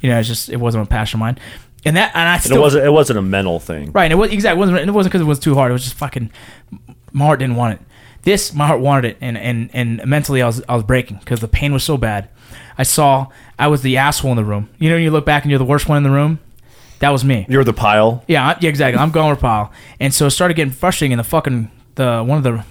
You 0.00 0.10
know, 0.10 0.18
it's 0.18 0.28
just 0.28 0.48
it 0.48 0.56
wasn't 0.56 0.84
a 0.84 0.88
passion 0.88 1.18
of 1.18 1.20
mine, 1.20 1.38
and 1.84 1.96
that 1.96 2.12
and 2.14 2.28
I 2.28 2.34
And 2.34 2.42
still 2.42 2.56
it 2.58 2.60
wasn't. 2.60 2.86
It 2.86 2.90
wasn't 2.90 3.18
a 3.18 3.22
mental 3.22 3.58
thing. 3.58 3.90
Right, 3.92 4.04
and 4.04 4.12
it 4.12 4.16
was 4.16 4.32
exactly. 4.32 4.56
It 4.56 4.60
wasn't. 4.60 4.88
It 4.88 4.92
wasn't 4.92 5.12
because 5.12 5.22
it 5.22 5.28
was 5.28 5.38
too 5.40 5.54
hard. 5.54 5.70
It 5.70 5.74
was 5.74 5.84
just 5.84 5.96
fucking. 5.96 6.30
My 7.12 7.24
heart 7.24 7.40
didn't 7.40 7.56
want 7.56 7.80
it. 7.80 7.86
This, 8.24 8.52
my 8.54 8.66
heart 8.66 8.80
wanted 8.80 9.12
it, 9.12 9.18
and 9.20 9.36
and 9.36 9.70
and 9.72 10.04
mentally, 10.06 10.40
I 10.42 10.46
was 10.46 10.62
I 10.68 10.74
was 10.74 10.84
breaking 10.84 11.18
because 11.18 11.40
the 11.40 11.48
pain 11.48 11.72
was 11.72 11.84
so 11.84 11.96
bad. 11.96 12.28
I 12.78 12.82
saw 12.82 13.28
I 13.58 13.68
was 13.68 13.82
the 13.82 13.96
asshole 13.98 14.30
in 14.32 14.36
the 14.36 14.44
room. 14.44 14.68
You 14.78 14.90
know, 14.90 14.96
you 14.96 15.10
look 15.10 15.26
back 15.26 15.42
and 15.44 15.50
you're 15.50 15.58
the 15.58 15.64
worst 15.64 15.88
one 15.88 15.96
in 15.98 16.02
the 16.02 16.10
room. 16.10 16.38
That 17.00 17.10
was 17.10 17.24
me. 17.24 17.44
You're 17.48 17.64
the 17.64 17.72
pile. 17.74 18.24
Yeah, 18.26 18.48
I- 18.48 18.56
yeah, 18.60 18.68
exactly. 18.70 18.98
I'm 18.98 19.10
going 19.10 19.30
with 19.30 19.40
pile, 19.40 19.70
and 20.00 20.12
so 20.14 20.26
it 20.26 20.30
started 20.30 20.54
getting 20.54 20.72
frustrating. 20.72 21.12
And 21.12 21.20
the 21.20 21.24
fucking 21.24 21.70
the 21.96 22.22
one 22.24 22.38
of 22.38 22.44
the 22.44 22.64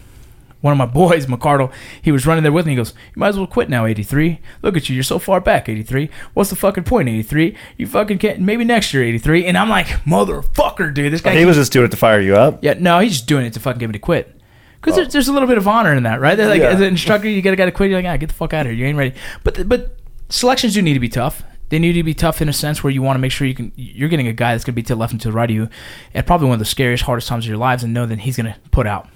one 0.62 0.72
of 0.72 0.78
my 0.78 0.86
boys, 1.01 1.28
McCardle, 1.28 1.72
he 2.01 2.12
was 2.12 2.26
running 2.26 2.41
there 2.41 2.51
with 2.51 2.66
me. 2.66 2.72
He 2.72 2.76
goes, 2.78 2.93
"You 3.16 3.20
might 3.20 3.28
as 3.30 3.38
well 3.38 3.45
quit 3.45 3.70
now, 3.70 3.86
83. 3.86 4.39
Look 4.64 4.76
at 4.76 4.89
you, 4.89 4.95
you're 4.95 5.04
so 5.04 5.20
far 5.20 5.39
back, 5.39 5.70
83. 5.70 6.10
What's 6.34 6.49
the 6.49 6.56
fucking 6.56 6.86
point, 6.86 7.10
83? 7.10 7.56
You 7.78 7.86
fucking 7.86 8.18
can't. 8.18 8.39
Maybe 8.39 8.64
next 8.64 8.91
year, 8.93 9.04
83." 9.04 9.45
And 9.45 9.58
I'm 9.58 9.70
like, 9.70 9.88
"Motherfucker, 10.06 10.93
dude, 10.93 11.14
this 11.14 11.22
guy." 11.22 11.36
He 11.38 11.45
was 11.45 11.58
just 11.58 11.72
doing 11.72 11.86
it 11.86 11.91
to 11.91 11.97
fire 11.97 12.20
you 12.20 12.36
up. 12.36 12.64
Yeah, 12.64 12.74
no, 12.80 12.99
he's 12.99 13.12
just 13.12 13.28
doing 13.28 13.45
it 13.45 13.54
to 13.54 13.60
fucking 13.60 13.78
get 13.80 13.88
me 13.88 13.93
to 13.93 13.99
quit. 13.99 14.39
Because 14.84 14.95
there's, 14.97 15.13
there's 15.13 15.27
a 15.29 15.34
little 15.34 15.47
bit 15.47 15.57
of 15.57 15.67
honor 15.67 15.93
in 15.93 16.03
that, 16.03 16.19
right? 16.19 16.36
They're 16.36 16.47
like, 16.49 16.61
Yeah. 16.61 16.69
as 16.69 16.79
an 16.81 16.88
instructor, 16.88 17.27
you 17.29 17.41
gotta 17.41 17.55
gotta 17.55 17.71
quit. 17.71 17.89
You're 17.89 18.01
like, 18.01 18.11
ah, 18.11 18.17
get 18.17 18.27
the 18.29 18.36
fuck 18.36 18.53
out 18.53 18.65
of 18.65 18.71
here. 18.71 18.79
You 18.79 18.86
ain't 18.86 18.97
ready. 18.97 19.15
But 19.43 19.55
the- 19.55 19.65
but 19.65 19.97
selections 20.29 20.73
do 20.73 20.81
need 20.81 20.93
to 20.95 20.99
be 20.99 21.09
tough. 21.09 21.43
They 21.69 21.79
need 21.79 21.93
to 21.93 22.03
be 22.03 22.13
tough 22.13 22.41
in 22.41 22.49
a 22.49 22.53
sense 22.53 22.84
where 22.84 22.91
you 22.91 23.01
want 23.01 23.15
to 23.15 23.19
make 23.19 23.31
sure 23.31 23.47
you 23.47 23.55
can 23.55 23.71
you're 23.75 24.09
getting 24.09 24.27
a 24.27 24.34
guy 24.34 24.53
that's 24.53 24.63
gonna 24.63 24.75
be 24.75 24.84
to 24.84 24.93
the 24.93 24.99
left 24.99 25.11
and 25.13 25.21
to 25.21 25.29
the 25.29 25.34
right 25.34 25.49
of 25.49 25.55
you 25.55 25.69
at 26.13 26.25
probably 26.27 26.47
one 26.47 26.53
of 26.55 26.59
the 26.59 26.65
scariest, 26.65 27.03
hardest 27.05 27.27
times 27.27 27.45
of 27.45 27.49
your 27.49 27.57
lives, 27.57 27.84
and 27.84 27.93
know 27.93 28.05
that 28.05 28.19
he's 28.19 28.38
gonna 28.38 28.55
put 28.71 28.86
out. 28.86 29.07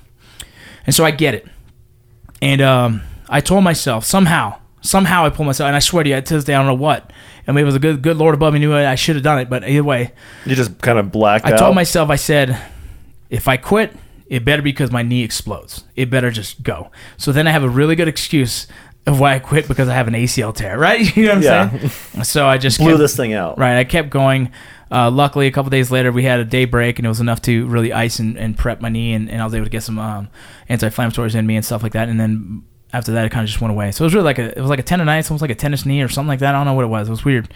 And 0.85 0.95
so 0.95 1.03
I 1.05 1.11
get 1.11 1.33
it. 1.35 1.45
And 2.41 2.61
um, 2.61 3.01
I 3.29 3.41
told 3.41 3.63
myself 3.63 4.05
somehow, 4.05 4.55
somehow 4.81 5.25
I 5.25 5.29
pulled 5.29 5.47
myself, 5.47 5.67
and 5.67 5.75
I 5.75 5.79
swear 5.79 6.03
to 6.03 6.09
you, 6.09 6.21
to 6.21 6.33
this 6.33 6.43
day, 6.45 6.53
I 6.55 6.57
don't 6.57 6.67
know 6.67 6.73
what. 6.75 7.11
I 7.47 7.51
mean, 7.51 7.61
it 7.63 7.65
was 7.65 7.75
a 7.75 7.79
good, 7.79 8.01
good 8.01 8.17
Lord 8.17 8.35
above 8.35 8.53
me 8.53 8.59
knew 8.59 8.73
I 8.73 8.95
should 8.95 9.15
have 9.15 9.23
done 9.23 9.39
it, 9.39 9.49
but 9.49 9.67
either 9.67 9.83
way, 9.83 10.11
You 10.45 10.55
just 10.55 10.79
kind 10.79 10.97
of 10.99 11.11
blacked 11.11 11.45
I 11.45 11.53
out. 11.53 11.59
told 11.59 11.75
myself, 11.75 12.09
I 12.09 12.15
said, 12.15 12.57
if 13.29 13.47
I 13.47 13.57
quit, 13.57 13.93
it 14.29 14.43
better 14.45 14.61
be 14.61 14.71
because 14.71 14.91
my 14.91 15.03
knee 15.03 15.23
explodes. 15.23 15.83
It 15.95 16.09
better 16.09 16.31
just 16.31 16.63
go. 16.63 16.91
So 17.17 17.31
then 17.31 17.47
I 17.47 17.51
have 17.51 17.63
a 17.63 17.69
really 17.69 17.95
good 17.95 18.07
excuse 18.07 18.67
of 19.05 19.19
why 19.21 19.35
I 19.35 19.39
quit 19.39 19.67
because 19.67 19.87
I 19.87 19.93
have 19.93 20.07
an 20.09 20.13
ACL 20.15 20.53
tear, 20.53 20.77
right? 20.87 21.15
You 21.15 21.23
know 21.27 21.29
what 21.29 21.37
I'm 21.37 21.43
Yeah. 21.43 21.89
saying? 21.89 22.23
So 22.23 22.45
I 22.47 22.57
just 22.57 22.77
blew 22.77 22.89
kept- 22.89 22.99
this 22.99 23.15
thing 23.15 23.33
out. 23.33 23.57
Right, 23.57 23.77
I 23.77 23.83
kept 23.85 24.09
going. 24.09 24.51
Uh, 24.89 25.11
luckily, 25.11 25.47
a 25.47 25.51
couple 25.51 25.69
days 25.69 25.91
later, 25.91 26.11
we 26.13 26.23
had 26.23 26.39
a 26.39 26.45
day 26.45 26.63
break, 26.65 26.97
and 26.99 27.05
it 27.05 27.09
was 27.09 27.19
enough 27.19 27.41
to 27.41 27.65
really 27.67 27.91
ice 27.91 28.19
and, 28.19 28.37
and 28.37 28.57
prep 28.57 28.79
my 28.79 28.87
knee, 28.89 29.13
and, 29.13 29.29
and 29.29 29.41
I 29.41 29.45
was 29.45 29.53
able 29.53 29.65
to 29.65 29.69
get 29.69 29.83
some 29.83 29.99
um, 29.99 30.29
anti-inflammatories 30.69 31.35
in 31.35 31.45
me 31.45 31.55
and 31.57 31.65
stuff 31.65 31.83
like 31.83 31.91
that. 31.93 32.07
And 32.07 32.17
then 32.19 32.63
after 32.93 33.11
that, 33.13 33.25
it 33.25 33.29
kind 33.31 33.43
of 33.43 33.49
just 33.49 33.59
went 33.59 33.71
away. 33.73 33.91
So 33.91 34.03
it 34.03 34.07
was 34.07 34.13
really 34.15 34.23
like 34.25 34.39
a 34.39 34.57
it 34.57 34.61
was 34.61 34.69
like 34.69 34.79
a 34.79 34.83
tendonitis, 34.83 35.29
almost 35.29 35.41
like 35.41 35.51
a 35.51 35.55
tennis 35.55 35.85
knee 35.85 36.01
or 36.01 36.07
something 36.07 36.29
like 36.29 36.39
that. 36.39 36.55
I 36.55 36.57
don't 36.57 36.65
know 36.65 36.73
what 36.73 36.85
it 36.85 36.89
was. 36.89 37.09
It 37.09 37.11
was 37.11 37.25
weird. 37.25 37.49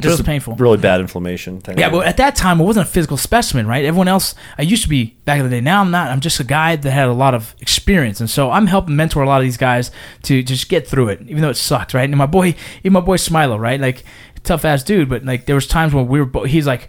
It 0.00 0.06
was 0.06 0.22
painful. 0.22 0.54
Really 0.56 0.78
bad 0.78 1.00
inflammation. 1.00 1.60
type 1.60 1.78
Yeah, 1.78 1.90
but 1.90 2.06
at 2.06 2.16
that 2.18 2.36
time, 2.36 2.60
I 2.60 2.64
wasn't 2.64 2.86
a 2.86 2.90
physical 2.90 3.16
specimen, 3.16 3.66
right? 3.66 3.84
Everyone 3.84 4.06
else, 4.08 4.34
I 4.56 4.62
used 4.62 4.82
to 4.84 4.88
be 4.88 5.16
back 5.24 5.38
in 5.38 5.44
the 5.44 5.50
day. 5.50 5.60
Now 5.60 5.80
I'm 5.80 5.90
not. 5.90 6.10
I'm 6.10 6.20
just 6.20 6.38
a 6.38 6.44
guy 6.44 6.76
that 6.76 6.90
had 6.90 7.08
a 7.08 7.12
lot 7.12 7.34
of 7.34 7.54
experience, 7.60 8.20
and 8.20 8.30
so 8.30 8.50
I'm 8.50 8.66
helping 8.68 8.94
mentor 8.94 9.22
a 9.22 9.26
lot 9.26 9.38
of 9.38 9.44
these 9.44 9.56
guys 9.56 9.90
to 10.22 10.42
just 10.42 10.68
get 10.68 10.86
through 10.86 11.08
it, 11.08 11.22
even 11.22 11.42
though 11.42 11.50
it 11.50 11.56
sucked, 11.56 11.94
right? 11.94 12.08
And 12.08 12.16
my 12.16 12.26
boy, 12.26 12.54
even 12.80 12.92
my 12.92 13.00
boy 13.00 13.16
Smilo, 13.16 13.58
right? 13.58 13.80
Like 13.80 14.04
tough 14.44 14.64
ass 14.64 14.84
dude, 14.84 15.08
but 15.08 15.24
like 15.24 15.46
there 15.46 15.56
was 15.56 15.66
times 15.66 15.92
when 15.92 16.06
we 16.06 16.20
were. 16.20 16.26
Bo- 16.26 16.44
he's 16.44 16.66
like. 16.66 16.88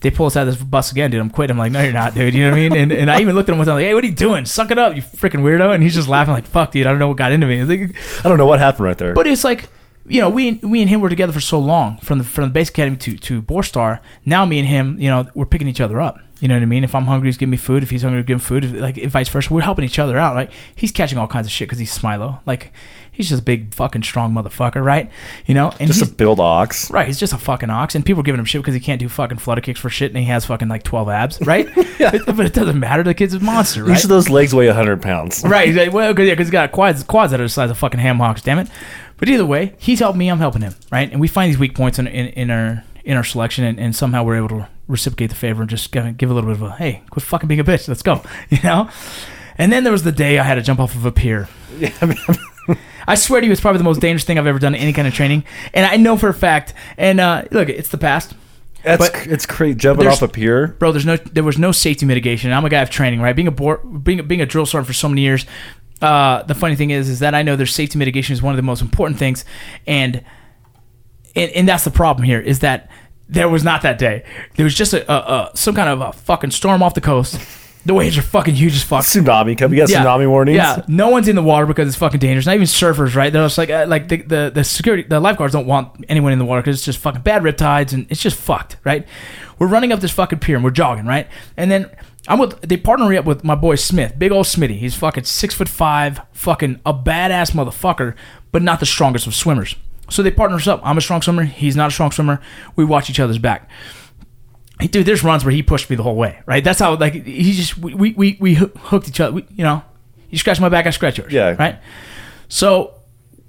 They 0.00 0.10
pull 0.10 0.26
us 0.26 0.36
out 0.36 0.46
of 0.46 0.52
this 0.52 0.62
bus 0.62 0.92
again, 0.92 1.10
dude. 1.10 1.18
I'm 1.18 1.30
quitting. 1.30 1.54
I'm 1.54 1.58
like, 1.58 1.72
no, 1.72 1.80
you're 1.82 1.90
not, 1.90 2.12
dude. 2.12 2.34
You 2.34 2.44
know 2.44 2.50
what 2.50 2.58
I 2.58 2.68
mean? 2.68 2.76
And, 2.76 2.92
and 2.92 3.10
I 3.10 3.22
even 3.22 3.34
looked 3.34 3.48
at 3.48 3.54
him 3.54 3.58
with, 3.58 3.70
I'm 3.70 3.76
like, 3.76 3.86
hey, 3.86 3.94
what 3.94 4.04
are 4.04 4.06
you 4.06 4.12
doing? 4.12 4.44
Suck 4.44 4.70
it 4.70 4.78
up, 4.78 4.94
you 4.94 5.00
freaking 5.00 5.40
weirdo. 5.40 5.72
And 5.72 5.82
he's 5.82 5.94
just 5.94 6.08
laughing, 6.08 6.34
like, 6.34 6.44
fuck, 6.44 6.72
dude. 6.72 6.86
I 6.86 6.90
don't 6.90 6.98
know 6.98 7.08
what 7.08 7.16
got 7.16 7.32
into 7.32 7.46
me. 7.46 7.64
Like, 7.64 7.96
I 8.22 8.28
don't 8.28 8.36
know 8.36 8.44
what 8.44 8.58
happened 8.58 8.84
right 8.84 8.98
there. 8.98 9.14
but 9.14 9.26
it's 9.26 9.44
like, 9.44 9.66
you 10.06 10.20
know, 10.20 10.28
we 10.28 10.54
we 10.54 10.80
and 10.80 10.90
him 10.90 11.00
were 11.00 11.08
together 11.08 11.32
for 11.32 11.40
so 11.40 11.58
long 11.58 11.98
from 11.98 12.18
the 12.18 12.24
from 12.24 12.44
the 12.44 12.50
base 12.50 12.68
academy 12.68 12.96
to 12.98 13.16
to 13.16 13.42
Borstar. 13.42 14.00
Now 14.24 14.44
me 14.44 14.58
and 14.58 14.68
him, 14.68 14.98
you 14.98 15.08
know, 15.08 15.26
we're 15.34 15.46
picking 15.46 15.68
each 15.68 15.80
other 15.80 16.00
up. 16.00 16.18
You 16.40 16.48
know 16.48 16.56
what 16.56 16.62
I 16.62 16.66
mean? 16.66 16.84
If 16.84 16.94
I'm 16.94 17.04
hungry, 17.06 17.28
he's 17.28 17.38
giving 17.38 17.52
me 17.52 17.56
food. 17.56 17.82
If 17.82 17.90
he's 17.90 18.02
hungry, 18.02 18.22
give 18.22 18.34
him 18.34 18.40
food. 18.40 18.64
If, 18.64 18.72
like 18.74 18.98
if 18.98 19.12
vice 19.12 19.28
versa, 19.28 19.52
we're 19.54 19.62
helping 19.62 19.84
each 19.84 19.98
other 19.98 20.18
out. 20.18 20.34
Right? 20.34 20.50
He's 20.74 20.92
catching 20.92 21.16
all 21.16 21.26
kinds 21.26 21.46
of 21.46 21.52
shit 21.52 21.68
because 21.68 21.78
he's 21.78 21.96
Smilo. 21.96 22.40
Like 22.44 22.72
he's 23.14 23.28
just 23.28 23.40
a 23.40 23.44
big 23.44 23.72
fucking 23.72 24.02
strong 24.02 24.34
motherfucker, 24.34 24.84
right? 24.84 25.10
You 25.46 25.54
know, 25.54 25.72
and 25.78 25.86
just 25.88 26.00
he's, 26.00 26.10
a 26.10 26.12
build 26.12 26.40
ox. 26.40 26.90
Right, 26.90 27.06
he's 27.06 27.18
just 27.18 27.32
a 27.32 27.38
fucking 27.38 27.70
ox, 27.70 27.94
and 27.94 28.04
people 28.04 28.20
are 28.20 28.24
giving 28.24 28.38
him 28.38 28.44
shit 28.44 28.60
because 28.60 28.74
he 28.74 28.80
can't 28.80 29.00
do 29.00 29.08
fucking 29.08 29.38
flutter 29.38 29.60
kicks 29.60 29.80
for 29.80 29.88
shit, 29.88 30.10
and 30.10 30.18
he 30.18 30.24
has 30.24 30.44
fucking 30.44 30.68
like 30.68 30.82
twelve 30.82 31.08
abs, 31.08 31.40
right? 31.46 31.66
yeah. 31.98 32.18
but 32.26 32.40
it 32.40 32.52
doesn't 32.52 32.78
matter. 32.78 33.02
The 33.02 33.14
kid's 33.14 33.34
a 33.34 33.40
monster, 33.40 33.84
right? 33.84 33.96
Each 33.96 34.04
of 34.04 34.10
those 34.10 34.28
legs 34.28 34.54
weigh 34.54 34.68
hundred 34.68 35.00
pounds. 35.00 35.44
Right. 35.44 35.74
Like, 35.74 35.92
well, 35.92 36.12
cause, 36.14 36.26
yeah, 36.26 36.32
because 36.32 36.48
he's 36.48 36.52
got 36.52 36.72
quads, 36.72 37.04
quads 37.04 37.30
that 37.30 37.40
are 37.40 37.44
the 37.44 37.48
size 37.48 37.70
of 37.70 37.78
fucking 37.78 38.00
ham 38.00 38.18
hocks. 38.18 38.42
Damn 38.42 38.58
it. 38.58 38.68
But 39.16 39.28
either 39.28 39.46
way, 39.46 39.74
he's 39.78 40.00
helping 40.00 40.18
me. 40.18 40.28
I'm 40.28 40.38
helping 40.38 40.62
him. 40.62 40.74
Right. 40.90 41.10
And 41.10 41.20
we 41.20 41.28
find 41.28 41.50
these 41.50 41.58
weak 41.58 41.74
points 41.74 41.98
in, 41.98 42.06
in, 42.06 42.26
in 42.28 42.50
our 42.50 42.84
in 43.04 43.16
our 43.16 43.24
selection, 43.24 43.64
and, 43.64 43.78
and 43.78 43.94
somehow 43.94 44.24
we're 44.24 44.36
able 44.36 44.48
to 44.48 44.68
reciprocate 44.88 45.28
the 45.28 45.36
favor 45.36 45.62
and 45.62 45.70
just 45.70 45.92
give, 45.92 46.16
give 46.16 46.30
a 46.30 46.34
little 46.34 46.48
bit 46.50 46.56
of 46.56 46.62
a 46.62 46.76
hey, 46.76 47.02
quit 47.10 47.22
fucking 47.22 47.48
being 47.48 47.60
a 47.60 47.64
bitch. 47.64 47.88
Let's 47.88 48.02
go. 48.02 48.22
You 48.50 48.58
know. 48.62 48.88
And 49.56 49.70
then 49.72 49.84
there 49.84 49.92
was 49.92 50.02
the 50.02 50.12
day 50.12 50.38
I 50.38 50.42
had 50.42 50.56
to 50.56 50.62
jump 50.62 50.80
off 50.80 50.96
of 50.96 51.04
a 51.06 51.12
pier. 51.12 51.48
I 53.06 53.14
swear 53.14 53.40
to 53.40 53.46
you, 53.46 53.52
it's 53.52 53.60
probably 53.60 53.78
the 53.78 53.84
most 53.84 54.00
dangerous 54.00 54.24
thing 54.24 54.38
I've 54.38 54.46
ever 54.46 54.58
done 54.58 54.74
in 54.74 54.80
any 54.80 54.92
kind 54.92 55.06
of 55.06 55.14
training, 55.14 55.44
and 55.74 55.86
I 55.86 55.96
know 55.96 56.16
for 56.16 56.28
a 56.28 56.34
fact. 56.34 56.74
And 56.96 57.20
uh, 57.20 57.44
look, 57.52 57.68
it's 57.68 57.90
the 57.90 57.98
past. 57.98 58.34
That's 58.82 59.10
But 59.10 59.26
it's 59.26 59.46
crazy. 59.46 59.76
Jumping 59.76 60.06
off 60.06 60.22
a 60.22 60.28
pier. 60.28 60.68
bro. 60.78 60.92
There's 60.92 61.06
no, 61.06 61.16
there 61.16 61.44
was 61.44 61.58
no 61.58 61.72
safety 61.72 62.04
mitigation. 62.04 62.52
I'm 62.52 62.64
a 62.64 62.68
guy 62.68 62.82
of 62.82 62.90
training, 62.90 63.20
right? 63.20 63.34
Being 63.34 63.48
a 63.48 63.52
board, 63.52 64.04
being 64.04 64.26
being 64.26 64.40
a 64.42 64.46
drill 64.46 64.66
sergeant 64.66 64.86
for 64.88 64.92
so 64.92 65.08
many 65.08 65.22
years. 65.22 65.46
Uh, 66.04 66.42
the 66.42 66.54
funny 66.54 66.76
thing 66.76 66.90
is, 66.90 67.08
is 67.08 67.20
that 67.20 67.34
I 67.34 67.42
know 67.42 67.56
there's 67.56 67.74
safety 67.74 67.98
mitigation 67.98 68.32
is 68.34 68.42
one 68.42 68.52
of 68.52 68.56
the 68.56 68.62
most 68.62 68.82
important 68.82 69.18
things, 69.18 69.44
and 69.86 70.22
and, 71.34 71.50
and 71.52 71.68
that's 71.68 71.84
the 71.84 71.90
problem 71.90 72.24
here 72.24 72.40
is 72.40 72.60
that 72.60 72.90
there 73.28 73.48
was 73.48 73.64
not 73.64 73.82
that 73.82 73.98
day. 73.98 74.24
There 74.56 74.64
was 74.64 74.74
just 74.74 74.92
a, 74.92 75.10
a, 75.10 75.50
a 75.52 75.56
some 75.56 75.74
kind 75.74 75.88
of 75.88 76.00
a 76.00 76.12
fucking 76.12 76.50
storm 76.50 76.82
off 76.82 76.94
the 76.94 77.00
coast. 77.00 77.40
The 77.86 77.92
waves 77.92 78.16
are 78.16 78.22
fucking 78.22 78.54
huge 78.54 78.76
as 78.76 78.82
fuck. 78.82 79.04
Tsunami 79.04 79.58
coming. 79.58 79.78
You 79.78 79.86
got 79.86 79.92
tsunami 79.92 80.28
warnings. 80.28 80.56
Yeah, 80.56 80.82
no 80.88 81.10
one's 81.10 81.28
in 81.28 81.36
the 81.36 81.42
water 81.42 81.66
because 81.66 81.86
it's 81.86 81.98
fucking 81.98 82.18
dangerous. 82.18 82.46
Not 82.46 82.54
even 82.54 82.66
surfers, 82.66 83.14
right? 83.14 83.30
They're 83.30 83.44
just 83.44 83.58
like, 83.58 83.68
uh, 83.68 83.84
like 83.86 84.08
the, 84.08 84.22
the 84.22 84.52
the 84.54 84.64
security, 84.64 85.02
the 85.02 85.20
lifeguards 85.20 85.52
don't 85.52 85.66
want 85.66 86.04
anyone 86.08 86.32
in 86.32 86.38
the 86.38 86.46
water 86.46 86.62
because 86.62 86.76
it's 86.76 86.84
just 86.84 86.98
fucking 86.98 87.20
bad 87.22 87.42
riptides 87.42 87.92
and 87.92 88.06
it's 88.10 88.22
just 88.22 88.36
fucked, 88.38 88.78
right? 88.84 89.06
We're 89.58 89.66
running 89.66 89.92
up 89.92 90.00
this 90.00 90.12
fucking 90.12 90.38
pier 90.38 90.56
and 90.56 90.64
we're 90.64 90.70
jogging, 90.70 91.04
right? 91.04 91.28
And 91.58 91.70
then 91.70 91.90
I'm 92.26 92.38
with 92.38 92.60
they 92.62 92.76
partner 92.76 93.08
me 93.08 93.16
up 93.16 93.26
with 93.26 93.44
my 93.44 93.54
boy 93.54 93.74
Smith, 93.74 94.18
big 94.18 94.32
old 94.32 94.46
Smitty. 94.46 94.78
He's 94.78 94.94
fucking 94.94 95.24
six 95.24 95.54
foot 95.54 95.68
five, 95.68 96.20
fucking 96.32 96.80
a 96.86 96.94
badass 96.94 97.52
motherfucker, 97.52 98.14
but 98.50 98.62
not 98.62 98.80
the 98.80 98.86
strongest 98.86 99.26
of 99.26 99.34
swimmers. 99.34 99.76
So 100.08 100.22
they 100.22 100.30
partner 100.30 100.56
us 100.56 100.66
up. 100.66 100.80
I'm 100.84 100.98
a 100.98 101.00
strong 101.00 101.22
swimmer. 101.22 101.44
He's 101.44 101.76
not 101.76 101.88
a 101.88 101.90
strong 101.90 102.10
swimmer. 102.10 102.40
We 102.76 102.84
watch 102.84 103.10
each 103.10 103.20
other's 103.20 103.38
back. 103.38 103.68
Dude, 104.90 105.06
there's 105.06 105.22
runs 105.22 105.44
where 105.44 105.52
he 105.52 105.62
pushed 105.62 105.88
me 105.88 105.96
the 105.96 106.02
whole 106.02 106.16
way, 106.16 106.40
right? 106.46 106.62
That's 106.62 106.80
how 106.80 106.96
like 106.96 107.12
he 107.12 107.52
just 107.52 107.78
we 107.78 107.94
we 107.94 108.12
we, 108.12 108.36
we 108.40 108.54
hooked 108.54 109.08
each 109.08 109.20
other. 109.20 109.32
We, 109.32 109.46
you 109.50 109.64
know, 109.64 109.82
you 110.30 110.38
scratch 110.38 110.60
my 110.60 110.68
back, 110.68 110.86
I 110.86 110.90
scratch 110.90 111.18
yours. 111.18 111.32
Yeah. 111.32 111.56
Right. 111.58 111.78
So 112.48 112.94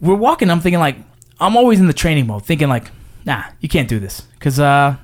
we're 0.01 0.15
walking. 0.15 0.49
I'm 0.49 0.59
thinking 0.59 0.79
like 0.79 0.97
I'm 1.39 1.57
always 1.57 1.79
in 1.79 1.87
the 1.87 1.93
training 1.93 2.27
mode, 2.27 2.45
thinking 2.45 2.69
like, 2.69 2.91
nah, 3.25 3.43
you 3.59 3.69
can't 3.69 3.89
do 3.89 3.99
this 3.99 4.21
because 4.21 4.59
uh, 4.59 4.97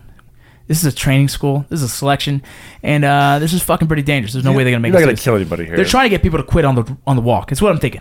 this 0.72 0.86
is 0.86 0.94
a 0.94 0.96
training 0.96 1.28
school, 1.28 1.66
this 1.68 1.82
is 1.82 1.92
a 1.92 1.94
selection, 1.94 2.42
and 2.82 3.04
uh, 3.04 3.40
this 3.40 3.52
is 3.52 3.62
fucking 3.62 3.90
pretty 3.90 4.04
dangerous. 4.04 4.32
There's 4.32 4.46
no 4.46 4.54
way 4.54 4.64
they're 4.64 4.72
gonna 4.72 4.80
make 4.80 4.94
You're 4.94 5.02
not 5.02 5.08
gonna 5.08 5.18
kill 5.18 5.36
anybody 5.36 5.66
here. 5.66 5.76
They're 5.76 5.84
trying 5.84 6.06
to 6.06 6.10
get 6.10 6.22
people 6.22 6.40
to 6.40 6.46
quit 6.46 6.64
on 6.64 6.76
the 6.76 6.98
on 7.06 7.18
the 7.18 7.22
walk. 7.22 7.52
It's 7.52 7.62
what 7.62 7.74
I'm 7.74 7.78
thinking. 7.78 8.00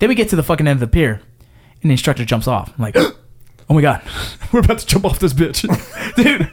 Then 0.00 0.08
we 0.08 0.16
get 0.16 0.28
to 0.30 0.36
the 0.36 0.42
fucking 0.42 0.66
end 0.66 0.78
of 0.78 0.80
the 0.80 0.92
pier, 0.92 1.22
and 1.80 1.88
the 1.88 1.92
instructor 1.92 2.24
jumps 2.24 2.48
off. 2.48 2.72
I'm 2.76 2.82
like, 2.82 2.96
oh 3.70 3.74
my 3.74 3.80
god, 3.80 4.02
we're 4.52 4.58
about 4.58 4.80
to 4.80 4.86
jump 4.86 5.04
off 5.04 5.20
this 5.20 5.32
bitch, 5.32 5.62
dude. 6.16 6.50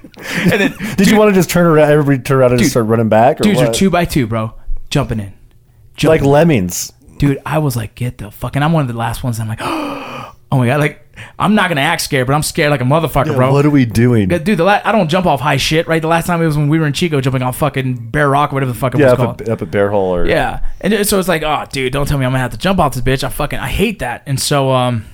And 0.54 0.62
then 0.62 0.96
Did 0.96 1.10
you 1.10 1.18
want 1.18 1.30
to 1.30 1.34
just 1.34 1.50
turn 1.50 1.66
around? 1.66 1.90
Everybody 1.90 2.20
turn 2.20 2.38
around 2.38 2.52
and 2.52 2.60
Dude, 2.60 2.66
just 2.66 2.74
start 2.74 2.86
running 2.86 3.10
back? 3.10 3.40
Or 3.40 3.44
dudes 3.46 3.62
are 3.62 3.74
two 3.74 3.90
by 3.90 4.06
two, 4.06 4.28
bro, 4.28 4.54
jumping 4.92 5.20
in, 5.20 5.26
like 5.26 5.96
jumping. 5.96 6.26
lemmings. 6.30 6.94
dude. 7.18 7.40
I 7.48 7.58
was 7.58 7.76
like, 7.76 7.96
get 7.96 8.20
the 8.20 8.30
fucking. 8.30 8.62
I'm 8.62 8.74
one 8.74 8.84
of 8.84 8.88
the 8.88 8.94
last 8.94 9.24
ones. 9.24 9.40
I'm 9.40 9.48
like, 9.48 9.58
oh 9.64 10.36
my 10.52 10.68
god, 10.68 10.80
like 10.80 11.04
I'm 11.38 11.56
not 11.56 11.70
gonna 11.70 11.82
act 11.82 12.02
scared, 12.02 12.28
but 12.28 12.34
I'm 12.34 12.44
scared 12.44 12.72
like 12.72 12.82
a 12.82 12.86
motherfucker, 12.86 13.36
bro. 13.36 13.52
What 13.52 13.66
are 13.66 13.70
we 13.70 13.86
doing? 13.86 14.30
Dude, 14.30 14.46
the 14.46 14.64
la- 14.64 14.82
I 14.84 14.92
don't 14.92 15.10
jump 15.10 15.26
off 15.26 15.40
high 15.40 15.58
shit, 15.58 15.88
right? 15.88 16.02
The 16.02 16.08
last 16.08 16.28
time 16.28 16.42
it 16.42 16.46
was 16.46 16.58
when 16.58 16.70
we 16.70 16.80
were 16.80 16.88
in 16.88 16.94
Chico 16.94 17.22
jumping 17.22 17.42
off 17.42 17.58
fucking 17.58 18.10
Bear 18.10 18.30
Rock, 18.30 18.52
or 18.52 18.56
whatever 18.56 18.72
the 18.72 18.78
fuck 18.78 18.94
it 18.96 19.00
yeah, 19.00 19.06
was 19.06 19.14
up 19.14 19.20
called. 19.20 19.42
at, 19.42 19.50
up 19.50 19.62
at 19.62 19.72
Bear 19.72 19.90
Hole 19.90 20.16
or 20.16 20.28
Yeah, 20.28 20.62
and 20.82 21.08
so 21.08 21.20
it's 21.20 21.28
like, 21.28 21.44
oh, 21.44 21.66
dude, 21.72 21.94
don't 21.94 22.08
tell 22.08 22.18
me 22.18 22.26
I'm 22.26 22.32
gonna 22.32 22.40
have 22.42 22.52
to 22.52 22.58
jump 22.58 22.80
off 22.80 22.94
this 22.94 23.04
bitch. 23.04 23.24
I 23.24 23.30
fucking, 23.30 23.60
I 23.60 23.68
hate 23.70 24.00
that. 24.00 24.24
And 24.26 24.40
so, 24.40 24.72
um, 24.72 25.06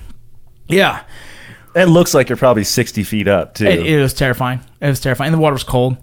yeah, 0.68 1.02
It 1.74 1.86
looks 1.86 2.14
like 2.14 2.28
you're 2.28 2.36
probably 2.36 2.64
sixty 2.64 3.02
feet 3.04 3.28
up 3.28 3.54
too. 3.54 3.66
it, 3.66 3.86
it 3.86 4.00
was 4.00 4.14
terrifying. 4.14 4.60
It 4.80 4.88
was 4.88 5.00
terrifying. 5.00 5.28
And 5.28 5.34
the 5.34 5.42
water 5.42 5.54
was 5.54 5.64
cold. 5.64 5.96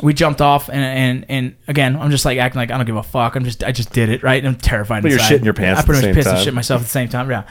We 0.00 0.14
jumped 0.14 0.40
off, 0.40 0.68
and 0.68 0.78
and 0.78 1.26
and 1.28 1.56
again, 1.66 1.96
I'm 1.96 2.12
just 2.12 2.24
like 2.24 2.38
acting 2.38 2.60
like 2.60 2.70
I 2.70 2.76
don't 2.76 2.86
give 2.86 2.94
a 2.94 3.02
fuck. 3.02 3.34
I'm 3.34 3.42
just, 3.42 3.64
I 3.64 3.72
just 3.72 3.92
did 3.92 4.10
it, 4.10 4.22
right? 4.22 4.38
And 4.38 4.46
I'm 4.46 4.54
terrified. 4.54 5.02
But 5.02 5.10
you're 5.10 5.18
inside. 5.18 5.40
shitting 5.40 5.44
your 5.44 5.54
pants 5.54 5.80
I 5.80 5.84
pretty 5.84 6.06
much 6.06 6.14
pissed 6.14 6.28
and 6.28 6.38
shit 6.38 6.54
myself 6.54 6.82
at 6.82 6.84
the 6.84 6.90
same 6.90 7.08
time. 7.08 7.28
Yeah. 7.28 7.42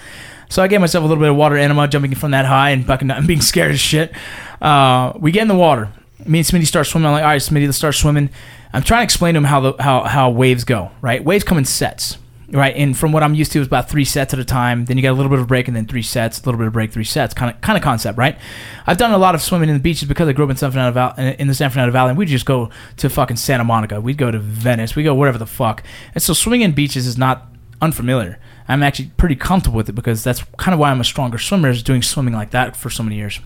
So 0.50 0.64
I 0.64 0.68
gave 0.68 0.80
myself 0.80 1.04
a 1.04 1.08
little 1.08 1.22
bit 1.22 1.30
of 1.30 1.36
water 1.36 1.58
enema, 1.58 1.88
jumping 1.88 2.16
from 2.16 2.32
that 2.32 2.46
high 2.46 2.72
and 2.72 2.86
fucking 2.86 3.12
and 3.12 3.28
being 3.28 3.42
scared 3.52 3.72
as 3.72 3.80
shit. 3.80 4.14
Uh, 4.62 5.14
we 5.20 5.32
get 5.32 5.42
in 5.42 5.48
the 5.48 5.56
water. 5.56 5.92
Me 6.26 6.40
and 6.40 6.48
Smitty 6.48 6.66
start 6.66 6.88
swimming. 6.88 7.08
I'm 7.08 7.14
like, 7.14 7.24
all 7.24 7.30
right, 7.30 7.42
Smitty, 7.42 7.66
let's 7.66 7.78
start 7.78 7.96
swimming. 7.96 8.30
I'm 8.74 8.84
trying 8.84 9.02
to 9.02 9.04
explain 9.04 9.34
to 9.36 9.38
him 9.40 9.44
how 9.46 9.60
the 9.60 9.74
how 9.82 10.04
how 10.04 10.30
waves 10.30 10.64
go. 10.64 10.92
Right, 11.02 11.24
waves 11.24 11.44
come 11.44 11.58
in 11.58 11.66
sets. 11.66 12.18
Right, 12.50 12.74
and 12.78 12.98
from 12.98 13.12
what 13.12 13.24
I'm 13.24 13.34
used 13.34 13.52
to, 13.52 13.60
is 13.60 13.68
about 13.68 13.90
three 13.90 14.06
sets 14.06 14.34
at 14.34 14.40
a 14.40 14.46
time. 14.46 14.86
Then 14.86 14.96
you 14.96 15.04
got 15.04 15.12
a 15.12 15.18
little 15.20 15.30
bit 15.30 15.40
of 15.40 15.44
a 15.44 15.48
break, 15.48 15.68
and 15.68 15.76
then 15.76 15.86
three 15.86 16.02
sets, 16.02 16.40
a 16.40 16.46
little 16.46 16.58
bit 16.58 16.68
of 16.68 16.74
break, 16.74 16.94
three 16.94 17.04
sets, 17.04 17.34
kind 17.34 17.54
of 17.54 17.60
kind 17.60 17.78
of 17.78 17.84
concept, 17.84 18.18
right? 18.18 18.38
I've 18.86 18.98
done 18.98 19.12
a 19.12 19.18
lot 19.18 19.36
of 19.36 19.42
swimming 19.42 19.68
in 19.68 19.76
the 19.76 19.82
beaches 19.82 20.08
because 20.08 20.30
I 20.30 20.32
grew 20.32 20.46
up 20.46 20.52
in 20.52 20.56
San 20.56 20.72
Fernando 20.72 20.94
Valley, 20.94 21.36
in 21.38 21.48
the 21.48 21.54
San 21.54 21.70
Fernando 21.70 21.92
Valley, 21.92 22.12
and 22.12 22.18
we'd 22.18 22.30
just 22.30 22.46
go 22.46 22.70
to 22.98 23.10
fucking 23.10 23.36
Santa 23.36 23.66
Monica. 23.66 24.00
We'd 24.00 24.18
go 24.18 24.32
to 24.32 24.40
Venice. 24.40 24.96
We 24.96 25.04
go 25.04 25.14
wherever 25.14 25.38
the 25.38 25.46
fuck. 25.46 25.84
And 26.14 26.24
so 26.24 26.32
swimming 26.34 26.62
in 26.62 26.72
beaches 26.72 27.06
is 27.06 27.18
not 27.18 27.48
unfamiliar. 27.82 28.40
I'm 28.68 28.84
actually 28.84 29.12
pretty 29.18 29.36
comfortable 29.36 29.78
with 29.78 29.90
it 29.90 29.94
because 29.94 30.24
that's 30.24 30.44
kind 30.58 30.74
of 30.74 30.80
why 30.80 30.92
I'm 30.92 31.00
a 31.00 31.06
stronger 31.06 31.38
swimmer 31.38 31.70
is 31.70 31.84
doing 31.84 32.02
swimming 32.02 32.34
like 32.34 32.52
that 32.52 32.76
for 32.76 32.90
so 32.90 33.04
many 33.04 33.16
years. 33.16 33.40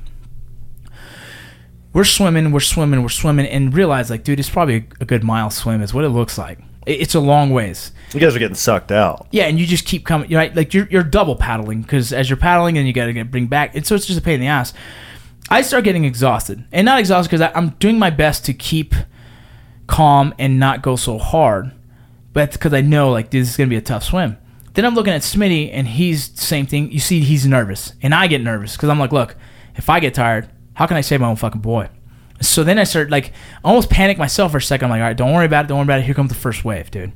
We're 1.93 2.05
swimming, 2.05 2.51
we're 2.51 2.61
swimming, 2.61 3.01
we're 3.01 3.09
swimming, 3.09 3.45
and 3.47 3.73
realize 3.73 4.09
like, 4.09 4.23
dude, 4.23 4.39
it's 4.39 4.49
probably 4.49 4.87
a, 4.99 5.05
good 5.05 5.23
mile 5.23 5.49
swim 5.49 5.81
is 5.81 5.93
what 5.93 6.05
it 6.05 6.09
looks 6.09 6.37
like. 6.37 6.57
It's 6.87 7.13
a 7.13 7.19
long 7.19 7.51
ways. 7.51 7.91
you 8.13 8.19
guys 8.19 8.35
are 8.35 8.39
getting 8.39 8.55
sucked 8.55 8.91
out. 8.91 9.27
Yeah, 9.31 9.43
and 9.43 9.59
you 9.59 9.67
just 9.67 9.85
keep 9.85 10.05
coming, 10.05 10.31
right? 10.31 10.55
Like 10.55 10.73
you're 10.73 10.87
you're 10.87 11.03
double 11.03 11.35
paddling 11.35 11.81
because 11.81 12.11
as 12.11 12.29
you're 12.29 12.37
paddling 12.37 12.77
and 12.77 12.87
you 12.87 12.93
got 12.93 13.05
to 13.05 13.13
get 13.13 13.29
bring 13.29 13.47
back, 13.47 13.75
and 13.75 13.85
so 13.85 13.93
it's 13.93 14.07
just 14.07 14.17
a 14.17 14.21
pain 14.21 14.35
in 14.35 14.41
the 14.41 14.47
ass. 14.47 14.73
I 15.49 15.61
start 15.61 15.83
getting 15.83 16.05
exhausted, 16.05 16.63
and 16.71 16.85
not 16.85 16.99
exhausted 16.99 17.29
because 17.29 17.51
I'm 17.53 17.71
doing 17.71 17.99
my 17.99 18.09
best 18.09 18.45
to 18.45 18.53
keep 18.53 18.95
calm 19.85 20.33
and 20.39 20.59
not 20.59 20.81
go 20.81 20.95
so 20.95 21.17
hard, 21.19 21.71
but 22.33 22.53
because 22.53 22.73
I 22.73 22.81
know 22.81 23.11
like 23.11 23.29
this 23.29 23.49
is 23.49 23.57
gonna 23.57 23.69
be 23.69 23.75
a 23.75 23.81
tough 23.81 24.05
swim. 24.05 24.37
Then 24.73 24.85
I'm 24.85 24.95
looking 24.95 25.13
at 25.13 25.21
Smitty, 25.21 25.69
and 25.73 25.87
he's 25.87 26.31
same 26.39 26.65
thing. 26.65 26.91
You 26.91 26.99
see, 26.99 27.21
he's 27.21 27.45
nervous, 27.45 27.93
and 28.01 28.13
I 28.13 28.27
get 28.27 28.41
nervous 28.41 28.75
because 28.75 28.89
I'm 28.89 28.99
like, 28.99 29.11
look, 29.11 29.35
if 29.75 29.89
I 29.89 29.99
get 29.99 30.13
tired, 30.13 30.49
how 30.73 30.87
can 30.87 30.97
I 30.97 31.01
save 31.01 31.21
my 31.21 31.27
own 31.27 31.35
fucking 31.35 31.61
boy? 31.61 31.89
So 32.41 32.63
then 32.63 32.79
I 32.79 32.85
start 32.85 33.11
like 33.11 33.33
almost 33.63 33.89
panic 33.91 34.17
myself 34.17 34.51
for 34.51 34.57
a 34.57 34.61
second. 34.61 34.85
I'm 34.85 34.89
like, 34.89 35.01
all 35.01 35.07
right, 35.07 35.17
don't 35.17 35.33
worry 35.33 35.45
about 35.45 35.65
it. 35.65 35.67
Don't 35.67 35.77
worry 35.77 35.85
about 35.85 35.99
it. 35.99 36.05
Here 36.05 36.15
comes 36.15 36.29
the 36.29 36.35
first 36.35 36.65
wave, 36.65 36.89
dude. 36.89 37.11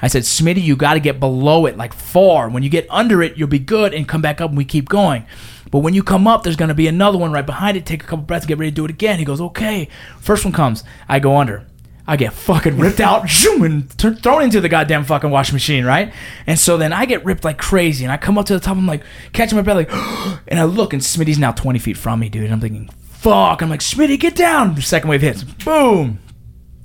I 0.00 0.06
said, 0.06 0.22
Smitty, 0.22 0.62
you 0.62 0.76
got 0.76 0.94
to 0.94 1.00
get 1.00 1.18
below 1.18 1.66
it, 1.66 1.76
like 1.76 1.92
far. 1.92 2.48
When 2.48 2.62
you 2.62 2.70
get 2.70 2.86
under 2.88 3.20
it, 3.22 3.36
you'll 3.36 3.48
be 3.48 3.58
good 3.58 3.92
and 3.92 4.08
come 4.08 4.22
back 4.22 4.40
up 4.40 4.50
and 4.50 4.56
we 4.56 4.64
keep 4.64 4.88
going. 4.88 5.26
But 5.72 5.80
when 5.80 5.94
you 5.94 6.04
come 6.04 6.28
up, 6.28 6.44
there's 6.44 6.56
going 6.56 6.68
to 6.68 6.74
be 6.74 6.86
another 6.86 7.18
one 7.18 7.32
right 7.32 7.44
behind 7.44 7.76
it. 7.76 7.86
Take 7.86 8.04
a 8.04 8.06
couple 8.06 8.24
breaths, 8.24 8.46
get 8.46 8.58
ready 8.58 8.70
to 8.70 8.74
do 8.74 8.84
it 8.84 8.90
again. 8.90 9.18
He 9.18 9.24
goes, 9.24 9.40
okay. 9.40 9.88
First 10.20 10.44
one 10.44 10.54
comes. 10.54 10.84
I 11.08 11.18
go 11.18 11.36
under. 11.36 11.66
I 12.08 12.16
get 12.16 12.32
fucking 12.32 12.78
ripped 12.78 13.00
out, 13.00 13.28
zoom, 13.28 13.62
and 13.62 13.98
t- 13.98 14.14
thrown 14.14 14.42
into 14.42 14.62
the 14.62 14.68
goddamn 14.70 15.04
fucking 15.04 15.28
washing 15.28 15.54
machine, 15.54 15.84
right? 15.84 16.10
And 16.46 16.58
so 16.58 16.78
then 16.78 16.90
I 16.90 17.04
get 17.04 17.22
ripped 17.22 17.44
like 17.44 17.58
crazy, 17.58 18.02
and 18.02 18.10
I 18.10 18.16
come 18.16 18.38
up 18.38 18.46
to 18.46 18.54
the 18.54 18.60
top. 18.60 18.78
I'm 18.78 18.86
like 18.86 19.02
catching 19.34 19.56
my 19.56 19.62
breath, 19.62 19.76
like, 19.76 19.92
and 20.48 20.58
I 20.58 20.64
look, 20.64 20.94
and 20.94 21.02
Smitty's 21.02 21.38
now 21.38 21.52
20 21.52 21.78
feet 21.78 21.98
from 21.98 22.18
me, 22.20 22.30
dude. 22.30 22.44
And 22.44 22.52
I'm 22.54 22.60
thinking, 22.60 22.88
fuck. 23.02 23.60
I'm 23.60 23.68
like, 23.68 23.80
Smitty, 23.80 24.18
get 24.18 24.34
down. 24.34 24.74
The 24.74 24.80
second 24.80 25.10
wave 25.10 25.20
hits, 25.20 25.44
boom. 25.44 26.18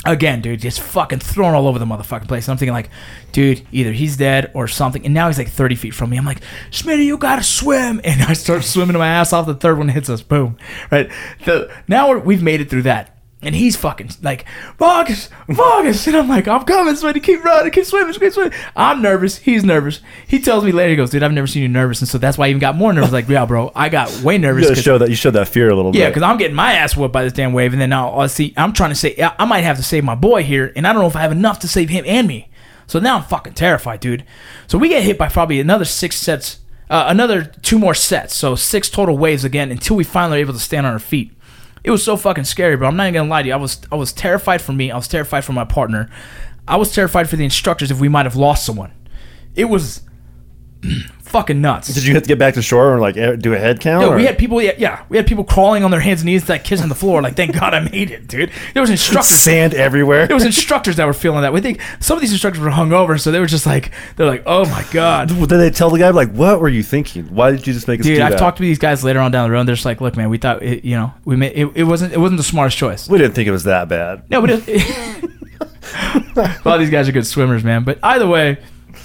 again, 0.05 0.41
dude, 0.41 0.59
just 0.59 0.82
fucking 0.82 1.19
thrown 1.19 1.53
all 1.53 1.67
over 1.67 1.80
the 1.80 1.86
motherfucking 1.86 2.28
place. 2.28 2.47
And 2.47 2.51
I'm 2.51 2.57
thinking 2.57 2.74
like, 2.74 2.89
dude, 3.32 3.65
either 3.71 3.93
he's 3.93 4.17
dead 4.17 4.51
or 4.53 4.67
something. 4.67 5.05
And 5.05 5.13
now 5.13 5.28
he's 5.28 5.38
like 5.38 5.47
30 5.47 5.76
feet 5.76 5.93
from 5.93 6.09
me. 6.09 6.17
I'm 6.17 6.26
like, 6.26 6.41
Smitty, 6.71 7.05
you 7.05 7.17
gotta 7.17 7.43
swim. 7.43 8.01
And 8.03 8.21
I 8.24 8.34
start 8.34 8.65
swimming 8.65 8.97
my 8.97 9.07
ass 9.07 9.32
off. 9.32 9.45
The 9.45 9.55
third 9.55 9.78
one 9.78 9.88
hits 9.88 10.09
us. 10.09 10.21
Boom. 10.21 10.57
Right. 10.91 11.09
The, 11.45 11.74
now 11.88 12.09
we're, 12.09 12.19
we've 12.19 12.43
made 12.43 12.59
it 12.59 12.69
through 12.69 12.82
that. 12.82 13.12
And 13.46 13.54
he's 13.56 13.76
fucking 13.76 14.10
like, 14.22 14.46
Vargas, 14.78 15.30
Vargas. 15.50 16.08
And 16.08 16.16
I'm 16.18 16.30
like, 16.30 16.48
I'm 16.48 16.64
coming, 16.64 16.94
Smitty. 16.96 17.22
Keep 17.22 17.44
running. 17.44 17.72
Keep 17.72 17.86
swimming. 17.86 18.14
Keep 18.14 18.34
swimming. 18.34 18.54
I'm 18.76 19.02
nervous. 19.02 19.38
He's 19.38 19.64
nervous. 19.64 20.00
He 20.28 20.39
tells 20.39 20.64
me 20.64 20.72
later, 20.72 20.91
he 20.91 20.96
goes, 20.96 21.10
dude, 21.10 21.24
I've 21.24 21.32
never 21.34 21.48
seen 21.48 21.62
you 21.64 21.68
nervous. 21.70 22.00
And 22.02 22.08
so 22.08 22.18
that's 22.18 22.38
why 22.38 22.46
I 22.48 22.50
even 22.50 22.60
got 22.60 22.76
more 22.76 22.94
nervous. 22.94 23.12
Like, 23.12 23.28
yeah, 23.28 23.46
bro, 23.46 23.72
I 23.76 23.89
got 23.89 24.10
way 24.22 24.38
nervous. 24.38 24.62
You 24.64 24.70
gotta 24.70 24.76
'cause- 24.76 24.84
show 24.84 24.98
that 24.98 25.10
you 25.10 25.16
showed 25.16 25.32
that 25.32 25.48
fear 25.48 25.70
a 25.70 25.76
little 25.76 25.91
yeah, 25.91 25.91
bit. 25.91 26.00
Yeah, 26.00 26.10
because 26.10 26.24
I'm 26.24 26.38
getting 26.38 26.56
my 26.56 26.74
ass 26.74 26.96
whooped 26.96 27.12
by 27.14 27.24
this 27.24 27.34
damn 27.34 27.54
wave, 27.54 27.74
and 27.74 27.82
then 27.82 27.89
now 27.89 28.18
I 28.18 28.28
see 28.28 28.54
I'm 28.58 28.74
trying 28.74 28.91
to 28.91 28.96
say 28.96 29.16
I 29.22 29.34
I 29.39 29.46
might 29.46 29.62
have 29.62 29.78
to 29.78 29.84
save 29.84 30.04
my 30.04 30.16
boy 30.16 30.44
here, 30.44 30.72
and 30.76 30.88
I 30.88 30.94
don't 30.94 31.02
know 31.02 31.08
if 31.08 31.16
I 31.16 31.22
have 31.22 31.32
enough 31.32 31.60
to 31.60 31.68
save 31.68 31.89
him 31.89 32.06
and 32.08 32.28
me. 32.28 32.50
So 32.88 33.00
now 33.00 33.18
I'm 33.18 33.24
fucking 33.24 33.54
terrified, 33.54 34.00
dude. 34.00 34.24
So 34.68 34.78
we 34.78 34.89
get 34.89 35.04
hit 35.04 35.18
by 35.18 35.28
probably 35.30 35.60
another 35.60 35.86
six 35.86 36.16
sets, 36.18 36.60
uh, 36.89 37.06
another 37.08 37.44
two 37.62 37.80
more 37.80 37.94
sets, 37.94 38.36
so 38.36 38.56
six 38.56 38.89
total 38.89 39.18
waves 39.18 39.44
again 39.44 39.72
until 39.72 39.96
we 39.96 40.04
finally 40.04 40.38
are 40.38 40.41
able 40.41 40.54
to 40.54 40.60
stand 40.60 40.86
on 40.86 40.94
our 40.94 41.00
feet. 41.00 41.32
It 41.84 41.92
was 41.92 42.04
so 42.04 42.16
fucking 42.16 42.46
scary, 42.46 42.78
bro. 42.78 42.88
I'm 42.88 42.96
not 42.96 43.04
even 43.06 43.14
gonna 43.14 43.30
lie 43.30 43.42
to 43.42 43.48
you. 43.50 43.54
I 43.54 43.58
was 43.58 43.82
I 43.92 43.96
was 43.96 44.14
terrified 44.14 44.62
for 44.62 44.74
me. 44.74 44.92
I 44.92 44.96
was 44.96 45.08
terrified 45.08 45.44
for 45.44 45.54
my 45.54 45.66
partner. 45.66 46.10
I 46.68 46.78
was 46.78 46.94
terrified 46.94 47.30
for 47.30 47.36
the 47.36 47.44
instructors 47.44 47.92
if 47.92 48.00
we 48.00 48.08
might 48.08 48.26
have 48.26 48.38
lost 48.38 48.66
someone. 48.66 48.94
It 49.56 49.66
was 49.66 50.02
fucking 51.34 51.60
nuts. 51.62 51.92
Did 51.92 52.06
you 52.06 52.14
have 52.14 52.24
to 52.24 52.28
get 52.28 52.38
back 52.38 52.54
to 52.54 52.62
shore 52.62 52.94
and 52.94 53.02
like 53.02 53.16
do 53.40 53.54
a 53.54 53.58
head 53.58 53.80
count? 53.80 54.04
Yo, 54.06 54.16
we 54.16 54.26
had 54.26 54.38
people, 54.38 54.62
yeah, 54.62 54.74
yeah, 54.78 55.04
we 55.10 55.18
had 55.18 55.26
people 55.26 55.44
crawling 55.44 55.84
on 55.84 55.90
their 55.90 56.00
hands 56.00 56.22
and 56.22 56.28
knees, 56.28 56.48
like 56.48 56.64
kissing 56.64 56.90
the 56.90 56.96
floor. 56.96 57.22
Like, 57.24 57.36
thank 57.36 57.54
God 57.54 57.74
I 57.74 57.80
made 57.80 58.12
it, 58.12 58.28
dude. 58.28 58.52
There 58.74 58.82
was 58.82 58.90
instructors. 58.92 59.40
sand 59.40 59.74
everywhere. 59.74 60.28
There 60.28 60.36
was 60.36 60.46
instructors 60.46 60.98
that 60.98 61.06
were 61.06 61.14
feeling 61.14 61.42
that. 61.42 61.52
We 61.52 61.60
think 61.62 61.82
some 62.00 62.18
of 62.18 62.22
these 62.22 62.32
instructors 62.32 62.62
were 62.62 62.70
hungover, 62.70 63.20
so 63.20 63.32
they 63.32 63.40
were 63.40 63.48
just 63.48 63.66
like, 63.66 63.92
they're 64.16 64.28
like, 64.28 64.44
oh 64.46 64.66
my 64.66 64.86
God, 64.92 65.30
Did 65.30 65.50
they 65.50 65.72
tell 65.72 65.90
the 65.90 65.98
guy 66.00 66.12
like, 66.12 66.32
"What 66.32 66.62
were 66.62 66.70
you 66.70 66.84
thinking? 66.84 67.26
Why 67.34 67.50
did 67.52 67.66
you 67.66 67.74
just 67.74 67.88
make 67.88 68.00
us 68.02 68.06
dude. 68.06 68.18
do 68.18 68.24
I've 68.24 68.34
that?" 68.34 68.40
talked 68.40 68.58
to 68.58 68.64
these 68.64 68.80
guys 68.80 69.04
later 69.04 69.20
on 69.20 69.32
down 69.32 69.48
the 69.48 69.52
road. 69.54 69.62
And 69.62 69.68
they're 69.68 69.76
just 69.76 69.86
like, 69.86 70.02
look, 70.02 70.16
man, 70.16 70.30
we 70.30 70.38
thought, 70.38 70.62
it, 70.62 70.86
you 70.86 70.96
know, 70.96 71.14
we 71.26 71.36
made 71.36 71.54
it, 71.56 71.72
it. 71.74 71.84
wasn't, 71.86 72.14
it 72.14 72.20
wasn't 72.20 72.38
the 72.38 72.44
smartest 72.44 72.78
choice. 72.78 73.10
we 73.10 73.18
didn't 73.18 73.34
think 73.34 73.48
it 73.48 73.52
was 73.52 73.64
that 73.64 73.88
bad. 73.88 74.30
No, 74.30 74.40
but 74.40 74.52
it, 74.52 74.68
a 76.36 76.62
lot 76.66 76.76
of 76.76 76.80
these 76.80 76.90
guys 76.90 77.10
are 77.10 77.12
good 77.12 77.26
swimmers, 77.28 77.64
man. 77.64 77.84
But 77.84 78.00
either 78.04 78.28
way, 78.28 78.58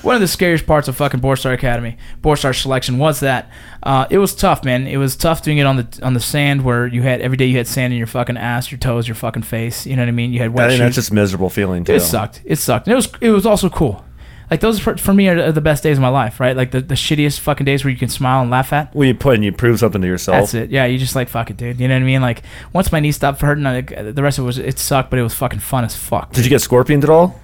one 0.02 0.14
of 0.14 0.20
the 0.20 0.28
scariest 0.28 0.66
parts 0.66 0.88
of 0.88 0.96
fucking 0.96 1.20
Borstar 1.20 1.52
Academy, 1.52 1.96
Borstar 2.22 2.58
selection 2.58 2.98
was 2.98 3.20
that 3.20 3.50
uh, 3.82 4.06
it 4.10 4.18
was 4.18 4.34
tough, 4.34 4.64
man. 4.64 4.86
It 4.86 4.96
was 4.96 5.16
tough 5.16 5.42
doing 5.42 5.58
it 5.58 5.66
on 5.66 5.76
the 5.76 6.00
on 6.02 6.14
the 6.14 6.20
sand 6.20 6.64
where 6.64 6.86
you 6.86 7.02
had 7.02 7.20
every 7.20 7.36
day 7.36 7.46
you 7.46 7.56
had 7.56 7.66
sand 7.66 7.92
in 7.92 7.98
your 7.98 8.06
fucking 8.06 8.36
ass, 8.36 8.70
your 8.70 8.78
toes, 8.78 9.08
your 9.08 9.14
fucking 9.14 9.42
face. 9.42 9.86
You 9.86 9.96
know 9.96 10.02
what 10.02 10.08
I 10.08 10.12
mean? 10.12 10.32
You 10.32 10.40
had 10.40 10.50
I 10.50 10.54
wet 10.54 10.68
think 10.68 10.78
shoes. 10.78 10.86
that's 10.86 10.94
just 10.96 11.12
miserable 11.12 11.50
feeling 11.50 11.84
too. 11.84 11.94
it 11.94 12.00
sucked. 12.00 12.42
It 12.44 12.56
sucked. 12.56 12.86
And 12.86 12.92
it 12.92 12.96
was 12.96 13.08
it 13.20 13.30
was 13.30 13.46
also 13.46 13.68
cool. 13.68 14.04
Like 14.50 14.60
those 14.60 14.80
for, 14.80 14.96
for 14.96 15.12
me 15.12 15.28
are 15.28 15.52
the 15.52 15.60
best 15.60 15.82
days 15.82 15.98
of 15.98 16.02
my 16.02 16.08
life, 16.08 16.40
right? 16.40 16.56
Like 16.56 16.70
the, 16.70 16.80
the 16.80 16.94
shittiest 16.94 17.40
fucking 17.40 17.66
days 17.66 17.84
where 17.84 17.90
you 17.90 17.98
can 17.98 18.08
smile 18.08 18.40
and 18.40 18.50
laugh 18.50 18.72
at. 18.72 18.94
Well, 18.94 19.06
you 19.06 19.14
put 19.14 19.34
and 19.34 19.44
you 19.44 19.52
prove 19.52 19.78
something 19.78 20.00
to 20.00 20.06
yourself. 20.06 20.38
That's 20.38 20.54
it. 20.54 20.70
Yeah, 20.70 20.86
you 20.86 20.96
just 20.98 21.14
like 21.14 21.28
fuck 21.28 21.50
it, 21.50 21.58
dude. 21.58 21.78
You 21.78 21.86
know 21.86 21.94
what 21.94 22.02
I 22.02 22.06
mean? 22.06 22.22
Like 22.22 22.42
once 22.72 22.90
my 22.90 23.00
knee 23.00 23.12
stopped 23.12 23.42
hurting, 23.42 23.64
the 23.64 24.22
rest 24.22 24.38
of 24.38 24.44
it 24.44 24.46
was 24.46 24.58
it 24.58 24.78
sucked, 24.78 25.10
but 25.10 25.18
it 25.18 25.22
was 25.22 25.34
fucking 25.34 25.60
fun 25.60 25.84
as 25.84 25.94
fuck. 25.94 26.32
Did 26.32 26.44
you 26.44 26.50
get 26.50 26.60
scorpioned 26.60 27.04
at 27.04 27.10
all? 27.10 27.38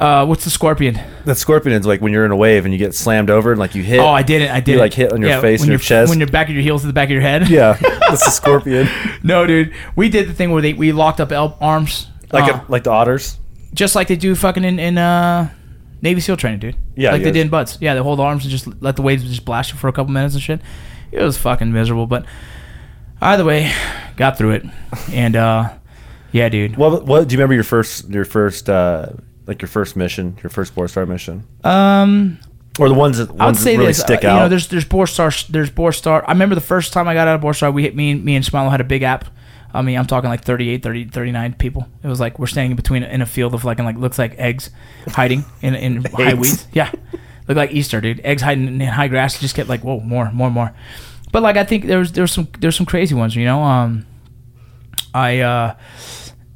Uh, 0.00 0.24
what's 0.24 0.44
the 0.44 0.50
scorpion? 0.50 0.98
That 1.26 1.34
scorpion 1.36 1.78
is 1.78 1.86
like 1.86 2.00
when 2.00 2.10
you're 2.10 2.24
in 2.24 2.30
a 2.30 2.36
wave 2.36 2.64
and 2.64 2.72
you 2.72 2.78
get 2.78 2.94
slammed 2.94 3.28
over 3.28 3.50
and 3.50 3.60
like 3.60 3.74
you 3.74 3.82
hit. 3.82 4.00
Oh, 4.00 4.08
I 4.08 4.22
didn't. 4.22 4.50
I 4.50 4.60
did. 4.60 4.78
like, 4.78 4.94
hit 4.94 5.12
on 5.12 5.20
your 5.20 5.42
face 5.42 5.60
when 5.60 5.66
and 5.68 5.72
your 5.72 5.78
chest? 5.78 6.08
When 6.08 6.18
your 6.18 6.28
back 6.28 6.48
of 6.48 6.54
your 6.54 6.62
heels 6.62 6.80
to 6.80 6.86
the 6.86 6.94
back 6.94 7.08
of 7.08 7.10
your 7.10 7.20
head. 7.20 7.50
Yeah, 7.50 7.74
that's 7.80 8.24
the 8.24 8.30
scorpion. 8.30 8.88
No, 9.22 9.46
dude. 9.46 9.74
We 9.96 10.08
did 10.08 10.26
the 10.26 10.32
thing 10.32 10.52
where 10.52 10.62
they 10.62 10.72
we 10.72 10.92
locked 10.92 11.20
up 11.20 11.32
el- 11.32 11.58
arms, 11.60 12.06
Like 12.32 12.50
uh, 12.50 12.60
a, 12.66 12.72
like 12.72 12.84
the 12.84 12.90
otters. 12.90 13.38
just 13.74 13.94
like 13.94 14.08
they 14.08 14.16
do 14.16 14.34
fucking 14.34 14.64
in 14.64 14.78
in 14.78 14.96
uh, 14.96 15.50
Navy 16.00 16.22
SEAL 16.22 16.38
training, 16.38 16.60
dude. 16.60 16.76
Yeah, 16.96 17.12
like 17.12 17.22
they 17.22 17.30
did 17.32 17.42
in 17.42 17.50
BUD/S. 17.50 17.76
Yeah, 17.82 17.92
they 17.92 18.00
hold 18.00 18.20
arms 18.20 18.44
and 18.44 18.50
just 18.50 18.68
let 18.82 18.96
the 18.96 19.02
waves 19.02 19.22
just 19.24 19.44
blast 19.44 19.70
you 19.70 19.76
for 19.78 19.88
a 19.88 19.92
couple 19.92 20.14
minutes 20.14 20.32
and 20.34 20.42
shit. 20.42 20.62
It 21.12 21.20
was 21.22 21.36
fucking 21.36 21.72
miserable, 21.72 22.06
but 22.06 22.24
either 23.20 23.44
way, 23.44 23.70
got 24.16 24.38
through 24.38 24.52
it. 24.52 24.64
And 25.12 25.36
uh, 25.36 25.74
yeah, 26.32 26.48
dude. 26.48 26.78
What 26.78 27.04
what 27.04 27.28
do 27.28 27.34
you 27.34 27.38
remember 27.38 27.52
your 27.54 27.64
first 27.64 28.08
your 28.08 28.24
first 28.24 28.70
uh 28.70 29.10
like 29.50 29.60
your 29.60 29.68
first 29.68 29.96
mission, 29.96 30.36
your 30.42 30.48
first 30.50 30.74
Borstar 30.74 31.06
mission, 31.06 31.44
Um, 31.64 32.38
or 32.78 32.88
the 32.88 32.94
ones 32.94 33.18
that 33.18 33.28
I 33.38 33.46
would 33.46 33.56
say 33.56 33.72
that 33.72 33.78
really 33.78 33.86
this. 33.90 34.00
stick 34.00 34.24
uh, 34.24 34.28
out? 34.28 34.34
You 34.34 34.40
know, 34.42 34.48
there's 34.48 34.68
there's 34.68 34.84
Borstar. 34.84 35.46
There's 35.48 35.70
Borstar. 35.70 36.24
I 36.26 36.32
remember 36.32 36.54
the 36.54 36.60
first 36.60 36.92
time 36.92 37.08
I 37.08 37.14
got 37.14 37.26
out 37.28 37.34
of 37.34 37.40
Borstar, 37.42 37.74
we 37.74 37.82
hit 37.82 37.94
me 37.96 38.12
and 38.12 38.24
me 38.24 38.36
and 38.36 38.44
Smilo 38.44 38.70
had 38.70 38.80
a 38.80 38.84
big 38.84 39.02
app. 39.02 39.26
I 39.74 39.82
mean, 39.82 39.98
I'm 39.98 40.06
talking 40.06 40.30
like 40.30 40.42
38, 40.44 40.82
30, 40.82 41.04
39 41.10 41.54
people. 41.54 41.86
It 42.02 42.08
was 42.08 42.18
like 42.20 42.38
we're 42.38 42.46
standing 42.48 42.74
between 42.76 43.02
in 43.04 43.22
a 43.22 43.26
field 43.26 43.54
of 43.54 43.64
like 43.64 43.78
and 43.78 43.86
like 43.86 43.96
looks 43.96 44.18
like 44.18 44.38
eggs 44.38 44.70
hiding 45.08 45.44
in 45.62 45.74
in 45.74 46.04
high 46.14 46.30
Eggs. 46.32 46.38
weeds. 46.40 46.66
Yeah, 46.72 46.90
looked 47.48 47.56
like 47.58 47.72
Easter, 47.72 48.00
dude. 48.00 48.20
Eggs 48.24 48.42
hiding 48.42 48.66
in 48.68 48.80
high 48.80 49.08
grass. 49.08 49.38
Just 49.40 49.54
kept 49.56 49.68
like 49.68 49.82
whoa, 49.82 50.00
more, 50.00 50.30
more, 50.32 50.50
more. 50.50 50.72
But 51.32 51.42
like 51.42 51.56
I 51.56 51.64
think 51.64 51.86
there's 51.86 52.12
there's 52.12 52.32
some 52.32 52.48
there's 52.60 52.76
some 52.76 52.86
crazy 52.86 53.14
ones. 53.14 53.34
You 53.36 53.44
know, 53.44 53.62
um, 53.62 54.06
I 55.14 55.40
uh, 55.40 55.76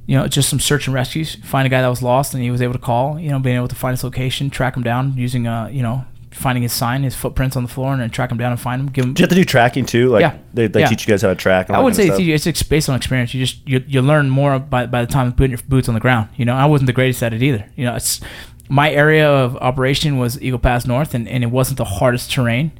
you 0.06 0.16
know, 0.18 0.26
just 0.28 0.48
some 0.48 0.60
search 0.60 0.86
and 0.86 0.94
rescues. 0.94 1.36
Find 1.36 1.66
a 1.66 1.70
guy 1.70 1.80
that 1.82 1.88
was 1.88 2.02
lost, 2.02 2.34
and 2.34 2.42
he 2.42 2.50
was 2.50 2.60
able 2.62 2.74
to 2.74 2.78
call. 2.78 3.18
You 3.18 3.30
know, 3.30 3.38
being 3.38 3.56
able 3.56 3.68
to 3.68 3.74
find 3.74 3.92
his 3.92 4.04
location, 4.04 4.50
track 4.50 4.76
him 4.76 4.82
down 4.82 5.14
using 5.16 5.46
uh, 5.46 5.68
you 5.68 5.82
know, 5.82 6.04
finding 6.30 6.62
his 6.62 6.72
sign, 6.72 7.02
his 7.04 7.14
footprints 7.14 7.56
on 7.56 7.62
the 7.62 7.68
floor, 7.68 7.92
and 7.92 8.02
then 8.02 8.10
track 8.10 8.30
him 8.30 8.38
down 8.38 8.50
and 8.52 8.60
find 8.60 8.80
him. 8.80 8.86
Give 8.88 9.04
him. 9.04 9.14
Do 9.14 9.20
you 9.20 9.24
have 9.24 9.30
to 9.30 9.36
do 9.36 9.44
tracking 9.44 9.86
too? 9.86 10.08
Like 10.10 10.20
Yeah. 10.22 10.36
they, 10.52 10.66
they 10.66 10.80
Yeah. 10.80 10.86
teach 10.86 11.06
you 11.06 11.12
guys 11.12 11.22
how 11.22 11.28
to 11.28 11.34
track. 11.34 11.68
And 11.68 11.76
I 11.76 11.80
would 11.80 11.94
say 11.94 12.08
it's, 12.08 12.46
it's 12.46 12.62
based 12.62 12.88
on 12.88 12.96
experience. 12.96 13.32
You 13.34 13.44
just 13.46 13.66
you, 13.68 13.82
you 13.86 14.02
learn 14.02 14.28
more 14.30 14.58
by 14.58 14.86
by 14.86 15.04
the 15.04 15.10
time 15.12 15.32
putting 15.32 15.50
your 15.52 15.60
boots 15.68 15.88
on 15.88 15.94
the 15.94 16.00
ground. 16.00 16.28
You 16.36 16.44
know, 16.44 16.54
I 16.54 16.66
wasn't 16.66 16.86
the 16.86 16.92
greatest 16.92 17.22
at 17.22 17.32
it 17.32 17.42
either. 17.42 17.64
You 17.76 17.84
know, 17.86 17.94
it's 17.94 18.20
my 18.68 18.90
area 18.90 19.30
of 19.30 19.56
operation 19.58 20.18
was 20.18 20.40
Eagle 20.42 20.58
Pass 20.58 20.86
North, 20.86 21.14
and, 21.14 21.28
and 21.28 21.44
it 21.44 21.50
wasn't 21.50 21.76
the 21.78 21.84
hardest 21.84 22.32
terrain. 22.32 22.72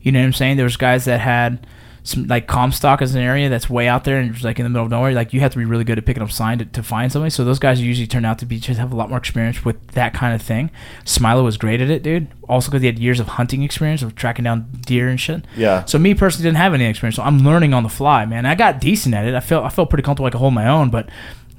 You 0.00 0.10
know 0.12 0.20
what 0.20 0.26
I'm 0.26 0.32
saying? 0.32 0.56
There 0.56 0.64
was 0.64 0.76
guys 0.76 1.04
that 1.04 1.20
had 1.20 1.66
some 2.04 2.26
like 2.26 2.48
Comstock 2.48 3.00
is 3.00 3.14
an 3.14 3.22
area 3.22 3.48
that's 3.48 3.70
way 3.70 3.86
out 3.86 4.04
there 4.04 4.18
and 4.18 4.42
like 4.42 4.58
in 4.58 4.64
the 4.64 4.68
middle 4.68 4.84
of 4.84 4.90
nowhere. 4.90 5.12
Like 5.12 5.32
you 5.32 5.40
have 5.40 5.52
to 5.52 5.58
be 5.58 5.64
really 5.64 5.84
good 5.84 5.98
at 5.98 6.04
picking 6.04 6.22
up 6.22 6.32
sign 6.32 6.58
to, 6.58 6.64
to 6.64 6.82
find 6.82 7.12
somebody. 7.12 7.30
So 7.30 7.44
those 7.44 7.60
guys 7.60 7.80
usually 7.80 8.08
turn 8.08 8.24
out 8.24 8.38
to 8.40 8.46
be 8.46 8.58
just 8.58 8.80
have 8.80 8.92
a 8.92 8.96
lot 8.96 9.08
more 9.08 9.18
experience 9.18 9.64
with 9.64 9.86
that 9.92 10.12
kind 10.12 10.34
of 10.34 10.42
thing. 10.42 10.70
Smilo 11.04 11.44
was 11.44 11.56
great 11.56 11.80
at 11.80 11.90
it, 11.90 12.02
dude. 12.02 12.28
Also 12.48 12.70
because 12.70 12.82
he 12.82 12.86
had 12.86 12.98
years 12.98 13.20
of 13.20 13.28
hunting 13.28 13.62
experience 13.62 14.02
of 14.02 14.16
tracking 14.16 14.44
down 14.44 14.68
deer 14.80 15.08
and 15.08 15.20
shit. 15.20 15.44
Yeah. 15.56 15.84
So 15.84 15.98
me 15.98 16.14
personally 16.14 16.48
didn't 16.48 16.58
have 16.58 16.74
any 16.74 16.86
experience, 16.86 17.16
so 17.16 17.22
I'm 17.22 17.38
learning 17.38 17.72
on 17.72 17.84
the 17.84 17.88
fly, 17.88 18.26
man. 18.26 18.46
I 18.46 18.56
got 18.56 18.80
decent 18.80 19.14
at 19.14 19.24
it. 19.26 19.34
I 19.34 19.40
felt 19.40 19.64
I 19.64 19.68
felt 19.68 19.88
pretty 19.88 20.02
comfortable. 20.02 20.26
I 20.26 20.30
could 20.30 20.38
hold 20.38 20.54
my 20.54 20.68
own, 20.68 20.90
but 20.90 21.08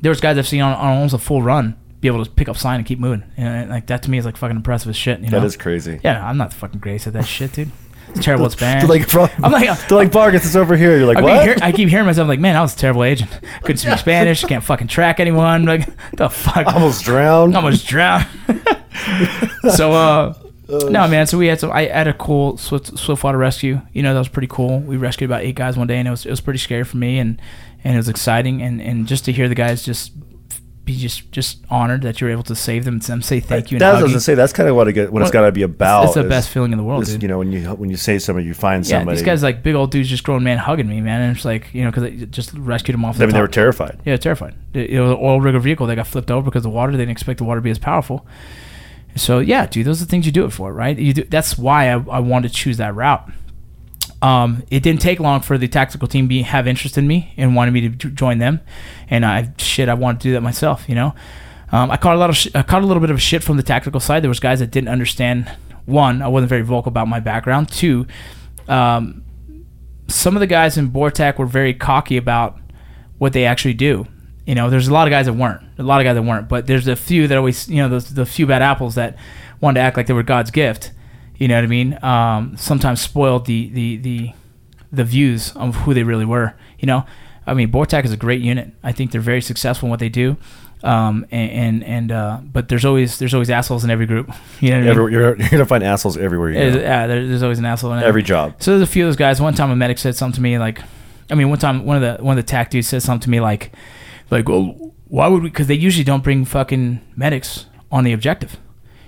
there 0.02 0.10
was 0.10 0.20
guys 0.20 0.38
I've 0.38 0.48
seen 0.48 0.62
on, 0.62 0.74
on 0.74 0.98
almost 0.98 1.14
a 1.14 1.20
full 1.20 1.41
run 1.41 1.78
be 2.02 2.10
able 2.10 2.24
to 2.24 2.30
pick 2.30 2.50
up 2.50 2.58
sign 2.58 2.76
and 2.76 2.86
keep 2.86 3.00
moving, 3.00 3.24
and 3.38 3.70
like 3.70 3.88
that 3.88 4.04
to 4.04 4.12
me 4.12 4.18
is 4.18 4.26
like 4.26 4.36
fucking 4.36 4.58
impressive 4.58 4.89
as 4.89 4.98
shit. 4.98 5.22
You 5.22 5.30
know? 5.30 5.39
That 5.39 5.46
is 5.46 5.56
crazy. 5.56 6.02
Yeah, 6.04 6.28
I'm 6.28 6.36
not 6.36 6.52
fucking 6.52 6.82
greatest 6.82 7.08
at 7.08 7.14
that 7.14 7.26
shit, 7.26 7.54
dude. 7.54 7.72
Terrible 8.22 8.49
Spanish. 8.49 8.84
They're 8.84 8.99
like, 8.99 9.09
bro, 9.09 9.28
I'm 9.43 9.51
like, 9.51 9.80
they're 9.88 9.97
like 9.97 10.11
Vargas 10.11 10.45
is 10.45 10.55
over 10.55 10.76
here. 10.76 10.97
You're 10.97 11.07
like, 11.07 11.18
I, 11.18 11.22
what? 11.22 11.43
hear, 11.43 11.55
I 11.61 11.72
keep 11.72 11.89
hearing 11.89 12.05
myself 12.05 12.28
like, 12.28 12.39
man, 12.39 12.55
I 12.55 12.61
was 12.61 12.74
a 12.74 12.78
terrible 12.78 13.03
agent. 13.03 13.32
Couldn't 13.61 13.78
speak 13.78 13.97
Spanish. 13.97 14.43
Can't 14.43 14.64
fucking 14.64 14.88
track 14.88 15.20
anyone. 15.20 15.66
Like, 15.66 15.88
the 16.16 16.30
fuck. 16.30 16.68
Almost 16.68 17.03
drowned. 17.03 17.55
almost 17.55 17.86
drowned. 17.88 18.28
so 19.76 19.91
uh 19.91 20.34
no 20.70 21.07
man, 21.07 21.28
so 21.28 21.38
we 21.38 21.47
had 21.47 21.59
some 21.59 21.72
I 21.72 21.86
had 21.86 22.07
a 22.07 22.14
cool 22.14 22.57
swift 22.57 22.97
swiftwater 22.97 23.38
rescue. 23.38 23.82
You 23.91 24.01
know, 24.01 24.14
that 24.14 24.20
was 24.20 24.30
pretty 24.30 24.47
cool. 24.47 24.80
We 24.80 24.97
rescued 24.97 25.30
about 25.30 25.43
eight 25.43 25.55
guys 25.55 25.78
one 25.78 25.88
day 25.88 25.97
and 25.99 26.07
it 26.07 26.11
was 26.11 26.26
it 26.26 26.30
was 26.30 26.41
pretty 26.41 26.59
scary 26.59 26.84
for 26.84 26.97
me 26.97 27.20
and 27.20 27.39
and 27.84 27.93
it 27.93 27.97
was 27.97 28.09
exciting 28.09 28.61
and 28.61 28.82
and 28.82 29.07
just 29.07 29.26
to 29.26 29.32
hear 29.32 29.49
the 29.49 29.55
guys 29.55 29.84
just 29.84 30.14
be 30.86 30.98
just 30.98 31.32
just 31.32 31.60
honored 31.70 32.02
that 32.02 32.20
you're 32.20 32.30
able 32.30 32.44
to 32.44 32.56
save 32.56 32.84
them 32.84 33.00
and 33.10 33.24
say 33.24 33.40
thank 33.40 33.72
you 33.72 33.76
and 33.78 33.82
That's 33.82 34.00
I 34.00 34.04
was 34.04 34.12
gonna 34.12 34.20
say. 34.20 34.36
That's 34.36 34.52
kind 34.52 34.68
of 34.68 34.76
what 34.76 34.90
it 34.90 34.96
what 35.12 35.22
it's 35.22 35.32
Well, 35.32 35.32
got 35.32 35.46
to 35.46 35.52
be 35.52 35.62
about. 35.62 36.06
It's 36.06 36.14
the 36.16 36.24
is- 36.24 36.30
best 36.30 36.50
feeling 36.50 36.72
in 36.74 36.78
the 36.78 36.84
world, 36.84 37.04
is, 37.04 37.22
you 37.22 37.28
know, 37.28 37.38
when 37.38 37.52
you 37.52 37.62
when 37.70 37.90
you 37.90 37.96
say 37.96 38.20
somebody, 38.20 38.48
you 38.48 38.54
find 38.54 38.86
yeah, 38.86 39.00
somebody. 39.00 39.18
these 39.18 39.26
guys 39.26 39.44
like 39.44 39.64
big 39.64 39.76
old 39.76 39.92
dudes, 39.92 40.10
just 40.10 40.24
grown 40.24 40.44
man 40.44 40.58
hugging 40.58 40.90
me, 40.90 41.00
man, 41.00 41.22
and 41.22 41.36
it's 41.38 41.46
like 41.46 41.74
you 41.74 41.84
know 41.84 41.92
because 41.92 42.04
I 42.04 42.10
just 42.26 42.54
rescued 42.54 42.96
them 42.96 43.06
off. 43.06 43.16
I 43.16 43.20
the 43.20 43.28
mean, 43.28 43.36
they 43.36 43.42
were 43.42 43.48
terrified. 43.48 44.00
Yeah, 44.04 44.18
terrified. 44.18 44.56
It, 44.74 45.00
was 45.00 45.12
an 45.12 45.18
oil 45.22 45.40
rigger 45.40 45.60
vehicle 45.60 45.88
They 45.88 45.96
got 45.96 46.08
flipped 46.08 46.32
over 46.32 46.44
because 46.44 46.66
of 46.66 46.72
water. 46.74 46.92
They 46.92 46.98
didn't 47.00 47.12
expect 47.12 47.38
the 47.38 47.46
water 47.46 47.60
to 47.60 47.64
be 47.64 47.70
as 47.72 47.80
powerful. 47.80 48.26
So 49.16 49.40
yeah, 49.40 49.66
dude, 49.68 49.86
those 49.86 50.02
are 50.02 50.06
the 50.06 50.12
things 50.12 50.26
you 50.26 50.32
do 50.32 50.46
it 50.46 50.52
for, 50.52 50.74
right? 50.74 50.98
You 50.98 51.14
do, 51.14 51.24
that's 51.24 51.58
why 51.58 51.90
I, 51.90 51.94
I 51.94 52.20
wanted 52.20 52.50
to 52.50 52.54
choose 52.56 52.78
that 52.78 52.96
route. 52.96 53.30
Um, 54.24 54.63
it 54.71 54.84
didn't 54.84 55.01
take 55.01 55.19
long 55.19 55.41
for 55.41 55.57
the 55.57 55.67
tactical 55.67 56.07
team 56.07 56.30
be 56.30 56.43
have 56.43 56.65
interest 56.65 56.97
in 56.97 57.05
me 57.05 57.34
and 57.36 57.57
wanted 57.57 57.71
me 57.71 57.82
to 57.82 57.89
jo- 57.89 58.09
join 58.09 58.38
them, 58.38 58.61
and 59.09 59.26
I 59.26 59.53
shit, 59.57 59.89
I 59.89 59.95
wanted 59.95 60.21
to 60.21 60.30
do 60.30 60.32
that 60.32 60.41
myself. 60.41 60.88
You 60.88 60.95
know, 60.95 61.15
um, 61.74 61.91
I 61.91 61.97
caught 61.97 62.15
a 62.15 62.17
lot 62.17 62.30
of 62.30 62.38
sh- 62.38 62.47
I 62.55 62.63
caught 62.63 62.84
a 62.84 62.86
little 62.86 63.01
bit 63.01 63.11
of 63.11 63.21
shit 63.21 63.43
from 63.43 63.57
the 63.57 63.63
tactical 63.63 63.99
side. 63.99 64.24
There 64.24 64.30
was 64.30 64.39
guys 64.39 64.59
that 64.59 64.71
didn't 64.71 64.88
understand. 64.88 65.51
One, 65.86 66.21
I 66.21 66.30
wasn't 66.30 66.49
very 66.49 66.61
vocal 66.61 66.89
about 66.89 67.09
my 67.09 67.19
background. 67.19 67.67
Two, 67.67 68.07
um, 68.69 69.26
some 70.07 70.38
of 70.38 70.39
the 70.39 70.47
guys 70.47 70.78
in 70.78 70.89
Bortac 70.89 71.38
were 71.38 71.45
very 71.45 71.74
cocky 71.74 72.15
about 72.15 72.57
what 73.17 73.34
they 73.34 73.43
actually 73.43 73.74
do. 73.74 74.07
You 74.45 74.55
know, 74.55 74.69
there's 74.69 74.88
a 74.88 74.93
lot 74.93 75.05
of 75.05 75.11
guys 75.11 75.26
that 75.26 75.34
weren't. 75.34 75.61
A 75.78 75.84
lot 75.84 75.99
of 75.99 76.05
guys 76.05 76.15
that 76.15 76.21
weren't, 76.21 76.47
but 76.47 76.67
there's 76.67 76.88
a 76.88 76.95
few 76.95 77.28
that 77.28 77.38
always, 77.38 77.67
you 77.67 77.78
know, 77.78 77.89
those 77.89 78.13
the 78.13 78.26
few 78.26 78.47
bad 78.47 78.61
apples 78.61 78.95
that 78.95 79.17
wanted 79.59 79.80
to 79.80 79.82
act 79.82 79.97
like 79.97 80.07
they 80.07 80.13
were 80.13 80.24
God's 80.24 80.51
gift. 80.51 80.91
You 81.38 81.48
know 81.48 81.56
what 81.56 81.64
I 81.64 81.68
mean? 81.68 82.04
Um, 82.04 82.56
sometimes 82.58 83.02
spoiled 83.02 83.46
the 83.46 83.70
the 83.70 83.98
the 83.98 84.32
the 84.92 85.04
views 85.04 85.52
of 85.56 85.76
who 85.78 85.94
they 85.94 86.04
really 86.04 86.26
were. 86.26 86.54
You 86.80 86.86
know, 86.88 87.06
I 87.48 87.54
mean, 87.54 87.72
Bortac 87.72 88.06
is 88.06 88.12
a 88.12 88.18
great 88.18 88.42
unit. 88.42 88.72
I 88.84 88.92
think 88.92 89.12
they're 89.12 89.22
very 89.22 89.42
successful 89.42 89.88
in 89.88 89.90
what 89.90 90.00
they 90.00 90.10
do. 90.10 90.38
Um, 90.84 91.26
and 91.32 91.52
and, 91.52 91.84
and 91.84 92.12
uh, 92.12 92.40
but 92.44 92.68
there's 92.70 92.84
always 92.86 93.18
there's 93.18 93.34
always 93.34 93.50
assholes 93.50 93.84
in 93.84 93.90
every 93.90 94.06
group. 94.06 94.30
You 94.62 94.70
know 94.72 94.76
what 94.78 94.80
I 94.80 94.82
mean? 94.82 94.90
Every, 94.92 95.12
you're, 95.14 95.38
you're 95.38 95.50
gonna 95.50 95.66
find 95.66 95.84
assholes 95.84 96.18
everywhere 96.18 96.50
you 96.52 96.56
go. 96.72 96.80
yeah, 96.80 97.08
there- 97.08 97.26
there's 97.28 97.44
always 97.44 97.60
an 97.60 97.66
asshole 97.66 97.94
in 97.94 98.04
Every 98.04 98.24
job. 98.24 98.56
so 98.60 98.72
there's 98.72 98.88
a 98.88 98.92
few 98.92 99.04
of 99.06 99.08
those 99.08 99.16
guys. 99.18 99.42
One 99.42 99.54
time 99.54 99.72
a 99.72 99.76
medic 99.76 99.98
said 99.98 100.16
something 100.16 100.36
to 100.36 100.42
me 100.42 100.58
like, 100.60 100.82
I 101.32 101.36
mean, 101.36 101.50
one 101.50 101.58
time 101.60 101.86
one 101.86 102.02
of 102.02 102.18
the 102.18 102.24
one 102.24 102.38
of 102.38 102.46
the 102.46 102.50
tac 102.50 102.70
dudes 102.70 102.88
said 102.88 103.02
something 103.02 103.24
to 103.26 103.30
me 103.30 103.40
like, 103.40 103.72
like, 104.30 104.48
well, 104.48 104.94
why 105.08 105.28
would 105.28 105.42
we? 105.44 105.50
Because 105.50 105.68
they 105.68 105.74
usually 105.76 106.04
don't 106.04 106.24
bring 106.24 106.44
fucking 106.46 107.00
medics 107.16 107.66
on 107.92 108.04
the 108.04 108.12
objective. 108.14 108.58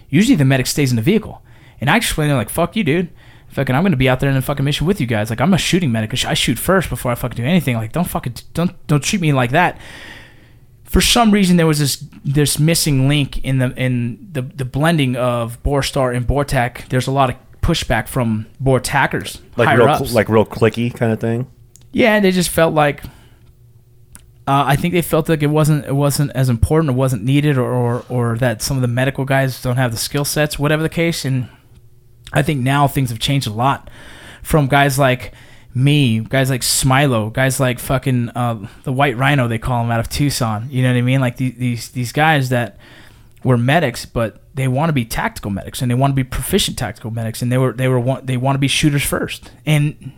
Usually 0.09 0.35
the 0.35 0.45
medic 0.45 0.67
stays 0.67 0.91
in 0.91 0.95
the 0.95 1.01
vehicle. 1.01 1.41
And 1.81 1.89
I 1.89 1.97
explained 1.97 2.29
to 2.29 2.33
him 2.33 2.37
like, 2.37 2.49
fuck 2.49 2.75
you, 2.75 2.83
dude. 2.83 3.09
Fucking, 3.49 3.73
I'm 3.75 3.83
gonna 3.83 3.95
be 3.95 4.09
out 4.09 4.19
there 4.19 4.29
in 4.29 4.35
a 4.35 4.41
fucking 4.41 4.65
mission 4.65 4.85
with 4.85 4.99
you 4.99 5.07
guys. 5.07 5.29
Like, 5.29 5.39
I'm 5.39 5.53
a 5.53 5.57
shooting 5.57 5.91
medic. 5.91 6.25
I 6.25 6.33
shoot 6.33 6.59
first 6.59 6.89
before 6.89 7.11
I 7.11 7.15
fucking 7.15 7.37
do 7.37 7.43
anything. 7.45 7.75
Like, 7.75 7.91
don't 7.93 8.07
fucking 8.07 8.35
don't 8.53 8.71
don't 8.87 9.01
treat 9.03 9.21
me 9.21 9.31
like 9.33 9.51
that. 9.51 9.77
For 10.83 10.99
some 11.01 11.31
reason, 11.31 11.55
there 11.57 11.67
was 11.67 11.79
this 11.79 12.03
this 12.23 12.59
missing 12.59 13.07
link 13.07 13.43
in 13.45 13.59
the 13.59 13.73
in 13.77 14.27
the 14.31 14.41
the 14.41 14.65
blending 14.65 15.15
of 15.15 15.61
Borstar 15.63 16.15
and 16.15 16.27
Bortac. 16.27 16.89
There's 16.89 17.07
a 17.07 17.11
lot 17.11 17.29
of 17.29 17.35
pushback 17.61 18.07
from 18.07 18.45
Bortackers, 18.61 19.39
Like 19.55 19.77
real, 19.77 19.87
ups. 19.87 20.13
like 20.13 20.27
real 20.29 20.45
cliquey 20.45 20.93
kind 20.93 21.11
of 21.11 21.19
thing. 21.19 21.47
Yeah, 21.93 22.19
they 22.19 22.31
just 22.31 22.49
felt 22.49 22.73
like 22.73 23.03
uh, 24.47 24.63
I 24.67 24.75
think 24.75 24.93
they 24.93 25.01
felt 25.01 25.27
like 25.29 25.41
it 25.41 25.47
wasn't 25.47 25.85
it 25.85 25.95
wasn't 25.95 26.31
as 26.35 26.49
important, 26.49 26.91
it 26.91 26.97
wasn't 26.97 27.23
needed, 27.23 27.57
or, 27.57 27.71
or 27.71 28.05
or 28.09 28.37
that 28.37 28.61
some 28.61 28.77
of 28.77 28.81
the 28.81 28.87
medical 28.87 29.25
guys 29.25 29.61
don't 29.61 29.77
have 29.77 29.91
the 29.91 29.97
skill 29.97 30.25
sets, 30.25 30.59
whatever 30.59 30.83
the 30.83 30.89
case. 30.89 31.25
And 31.25 31.47
I 32.33 32.41
think 32.41 32.61
now 32.61 32.87
things 32.87 33.09
have 33.09 33.19
changed 33.19 33.47
a 33.47 33.53
lot 33.53 33.89
from 34.43 34.67
guys 34.67 34.99
like 34.99 35.33
me, 35.73 36.21
guys 36.21 36.49
like 36.49 36.61
Smilo, 36.61 37.31
guys 37.31 37.59
like 37.59 37.79
fucking 37.79 38.29
uh, 38.29 38.67
the 38.83 38.93
White 38.93 39.17
Rhino, 39.17 39.47
they 39.47 39.57
call 39.57 39.83
him 39.83 39.91
out 39.91 39.99
of 39.99 40.09
Tucson. 40.09 40.67
You 40.69 40.83
know 40.83 40.91
what 40.91 40.97
I 40.97 41.01
mean? 41.01 41.19
Like 41.19 41.37
these 41.37 41.55
these 41.55 41.89
these 41.89 42.11
guys 42.11 42.49
that 42.49 42.77
were 43.43 43.57
medics, 43.57 44.05
but 44.05 44.41
they 44.55 44.67
want 44.67 44.89
to 44.89 44.93
be 44.93 45.05
tactical 45.05 45.51
medics 45.51 45.81
and 45.81 45.91
they 45.91 45.95
want 45.95 46.11
to 46.11 46.15
be 46.15 46.23
proficient 46.23 46.77
tactical 46.77 47.11
medics, 47.11 47.41
and 47.41 47.51
they 47.51 47.57
were 47.57 47.73
they 47.73 47.87
were 47.87 48.21
they 48.21 48.37
want 48.37 48.55
to 48.55 48.59
be 48.59 48.67
shooters 48.67 49.03
first. 49.03 49.51
And 49.65 50.13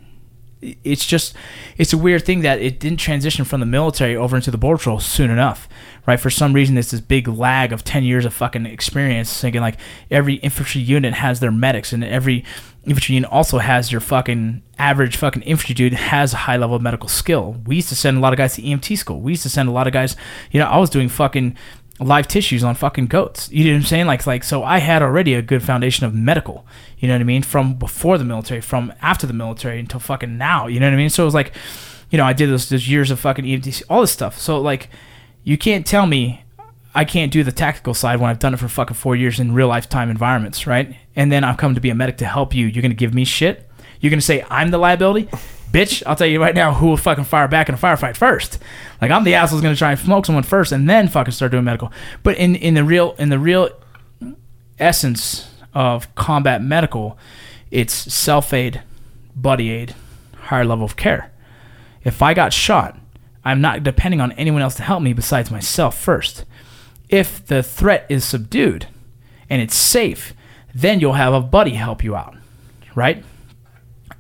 it's 0.62 1.05
just 1.05 1.36
it's 1.78 1.93
a 1.93 1.97
weird 1.97 2.26
thing 2.26 2.41
that 2.41 2.60
it 2.62 2.80
didn't 2.80 2.97
transition 2.97 3.45
from 3.45 3.60
the 3.60 3.66
military 3.66 4.16
over 4.16 4.36
into 4.36 4.49
the 4.49 4.58
border 4.58 4.78
patrol 4.78 4.99
soon 4.99 5.30
enough 5.30 5.68
right? 6.08 6.20
For 6.20 6.30
some 6.30 6.53
reason 6.53 6.74
there's 6.74 6.89
this 6.89 7.01
big 7.01 7.28
lag 7.28 7.72
of 7.72 7.84
10 7.84 8.03
years 8.03 8.26
of 8.26 8.34
fucking 8.34 8.66
experience 8.66 9.39
thinking 9.39 9.62
like 9.62 9.78
every 10.10 10.36
infantry 10.36 10.82
unit 10.82 11.14
has 11.14 11.39
their 11.41 11.51
medics 11.51 11.93
and 11.93 12.03
every 12.03 12.43
infantry 12.86 13.16
unit 13.16 13.30
also 13.30 13.58
has 13.60 13.91
your 13.91 14.01
fucking 14.01 14.64
average 14.80 15.18
fucking 15.18 15.41
infantry 15.43 15.76
dude 15.76 15.93
has 15.93 16.34
a 16.34 16.38
high 16.38 16.58
level 16.58 16.78
of 16.78 16.82
medical 16.82 17.10
skill. 17.10 17.58
We 17.66 17.76
used 17.76 17.89
to 17.89 17.95
send 17.95 18.18
a 18.18 18.22
lot 18.22 18.34
of 18.34 18.38
guys 18.38 18.55
to 18.55 18.62
emt 18.62 18.97
school. 18.97 19.20
We 19.20 19.34
used 19.34 19.43
to 19.43 19.49
send 19.49 19.68
a 19.70 19.74
lot 19.74 19.86
of 19.86 19.93
guys 19.93 20.16
you 20.51 20.60
know 20.60 20.68
i 20.68 20.78
was 20.78 20.89
doing 20.89 21.10
fucking 21.10 21.58
live 21.99 22.27
tissues 22.27 22.63
on 22.63 22.75
fucking 22.75 23.07
goats. 23.07 23.49
You 23.51 23.65
know 23.65 23.71
what 23.71 23.77
I'm 23.77 23.83
saying? 23.83 24.05
Like 24.07 24.27
like 24.27 24.43
so 24.43 24.63
I 24.63 24.79
had 24.79 25.01
already 25.01 25.33
a 25.33 25.41
good 25.41 25.63
foundation 25.63 26.05
of 26.05 26.13
medical. 26.13 26.65
You 26.99 27.07
know 27.07 27.15
what 27.15 27.21
I 27.21 27.25
mean? 27.25 27.43
From 27.43 27.75
before 27.75 28.17
the 28.17 28.23
military, 28.23 28.61
from 28.61 28.93
after 29.01 29.25
the 29.27 29.33
military 29.33 29.79
until 29.79 29.99
fucking 29.99 30.37
now. 30.37 30.67
You 30.67 30.79
know 30.79 30.87
what 30.87 30.93
I 30.93 30.97
mean? 30.97 31.09
So 31.09 31.23
it 31.23 31.25
was 31.25 31.33
like, 31.33 31.53
you 32.09 32.17
know, 32.17 32.25
I 32.25 32.33
did 32.33 32.49
those 32.49 32.69
those 32.69 32.87
years 32.87 33.11
of 33.11 33.19
fucking 33.19 33.45
EMTC, 33.45 33.83
all 33.89 34.01
this 34.01 34.11
stuff. 34.11 34.39
So 34.39 34.59
like, 34.59 34.89
you 35.43 35.57
can't 35.57 35.85
tell 35.85 36.07
me 36.07 36.43
I 36.93 37.05
can't 37.05 37.31
do 37.31 37.43
the 37.43 37.51
tactical 37.51 37.93
side 37.93 38.19
when 38.19 38.29
I've 38.29 38.39
done 38.39 38.53
it 38.53 38.57
for 38.57 38.67
fucking 38.67 38.95
four 38.95 39.15
years 39.15 39.39
in 39.39 39.53
real 39.53 39.67
lifetime 39.67 40.09
environments, 40.09 40.65
right? 40.65 40.95
And 41.15 41.31
then 41.31 41.43
I've 41.43 41.57
come 41.57 41.75
to 41.75 41.81
be 41.81 41.89
a 41.89 41.95
medic 41.95 42.17
to 42.17 42.25
help 42.25 42.55
you. 42.55 42.65
You're 42.65 42.81
gonna 42.81 42.93
give 42.93 43.13
me 43.13 43.23
shit. 43.25 43.69
You're 43.99 44.09
gonna 44.09 44.21
say 44.21 44.45
I'm 44.49 44.71
the 44.71 44.77
liability. 44.77 45.29
Bitch, 45.72 46.01
I'll 46.05 46.15
tell 46.15 46.28
you 46.28 46.41
right 46.41 46.55
now 46.55 46.74
who 46.74 46.88
will 46.88 46.97
fucking 46.97 47.26
fire 47.26 47.47
back 47.47 47.68
in 47.70 47.76
a 47.76 47.78
firefight 47.78 48.15
first. 48.15 48.57
Like 49.01 49.11
I'm 49.11 49.24
the 49.24 49.36
asshole 49.36 49.57
who's 49.57 49.63
gonna 49.63 49.76
try 49.76 49.91
and 49.91 49.99
smoke 49.99 50.26
someone 50.26 50.43
first 50.43 50.72
and 50.72 50.89
then 50.89 51.07
fucking 51.07 51.34
start 51.34 51.51
doing 51.51 51.65
medical. 51.65 51.91
But 52.24 52.38
in, 52.38 52.55
in 52.55 52.74
the 52.74 52.84
real 52.84 53.15
in 53.20 53.30
the 53.30 53.39
real 53.39 53.70
essence 54.80 55.49
of 55.74 56.13
combat 56.15 56.61
medical, 56.63 57.18
it's 57.70 57.93
self 57.93 58.53
aid, 58.53 58.82
buddy 59.36 59.70
aid, 59.70 59.93
higher 60.36 60.65
level 60.65 60.86
of 60.86 60.95
care. 60.95 61.32
If 62.03 62.22
I 62.22 62.34
got 62.34 62.53
shot, 62.53 62.97
I'm 63.43 63.59
not 63.61 63.84
depending 63.84 64.22
on 64.22 64.32
anyone 64.34 64.61
else 64.61 64.76
to 64.76 64.84
help 64.84 65.01
me 65.01 65.13
besides 65.13 65.51
myself 65.51 65.97
first. 65.97 66.45
If 67.09 67.45
the 67.45 67.61
threat 67.61 68.05
is 68.09 68.24
subdued 68.26 68.88
and 69.49 69.61
it's 69.61 69.76
safe, 69.76 70.34
then 70.74 70.99
you'll 70.99 71.13
have 71.13 71.34
a 71.34 71.41
buddy 71.41 71.74
help 71.74 72.03
you 72.03 72.15
out, 72.15 72.36
right? 72.95 73.24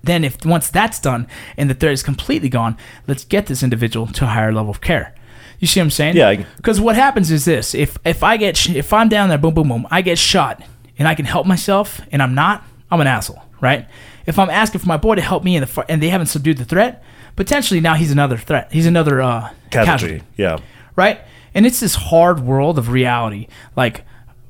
Then, 0.03 0.23
if 0.23 0.45
once 0.45 0.69
that's 0.69 0.99
done 0.99 1.27
and 1.57 1.69
the 1.69 1.73
threat 1.73 1.93
is 1.93 2.03
completely 2.03 2.49
gone, 2.49 2.77
let's 3.07 3.25
get 3.25 3.47
this 3.47 3.63
individual 3.63 4.07
to 4.07 4.23
a 4.23 4.27
higher 4.27 4.53
level 4.53 4.71
of 4.71 4.79
care. 4.81 5.13
You 5.59 5.67
see 5.67 5.79
what 5.79 5.85
I'm 5.85 5.91
saying? 5.91 6.15
Yeah, 6.15 6.43
Because 6.57 6.79
what 6.79 6.95
happens 6.95 7.31
is 7.31 7.45
this: 7.45 7.73
if 7.73 7.97
if 8.05 8.23
I 8.23 8.37
get 8.37 8.55
sh- 8.57 8.69
if 8.75 8.93
I'm 8.93 9.09
down 9.09 9.29
there, 9.29 9.37
boom, 9.37 9.53
boom, 9.55 9.69
boom, 9.69 9.87
I 9.89 10.01
get 10.01 10.17
shot, 10.17 10.61
and 10.99 11.07
I 11.07 11.15
can 11.15 11.25
help 11.25 11.47
myself, 11.47 11.99
and 12.11 12.21
I'm 12.21 12.35
not, 12.35 12.63
I'm 12.91 13.01
an 13.01 13.07
asshole, 13.07 13.41
right? 13.59 13.87
If 14.27 14.37
I'm 14.37 14.49
asking 14.49 14.81
for 14.81 14.87
my 14.87 14.97
boy 14.97 15.15
to 15.15 15.21
help 15.21 15.43
me, 15.43 15.55
and 15.55 15.65
the 15.65 15.85
and 15.89 16.01
they 16.01 16.09
haven't 16.09 16.27
subdued 16.27 16.57
the 16.57 16.65
threat, 16.65 17.03
potentially 17.35 17.79
now 17.79 17.95
he's 17.95 18.11
another 18.11 18.37
threat. 18.37 18.71
He's 18.71 18.85
another 18.85 19.21
uh, 19.21 19.49
Casualty. 19.71 20.21
Yeah. 20.37 20.59
right? 20.95 21.21
And 21.55 21.65
it's 21.65 21.79
this 21.79 21.95
hard 21.95 22.41
world 22.41 22.77
of 22.77 22.89
reality. 22.89 23.47
Like, 23.75 24.03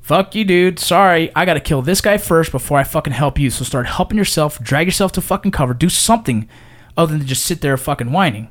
fuck 0.08 0.34
you, 0.34 0.42
dude. 0.42 0.78
Sorry, 0.78 1.30
I 1.36 1.44
gotta 1.44 1.60
kill 1.60 1.82
this 1.82 2.00
guy 2.00 2.16
first 2.16 2.50
before 2.50 2.78
I 2.78 2.84
fucking 2.84 3.12
help 3.12 3.38
you. 3.38 3.50
So 3.50 3.62
start 3.62 3.86
helping 3.86 4.16
yourself, 4.16 4.58
drag 4.60 4.86
yourself 4.86 5.12
to 5.12 5.20
fucking 5.20 5.50
cover, 5.50 5.74
do 5.74 5.90
something 5.90 6.48
other 6.96 7.18
than 7.18 7.26
just 7.26 7.44
sit 7.44 7.60
there 7.60 7.76
fucking 7.76 8.10
whining 8.10 8.50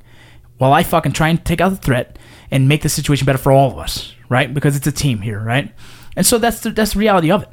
while 0.59 0.71
I 0.71 0.83
fucking 0.83 1.13
try 1.13 1.29
and 1.29 1.43
take 1.43 1.59
out 1.59 1.69
the 1.69 1.75
threat 1.77 2.17
and 2.51 2.69
make 2.69 2.83
the 2.83 2.89
situation 2.89 3.25
better 3.25 3.39
for 3.39 3.51
all 3.51 3.71
of 3.71 3.79
us, 3.79 4.13
right? 4.29 4.53
Because 4.53 4.75
it's 4.77 4.85
a 4.87 4.91
team 4.91 5.21
here, 5.21 5.39
right? 5.39 5.73
And 6.15 6.25
so 6.25 6.37
that's 6.37 6.59
the, 6.61 6.69
that's 6.69 6.93
the 6.93 6.99
reality 6.99 7.31
of 7.31 7.41
it. 7.43 7.49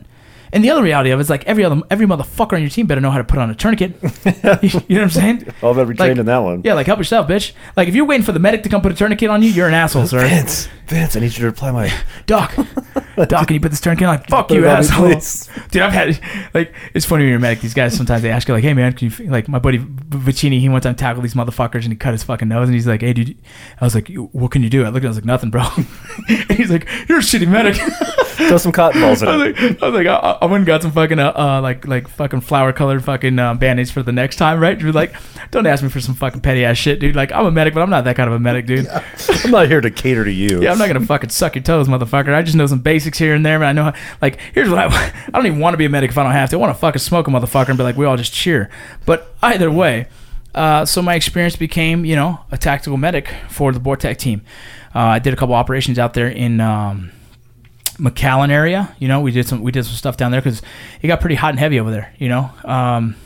And 0.52 0.62
the 0.62 0.70
other 0.70 0.82
reality 0.84 1.10
of 1.10 1.18
it 1.18 1.22
is 1.22 1.30
like 1.30 1.44
every 1.46 1.64
other 1.64 1.80
every 1.90 2.06
motherfucker 2.06 2.52
on 2.52 2.60
your 2.60 2.70
team 2.70 2.86
better 2.86 3.00
know 3.00 3.10
how 3.10 3.18
to 3.18 3.24
put 3.24 3.38
on 3.40 3.50
a 3.50 3.56
tourniquet. 3.56 3.90
you 4.02 4.02
know 4.04 4.78
what 4.78 4.90
I'm 4.90 5.10
saying? 5.10 5.52
I'll 5.62 5.74
be 5.74 5.80
trained 5.82 5.98
Like- 5.98 6.16
in 6.18 6.26
that 6.26 6.38
one. 6.38 6.60
Yeah, 6.62 6.74
like 6.74 6.86
help 6.86 6.98
yourself, 7.00 7.26
bitch. 7.26 7.52
Like 7.76 7.88
if 7.88 7.94
you're 7.96 8.04
waiting 8.04 8.24
for 8.24 8.30
the 8.32 8.38
medic 8.38 8.62
to 8.64 8.68
come 8.68 8.80
put 8.80 8.92
a 8.92 8.94
tourniquet 8.94 9.30
on 9.30 9.42
you, 9.42 9.48
you're 9.48 9.66
an 9.66 9.74
asshole, 9.74 10.06
sir. 10.06 10.20
Vince, 10.86 11.16
I 11.16 11.20
need 11.20 11.32
you 11.32 11.40
to 11.40 11.46
reply 11.46 11.70
my. 11.70 11.92
Doc, 12.26 12.54
Doc, 13.28 13.46
can 13.46 13.54
you 13.54 13.60
put 13.60 13.70
this 13.70 13.80
tourniquet 13.80 14.06
on? 14.06 14.16
Like, 14.16 14.28
fuck 14.28 14.48
Put 14.48 14.56
you, 14.56 14.64
it 14.64 14.68
on 14.68 14.74
me, 14.74 14.78
asshole. 14.86 15.06
please. 15.12 15.48
Dude, 15.70 15.82
I've 15.82 15.92
had 15.92 16.20
like 16.52 16.74
it's 16.94 17.06
funny 17.06 17.22
when 17.24 17.28
you're 17.30 17.38
a 17.38 17.40
medic. 17.40 17.60
These 17.60 17.74
guys 17.74 17.96
sometimes 17.96 18.22
they 18.22 18.30
ask 18.30 18.48
you 18.48 18.54
like, 18.54 18.64
"Hey 18.64 18.74
man, 18.74 18.92
can 18.92 19.08
you 19.08 19.12
f-" 19.12 19.30
like 19.30 19.48
my 19.48 19.58
buddy 19.58 19.78
Vicini? 19.78 20.60
He 20.60 20.68
one 20.68 20.80
time 20.80 20.94
tackled 20.94 21.24
these 21.24 21.34
motherfuckers 21.34 21.84
and 21.84 21.92
he 21.92 21.96
cut 21.96 22.12
his 22.12 22.22
fucking 22.22 22.48
nose 22.48 22.68
and 22.68 22.74
he's 22.74 22.86
like, 22.86 23.00
"Hey 23.00 23.12
dude," 23.12 23.36
I 23.80 23.84
was 23.84 23.94
like, 23.94 24.08
"What 24.08 24.50
can 24.50 24.62
you 24.62 24.70
do?" 24.70 24.84
I 24.84 24.88
looked 24.90 24.98
at 24.98 25.02
him, 25.04 25.06
I 25.06 25.08
was 25.08 25.16
like, 25.16 25.24
"Nothing, 25.24 25.50
bro." 25.50 25.62
and 26.28 26.50
he's 26.58 26.70
like, 26.70 26.86
"You're 27.08 27.18
a 27.18 27.22
shitty 27.22 27.48
medic." 27.48 27.76
Throw 28.34 28.56
some 28.56 28.72
cotton 28.72 29.00
balls 29.00 29.22
in 29.22 29.28
I 29.28 29.36
was 29.36 29.46
it. 29.46 29.60
like, 29.60 29.82
I 29.82 29.86
was 29.86 29.94
like, 29.94 30.06
I, 30.08 30.38
I 30.42 30.44
went 30.46 30.56
and 30.56 30.66
got 30.66 30.82
some 30.82 30.90
fucking 30.90 31.20
uh, 31.20 31.32
uh 31.36 31.60
like 31.62 31.86
like 31.86 32.08
fucking 32.08 32.40
flower 32.40 32.72
colored 32.72 33.04
fucking 33.04 33.38
um, 33.38 33.58
band-aids 33.58 33.92
for 33.92 34.02
the 34.02 34.10
next 34.10 34.36
time, 34.36 34.58
right? 34.58 34.78
You're 34.78 34.90
like, 34.92 35.14
don't 35.52 35.66
ask 35.66 35.84
me 35.84 35.88
for 35.88 36.00
some 36.00 36.16
fucking 36.16 36.40
petty 36.40 36.64
ass 36.64 36.76
shit, 36.76 36.98
dude. 36.98 37.14
Like 37.14 37.30
I'm 37.30 37.46
a 37.46 37.52
medic, 37.52 37.74
but 37.74 37.82
I'm 37.82 37.90
not 37.90 38.02
that 38.04 38.16
kind 38.16 38.28
of 38.28 38.34
a 38.34 38.40
medic, 38.40 38.66
dude. 38.66 38.88
I'm 38.88 39.52
not 39.52 39.68
here 39.68 39.80
to 39.80 39.88
cater 39.88 40.24
to 40.24 40.32
you. 40.32 40.60
Yeah, 40.60 40.73
I'm 40.74 40.78
not 40.78 40.92
gonna 40.92 41.06
fucking 41.06 41.30
suck 41.30 41.54
your 41.54 41.62
toes, 41.62 41.88
motherfucker. 41.88 42.34
I 42.34 42.42
just 42.42 42.56
know 42.56 42.66
some 42.66 42.80
basics 42.80 43.16
here 43.16 43.34
and 43.34 43.46
there, 43.46 43.58
but 43.58 43.66
I 43.66 43.72
know 43.72 43.84
how, 43.84 43.94
like 44.20 44.40
here's 44.52 44.68
what 44.68 44.78
I 44.78 44.86
I 45.26 45.30
don't 45.30 45.46
even 45.46 45.60
want 45.60 45.74
to 45.74 45.78
be 45.78 45.84
a 45.84 45.88
medic 45.88 46.10
if 46.10 46.18
I 46.18 46.22
don't 46.22 46.32
have 46.32 46.50
to. 46.50 46.56
I 46.56 46.58
want 46.58 46.74
to 46.74 46.78
fucking 46.78 47.00
smoke 47.00 47.28
a 47.28 47.30
motherfucker 47.30 47.68
and 47.68 47.78
be 47.78 47.84
like, 47.84 47.96
we 47.96 48.06
all 48.06 48.16
just 48.16 48.32
cheer. 48.32 48.70
But 49.06 49.34
either 49.42 49.70
way, 49.70 50.08
uh, 50.54 50.84
so 50.84 51.02
my 51.02 51.14
experience 51.14 51.56
became, 51.56 52.04
you 52.04 52.16
know, 52.16 52.40
a 52.50 52.58
tactical 52.58 52.96
medic 52.96 53.32
for 53.48 53.72
the 53.72 53.80
Bortac 53.80 54.18
team. 54.18 54.42
Uh, 54.94 55.00
I 55.00 55.18
did 55.18 55.32
a 55.32 55.36
couple 55.36 55.54
operations 55.54 55.98
out 55.98 56.14
there 56.14 56.28
in 56.28 56.60
um, 56.60 57.10
McAllen 57.98 58.50
area. 58.50 58.94
You 58.98 59.08
know, 59.08 59.20
we 59.20 59.32
did 59.32 59.46
some 59.46 59.62
we 59.62 59.72
did 59.72 59.84
some 59.84 59.94
stuff 59.94 60.16
down 60.16 60.30
there 60.30 60.40
because 60.40 60.62
it 61.02 61.06
got 61.08 61.20
pretty 61.20 61.36
hot 61.36 61.50
and 61.50 61.58
heavy 61.58 61.80
over 61.80 61.90
there. 61.90 62.12
You 62.18 62.28
know, 62.28 62.50
um, 62.64 63.16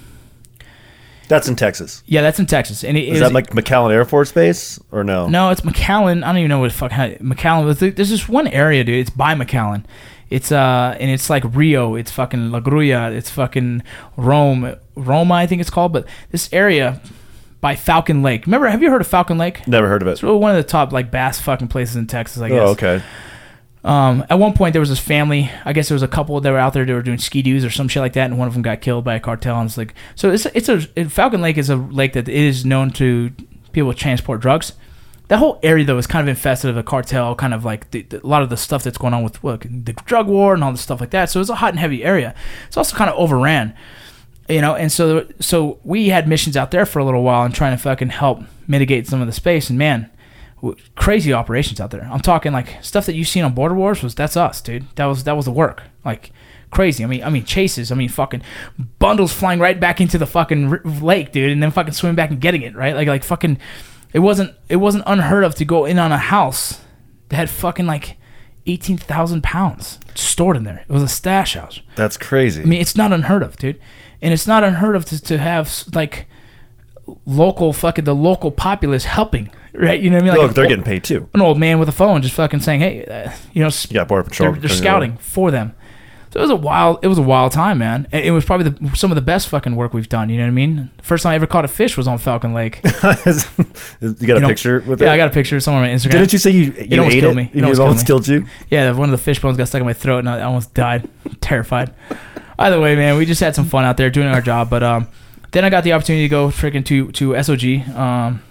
That's 1.28 1.48
in 1.48 1.56
Texas. 1.56 2.02
yeah, 2.06 2.22
that's 2.22 2.38
in 2.38 2.46
Texas, 2.46 2.82
and 2.84 2.96
it, 2.96 3.02
Is 3.04 3.10
was- 3.12 3.20
that 3.20 3.32
like 3.32 3.50
McAllen 3.50 3.92
Air 3.92 4.04
Force 4.04 4.32
Base 4.32 4.78
or 4.90 5.04
no? 5.04 5.28
No, 5.28 5.50
it's 5.50 5.60
McAllen. 5.60 6.22
I 6.24 6.28
don't 6.28 6.38
even 6.38 6.48
know 6.48 6.58
what 6.60 6.72
the 6.72 6.76
fuck 6.78 6.90
McAllen. 6.92 7.78
There's 7.94 8.10
this 8.10 8.28
one 8.28 8.48
area, 8.48 8.82
dude. 8.84 9.00
It's 9.00 9.10
by 9.10 9.34
McAllen. 9.34 9.84
It's 10.30 10.52
uh, 10.52 10.96
and 11.00 11.10
it's 11.10 11.30
like 11.30 11.42
Rio. 11.54 11.94
It's 11.94 12.10
fucking 12.10 12.50
La 12.50 12.60
Grulla. 12.60 13.12
It's 13.14 13.30
fucking 13.30 13.82
Rome, 14.16 14.76
Roma, 14.94 15.34
I 15.34 15.46
think 15.46 15.60
it's 15.60 15.70
called. 15.70 15.92
But 15.92 16.06
this 16.30 16.50
area 16.52 17.00
by 17.60 17.74
Falcon 17.76 18.22
Lake. 18.22 18.44
Remember? 18.46 18.68
Have 18.68 18.82
you 18.82 18.90
heard 18.90 19.00
of 19.00 19.06
Falcon 19.06 19.38
Lake? 19.38 19.66
Never 19.66 19.88
heard 19.88 20.02
of 20.02 20.08
it. 20.08 20.12
It's 20.12 20.22
really 20.22 20.38
one 20.38 20.50
of 20.50 20.56
the 20.58 20.68
top 20.68 20.92
like 20.92 21.10
bass 21.10 21.40
fucking 21.40 21.68
places 21.68 21.96
in 21.96 22.06
Texas. 22.06 22.42
I 22.42 22.48
guess. 22.50 22.58
Oh, 22.58 22.72
okay. 22.72 23.02
Um, 23.88 24.22
at 24.28 24.38
one 24.38 24.52
point 24.52 24.74
there 24.74 24.80
was 24.80 24.90
this 24.90 24.98
family. 24.98 25.50
I 25.64 25.72
guess 25.72 25.88
there 25.88 25.94
was 25.94 26.02
a 26.02 26.08
couple 26.08 26.38
that 26.40 26.50
were 26.52 26.58
out 26.58 26.74
there. 26.74 26.84
They 26.84 26.92
were 26.92 27.00
doing 27.02 27.18
ski 27.18 27.40
doos 27.40 27.64
or 27.64 27.70
some 27.70 27.88
shit 27.88 28.02
like 28.02 28.12
that, 28.12 28.26
and 28.26 28.38
one 28.38 28.46
of 28.46 28.52
them 28.52 28.62
got 28.62 28.82
killed 28.82 29.02
by 29.02 29.14
a 29.14 29.20
cartel. 29.20 29.58
And 29.58 29.66
it's 29.68 29.78
like, 29.78 29.94
so 30.14 30.30
it's 30.30 30.44
it's 30.46 30.68
a 30.68 30.80
Falcon 31.06 31.40
Lake 31.40 31.56
is 31.56 31.70
a 31.70 31.76
lake 31.76 32.12
that 32.12 32.28
is 32.28 32.66
known 32.66 32.90
to 32.92 33.30
people 33.72 33.94
transport 33.94 34.40
drugs. 34.42 34.74
That 35.28 35.38
whole 35.38 35.58
area 35.62 35.84
though 35.86 35.96
is 35.98 36.06
kind 36.06 36.22
of 36.22 36.28
infested 36.28 36.68
of 36.70 36.76
a 36.76 36.82
cartel, 36.82 37.34
kind 37.34 37.54
of 37.54 37.64
like 37.64 37.90
the, 37.90 38.02
the- 38.02 38.24
a 38.24 38.26
lot 38.26 38.42
of 38.42 38.50
the 38.50 38.56
stuff 38.58 38.82
that's 38.84 38.98
going 38.98 39.14
on 39.14 39.22
with 39.22 39.42
look, 39.42 39.62
the 39.68 39.94
drug 40.04 40.26
war 40.26 40.52
and 40.52 40.62
all 40.62 40.72
the 40.72 40.78
stuff 40.78 41.00
like 41.00 41.10
that. 41.10 41.30
So 41.30 41.40
it's 41.40 41.48
a 41.50 41.54
hot 41.54 41.70
and 41.70 41.78
heavy 41.78 42.04
area. 42.04 42.34
It's 42.66 42.76
also 42.76 42.94
kind 42.96 43.10
of 43.10 43.16
overran, 43.16 43.74
you 44.50 44.60
know. 44.60 44.74
And 44.74 44.92
so 44.92 45.26
so 45.40 45.78
we 45.82 46.08
had 46.10 46.28
missions 46.28 46.58
out 46.58 46.72
there 46.72 46.84
for 46.84 46.98
a 46.98 47.04
little 47.06 47.22
while 47.22 47.42
and 47.44 47.54
trying 47.54 47.74
to 47.74 47.82
fucking 47.82 48.10
help 48.10 48.42
mitigate 48.66 49.06
some 49.06 49.22
of 49.22 49.26
the 49.26 49.32
space. 49.32 49.70
And 49.70 49.78
man, 49.78 50.10
crazy 50.96 51.32
operations 51.32 51.80
out 51.80 51.90
there. 51.90 52.08
I'm 52.10 52.20
talking 52.20 52.52
like 52.52 52.82
stuff 52.82 53.06
that 53.06 53.14
you've 53.14 53.28
seen 53.28 53.44
on 53.44 53.54
Border 53.54 53.74
Wars 53.74 54.02
was 54.02 54.14
that's 54.14 54.36
us, 54.36 54.60
dude. 54.60 54.86
That 54.96 55.06
was 55.06 55.24
that 55.24 55.36
was 55.36 55.44
the 55.44 55.52
work. 55.52 55.82
Like 56.04 56.32
crazy. 56.70 57.04
I 57.04 57.06
mean, 57.06 57.22
I 57.22 57.30
mean 57.30 57.44
chases. 57.44 57.90
I 57.92 57.94
mean, 57.94 58.08
fucking 58.08 58.42
bundles 58.98 59.32
flying 59.32 59.60
right 59.60 59.78
back 59.78 60.00
into 60.00 60.18
the 60.18 60.26
fucking 60.26 60.68
r- 60.68 60.82
lake, 60.84 61.32
dude, 61.32 61.50
and 61.50 61.62
then 61.62 61.70
fucking 61.70 61.92
swimming 61.92 62.16
back 62.16 62.30
and 62.30 62.40
getting 62.40 62.62
it 62.62 62.74
right. 62.74 62.94
Like 62.94 63.08
like 63.08 63.24
fucking. 63.24 63.58
It 64.12 64.20
wasn't 64.20 64.54
it 64.68 64.76
wasn't 64.76 65.04
unheard 65.06 65.44
of 65.44 65.54
to 65.56 65.64
go 65.64 65.84
in 65.84 65.98
on 65.98 66.12
a 66.12 66.18
house 66.18 66.80
that 67.28 67.36
had 67.36 67.50
fucking 67.50 67.86
like 67.86 68.16
eighteen 68.66 68.96
thousand 68.96 69.42
pounds 69.42 69.98
stored 70.14 70.56
in 70.56 70.64
there. 70.64 70.84
It 70.88 70.92
was 70.92 71.02
a 71.02 71.08
stash 71.08 71.54
house. 71.54 71.80
That's 71.94 72.16
crazy. 72.16 72.62
I 72.62 72.64
mean, 72.64 72.80
it's 72.80 72.96
not 72.96 73.12
unheard 73.12 73.42
of, 73.42 73.56
dude. 73.56 73.80
And 74.20 74.32
it's 74.34 74.46
not 74.46 74.64
unheard 74.64 74.96
of 74.96 75.04
to, 75.06 75.22
to 75.22 75.38
have 75.38 75.84
like 75.94 76.26
local 77.26 77.72
fucking 77.72 78.04
the 78.04 78.14
local 78.14 78.50
populace 78.50 79.04
helping, 79.04 79.50
right? 79.74 80.00
You 80.00 80.10
know 80.10 80.16
what 80.16 80.22
I 80.22 80.24
mean? 80.26 80.34
Like 80.34 80.42
Look, 80.48 80.54
they're 80.54 80.64
old- 80.64 80.68
getting 80.70 80.84
paid 80.84 81.04
too. 81.04 81.28
an 81.34 81.40
old 81.40 81.58
man 81.58 81.78
with 81.78 81.88
a 81.88 81.92
phone 81.92 82.22
just 82.22 82.34
fucking 82.34 82.60
saying, 82.60 82.80
"Hey, 82.80 83.04
uh, 83.04 83.30
you 83.52 83.62
know, 83.62 83.70
You 83.88 83.94
got 83.94 84.08
border 84.08 84.24
patrol. 84.28 84.52
they're, 84.52 84.60
they're 84.62 84.70
scouting 84.70 85.16
for 85.18 85.50
them." 85.50 85.74
So 86.30 86.40
it 86.40 86.42
was 86.42 86.50
a 86.50 86.56
wild, 86.56 86.98
it 87.02 87.06
was 87.08 87.16
a 87.16 87.22
wild 87.22 87.52
time, 87.52 87.78
man. 87.78 88.06
And 88.12 88.22
it 88.22 88.32
was 88.32 88.44
probably 88.44 88.68
the, 88.68 88.94
some 88.94 89.10
of 89.10 89.14
the 89.14 89.22
best 89.22 89.48
fucking 89.48 89.74
work 89.76 89.94
we've 89.94 90.10
done. 90.10 90.28
You 90.28 90.36
know 90.36 90.42
what 90.42 90.48
I 90.48 90.50
mean? 90.50 90.90
First 91.00 91.22
time 91.22 91.32
I 91.32 91.36
ever 91.36 91.46
caught 91.46 91.64
a 91.64 91.68
fish 91.68 91.96
was 91.96 92.06
on 92.06 92.18
Falcon 92.18 92.52
Lake. 92.52 92.80
you 92.84 92.90
got 92.92 93.02
a 94.02 94.14
You 94.18 94.40
know, 94.40 94.48
picture 94.48 94.80
with 94.86 95.00
it? 95.00 95.06
yeah, 95.06 95.10
it? 95.12 95.14
I 95.14 95.16
got 95.16 95.28
a 95.28 95.32
picture 95.32 95.58
somewhere 95.58 95.84
on 95.84 95.88
my 95.88 95.94
Instagram. 95.94 96.10
Didn't 96.12 96.32
you 96.34 96.38
say 96.38 96.50
you, 96.50 96.72
you 96.86 96.98
almost 96.98 97.16
ate 97.16 97.20
killed 97.20 97.32
it? 97.32 97.36
me. 97.36 97.42
It 97.44 97.54
You 97.54 97.62
almost 97.64 97.80
almost 97.80 98.06
killed 98.06 98.24
killed 98.26 98.42
you? 98.42 98.46
Yeah, 98.68 98.92
one 98.92 99.08
of 99.08 99.12
the 99.12 99.24
fish 99.24 99.40
bones 99.40 99.56
got 99.56 99.68
stuck 99.68 99.80
in 99.80 99.86
my 99.86 99.94
throat 99.94 100.18
and 100.18 100.28
I 100.28 100.42
almost 100.42 100.74
died. 100.74 101.08
Terrified. 101.40 101.94
Either 102.58 102.78
way, 102.78 102.94
man, 102.94 103.16
we 103.16 103.24
just 103.24 103.40
had 103.40 103.54
some 103.54 103.64
fun 103.64 103.86
out 103.86 103.96
there 103.96 104.10
doing 104.10 104.28
our 104.28 104.42
job. 104.42 104.68
But 104.68 104.82
um, 104.82 105.08
then 105.52 105.64
I 105.64 105.70
got 105.70 105.84
the 105.84 105.92
opportunity 105.92 106.24
to 106.24 106.28
go 106.28 106.48
freaking 106.48 106.84
to 106.86 107.10
to 107.12 107.30
SOG. 107.30 107.96
Um, 107.96 108.42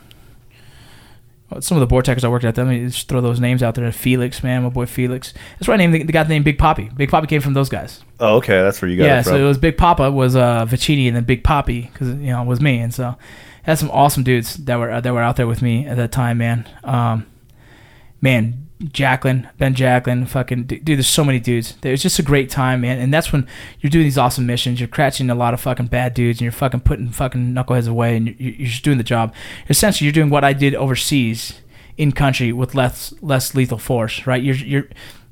some 1.60 1.82
of 1.82 1.88
the 1.88 1.96
Vortexers 1.96 2.24
I 2.24 2.28
worked 2.28 2.44
at 2.44 2.56
them. 2.56 2.70
Just 2.90 3.08
throw 3.08 3.22
those 3.22 3.40
names 3.40 3.64
out 3.64 3.76
there. 3.76 3.90
Felix, 3.92 4.44
man, 4.44 4.64
my 4.64 4.70
boy 4.70 4.86
Felix. 4.86 5.34
That's 5.58 5.68
why 5.68 5.76
I 5.76 5.78
named 5.78 5.94
the, 5.94 6.04
the 6.04 6.12
guy 6.12 6.24
named 6.24 6.44
Big 6.44 6.58
Poppy. 6.58 6.90
Big 6.96 7.10
Poppy 7.10 7.28
came 7.28 7.42
from 7.42 7.54
those 7.54 7.70
guys. 7.70 8.04
Oh, 8.20 8.36
okay. 8.38 8.62
That's 8.62 8.82
where 8.82 8.90
you 8.90 8.98
got 8.98 9.06
yeah, 9.06 9.20
it 9.20 9.24
from. 9.24 9.34
so 9.34 9.38
it 9.38 9.48
was 9.48 9.58
Big 9.58 9.78
Papa 9.78 10.12
was 10.12 10.36
uh 10.36 10.66
Vicini 10.66 11.08
and 11.08 11.16
then 11.16 11.24
Big 11.24 11.44
Poppy 11.44 11.90
because 11.94 12.10
you 12.10 12.28
know 12.28 12.42
it 12.42 12.48
was 12.48 12.60
me, 12.60 12.80
and 12.80 12.94
so 12.94 13.06
I 13.08 13.16
had 13.62 13.80
some 13.80 13.92
awesome 13.92 14.24
dudes 14.24 14.56
that 14.56 14.78
were 14.78 15.00
that 15.00 15.14
were 15.14 15.22
out 15.22 15.36
there 15.38 15.48
with 15.48 15.62
me 15.62 15.86
at 15.86 15.98
that 15.98 16.12
time, 16.12 16.40
man. 16.40 16.68
Um, 16.84 17.26
man, 18.22 18.67
Jacqueline, 18.84 19.50
Ben 19.58 19.74
Jacqueline, 19.74 20.26
fucking 20.26 20.66
dude. 20.66 20.86
There's 20.86 21.08
so 21.08 21.24
many 21.24 21.40
dudes. 21.40 21.76
It 21.82 21.90
was 21.90 22.02
just 22.02 22.20
a 22.20 22.24
great 22.24 22.50
time, 22.50 22.82
man. 22.82 23.00
And 23.00 23.12
that's 23.12 23.34
when 23.34 23.48
you're 23.80 23.90
doing 23.90 24.04
these 24.04 24.20
awesome 24.20 24.46
missions. 24.46 24.80
You're 24.80 24.88
catching 24.88 25.30
a 25.30 25.36
lot 25.36 25.56
of 25.56 25.62
fucking 25.62 25.88
bad 25.88 26.14
dudes, 26.14 26.40
and 26.40 26.44
you're 26.44 26.52
fucking 26.52 26.82
putting 26.82 27.10
fucking 27.10 27.54
knuckleheads 27.54 27.88
away, 27.88 28.16
and 28.16 28.28
you're, 28.28 28.54
you're 28.54 28.68
just 28.68 28.84
doing 28.84 29.00
the 29.00 29.04
job. 29.04 29.34
Essentially, 29.68 30.06
you're 30.06 30.14
doing 30.14 30.30
what 30.30 30.44
I 30.44 30.54
did 30.54 30.76
overseas 30.76 31.62
in 31.98 32.12
country 32.12 32.54
with 32.54 32.76
less 32.76 33.14
less 33.22 33.56
lethal 33.56 33.80
force, 33.80 34.28
right? 34.28 34.44
You're 34.44 34.56
you're 34.56 34.88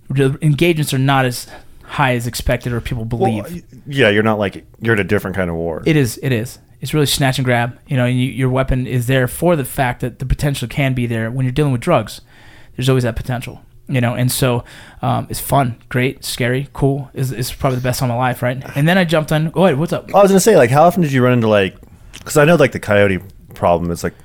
the 0.09 0.37
engagements 0.41 0.93
are 0.93 0.99
not 0.99 1.25
as 1.25 1.47
high 1.83 2.15
as 2.15 2.25
expected 2.25 2.73
or 2.73 2.81
people 2.81 3.05
believe. 3.05 3.43
Well, 3.43 3.81
yeah, 3.85 4.09
you're 4.09 4.23
not 4.23 4.39
like 4.39 4.65
you're 4.81 4.95
in 4.95 4.99
a 4.99 5.03
different 5.03 5.35
kind 5.35 5.49
of 5.49 5.55
war. 5.55 5.83
It 5.85 5.95
is. 5.95 6.19
It 6.23 6.31
is. 6.31 6.59
It's 6.81 6.93
really 6.93 7.05
snatch 7.05 7.37
and 7.37 7.45
grab. 7.45 7.79
You 7.87 7.97
know, 7.97 8.05
and 8.05 8.19
you, 8.19 8.27
your 8.27 8.49
weapon 8.49 8.87
is 8.87 9.07
there 9.07 9.27
for 9.27 9.55
the 9.55 9.65
fact 9.65 10.01
that 10.01 10.19
the 10.19 10.25
potential 10.25 10.67
can 10.67 10.93
be 10.93 11.05
there 11.05 11.29
when 11.31 11.45
you're 11.45 11.53
dealing 11.53 11.71
with 11.71 11.81
drugs. 11.81 12.21
There's 12.75 12.89
always 12.89 13.03
that 13.03 13.15
potential. 13.15 13.61
You 13.87 14.01
know, 14.01 14.15
and 14.15 14.31
so 14.31 14.63
um, 15.03 15.27
it's 15.29 15.39
fun, 15.39 15.75
great, 15.89 16.25
scary, 16.25 16.69
cool. 16.73 17.11
Is 17.13 17.31
is 17.31 17.51
probably 17.53 17.77
the 17.77 17.83
best 17.83 17.99
time 17.99 18.09
of 18.09 18.15
my 18.15 18.29
life, 18.29 18.41
right? 18.41 18.61
And 18.75 18.87
then 18.87 18.97
I 18.97 19.03
jumped 19.05 19.31
on. 19.31 19.51
Go 19.51 19.65
ahead. 19.65 19.77
What's 19.77 19.93
up? 19.93 20.09
I 20.15 20.21
was 20.23 20.31
gonna 20.31 20.39
say, 20.39 20.57
like, 20.57 20.71
how 20.71 20.83
often 20.85 21.03
did 21.03 21.11
you 21.11 21.23
run 21.23 21.33
into 21.33 21.47
like? 21.47 21.75
Because 22.13 22.35
I 22.35 22.45
know 22.45 22.55
like 22.55 22.71
the 22.71 22.79
coyote 22.79 23.19
problem 23.53 23.91
is 23.91 24.03
like, 24.03 24.15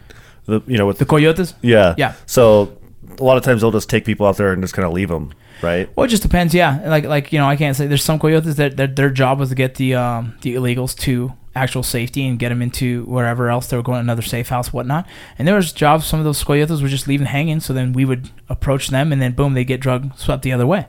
the 0.47 0.63
you 0.67 0.79
know 0.79 0.87
with 0.87 0.97
The 0.99 1.05
coyotes. 1.05 1.53
yeah 1.61 1.95
Yeah. 1.99 2.15
So 2.25 2.79
a 3.19 3.23
lot 3.23 3.37
of 3.37 3.43
times 3.45 3.61
they'll 3.61 3.71
just 3.71 3.91
take 3.91 4.07
people 4.07 4.27
out 4.27 4.39
there 4.39 4.53
and 4.55 4.63
just 4.63 4.73
kind 4.73 4.87
of 4.87 4.93
leave 4.95 5.11
them, 5.11 5.35
right? 5.61 5.91
Well, 5.95 6.05
it 6.07 6.09
just 6.09 6.23
depends. 6.23 6.55
Yeah, 6.55 6.81
like 6.87 7.05
like 7.05 7.31
you 7.31 7.39
know, 7.39 7.47
I 7.47 7.57
can't 7.57 7.77
say. 7.77 7.87
There's 7.87 8.03
some 8.03 8.19
coyotes 8.19 8.55
that, 8.57 8.79
that 8.79 8.97
their 8.97 9.11
job 9.11 9.39
was 9.39 9.51
to 9.51 9.55
get 9.55 9.75
the 9.75 9.95
um 9.95 10.37
the 10.41 10.55
illegals 10.55 10.97
to 11.01 11.35
actual 11.55 11.83
safety 11.83 12.27
and 12.27 12.39
get 12.39 12.51
them 12.51 12.63
into 12.63 13.05
wherever 13.07 13.49
else 13.51 13.67
they 13.67 13.77
were 13.77 13.83
going, 13.83 14.01
another 14.01 14.23
safe 14.23 14.49
house, 14.51 14.73
whatnot. 14.73 15.07
And 15.39 15.49
there 15.49 15.57
was 15.57 15.73
jobs. 15.73 16.07
Some 16.07 16.21
of 16.21 16.25
those 16.25 16.43
coyotes 16.45 16.81
were 16.81 16.89
just 16.89 17.09
leaving 17.09 17.27
hanging. 17.27 17.61
So 17.61 17.73
then 17.73 17.93
we 17.93 18.05
would 18.05 18.31
approach 18.49 18.89
them, 18.89 19.13
and 19.13 19.21
then 19.21 19.33
boom, 19.33 19.55
they 19.55 19.65
get 19.65 19.81
drug 19.81 20.17
swept 20.17 20.43
the 20.43 20.53
other 20.53 20.67
way. 20.67 20.87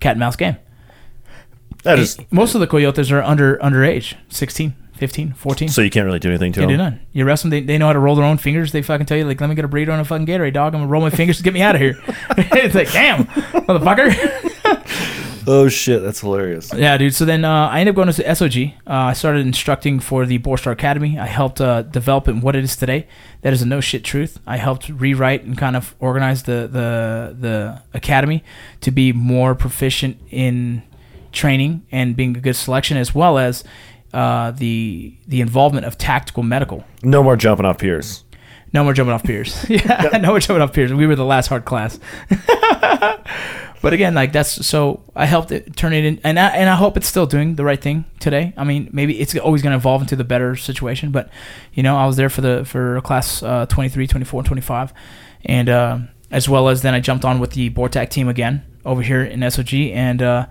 Cat 0.00 0.12
and 0.12 0.20
mouse 0.20 0.36
game. 0.36 0.56
That 1.84 1.98
is 1.98 2.18
Most 2.30 2.54
of 2.54 2.60
the 2.60 2.66
coyotes 2.66 3.10
are 3.10 3.22
under 3.22 3.56
underage, 3.58 4.14
16, 4.28 4.74
15, 4.94 5.32
14. 5.34 5.68
so 5.68 5.80
you 5.80 5.90
can't 5.90 6.06
really 6.06 6.18
do 6.18 6.28
anything 6.28 6.52
to 6.52 6.60
Can't 6.60 6.70
do 6.70 6.76
them. 6.76 6.92
none. 6.94 7.00
You 7.12 7.24
arrest 7.24 7.42
them, 7.44 7.50
they, 7.50 7.60
they 7.60 7.78
know 7.78 7.86
how 7.86 7.92
to 7.92 7.98
roll 8.00 8.16
their 8.16 8.24
own 8.24 8.36
fingers. 8.36 8.72
They 8.72 8.82
fucking 8.82 9.06
tell 9.06 9.16
you, 9.16 9.24
like, 9.24 9.40
let 9.40 9.48
me 9.48 9.54
get 9.54 9.64
a 9.64 9.68
burrito 9.68 9.90
and 9.90 10.00
a 10.00 10.04
fucking 10.04 10.26
Gatorade, 10.26 10.54
dog. 10.54 10.74
I'm 10.74 10.80
gonna 10.80 10.90
roll 10.90 11.02
my 11.02 11.10
fingers 11.10 11.36
to 11.38 11.42
get 11.44 11.54
me 11.54 11.62
out 11.62 11.76
of 11.76 11.80
here. 11.80 11.96
it's 12.36 12.74
like, 12.74 12.90
damn, 12.92 13.24
motherfucker. 13.26 14.44
Oh 15.50 15.66
shit, 15.68 16.02
that's 16.02 16.20
hilarious. 16.20 16.74
Yeah, 16.74 16.98
dude. 16.98 17.14
So 17.14 17.24
then 17.24 17.42
uh, 17.42 17.68
I 17.68 17.80
ended 17.80 17.94
up 17.94 17.96
going 17.96 18.12
to 18.12 18.22
SOG. 18.22 18.74
Uh, 18.86 18.92
I 18.92 19.12
started 19.14 19.46
instructing 19.46 19.98
for 19.98 20.26
the 20.26 20.38
Borstar 20.40 20.72
Academy. 20.72 21.18
I 21.18 21.24
helped 21.24 21.58
uh, 21.58 21.80
develop 21.80 22.28
it 22.28 22.32
in 22.32 22.40
what 22.42 22.54
it 22.54 22.64
is 22.64 22.76
today. 22.76 23.08
That 23.40 23.54
is 23.54 23.62
a 23.62 23.66
no 23.66 23.80
shit 23.80 24.04
truth. 24.04 24.38
I 24.46 24.58
helped 24.58 24.90
rewrite 24.90 25.44
and 25.44 25.56
kind 25.56 25.74
of 25.74 25.94
organize 26.00 26.42
the 26.42 26.68
the 26.70 27.34
the 27.40 27.82
academy 27.94 28.44
to 28.82 28.90
be 28.90 29.14
more 29.14 29.54
proficient 29.54 30.20
in 30.30 30.82
training 31.32 31.86
and 31.90 32.14
being 32.14 32.36
a 32.36 32.40
good 32.40 32.56
selection, 32.56 32.98
as 32.98 33.14
well 33.14 33.38
as 33.38 33.64
uh, 34.12 34.50
the 34.50 35.16
the 35.26 35.40
involvement 35.40 35.86
of 35.86 35.96
tactical 35.96 36.42
medical. 36.42 36.84
No 37.02 37.22
more 37.22 37.36
jumping 37.36 37.64
off 37.64 37.78
piers. 37.78 38.22
No 38.74 38.84
more 38.84 38.92
jumping 38.92 39.14
off 39.14 39.24
piers. 39.24 39.64
yeah, 39.70 40.10
no 40.20 40.28
more 40.28 40.40
jumping 40.40 40.60
off 40.60 40.74
piers. 40.74 40.92
We 40.92 41.06
were 41.06 41.16
the 41.16 41.24
last 41.24 41.46
hard 41.46 41.64
class. 41.64 41.98
but 43.80 43.92
again, 43.92 44.14
like 44.14 44.32
that's 44.32 44.66
so 44.66 45.02
I 45.14 45.26
helped 45.26 45.52
it 45.52 45.76
turn 45.76 45.92
it 45.92 46.04
in, 46.04 46.20
and 46.24 46.38
I, 46.38 46.48
and 46.48 46.68
I 46.68 46.76
hope 46.76 46.96
it's 46.96 47.06
still 47.06 47.26
doing 47.26 47.54
the 47.54 47.64
right 47.64 47.80
thing 47.80 48.04
today. 48.18 48.52
I 48.56 48.64
mean, 48.64 48.88
maybe 48.92 49.20
it's 49.20 49.36
always 49.36 49.62
going 49.62 49.72
to 49.72 49.76
evolve 49.76 50.02
into 50.02 50.16
the 50.16 50.24
better 50.24 50.56
situation, 50.56 51.10
but 51.10 51.30
you 51.72 51.82
know, 51.82 51.96
I 51.96 52.06
was 52.06 52.16
there 52.16 52.28
for 52.28 52.40
the 52.40 52.64
for 52.64 53.00
class 53.02 53.42
uh, 53.42 53.66
23, 53.66 54.06
24, 54.06 54.40
and 54.40 54.46
25, 54.46 54.92
and 55.44 55.68
uh, 55.68 55.98
as 56.30 56.48
well 56.48 56.68
as 56.68 56.82
then 56.82 56.94
I 56.94 57.00
jumped 57.00 57.24
on 57.24 57.38
with 57.38 57.52
the 57.52 57.70
Bortac 57.70 58.10
team 58.10 58.28
again 58.28 58.64
over 58.84 59.02
here 59.02 59.22
in 59.22 59.40
SOG, 59.40 59.92
and 59.94 60.22
uh, 60.22 60.46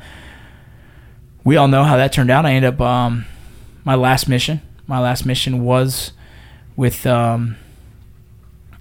we 1.43 1.57
all 1.57 1.67
know 1.67 1.83
how 1.83 1.97
that 1.97 2.13
turned 2.13 2.31
out. 2.31 2.45
I 2.45 2.53
ended 2.53 2.75
up 2.75 2.81
um, 2.81 3.25
my 3.83 3.95
last 3.95 4.29
mission. 4.29 4.61
My 4.87 4.99
last 4.99 5.25
mission 5.25 5.63
was 5.63 6.13
with. 6.75 7.05
Um, 7.05 7.57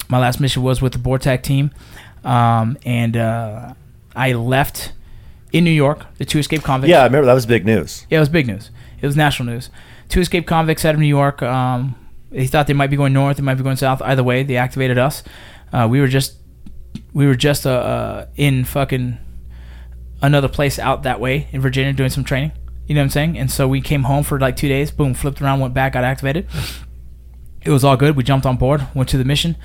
my 0.09 0.19
last 0.19 0.41
mission 0.41 0.63
was 0.63 0.81
with 0.81 0.93
the 0.93 0.99
Bortac 0.99 1.43
team, 1.43 1.73
um, 2.25 2.79
and 2.85 3.17
uh, 3.17 3.75
I 4.17 4.33
left 4.33 4.93
in 5.53 5.65
New 5.65 5.71
York. 5.71 6.07
The 6.19 6.25
two 6.25 6.39
escaped 6.39 6.65
convicts. 6.65 6.91
Yeah, 6.91 7.03
I 7.03 7.05
remember 7.05 7.27
that 7.27 7.35
was 7.35 7.47
big 7.47 7.65
news. 7.65 8.07
yeah, 8.11 8.19
it 8.19 8.21
was 8.21 8.29
big 8.29 8.47
news. 8.47 8.71
It 9.01 9.07
was 9.07 9.17
national 9.17 9.53
news. 9.53 9.71
Two 10.09 10.21
escaped 10.21 10.47
convicts 10.47 10.85
out 10.85 10.95
of 10.95 11.01
New 11.01 11.07
York. 11.07 11.43
Um, 11.43 11.95
they 12.31 12.47
thought 12.47 12.67
they 12.67 12.73
might 12.75 12.91
be 12.91 12.97
going 12.97 13.13
north, 13.13 13.37
they 13.37 13.43
might 13.43 13.55
be 13.55 13.63
going 13.63 13.77
south. 13.77 14.03
Either 14.03 14.25
way, 14.25 14.43
they 14.43 14.57
activated 14.57 14.99
us. 14.99 15.23
Uh, 15.73 15.87
we 15.89 16.01
were 16.01 16.09
just, 16.09 16.37
we 17.13 17.27
were 17.27 17.35
just 17.35 17.67
uh, 17.67 17.71
uh, 17.71 18.27
in 18.37 18.65
fucking 18.65 19.19
another 20.23 20.49
place 20.49 20.79
out 20.79 21.03
that 21.03 21.21
way 21.21 21.49
in 21.53 21.61
Virginia 21.61 21.93
doing 21.93 22.11
some 22.11 22.25
training. 22.25 22.53
You 22.87 22.95
know 22.95 23.01
what 23.01 23.05
I'm 23.05 23.11
saying? 23.11 23.39
And 23.39 23.51
so 23.51 23.67
we 23.69 23.81
came 23.81 24.05
home 24.05 24.23
for 24.23 24.39
like 24.39 24.57
two 24.57 24.69
days. 24.69 24.91
Boom, 24.91 25.15
flipped 25.15 25.43
around, 25.43 25.61
went 25.61 25.75
back, 25.75 25.93
got 25.93 26.05
activated. 26.05 26.47
It 27.63 27.71
was 27.71 27.85
all 27.85 27.97
good. 27.97 28.17
We 28.17 28.23
jumped 28.23 28.47
on 28.47 28.57
board, 28.57 28.87
went 28.95 29.09
to 29.11 29.19
the 29.19 29.25
mission, 29.25 29.57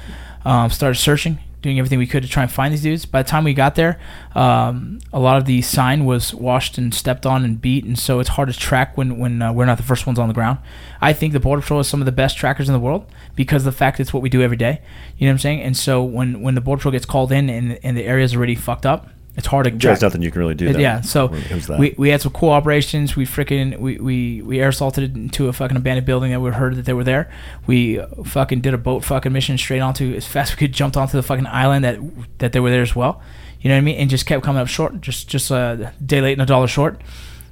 um, 0.43 0.71
started 0.71 0.95
searching, 0.99 1.37
doing 1.61 1.77
everything 1.77 1.99
we 1.99 2.07
could 2.07 2.23
to 2.23 2.29
try 2.29 2.43
and 2.43 2.51
find 2.51 2.73
these 2.73 2.81
dudes. 2.81 3.05
By 3.05 3.23
the 3.23 3.29
time 3.29 3.43
we 3.43 3.53
got 3.53 3.75
there, 3.75 3.99
um, 4.35 4.99
a 5.13 5.19
lot 5.19 5.37
of 5.37 5.45
the 5.45 5.61
sign 5.61 6.05
was 6.05 6.33
washed 6.33 6.77
and 6.77 6.93
stepped 6.93 7.25
on 7.25 7.45
and 7.45 7.61
beat, 7.61 7.85
and 7.85 7.97
so 7.97 8.19
it's 8.19 8.29
hard 8.29 8.51
to 8.51 8.57
track 8.57 8.97
when 8.97 9.17
when 9.17 9.41
uh, 9.41 9.53
we're 9.53 9.65
not 9.65 9.77
the 9.77 9.83
first 9.83 10.07
ones 10.07 10.19
on 10.19 10.27
the 10.27 10.33
ground. 10.33 10.59
I 10.99 11.13
think 11.13 11.33
the 11.33 11.39
Border 11.39 11.61
Patrol 11.61 11.79
is 11.79 11.87
some 11.87 12.01
of 12.01 12.05
the 12.05 12.11
best 12.11 12.37
trackers 12.37 12.67
in 12.67 12.73
the 12.73 12.79
world 12.79 13.05
because 13.35 13.63
the 13.63 13.71
fact 13.71 13.99
it's 13.99 14.13
what 14.13 14.23
we 14.23 14.29
do 14.29 14.41
every 14.41 14.57
day. 14.57 14.81
You 15.17 15.27
know 15.27 15.31
what 15.31 15.35
I'm 15.35 15.39
saying? 15.39 15.61
And 15.61 15.77
so 15.77 16.03
when 16.03 16.41
when 16.41 16.55
the 16.55 16.61
Border 16.61 16.79
Patrol 16.79 16.91
gets 16.91 17.05
called 17.05 17.31
in 17.31 17.49
and 17.49 17.79
and 17.83 17.95
the 17.95 18.05
area's 18.05 18.35
already 18.35 18.55
fucked 18.55 18.85
up, 18.85 19.09
it's 19.37 19.47
hard 19.47 19.65
to. 19.65 19.71
There's 19.71 20.01
nothing 20.01 20.21
you 20.21 20.31
can 20.31 20.39
really 20.39 20.55
do. 20.55 20.69
Uh, 20.69 20.71
Then. 20.73 20.81
Yeah, 20.81 21.01
so 21.01 21.27
when 21.27 21.41
it 21.41 21.47
comes 21.47 21.63
to 21.63 21.71
that. 21.73 21.79
we, 21.79 21.95
we 21.97 22.09
had 22.09 22.21
some 22.21 22.33
cool 22.33 22.49
operations. 22.49 23.15
We 23.15 23.25
freaking 23.25 23.79
we, 23.79 23.97
we, 23.97 24.41
we 24.41 24.59
air 24.59 24.69
assaulted 24.69 25.15
into 25.15 25.47
a 25.47 25.53
fucking 25.53 25.77
abandoned 25.77 26.05
building 26.05 26.31
that 26.31 26.39
we 26.41 26.51
heard 26.51 26.75
that 26.75 26.85
they 26.85 26.93
were 26.93 27.03
there. 27.03 27.31
We 27.65 27.99
uh, 27.99 28.07
fucking 28.23 28.61
did 28.61 28.73
a 28.73 28.77
boat 28.77 29.05
fucking 29.05 29.31
mission 29.31 29.57
straight 29.57 29.79
onto 29.79 30.13
as 30.13 30.27
fast 30.27 30.51
as 30.51 30.57
we 30.57 30.67
could, 30.67 30.73
jumped 30.73 30.97
onto 30.97 31.17
the 31.17 31.23
fucking 31.23 31.47
island 31.47 31.85
that 31.85 31.99
that 32.39 32.51
they 32.51 32.59
were 32.59 32.71
there 32.71 32.81
as 32.81 32.95
well. 32.95 33.21
You 33.61 33.69
know 33.69 33.75
what 33.75 33.81
I 33.81 33.85
mean? 33.85 33.97
And 33.97 34.09
just 34.09 34.25
kept 34.25 34.43
coming 34.43 34.61
up 34.61 34.67
short, 34.67 34.99
just 35.01 35.27
just 35.27 35.49
a 35.51 35.93
day 36.05 36.19
late 36.21 36.33
and 36.33 36.41
a 36.41 36.45
dollar 36.45 36.67
short. 36.67 37.01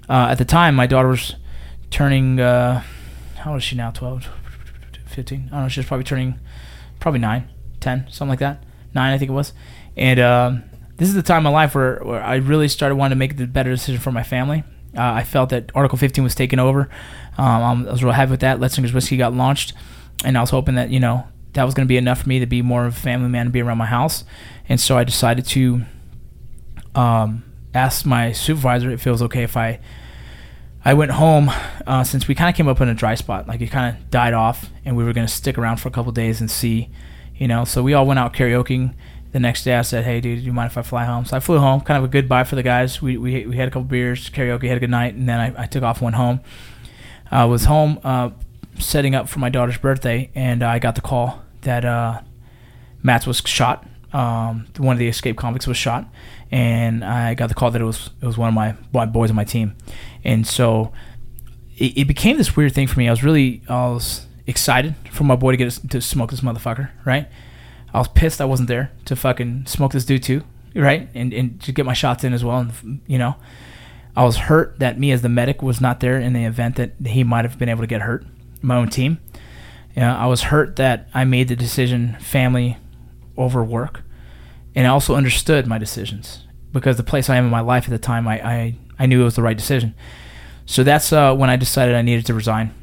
Uh, 0.10 0.28
at 0.32 0.38
the 0.38 0.45
time, 0.45 0.76
my 0.76 0.88
daughter 0.88 1.08
was 1.08 1.36
turning 1.91 2.40
uh, 2.40 2.84
how 3.40 3.52
old 3.52 3.60
is 3.60 3.64
she 3.64 3.76
now? 3.76 3.90
12, 3.91 4.28
15? 5.08 5.40
I 5.40 5.49
don't 5.49 5.62
know. 5.64 5.68
She 5.70 5.80
was 5.80 5.88
probably 5.88 6.04
turning 6.04 6.40
probably 6.99 7.20
9, 7.20 7.48
10, 7.80 8.08
something 8.10 8.30
like 8.30 8.40
that. 8.40 8.64
9, 8.94 9.14
I 9.14 9.18
think 9.18 9.30
it 9.30 9.34
was. 9.34 9.54
And 9.95 10.20
um, 10.20 10.64
this 11.00 11.10
is 11.10 11.16
the 11.16 11.24
time 11.24 11.40
in 11.40 11.44
my 11.46 11.50
life 11.50 11.74
where, 11.74 12.00
where 12.04 12.24
I 12.24 12.36
really 12.36 12.68
started 12.68 12.96
wanting 12.96 13.16
to 13.16 13.20
make 13.20 13.38
the 13.38 13.48
better 13.48 13.72
decision 13.72 14.00
for 14.00 14.12
my 14.12 14.24
family. 14.24 14.64
Uh, 14.96 15.02
I 15.02 15.24
felt 15.24 15.50
that 15.50 15.72
Article 15.76 15.98
15 15.98 16.24
was 16.24 16.36
taken 16.36 16.60
over. 16.60 16.90
Um, 17.38 17.46
I'm- 17.64 17.86
was 17.86 18.04
real 18.04 18.14
happy 18.14 18.32
with 18.32 18.40
that. 18.42 18.60
Leadslingers 18.60 18.94
Whiskey 18.94 19.18
got 19.18 19.34
launched. 19.34 19.74
And 20.26 20.38
I 20.38 20.42
was 20.42 20.50
hoping 20.50 20.76
that, 20.76 20.90
you 20.90 21.00
know, 21.00 21.26
that 21.54 21.64
was 21.64 21.74
going 21.74 21.88
to 21.88 21.90
be 21.90 21.98
enough 21.98 22.22
for 22.24 22.30
me 22.30 22.40
to 22.40 22.46
be 22.46 22.62
more 22.62 22.86
of 22.86 22.96
a 22.98 23.00
family 23.00 23.30
man 23.30 23.48
and 23.48 23.54
be 23.54 23.62
around 23.62 23.78
my 23.78 23.86
house. 23.86 24.24
And 24.68 24.80
so 24.80 24.98
I 24.98 25.04
decided 25.04 25.46
to 25.48 25.82
um, 26.96 27.44
ask 27.74 28.06
my 28.06 28.32
supervisor 28.32 28.92
if 28.92 29.06
it 29.06 29.12
was 29.12 29.22
okay 29.24 29.44
if 29.44 29.56
I 29.56 29.80
I 30.84 30.94
went 30.94 31.12
home 31.12 31.52
uh, 31.86 32.04
since 32.06 32.28
we 32.28 32.36
kind 32.36 32.50
of 32.50 32.56
came 32.56 32.70
up 32.70 32.80
in 32.80 32.88
a 32.88 32.94
dry 32.94 33.16
spot. 33.16 33.48
Like 33.48 33.60
it 33.62 33.68
kind 33.68 33.96
of 33.96 34.10
died 34.10 34.34
off, 34.34 34.70
and 34.86 34.96
we 34.96 35.04
were 35.04 35.12
going 35.12 35.28
to 35.28 35.34
stick 35.34 35.58
around 35.58 35.78
for 35.78 35.90
a 35.90 35.92
couple 35.92 36.12
days 36.14 36.40
and 36.40 36.50
see, 36.50 36.90
you 37.36 37.48
know. 37.50 37.66
So 37.66 37.84
we 37.84 37.94
all 37.94 38.06
went 38.06 38.18
out 38.18 38.34
karaokeing. 38.34 38.94
The 39.32 39.40
next 39.40 39.64
day, 39.64 39.76
I 39.76 39.84
said, 39.84 40.06
"Hey, 40.06 40.22
dude, 40.22 40.40
do 40.40 40.46
you 40.46 40.54
mind 40.54 40.72
if 40.72 40.78
I 40.78 40.82
fly 40.82 41.06
home?" 41.06 41.26
So 41.26 41.38
I 41.38 41.40
flew 41.40 41.60
home, 41.60 41.82
kind 41.82 41.98
of 41.98 42.04
a 42.04 42.08
goodbye 42.08 42.44
for 42.44 42.56
the 42.56 42.64
guys. 42.64 43.02
We 43.02 43.18
we, 43.18 43.46
we 43.46 43.58
had 43.58 43.68
a 43.68 43.72
couple 43.72 43.84
beers, 43.84 44.30
karaoke, 44.30 44.68
had 44.68 44.78
a 44.78 44.80
good 44.80 44.90
night, 44.90 45.14
and 45.14 45.30
then 45.30 45.40
I, 45.40 45.64
I 45.64 45.66
took 45.68 45.84
off 45.84 46.02
went 46.02 46.16
home. 46.16 46.42
I 47.30 47.46
was 47.46 47.66
home 47.66 48.00
uh, 48.04 48.32
setting 48.80 49.14
up 49.14 49.30
for 49.30 49.40
my 49.40 49.50
daughter's 49.50 49.78
birthday, 49.78 50.32
and 50.34 50.64
I 50.64 50.80
got 50.80 50.96
the 50.96 51.02
call 51.02 51.42
that 51.62 51.86
uh, 51.86 52.22
Matt 53.04 53.28
was 53.28 53.42
shot. 53.46 53.86
Um, 54.12 54.68
one 54.78 54.94
of 54.94 55.00
the 55.00 55.08
escape 55.08 55.38
convicts 55.38 55.68
was 55.68 55.78
shot, 55.78 56.08
and 56.50 57.06
I 57.06 57.36
got 57.36 57.50
the 57.50 57.56
call 57.56 57.70
that 57.72 57.82
it 57.82 57.86
was 57.86 58.10
it 58.22 58.26
was 58.26 58.38
one 58.38 58.50
of 58.50 58.56
my, 58.56 58.76
my 58.92 59.06
boys 59.06 59.30
on 59.30 59.36
my 59.36 59.44
team, 59.44 59.76
and 60.24 60.48
so 60.48 60.92
it, 61.78 62.00
it 62.00 62.08
became 62.08 62.38
this 62.38 62.56
weird 62.56 62.74
thing 62.74 62.88
for 62.88 62.98
me. 62.98 63.08
I 63.08 63.12
was 63.12 63.24
really 63.24 63.62
I 63.70 63.90
was 63.90 64.26
excited 64.48 64.96
for 65.12 65.24
my 65.24 65.36
boy 65.36 65.52
to 65.52 65.58
get 65.58 65.72
to 65.92 66.02
smoke 66.02 66.32
this 66.32 66.42
motherfucker, 66.42 66.90
right? 67.06 67.28
I 67.94 67.99
was 67.99 68.07
pissed 68.07 68.41
I 68.41 68.45
wasn't 68.45 68.68
there 68.68 68.91
to 69.06 69.16
fucking 69.16 69.66
smoke 69.66 69.91
this 69.91 70.06
dude 70.06 70.24
too, 70.24 70.44
right? 70.76 71.10
And 71.14 71.34
and 71.34 71.61
to 71.61 71.72
get 71.72 71.86
my 71.86 71.94
shots 71.94 72.24
in 72.24 72.34
as 72.34 72.44
well, 72.44 72.60
and 72.60 73.02
you 73.07 73.18
know, 73.18 73.36
I 74.16 74.24
was 74.24 74.38
hurt 74.38 74.80
that 74.80 74.99
me 74.99 75.11
as 75.11 75.22
the 75.22 75.30
medic 75.30 75.61
was 75.61 75.82
not 75.82 75.99
there 75.99 76.20
in 76.20 76.34
the 76.34 76.44
event 76.44 76.76
that 76.76 76.94
he 77.06 77.24
might 77.24 77.45
have 77.45 77.57
been 77.57 77.70
able 77.70 77.82
to 77.82 77.88
get 77.88 78.02
hurt, 78.02 78.26
my 78.61 78.76
own 78.76 78.90
team. 78.90 79.20
Yeah, 79.95 80.18
I 80.18 80.28
was 80.28 80.44
hurt 80.44 80.76
that 80.76 81.10
I 81.14 81.24
made 81.24 81.48
the 81.48 81.56
decision 81.56 82.16
family 82.20 82.78
over 83.38 83.64
work, 83.64 84.03
and 84.76 84.86
I 84.86 84.90
also 84.91 85.16
understood 85.16 85.68
my 85.68 85.78
decisions 85.78 86.45
because 86.72 86.98
the 86.98 87.03
place 87.03 87.30
I 87.30 87.38
am 87.38 87.45
in 87.45 87.52
my 87.52 87.61
life 87.61 87.86
at 87.86 87.90
the 87.90 87.98
time, 87.98 88.28
I 88.28 88.40
I, 88.48 88.76
I 88.99 89.06
knew 89.06 89.22
it 89.22 89.26
was 89.26 89.36
the 89.36 89.41
right 89.41 89.57
decision. 89.57 89.95
So 90.66 90.84
that's 90.84 91.11
uh, 91.11 91.34
when 91.36 91.49
I 91.49 91.56
decided 91.56 91.95
I 91.95 92.03
needed 92.03 92.28
to 92.28 92.34
resign. 92.36 92.74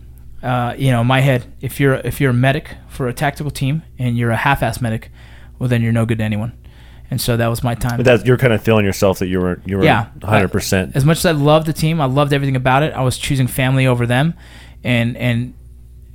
Uh, 0.43 0.75
you 0.77 0.91
know, 0.91 1.01
in 1.01 1.07
my 1.07 1.21
head, 1.21 1.45
if 1.61 1.81
you're 1.81 1.95
if 1.95 2.21
you're 2.21 2.31
a 2.31 2.35
medic 2.35 2.77
for 2.89 3.09
a 3.09 3.13
tactical 3.15 3.51
team 3.51 3.83
and 3.99 4.17
you're 4.19 4.31
a 4.31 4.37
half-ass 4.37 4.81
medic, 4.81 5.11
well 5.59 5.69
then 5.69 5.83
you're 5.83 5.93
no 5.93 6.05
good 6.07 6.19
to 6.19 6.25
anyone. 6.25 6.53
And 7.11 7.21
so 7.21 7.37
that 7.37 7.47
was 7.47 7.63
my 7.63 7.75
time. 7.75 7.97
But 7.99 8.07
that 8.07 8.27
you're 8.27 8.37
kind 8.37 8.53
of 8.53 8.63
feeling 8.63 8.85
yourself 8.85 9.19
that 9.21 9.29
you 9.29 9.41
were 9.41 9.61
you 9.65 9.79
were 9.79 9.85
Yeah. 9.85 10.07
100. 10.21 10.49
percent 10.49 10.95
as 10.97 11.05
much 11.05 11.19
as 11.19 11.27
I 11.27 11.31
loved 11.33 11.67
the 11.67 11.73
team, 11.73 12.01
I 12.01 12.05
loved 12.07 12.33
everything 12.33 12.57
about 12.57 12.83
it. 12.83 12.93
I 12.95 13.03
was 13.03 13.17
choosing 13.17 13.47
family 13.47 13.87
over 13.87 14.07
them, 14.07 14.35
and 14.85 15.17
and 15.17 15.55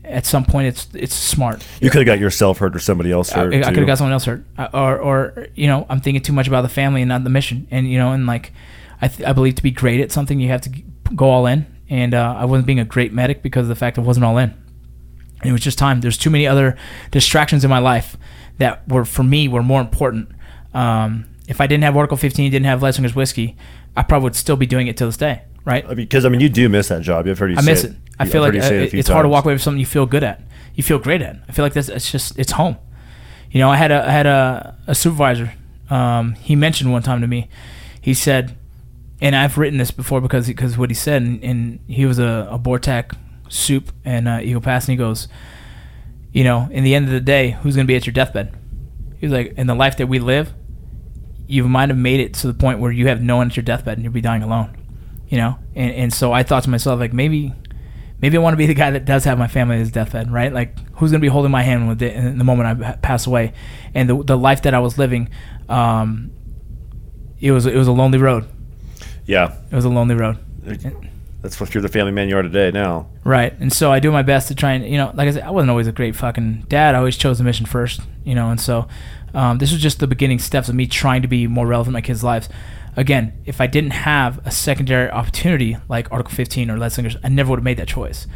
at 0.03 0.26
some 0.26 0.45
point, 0.45 0.68
it's 0.68 0.88
it's 0.93 1.15
smart. 1.15 1.65
You 1.80 1.89
could 1.89 1.99
have 1.99 2.06
got 2.06 2.19
yourself 2.19 2.57
hurt 2.60 2.76
or 2.76 2.80
somebody 2.80 3.11
else 3.11 3.31
I, 3.31 3.39
hurt. 3.39 3.53
I 3.53 3.69
could 3.69 3.77
have 3.77 3.88
got 3.88 3.98
someone 3.98 4.14
else 4.14 4.26
hurt, 4.26 4.43
Uh, 4.57 4.68
or 4.73 4.98
or 4.99 5.48
you 5.56 5.68
know, 5.68 5.85
I'm 5.89 6.02
thinking 6.02 6.22
too 6.22 6.34
much 6.34 6.48
about 6.48 6.61
the 6.64 6.69
family 6.69 7.02
and 7.02 7.10
not 7.10 7.23
the 7.23 7.30
mission. 7.30 7.68
And 7.72 7.89
you 7.89 7.98
know, 7.98 8.11
and 8.11 8.26
like, 8.27 8.52
I 9.02 9.07
th- 9.07 9.27
I 9.27 9.34
believe 9.34 9.56
to 9.56 9.64
be 9.64 9.72
great 9.72 9.99
at 10.02 10.11
something, 10.11 10.39
you 10.39 10.49
have 10.49 10.61
to 10.61 10.69
go 11.15 11.30
all 11.30 11.45
in. 11.45 11.65
And 11.91 12.13
uh, 12.13 12.35
I 12.38 12.45
wasn't 12.45 12.65
being 12.65 12.80
a 12.80 12.85
great 12.85 13.11
medic 13.11 13.43
because 13.43 13.63
of 13.63 13.68
the 13.68 13.76
fact 13.76 13.97
I 13.97 14.01
wasn't 14.01 14.26
all 14.26 14.38
in. 14.38 14.51
And 15.41 15.49
it 15.49 15.51
was 15.51 15.61
just 15.61 15.77
time. 15.77 15.99
There's 15.99 16.18
too 16.18 16.30
many 16.30 16.47
other 16.47 16.77
distractions 17.11 17.65
in 17.65 17.69
my 17.69 17.80
life 17.80 18.15
that 18.59 18.88
were 18.88 19.03
for 19.03 19.23
me 19.23 19.49
were 19.49 19.61
more 19.61 19.81
important. 19.81 20.30
Um, 20.73 21.26
if 21.49 21.59
I 21.59 21.68
didn't 21.68 21.84
have 21.84 21.97
Article 21.97 22.15
15, 22.15 22.49
didn't 22.49 22.65
have 22.65 22.80
Leadslinger's 22.80 23.13
whiskey, 23.13 23.57
I 23.97 24.03
probably 24.03 24.23
would 24.23 24.35
still 24.38 24.55
be 24.55 24.65
doing 24.65 24.88
it 24.88 24.95
till 24.95 25.09
this 25.09 25.18
day, 25.18 25.41
right? 25.65 25.85
because 25.95 26.23
I 26.23 26.30
mean 26.30 26.39
you 26.39 26.47
do 26.47 26.69
miss 26.69 26.88
that 26.88 27.01
job. 27.01 27.27
I've 27.27 27.38
heard 27.38 27.51
you. 27.51 27.57
I 27.57 27.61
miss 27.61 27.84
it. 27.84 27.93
I 28.18 28.23
I've 28.23 28.31
feel 28.31 28.41
like 28.41 28.53
you 28.53 28.61
uh, 28.61 28.69
it 28.72 28.93
it's 28.93 29.09
hard 29.09 29.26
to 29.26 29.30
walk 29.30 29.43
away 29.43 29.53
with 29.53 29.61
something 29.61 29.80
you 29.80 29.85
feel 29.85 30.05
good 30.05 30.23
at. 30.23 30.41
You 30.76 30.84
feel 30.84 30.97
great 30.97 31.22
at. 31.22 31.38
I 31.49 31.51
feel 31.51 31.65
like 31.65 31.73
that's 31.73 31.89
it's 31.89 32.09
just 32.09 32.39
it's 32.39 32.53
home. 32.53 32.77
You 33.51 33.59
know, 33.59 33.69
I 33.69 33.76
had 33.76 33.91
a 33.91 34.07
I 34.07 34.11
had 34.11 34.27
a, 34.27 34.77
a 34.88 34.95
supervisor. 34.95 35.53
Um, 35.89 36.35
he 36.35 36.55
mentioned 36.55 36.93
one 36.93 37.03
time 37.03 37.19
to 37.19 37.27
me. 37.27 37.49
He 37.99 38.13
said, 38.13 38.57
and 39.22 39.35
I've 39.35 39.57
written 39.57 39.77
this 39.77 39.91
before 39.91 40.19
because 40.19 40.48
because 40.48 40.77
what 40.77 40.89
he 40.89 40.95
said, 40.95 41.22
and, 41.22 41.43
and 41.43 41.80
he 41.88 42.06
was 42.06 42.18
a, 42.18 42.48
a 42.52 42.60
Bortac 42.60 43.15
soup 43.49 43.91
and 44.03 44.27
uh, 44.27 44.39
Eagle 44.41 44.61
Pass, 44.61 44.85
and 44.85 44.93
he 44.93 44.98
goes, 44.98 45.27
you 46.34 46.43
know, 46.43 46.68
in 46.72 46.84
the 46.84 46.95
end 46.95 47.06
of 47.06 47.11
the 47.11 47.22
day, 47.22 47.52
who's 47.61 47.76
going 47.76 47.85
to 47.85 47.91
be 47.91 47.95
at 47.95 48.06
your 48.06 48.14
deathbed? 48.14 48.57
He 49.19 49.27
was 49.27 49.34
like, 49.34 49.53
in 49.57 49.68
the 49.68 49.76
life 49.76 49.98
that 49.98 50.07
we 50.07 50.18
live, 50.19 50.53
you 51.48 51.68
might 51.68 51.89
have 51.89 51.98
made 51.98 52.19
it 52.19 52.34
to 52.35 52.48
the 52.48 52.53
point 52.53 52.80
where 52.80 52.91
you 52.91 53.07
have 53.07 53.22
no 53.22 53.38
one 53.38 53.48
at 53.48 53.56
your 53.56 53.64
deathbed 53.64 53.98
and 53.98 54.03
you'll 54.03 54.14
be 54.14 54.22
dying 54.22 54.41
alone. 54.41 54.77
You 55.27 55.38
know, 55.38 55.60
and 55.76 55.93
and 55.93 56.14
so 56.14 56.34
I 56.34 56.43
thought 56.43 56.64
to 56.64 56.69
myself 56.69 56.99
like 56.99 57.14
maybe 57.14 57.53
maybe 58.22 58.38
I 58.38 58.39
want 58.39 58.53
to 58.53 58.57
be 58.57 58.65
the 58.65 58.73
guy 58.73 58.91
that 58.91 59.06
does 59.06 59.23
have 59.26 59.38
my 59.38 59.48
family 59.48 59.76
at 59.76 59.80
his 59.80 59.91
deathbed, 59.91 60.31
right? 60.31 60.52
Like, 60.52 60.77
who's 60.95 61.11
gonna 61.11 61.22
be 61.22 61.27
holding 61.27 61.52
my 61.52 61.61
hand 61.61 61.88
with 61.88 62.02
it 62.02 62.15
in 62.15 62.38
the 62.38 62.43
moment 62.43 62.84
I 62.84 62.93
pass 62.98 63.27
away? 63.27 63.53
And 63.93 64.10
the 64.10 64.23
the 64.23 64.38
life 64.38 64.64
that 64.64 64.73
I 64.73 64.80
was 64.80 64.98
living, 64.98 65.30
um, 65.69 66.31
it 67.39 67.52
was 67.52 67.65
it 67.65 67.76
was 67.76 67.88
a 67.88 67.93
lonely 67.93 68.18
road. 68.18 68.48
Yeah, 69.26 69.56
It 69.72 69.76
was 69.76 69.85
a 69.85 69.89
lonely 69.89 70.15
road, 70.15 70.38
that's 71.41 71.60
what 71.60 71.73
you're 71.73 71.81
the 71.81 71.89
family 71.89 72.11
man 72.11 72.30
you 72.30 72.38
are 72.38 72.43
today 72.43 72.72
now. 72.72 73.07
right? 73.23 73.53
And 73.60 73.73
so 73.73 73.91
I 73.91 73.99
do 73.99 74.11
my 74.11 74.22
best 74.22 74.48
to 74.49 74.56
try 74.56 74.73
and 74.73 74.85
you 74.85 74.98
know, 74.98 75.11
like 75.14 75.27
I 75.27 75.31
said, 75.31 75.43
I 75.43 75.49
wasn't 75.52 75.72
always 75.72 75.88
a 75.88 75.91
great 75.91 76.15
fucking 76.15 76.65
dad. 76.69 76.93
I 76.95 76.99
always 76.99 77.18
chose 77.18 77.38
the 77.39 77.43
mission 77.43 77.65
first, 77.65 78.02
you 78.23 78.35
know. 78.35 78.49
And 78.49 78.60
so 78.60 78.88
um, 79.34 79.57
this 79.57 79.72
was 79.72 79.81
just 79.81 79.99
the 79.99 80.07
beginning 80.07 80.39
steps 80.39 80.69
of 80.69 80.76
me 80.76 80.85
trying 80.88 81.22
to 81.23 81.27
be 81.27 81.48
more 81.48 81.65
relevant 81.65 81.91
in 81.91 81.93
my 81.93 82.02
kids' 82.02 82.23
lives. 82.23 82.48
Again, 82.95 83.34
if 83.45 83.61
I 83.61 83.68
didn't 83.68 83.91
have 83.91 84.45
a 84.45 84.52
secondary 84.52 85.10
opportunity 85.10 85.77
like 85.88 86.11
Article 86.11 86.34
15 86.34 86.69
or 86.69 86.77
Leadslingers, 86.77 87.18
I 87.23 87.30
never 87.30 87.49
would 87.49 87.60
have 87.60 87.64
made 87.64 87.77
that 87.77 87.88
choice. 87.88 88.27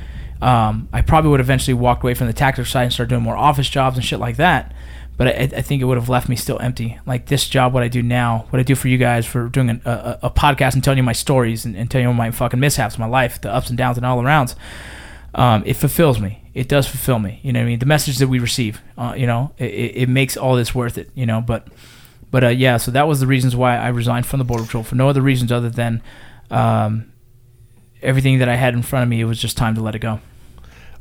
Um, 0.41 0.89
I 0.93 1.01
probably 1.01 1.29
would 1.31 1.39
have 1.39 1.47
eventually 1.47 1.73
walked 1.73 2.03
away 2.03 2.13
from 2.13 2.27
the 2.27 2.33
tactical 2.33 2.65
side 2.65 2.83
and 2.83 2.93
started 2.93 3.09
doing 3.09 3.21
more 3.23 3.37
office 3.37 3.69
jobs 3.69 3.97
and 3.97 4.05
shit 4.05 4.19
like 4.19 4.37
that. 4.37 4.73
But 5.17 5.27
I, 5.27 5.57
I 5.57 5.61
think 5.61 5.81
it 5.81 5.85
would 5.85 5.97
have 5.97 6.09
left 6.09 6.27
me 6.27 6.35
still 6.35 6.59
empty. 6.59 6.99
Like 7.05 7.27
this 7.27 7.47
job, 7.47 7.73
what 7.73 7.83
I 7.83 7.87
do 7.87 8.03
now, 8.03 8.47
what 8.49 8.59
I 8.59 8.63
do 8.63 8.75
for 8.75 8.89
you 8.89 8.97
guys 8.97 9.25
for 9.25 9.47
doing 9.47 9.69
a, 9.85 10.19
a 10.23 10.29
podcast 10.29 10.73
and 10.73 10.83
telling 10.83 10.97
you 10.97 11.03
my 11.03 11.13
stories 11.13 11.65
and, 11.65 11.75
and 11.75 11.89
telling 11.89 12.07
you 12.07 12.13
my 12.13 12.31
fucking 12.31 12.59
mishaps, 12.59 12.97
my 12.97 13.05
life, 13.05 13.39
the 13.39 13.53
ups 13.53 13.69
and 13.69 13.77
downs 13.77 13.97
and 13.97 14.05
all 14.05 14.21
arounds 14.21 14.55
um, 15.35 15.63
it 15.65 15.75
fulfills 15.75 16.19
me. 16.19 16.41
It 16.53 16.69
does 16.69 16.87
fulfill 16.87 17.19
me. 17.19 17.39
You 17.43 17.51
know 17.53 17.59
what 17.59 17.65
I 17.65 17.69
mean? 17.69 17.79
The 17.79 17.85
message 17.85 18.17
that 18.17 18.29
we 18.29 18.39
receive, 18.39 18.81
uh, 18.97 19.13
you 19.15 19.27
know, 19.27 19.53
it, 19.57 19.65
it 19.65 19.97
it 20.03 20.09
makes 20.09 20.37
all 20.37 20.55
this 20.55 20.73
worth 20.73 20.97
it, 20.97 21.11
you 21.13 21.25
know, 21.25 21.41
but, 21.41 21.67
but, 22.31 22.43
uh, 22.43 22.47
yeah, 22.47 22.77
so 22.77 22.91
that 22.91 23.07
was 23.07 23.19
the 23.19 23.27
reasons 23.27 23.55
why 23.55 23.77
I 23.77 23.89
resigned 23.89 24.25
from 24.25 24.39
the 24.39 24.45
border 24.45 24.63
patrol 24.63 24.83
for 24.83 24.95
no 24.95 25.09
other 25.09 25.21
reasons 25.21 25.51
other 25.51 25.69
than, 25.69 26.01
um, 26.49 27.11
everything 28.01 28.39
that 28.39 28.47
I 28.49 28.55
had 28.55 28.73
in 28.73 28.81
front 28.81 29.03
of 29.03 29.09
me, 29.09 29.19
it 29.19 29.25
was 29.25 29.39
just 29.39 29.57
time 29.57 29.75
to 29.75 29.81
let 29.81 29.95
it 29.95 29.99
go. 29.99 30.21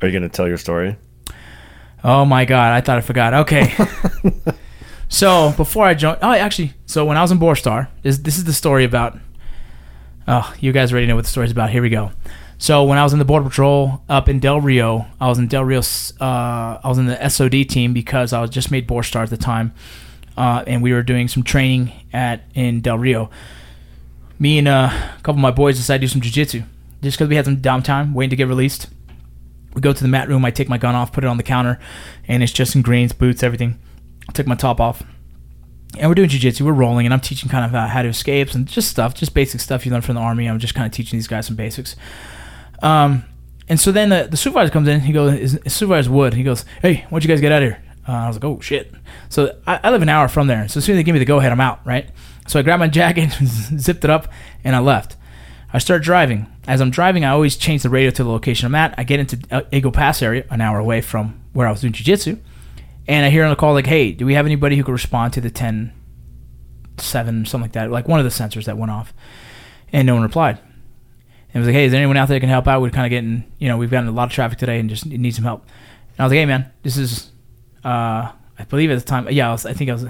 Are 0.03 0.09
you 0.09 0.13
going 0.13 0.29
to 0.29 0.29
tell 0.29 0.49
your 0.49 0.59
story? 0.59 0.97
Oh 2.05 2.27
my 2.27 2.45
God, 2.45 2.73
I 2.73 2.83
thought 2.83 2.99
I 2.99 3.01
forgot. 3.01 3.33
Okay. 3.33 3.75
so 5.09 5.55
before 5.57 5.87
I 5.87 5.95
joined, 5.95 6.19
oh, 6.21 6.33
actually, 6.33 6.75
so 6.85 7.07
when 7.07 7.17
I 7.17 7.23
was 7.23 7.33
in 7.33 7.39
Borstar, 7.39 7.89
this, 8.03 8.19
this 8.19 8.37
is 8.37 8.45
the 8.45 8.53
story 8.53 8.85
about, 8.85 9.19
oh, 10.29 10.55
you 10.61 10.71
guys 10.73 10.93
already 10.93 11.07
know 11.07 11.17
what 11.17 11.25
the 11.25 11.31
story's 11.31 11.51
about. 11.51 11.71
Here 11.71 11.81
we 11.81 11.89
go. 11.89 12.13
So 12.59 12.85
when 12.85 12.99
I 12.99 13.05
was 13.05 13.15
in 13.15 13.19
the 13.19 13.25
Border 13.25 13.49
Patrol 13.49 14.03
up 14.09 14.29
in 14.29 14.39
Del 14.39 14.61
Rio, 14.61 15.07
I 15.19 15.29
was 15.29 15.39
in 15.39 15.49
Del 15.49 15.65
Rio, 15.65 15.81
uh, 16.21 16.79
I 16.85 16.89
was 16.89 16.99
in 16.99 17.07
the 17.07 17.29
SOD 17.29 17.69
team 17.69 17.95
because 17.95 18.35
I 18.35 18.41
was 18.41 18.51
just 18.51 18.71
made 18.71 18.87
Borstar 18.87 19.23
at 19.23 19.31
the 19.31 19.39
time. 19.39 19.73
Uh, 20.37 20.63
and 20.67 20.83
we 20.83 20.93
were 20.93 21.03
doing 21.03 21.27
some 21.29 21.43
training 21.43 21.93
at 22.13 22.43
in 22.55 22.81
Del 22.83 22.99
Rio. 22.99 23.31
Me 24.39 24.59
and 24.59 24.69
uh, 24.69 24.91
a 24.93 25.23
couple 25.23 25.35
of 25.35 25.39
my 25.39 25.51
boys 25.51 25.77
decided 25.77 26.01
to 26.01 26.07
do 26.07 26.13
some 26.13 26.21
jiu-jitsu 26.21 26.63
just 27.03 27.17
because 27.17 27.29
we 27.29 27.37
had 27.37 27.45
some 27.45 27.59
downtime 27.59 28.13
waiting 28.13 28.31
to 28.31 28.37
get 28.37 28.49
released. 28.49 28.89
We 29.75 29.81
go 29.81 29.93
to 29.93 30.03
the 30.03 30.09
mat 30.09 30.29
room. 30.29 30.45
I 30.45 30.51
take 30.51 30.69
my 30.69 30.79
gun 30.79 30.95
off, 30.95 31.13
put 31.13 31.25
it 31.25 31.27
on 31.27 31.37
the 31.37 31.43
counter, 31.43 31.79
and 32.29 32.43
it's 32.43 32.53
just 32.53 32.75
in 32.75 32.83
greens, 32.83 33.13
boots, 33.13 33.43
everything. 33.43 33.79
I 34.29 34.33
took 34.33 34.47
my 34.47 34.55
top 34.55 34.81
off, 34.81 35.03
and 35.99 36.09
we're 36.09 36.15
doing 36.15 36.29
jujitsu. 36.29 36.63
We're 36.63 36.73
rolling, 36.73 37.07
and 37.07 37.13
I'm 37.13 37.21
teaching 37.21 37.49
kind 37.49 37.65
of 37.65 37.75
uh, 37.75 37.89
how 37.89 38.03
to 38.03 38.09
escape 38.09 38.53
and 38.53 38.67
just 38.67 38.89
stuff, 38.89 39.15
just 39.15 39.35
basic 39.35 39.61
stuff 39.61 39.85
you 39.85 39.93
learn 39.93 40.03
from 40.03 40.15
the 40.15 40.21
army. 40.21 40.47
I'm 40.47 40.59
just 40.59 40.75
kind 40.75 40.87
of 40.87 40.93
teaching 40.93 41.19
these 41.19 41.29
guys 41.29 41.47
some 41.47 41.57
basics. 41.57 41.97
Um, 42.83 43.25
and 43.69 43.81
so 43.81 43.93
then 43.93 44.11
the, 44.11 44.29
the 44.31 44.37
supervisor 44.37 44.71
comes 44.71 44.89
in. 44.89 45.01
He 45.01 45.13
goes, 45.13 45.33
his, 45.39 45.61
his 45.65 45.75
supervisor 45.75 46.11
Wood. 46.11 46.35
He 46.35 46.43
goes, 46.43 46.65
"Hey, 46.83 47.07
why'd 47.11 47.25
you 47.25 47.29
guys 47.29 47.41
get 47.41 47.53
out 47.53 47.63
of 47.63 47.69
here?" 47.71 47.83
Uh, 48.07 48.13
I 48.13 48.29
was 48.29 48.37
like, 48.37 48.45
"Oh 48.45 48.61
shit!" 48.61 48.93
So 49.29 49.57
I, 49.67 49.81
I 49.85 49.91
live 49.91 50.03
an 50.03 50.09
hour 50.09 50.29
from 50.29 50.47
there. 50.47 50.69
So 50.69 50.79
as 50.79 50.85
soon 50.85 50.95
as 50.95 50.99
they 50.99 51.03
give 51.05 51.15
me 51.15 51.19
the 51.19 51.25
go 51.25 51.39
ahead, 51.39 51.53
I'm 51.53 51.61
out. 51.61 51.81
Right. 51.85 52.09
So 52.47 52.59
I 52.59 52.63
grabbed 52.63 52.81
my 52.81 52.89
jacket, 52.89 53.31
zipped 53.79 54.05
it 54.05 54.11
up, 54.11 54.29
and 54.63 54.77
I 54.77 54.81
left. 54.81 55.17
I 55.75 55.79
start 55.79 56.05
driving. 56.05 56.47
As 56.69 56.81
I'm 56.81 56.91
driving, 56.91 57.25
I 57.25 57.31
always 57.31 57.57
change 57.57 57.83
the 57.83 57.91
radio 57.91 58.11
to 58.13 58.23
the 58.23 58.31
location 58.31 58.67
I'm 58.67 58.77
at. 58.77 58.95
I 58.97 59.03
get 59.03 59.19
into 59.19 59.67
Eagle 59.73 59.91
Pass 59.91 60.23
area, 60.23 60.45
an 60.49 60.61
hour 60.61 60.79
away 60.79 61.01
from 61.01 61.43
where 61.53 61.67
I 61.67 61.73
was 61.73 61.81
doing 61.81 61.93
jiu-jitsu, 61.93 62.39
and 63.09 63.27
I 63.27 63.31
hear 63.31 63.43
on 63.43 63.51
the 63.51 63.57
call 63.57 63.75
like, 63.75 63.89
"Hey, 63.89 64.13
do 64.13 64.25
we 64.25 64.35
have 64.35 64.47
anybody 64.47 64.77
who 64.77 64.85
could 64.85 64.93
respond 64.93 65.33
to 65.33 65.41
the 65.41 65.51
10 65.51 65.93
7 66.99 67.45
something 67.45 67.63
like 67.65 67.73
that, 67.73 67.91
like 67.91 68.07
one 68.07 68.21
of 68.21 68.25
the 68.25 68.31
sensors 68.31 68.67
that 68.67 68.79
went 68.79 68.93
off?" 68.93 69.13
And 69.93 70.07
no 70.07 70.15
one 70.15 70.23
replied. 70.23 70.59
And 70.59 71.57
it 71.57 71.59
was 71.59 71.67
like, 71.67 71.75
"Hey, 71.75 71.87
is 71.87 71.91
there 71.91 71.99
anyone 71.99 72.17
out 72.17 72.29
there 72.29 72.37
that 72.37 72.41
can 72.41 72.49
help 72.49 72.69
out? 72.69 72.81
We're 72.81 72.91
kind 72.91 73.07
of 73.07 73.11
getting, 73.11 73.45
you 73.59 73.67
know, 73.67 73.77
we've 73.77 73.91
gotten 73.91 74.09
a 74.09 74.13
lot 74.13 74.29
of 74.29 74.33
traffic 74.33 74.59
today 74.59 74.79
and 74.79 74.89
just 74.89 75.05
need 75.07 75.35
some 75.35 75.45
help." 75.45 75.65
And 75.65 76.21
I 76.21 76.23
was 76.23 76.31
like, 76.31 76.39
"Hey, 76.39 76.47
man, 76.47 76.71
this 76.85 76.97
is, 76.97 77.33
uh, 77.85 78.31
I 78.59 78.65
believe 78.69 78.93
at 78.93 78.99
the 79.01 79.05
time, 79.05 79.29
yeah, 79.29 79.49
I, 79.49 79.53
was, 79.53 79.67
I 79.67 79.73
think 79.73 79.91
I 79.91 79.95
was, 79.95 80.07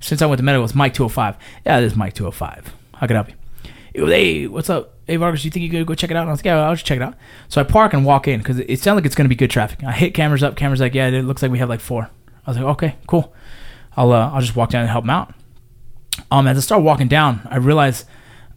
since 0.00 0.22
I 0.22 0.26
went 0.26 0.38
to 0.38 0.44
medical, 0.44 0.64
it's 0.64 0.74
Mike 0.74 0.94
205. 0.94 1.36
Yeah, 1.66 1.80
this 1.80 1.92
is 1.92 1.98
Mike 1.98 2.14
205. 2.14 2.74
How 2.94 3.06
can 3.06 3.16
I 3.16 3.18
help 3.18 3.28
you?" 3.28 3.43
Hey, 3.94 4.48
what's 4.48 4.68
up? 4.68 4.94
Hey, 5.06 5.14
Vargas, 5.16 5.44
you 5.44 5.52
think 5.52 5.62
you 5.62 5.70
could 5.70 5.86
go 5.86 5.94
check 5.94 6.10
it 6.10 6.16
out? 6.16 6.22
And 6.22 6.30
I 6.30 6.32
was 6.32 6.40
like, 6.40 6.46
yeah, 6.46 6.66
I'll 6.66 6.74
just 6.74 6.84
check 6.84 6.96
it 6.96 7.02
out. 7.02 7.14
So 7.48 7.60
I 7.60 7.64
park 7.64 7.92
and 7.92 8.04
walk 8.04 8.26
in 8.26 8.40
because 8.40 8.58
it, 8.58 8.68
it 8.68 8.80
sounded 8.80 9.02
like 9.02 9.06
it's 9.06 9.14
going 9.14 9.26
to 9.26 9.28
be 9.28 9.36
good 9.36 9.50
traffic. 9.50 9.84
I 9.84 9.92
hit 9.92 10.14
cameras 10.14 10.42
up. 10.42 10.56
Cameras 10.56 10.80
like, 10.80 10.94
yeah, 10.94 11.06
it 11.06 11.22
looks 11.22 11.42
like 11.42 11.52
we 11.52 11.58
have 11.58 11.68
like 11.68 11.78
four. 11.78 12.10
I 12.44 12.50
was 12.50 12.56
like, 12.56 12.66
okay, 12.66 12.96
cool. 13.06 13.32
I'll 13.96 14.12
uh, 14.12 14.30
I'll 14.32 14.40
just 14.40 14.56
walk 14.56 14.70
down 14.70 14.80
and 14.82 14.90
help 14.90 15.04
him 15.04 15.10
out. 15.10 15.32
Um, 16.30 16.48
as 16.48 16.56
I 16.56 16.60
start 16.60 16.82
walking 16.82 17.06
down, 17.06 17.46
I 17.48 17.56
realize 17.56 18.04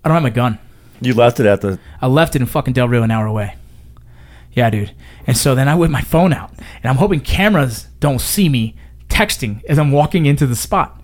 I 0.03 0.09
don't 0.09 0.15
have 0.15 0.23
my 0.23 0.31
gun. 0.31 0.57
You 1.01 1.13
left 1.13 1.39
it 1.39 1.45
at 1.45 1.61
the. 1.61 1.79
I 2.01 2.07
left 2.07 2.35
it 2.35 2.41
in 2.41 2.47
fucking 2.47 2.73
Del 2.73 2.87
Rio 2.87 3.03
an 3.03 3.11
hour 3.11 3.27
away. 3.27 3.55
Yeah, 4.53 4.71
dude. 4.71 4.95
And 5.27 5.37
so 5.37 5.53
then 5.53 5.67
I 5.67 5.75
whip 5.75 5.91
my 5.91 6.01
phone 6.01 6.33
out, 6.33 6.51
and 6.57 6.85
I'm 6.85 6.95
hoping 6.95 7.19
cameras 7.19 7.87
don't 7.99 8.19
see 8.19 8.49
me 8.49 8.75
texting 9.07 9.63
as 9.65 9.77
I'm 9.77 9.91
walking 9.91 10.25
into 10.25 10.47
the 10.47 10.55
spot. 10.55 10.96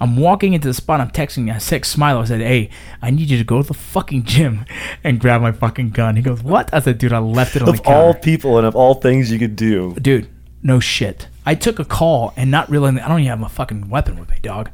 I'm 0.00 0.16
walking 0.16 0.54
into 0.54 0.66
the 0.68 0.74
spot. 0.74 1.00
I'm 1.00 1.10
texting. 1.10 1.52
I 1.54 1.58
said, 1.58 1.84
smile. 1.84 2.18
I 2.18 2.24
said, 2.24 2.40
"Hey, 2.40 2.68
I 3.00 3.10
need 3.10 3.30
you 3.30 3.38
to 3.38 3.44
go 3.44 3.62
to 3.62 3.68
the 3.68 3.74
fucking 3.74 4.24
gym 4.24 4.64
and 5.04 5.20
grab 5.20 5.40
my 5.40 5.52
fucking 5.52 5.90
gun." 5.90 6.16
He 6.16 6.22
goes, 6.22 6.42
"What?" 6.42 6.72
I 6.74 6.80
said, 6.80 6.98
"Dude, 6.98 7.12
I 7.12 7.18
left 7.18 7.54
it 7.56 7.62
on 7.62 7.68
Of 7.68 7.76
the 7.76 7.82
counter." 7.82 7.96
all 7.98 8.14
people 8.14 8.58
and 8.58 8.66
of 8.66 8.74
all 8.74 8.94
things 8.94 9.30
you 9.30 9.38
could 9.38 9.54
do, 9.56 9.94
dude, 9.94 10.28
no 10.62 10.80
shit. 10.80 11.28
I 11.46 11.54
took 11.54 11.78
a 11.78 11.84
call 11.84 12.32
and 12.36 12.50
not 12.50 12.70
realizing 12.70 12.98
I 13.00 13.08
don't 13.08 13.20
even 13.20 13.30
have 13.30 13.38
my 13.38 13.48
fucking 13.48 13.88
weapon 13.88 14.18
with 14.18 14.30
me, 14.30 14.38
dog. 14.42 14.70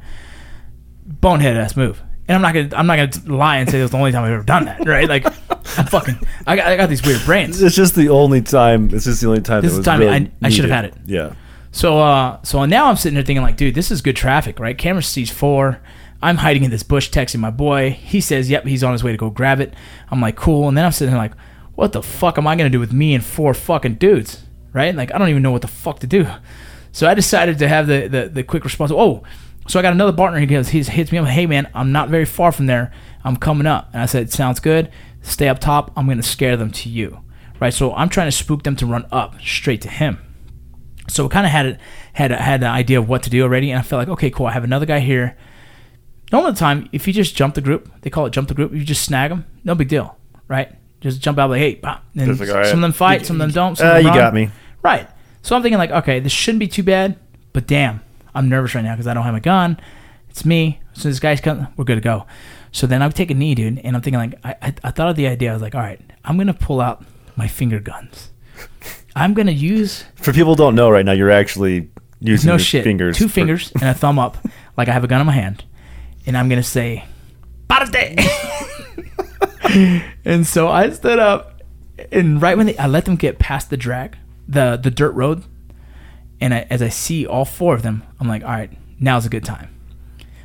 Bonehead 1.05 1.57
ass 1.57 1.75
move. 1.75 2.01
And 2.27 2.35
I'm 2.35 2.41
not 2.41 2.53
gonna 2.53 2.69
I'm 2.79 2.87
not 2.87 2.95
gonna 2.97 3.35
lie 3.37 3.57
and 3.57 3.69
say 3.69 3.79
it 3.79 3.81
was 3.83 3.91
the 3.91 3.97
only 3.97 4.11
time 4.11 4.23
I've 4.23 4.31
ever 4.31 4.43
done 4.43 4.65
that, 4.65 4.87
right? 4.87 5.07
Like 5.09 5.25
I'm 5.77 5.85
fucking 5.85 6.17
I 6.47 6.55
got 6.55 6.67
I 6.67 6.77
got 6.77 6.89
these 6.89 7.03
weird 7.05 7.21
brains. 7.25 7.61
it's 7.61 7.75
just 7.75 7.93
the 7.95 8.09
only 8.09 8.41
time. 8.41 8.89
It's 8.93 9.05
just 9.05 9.21
the 9.21 9.27
only 9.27 9.41
time. 9.41 9.61
This 9.61 9.71
that 9.71 9.73
is 9.73 9.77
was 9.79 9.85
the 9.85 9.91
time 9.91 9.99
really 9.99 10.31
I- 10.41 10.47
I 10.47 10.49
should 10.49 10.65
have 10.65 10.71
had 10.71 10.85
it. 10.85 10.93
Yeah. 11.05 11.33
So 11.71 11.99
uh 11.99 12.41
so 12.43 12.65
now 12.65 12.87
I'm 12.87 12.97
sitting 12.97 13.15
there 13.15 13.23
thinking 13.23 13.43
like, 13.43 13.57
dude, 13.57 13.75
this 13.75 13.91
is 13.91 14.01
good 14.01 14.15
traffic, 14.15 14.59
right? 14.59 14.77
Camera 14.77 15.01
sees 15.01 15.31
four. 15.31 15.81
I'm 16.21 16.37
hiding 16.37 16.63
in 16.63 16.71
this 16.71 16.83
bush 16.83 17.09
texting 17.09 17.39
my 17.39 17.49
boy. 17.49 17.91
He 17.91 18.21
says, 18.21 18.49
Yep, 18.49 18.65
he's 18.65 18.83
on 18.83 18.91
his 18.91 19.03
way 19.03 19.11
to 19.11 19.17
go 19.17 19.29
grab 19.29 19.59
it. 19.59 19.73
I'm 20.09 20.21
like, 20.21 20.35
cool. 20.35 20.67
And 20.67 20.77
then 20.77 20.85
I'm 20.85 20.91
sitting 20.91 21.11
there 21.11 21.21
like, 21.21 21.33
what 21.75 21.93
the 21.93 22.03
fuck 22.03 22.37
am 22.37 22.45
I 22.45 22.55
gonna 22.55 22.69
do 22.69 22.79
with 22.79 22.93
me 22.93 23.13
and 23.15 23.23
four 23.23 23.53
fucking 23.53 23.95
dudes? 23.95 24.43
Right? 24.73 24.93
Like 24.93 25.13
I 25.13 25.17
don't 25.17 25.29
even 25.29 25.41
know 25.41 25.51
what 25.51 25.61
the 25.61 25.67
fuck 25.67 25.99
to 25.99 26.07
do. 26.07 26.27
So 26.91 27.07
I 27.07 27.13
decided 27.13 27.57
to 27.59 27.67
have 27.67 27.87
the 27.87 28.07
the, 28.07 28.29
the 28.29 28.43
quick 28.43 28.63
response. 28.63 28.91
Oh, 28.93 29.23
so 29.67 29.79
I 29.79 29.81
got 29.81 29.93
another 29.93 30.15
partner. 30.15 30.39
He 30.39 30.45
goes, 30.45 30.69
he 30.69 30.83
hits 30.83 31.11
me 31.11 31.17
up. 31.17 31.27
Hey 31.27 31.45
man, 31.45 31.69
I'm 31.73 31.91
not 31.91 32.09
very 32.09 32.25
far 32.25 32.51
from 32.51 32.65
there. 32.65 32.91
I'm 33.23 33.37
coming 33.37 33.67
up. 33.67 33.89
And 33.93 34.01
I 34.01 34.05
said, 34.05 34.31
sounds 34.31 34.59
good. 34.59 34.91
Stay 35.21 35.47
up 35.47 35.59
top. 35.59 35.91
I'm 35.95 36.07
gonna 36.07 36.23
scare 36.23 36.57
them 36.57 36.71
to 36.71 36.89
you. 36.89 37.21
Right. 37.59 37.73
So 37.73 37.93
I'm 37.93 38.09
trying 38.09 38.27
to 38.27 38.31
spook 38.31 38.63
them 38.63 38.75
to 38.77 38.85
run 38.85 39.05
up 39.11 39.39
straight 39.39 39.81
to 39.81 39.89
him. 39.89 40.19
So 41.11 41.23
we 41.23 41.29
kind 41.29 41.45
of 41.45 41.51
had 41.51 41.65
it 41.65 41.79
had 42.13 42.31
had 42.31 42.63
an 42.63 42.69
idea 42.69 42.99
of 42.99 43.09
what 43.09 43.23
to 43.23 43.29
do 43.29 43.41
already, 43.43 43.71
and 43.71 43.79
I 43.79 43.81
felt 43.83 43.99
like, 43.99 44.09
okay, 44.09 44.29
cool. 44.29 44.45
I 44.47 44.51
have 44.51 44.63
another 44.63 44.85
guy 44.85 44.99
here. 44.99 45.35
Normal 46.31 46.53
the 46.53 46.59
time, 46.59 46.87
if 46.93 47.07
you 47.07 47.13
just 47.13 47.35
jump 47.35 47.55
the 47.55 47.61
group, 47.61 47.91
they 48.01 48.09
call 48.09 48.25
it 48.25 48.29
jump 48.31 48.47
the 48.47 48.53
group. 48.53 48.71
You 48.71 48.83
just 48.85 49.03
snag 49.03 49.29
them, 49.31 49.45
no 49.65 49.75
big 49.75 49.89
deal, 49.89 50.17
right? 50.47 50.73
Just 51.01 51.19
jump 51.21 51.37
out 51.37 51.49
like, 51.49 51.59
hey, 51.59 51.75
pop. 51.75 52.03
And 52.15 52.39
like, 52.39 52.49
right. 52.49 52.65
some 52.65 52.77
of 52.77 52.81
them 52.81 52.93
fight, 52.93 53.25
some 53.25 53.35
of 53.35 53.39
them 53.39 53.51
don't. 53.51 53.77
Some 53.77 53.87
Uh, 53.87 53.93
them 53.95 54.03
you 54.03 54.09
run. 54.09 54.17
got 54.17 54.33
me. 54.33 54.49
Right. 54.81 55.09
So 55.41 55.55
I'm 55.55 55.61
thinking 55.61 55.77
like, 55.79 55.91
okay, 55.91 56.19
this 56.19 56.31
shouldn't 56.31 56.59
be 56.59 56.67
too 56.67 56.83
bad, 56.83 57.17
but 57.51 57.67
damn, 57.67 58.01
I'm 58.33 58.47
nervous 58.47 58.73
right 58.75 58.83
now 58.83 58.93
because 58.93 59.07
I 59.07 59.13
don't 59.13 59.23
have 59.23 59.33
my 59.33 59.39
gun. 59.39 59.77
It's 60.29 60.45
me. 60.45 60.79
So 60.93 61.09
this 61.09 61.19
guy's 61.19 61.41
coming. 61.41 61.67
We're 61.75 61.83
good 61.83 61.95
to 61.95 62.01
go. 62.01 62.25
So 62.71 62.87
then 62.87 63.01
I 63.01 63.09
take 63.09 63.31
a 63.31 63.33
knee, 63.33 63.53
dude, 63.53 63.79
and 63.79 63.95
I'm 63.97 64.01
thinking 64.01 64.19
like, 64.19 64.35
I, 64.45 64.55
I, 64.61 64.73
I 64.85 64.91
thought 64.91 65.09
of 65.09 65.17
the 65.17 65.27
idea. 65.27 65.49
I 65.49 65.53
was 65.53 65.61
like, 65.61 65.75
all 65.75 65.81
right, 65.81 65.99
I'm 66.23 66.37
gonna 66.37 66.53
pull 66.53 66.79
out 66.79 67.03
my 67.35 67.47
finger 67.47 67.79
guns. 67.79 68.30
I'm 69.15 69.33
gonna 69.33 69.51
use 69.51 70.05
For 70.15 70.31
people 70.33 70.53
who 70.53 70.57
don't 70.57 70.75
know 70.75 70.89
right 70.89 71.05
now, 71.05 71.11
you're 71.11 71.31
actually 71.31 71.89
using 72.19 72.47
no 72.47 72.53
your 72.53 72.59
shit, 72.59 72.83
fingers. 72.83 73.17
two 73.17 73.27
for- 73.27 73.33
fingers 73.33 73.71
and 73.73 73.83
a 73.83 73.93
thumb 73.93 74.17
up, 74.19 74.37
like 74.77 74.87
I 74.87 74.93
have 74.93 75.03
a 75.03 75.07
gun 75.07 75.21
in 75.21 75.27
my 75.27 75.33
hand, 75.33 75.63
and 76.25 76.37
I'm 76.37 76.49
gonna 76.49 76.63
say, 76.63 77.05
"Parte." 77.67 78.15
and 80.25 80.45
so 80.45 80.67
I 80.67 80.89
stood 80.91 81.19
up, 81.19 81.61
and 82.11 82.41
right 82.41 82.57
when 82.57 82.67
they, 82.67 82.77
I 82.77 82.87
let 82.87 83.05
them 83.05 83.15
get 83.15 83.39
past 83.39 83.69
the 83.69 83.77
drag, 83.77 84.17
the 84.47 84.77
the 84.81 84.91
dirt 84.91 85.11
road, 85.11 85.43
and 86.39 86.53
I, 86.53 86.67
as 86.69 86.81
I 86.81 86.89
see 86.89 87.25
all 87.25 87.45
four 87.45 87.73
of 87.75 87.81
them, 87.83 88.03
I'm 88.19 88.27
like, 88.27 88.43
all 88.43 88.49
right, 88.49 88.71
now's 88.99 89.25
a 89.25 89.29
good 89.29 89.43
time. 89.45 89.69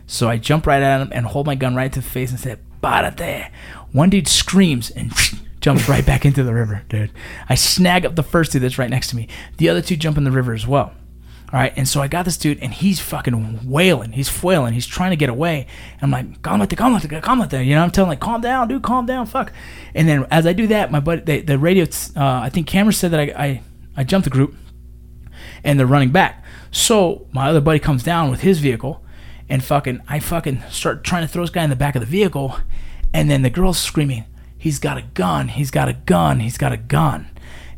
So 0.07 0.29
I 0.29 0.39
jump 0.39 0.67
right 0.67 0.83
at 0.83 1.01
him 1.01 1.09
and 1.13 1.27
hold 1.27 1.47
my 1.47 1.57
gun 1.57 1.75
right 1.75 1.93
to 1.93 2.01
the 2.01 2.07
face 2.07 2.31
and 2.31 2.39
said, 2.39 2.61
Parate. 2.81 3.51
One 3.91 4.09
dude 4.11 4.29
screams 4.29 4.91
and 4.91 5.13
jumps 5.67 5.89
right 5.89 6.07
back 6.07 6.25
into 6.25 6.45
the 6.45 6.55
river, 6.55 6.85
dude. 6.89 7.11
I 7.49 7.57
snag 7.57 8.07
up 8.07 8.15
the 8.15 8.23
first 8.23 8.53
dude 8.53 8.63
that's 8.63 8.79
right 8.79 8.89
next 8.89 9.11
to 9.11 9.17
me. 9.17 9.27
The 9.57 9.69
other 9.69 9.83
two 9.83 9.97
jump 9.97 10.17
in 10.17 10.23
the 10.23 10.31
river 10.31 10.55
as 10.55 10.65
well. 10.65 10.95
All 11.53 11.59
right, 11.59 11.73
and 11.75 11.89
so 11.89 12.01
I 12.01 12.07
got 12.07 12.25
this 12.25 12.37
dude, 12.37 12.61
and 12.61 12.73
he's 12.73 13.01
fucking 13.01 13.69
wailing. 13.69 14.13
He's 14.13 14.29
flailing. 14.29 14.75
He's 14.75 14.87
trying 14.87 15.11
to 15.11 15.17
get 15.17 15.29
away. 15.29 15.67
And 15.95 16.03
I'm 16.05 16.11
like, 16.13 16.41
calmate, 16.41 16.77
calmate, 16.77 17.21
calmate. 17.21 17.67
You 17.67 17.75
know, 17.75 17.83
I'm 17.83 17.91
telling 17.91 18.11
like, 18.11 18.21
calm 18.21 18.41
down, 18.41 18.69
dude, 18.69 18.85
calm 18.85 19.07
down, 19.07 19.27
fuck. 19.27 19.53
And 19.93 20.09
then 20.09 20.25
as 20.31 20.47
I 20.47 20.53
do 20.53 20.69
that, 20.69 20.93
my 20.93 21.01
buddy, 21.01 21.41
the, 21.41 21.59
radio, 21.59 21.85
uh, 22.15 22.43
I 22.45 22.49
think 22.49 22.69
Cameron 22.69 22.93
said 22.93 23.11
that 23.11 23.19
I, 23.19 23.33
I, 23.37 23.63
I 23.97 24.05
jumped 24.05 24.27
the 24.27 24.31
group, 24.31 24.55
and 25.65 25.81
they're 25.81 25.87
running 25.89 26.11
back. 26.11 26.45
So 26.71 27.27
my 27.33 27.49
other 27.49 27.61
buddy 27.61 27.81
comes 27.81 28.05
down 28.05 28.31
with 28.31 28.43
his 28.43 28.61
vehicle, 28.61 29.05
and 29.49 29.65
fucking 29.65 30.01
I 30.07 30.21
fucking 30.21 30.63
start 30.71 31.03
trying 31.03 31.23
to 31.23 31.29
throw 31.29 31.43
this 31.43 31.51
guy 31.51 31.65
in 31.65 31.71
the 31.71 31.77
back 31.77 31.97
of 31.97 32.03
the 32.03 32.07
vehicle, 32.07 32.57
and 33.13 33.29
then 33.29 33.43
the 33.43 33.51
girl's 33.51 33.81
screaming, 33.81 34.27
"He's 34.67 34.81
got 34.81 34.99
a 34.99 35.03
gun! 35.03 35.47
He's 35.47 35.71
got 35.71 35.89
a 35.89 35.93
gun! 35.93 36.41
He's 36.41 36.59
got 36.59 36.73
a 36.73 36.77
gun!" 36.77 37.29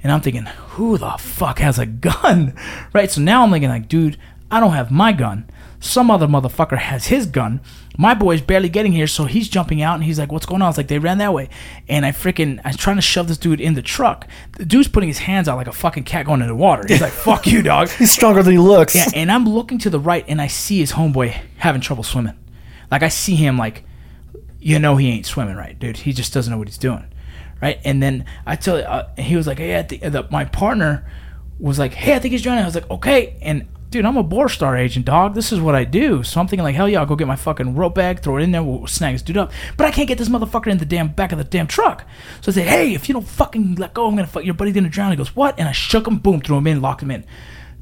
And 0.02 0.10
I'm 0.10 0.22
thinking, 0.22 0.46
who 0.46 0.96
the 0.96 1.16
fuck 1.18 1.58
has 1.58 1.78
a 1.78 1.84
gun? 1.84 2.54
Right? 2.94 3.10
So 3.10 3.20
now 3.20 3.42
I'm 3.42 3.50
thinking 3.50 3.68
like, 3.68 3.88
dude, 3.88 4.16
I 4.50 4.58
don't 4.58 4.72
have 4.72 4.90
my 4.90 5.12
gun. 5.12 5.50
Some 5.80 6.10
other 6.10 6.26
motherfucker 6.26 6.78
has 6.78 7.08
his 7.08 7.26
gun. 7.26 7.60
My 7.98 8.14
boy's 8.14 8.40
barely 8.40 8.70
getting 8.70 8.92
here, 8.92 9.06
so 9.06 9.26
he's 9.26 9.50
jumping 9.50 9.82
out 9.82 9.96
and 9.96 10.04
he's 10.04 10.18
like, 10.18 10.32
"What's 10.32 10.46
going 10.46 10.62
on?" 10.62 10.70
It's 10.70 10.78
like 10.78 10.88
they 10.88 10.98
ran 10.98 11.18
that 11.18 11.34
way, 11.34 11.50
and 11.90 12.06
I 12.06 12.12
freaking 12.12 12.58
I'm 12.64 12.72
trying 12.72 12.96
to 12.96 13.02
shove 13.02 13.28
this 13.28 13.36
dude 13.36 13.60
in 13.60 13.74
the 13.74 13.82
truck. 13.82 14.26
The 14.56 14.64
dude's 14.64 14.88
putting 14.88 15.08
his 15.10 15.18
hands 15.18 15.46
out 15.46 15.58
like 15.58 15.66
a 15.66 15.72
fucking 15.72 16.04
cat 16.04 16.24
going 16.24 16.40
into 16.40 16.54
the 16.54 16.56
water. 16.56 16.84
He's 16.88 17.02
like, 17.02 17.12
"Fuck 17.12 17.46
you, 17.46 17.60
dog." 17.60 17.90
He's 17.98 18.10
stronger 18.10 18.42
than 18.42 18.52
he 18.52 18.58
looks. 18.58 18.94
Yeah, 18.94 19.10
and 19.14 19.30
I'm 19.30 19.44
looking 19.44 19.78
to 19.80 19.90
the 19.90 20.00
right 20.00 20.24
and 20.26 20.40
I 20.40 20.46
see 20.46 20.78
his 20.78 20.92
homeboy 20.92 21.36
having 21.58 21.82
trouble 21.82 22.02
swimming. 22.02 22.38
Like 22.90 23.02
I 23.02 23.08
see 23.08 23.36
him 23.36 23.58
like, 23.58 23.84
you 24.60 24.78
know, 24.78 24.96
he 24.96 25.08
ain't 25.08 25.26
swimming 25.26 25.56
right, 25.56 25.78
dude. 25.78 25.98
He 25.98 26.12
just 26.12 26.32
doesn't 26.32 26.50
know 26.50 26.58
what 26.58 26.68
he's 26.68 26.78
doing, 26.78 27.12
right? 27.60 27.80
And 27.84 28.02
then 28.02 28.24
I 28.46 28.56
tell, 28.56 28.76
uh, 28.76 29.08
he 29.16 29.36
was 29.36 29.46
like, 29.46 29.58
hey, 29.58 29.78
I 29.78 29.82
think 29.82 30.02
the, 30.02 30.26
my 30.30 30.44
partner 30.44 31.08
was 31.58 31.78
like, 31.78 31.94
hey, 31.94 32.14
I 32.14 32.18
think 32.18 32.32
he's 32.32 32.42
drowning. 32.42 32.62
I 32.62 32.66
was 32.66 32.74
like, 32.74 32.90
okay, 32.90 33.36
and. 33.42 33.68
Dude, 33.90 34.04
I'm 34.04 34.18
a 34.18 34.22
Borstar 34.22 34.78
agent, 34.78 35.06
dog. 35.06 35.34
This 35.34 35.50
is 35.50 35.62
what 35.62 35.74
I 35.74 35.84
do. 35.84 36.22
So 36.22 36.38
I'm 36.38 36.46
thinking, 36.46 36.62
like, 36.62 36.74
hell 36.74 36.90
yeah, 36.90 37.00
I'll 37.00 37.06
go 37.06 37.16
get 37.16 37.26
my 37.26 37.36
fucking 37.36 37.74
rope 37.74 37.94
bag, 37.94 38.20
throw 38.20 38.36
it 38.36 38.42
in 38.42 38.52
there, 38.52 38.62
we'll 38.62 38.86
snag 38.86 39.14
this 39.14 39.22
dude 39.22 39.38
up. 39.38 39.50
But 39.78 39.86
I 39.86 39.90
can't 39.92 40.06
get 40.06 40.18
this 40.18 40.28
motherfucker 40.28 40.66
in 40.66 40.76
the 40.76 40.84
damn 40.84 41.08
back 41.08 41.32
of 41.32 41.38
the 41.38 41.44
damn 41.44 41.66
truck. 41.66 42.04
So 42.42 42.52
I 42.52 42.54
said, 42.54 42.66
hey, 42.66 42.92
if 42.92 43.08
you 43.08 43.14
don't 43.14 43.26
fucking 43.26 43.76
let 43.76 43.94
go, 43.94 44.06
I'm 44.06 44.14
gonna 44.14 44.26
fuck 44.26 44.44
your 44.44 44.52
buddy's 44.52 44.74
gonna 44.74 44.90
drown. 44.90 45.10
He 45.10 45.16
goes, 45.16 45.34
what? 45.34 45.58
And 45.58 45.66
I 45.66 45.72
shook 45.72 46.06
him, 46.06 46.18
boom, 46.18 46.42
threw 46.42 46.58
him 46.58 46.66
in, 46.66 46.82
locked 46.82 47.02
him 47.02 47.10
in. 47.10 47.24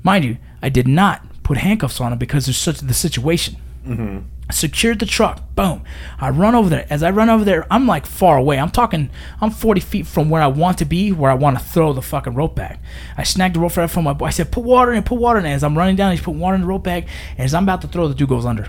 Mind 0.05 0.24
you, 0.24 0.36
I 0.62 0.69
did 0.69 0.86
not 0.86 1.43
put 1.43 1.59
handcuffs 1.59 2.01
on 2.01 2.12
him 2.12 2.19
because 2.20 2.47
there's 2.47 2.57
such 2.57 2.78
the 2.78 2.94
situation. 2.94 3.57
I 3.85 4.35
secured 4.52 4.98
the 4.98 5.06
truck. 5.06 5.43
Boom. 5.55 5.82
I 6.20 6.31
run 6.31 6.55
over 6.55 6.68
there. 6.68 6.86
As 6.89 7.02
I 7.02 7.10
run 7.10 7.28
over 7.31 7.44
there, 7.44 7.66
I'm 7.70 7.86
like 7.86 8.06
far 8.06 8.39
away. 8.39 8.59
I'm 8.59 8.70
talking, 8.70 9.10
I'm 9.40 9.51
40 9.51 9.81
feet 9.81 10.06
from 10.06 10.31
where 10.31 10.43
I 10.43 10.47
want 10.47 10.78
to 10.78 10.85
be, 10.85 11.12
where 11.12 11.31
I 11.31 11.35
want 11.35 11.59
to 11.59 11.64
throw 11.64 11.93
the 11.93 12.02
fucking 12.02 12.35
rope 12.35 12.55
bag. 12.55 12.78
I 13.16 13.24
snagged 13.24 13.56
the 13.56 13.60
rope 13.60 13.74
bag 13.74 13.90
from 13.90 14.05
my 14.05 14.12
boy. 14.12 14.27
I 14.27 14.31
said, 14.31 14.52
put 14.52 14.64
water 14.64 14.93
in, 14.93 15.02
put 15.02 15.18
water 15.18 15.39
in. 15.39 15.47
As 15.47 15.64
I'm 15.64 15.77
running 15.77 15.97
down, 15.97 16.12
he's 16.12 16.20
putting 16.20 16.40
water 16.40 16.55
in 16.55 16.60
the 16.60 16.66
rope 16.66 16.85
bag. 16.85 17.09
And 17.32 17.40
as 17.40 17.55
I'm 17.55 17.64
about 17.64 17.82
to 17.82 17.89
throw, 17.89 18.09
the 18.09 18.14
dude 18.14 18.28
goes 18.28 18.44
under. 18.44 18.68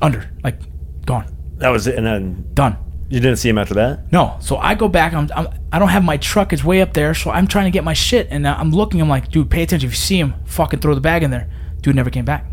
Under. 0.00 0.30
Like, 0.44 0.58
gone. 1.06 1.26
That 1.58 1.70
was 1.70 1.86
it. 1.86 1.96
And 1.96 2.06
then 2.06 2.50
Done. 2.54 2.76
you 3.08 3.20
didn't 3.20 3.36
see 3.38 3.48
him 3.48 3.56
after 3.56 3.74
that? 3.74 4.12
No, 4.12 4.36
so 4.40 4.56
I 4.56 4.74
go 4.74 4.88
back. 4.88 5.14
I'm, 5.14 5.30
I'm 5.34 5.48
I 5.72 5.78
don't 5.78 5.88
have 5.88 6.04
my 6.04 6.16
truck. 6.18 6.52
It's 6.52 6.64
way 6.64 6.82
up 6.82 6.92
there, 6.92 7.14
so 7.14 7.30
I'm 7.30 7.46
trying 7.46 7.64
to 7.64 7.70
get 7.70 7.84
my 7.84 7.94
shit, 7.94 8.26
and 8.30 8.46
uh, 8.46 8.54
I'm 8.58 8.72
looking. 8.72 9.00
I'm 9.00 9.08
like, 9.08 9.30
dude, 9.30 9.48
pay 9.48 9.62
attention. 9.62 9.86
If 9.86 9.92
you 9.92 9.96
see 9.96 10.18
him, 10.18 10.34
fucking 10.44 10.80
throw 10.80 10.94
the 10.94 11.00
bag 11.00 11.22
in 11.22 11.30
there. 11.30 11.48
Dude 11.80 11.96
never 11.96 12.10
came 12.10 12.24
back. 12.24 12.44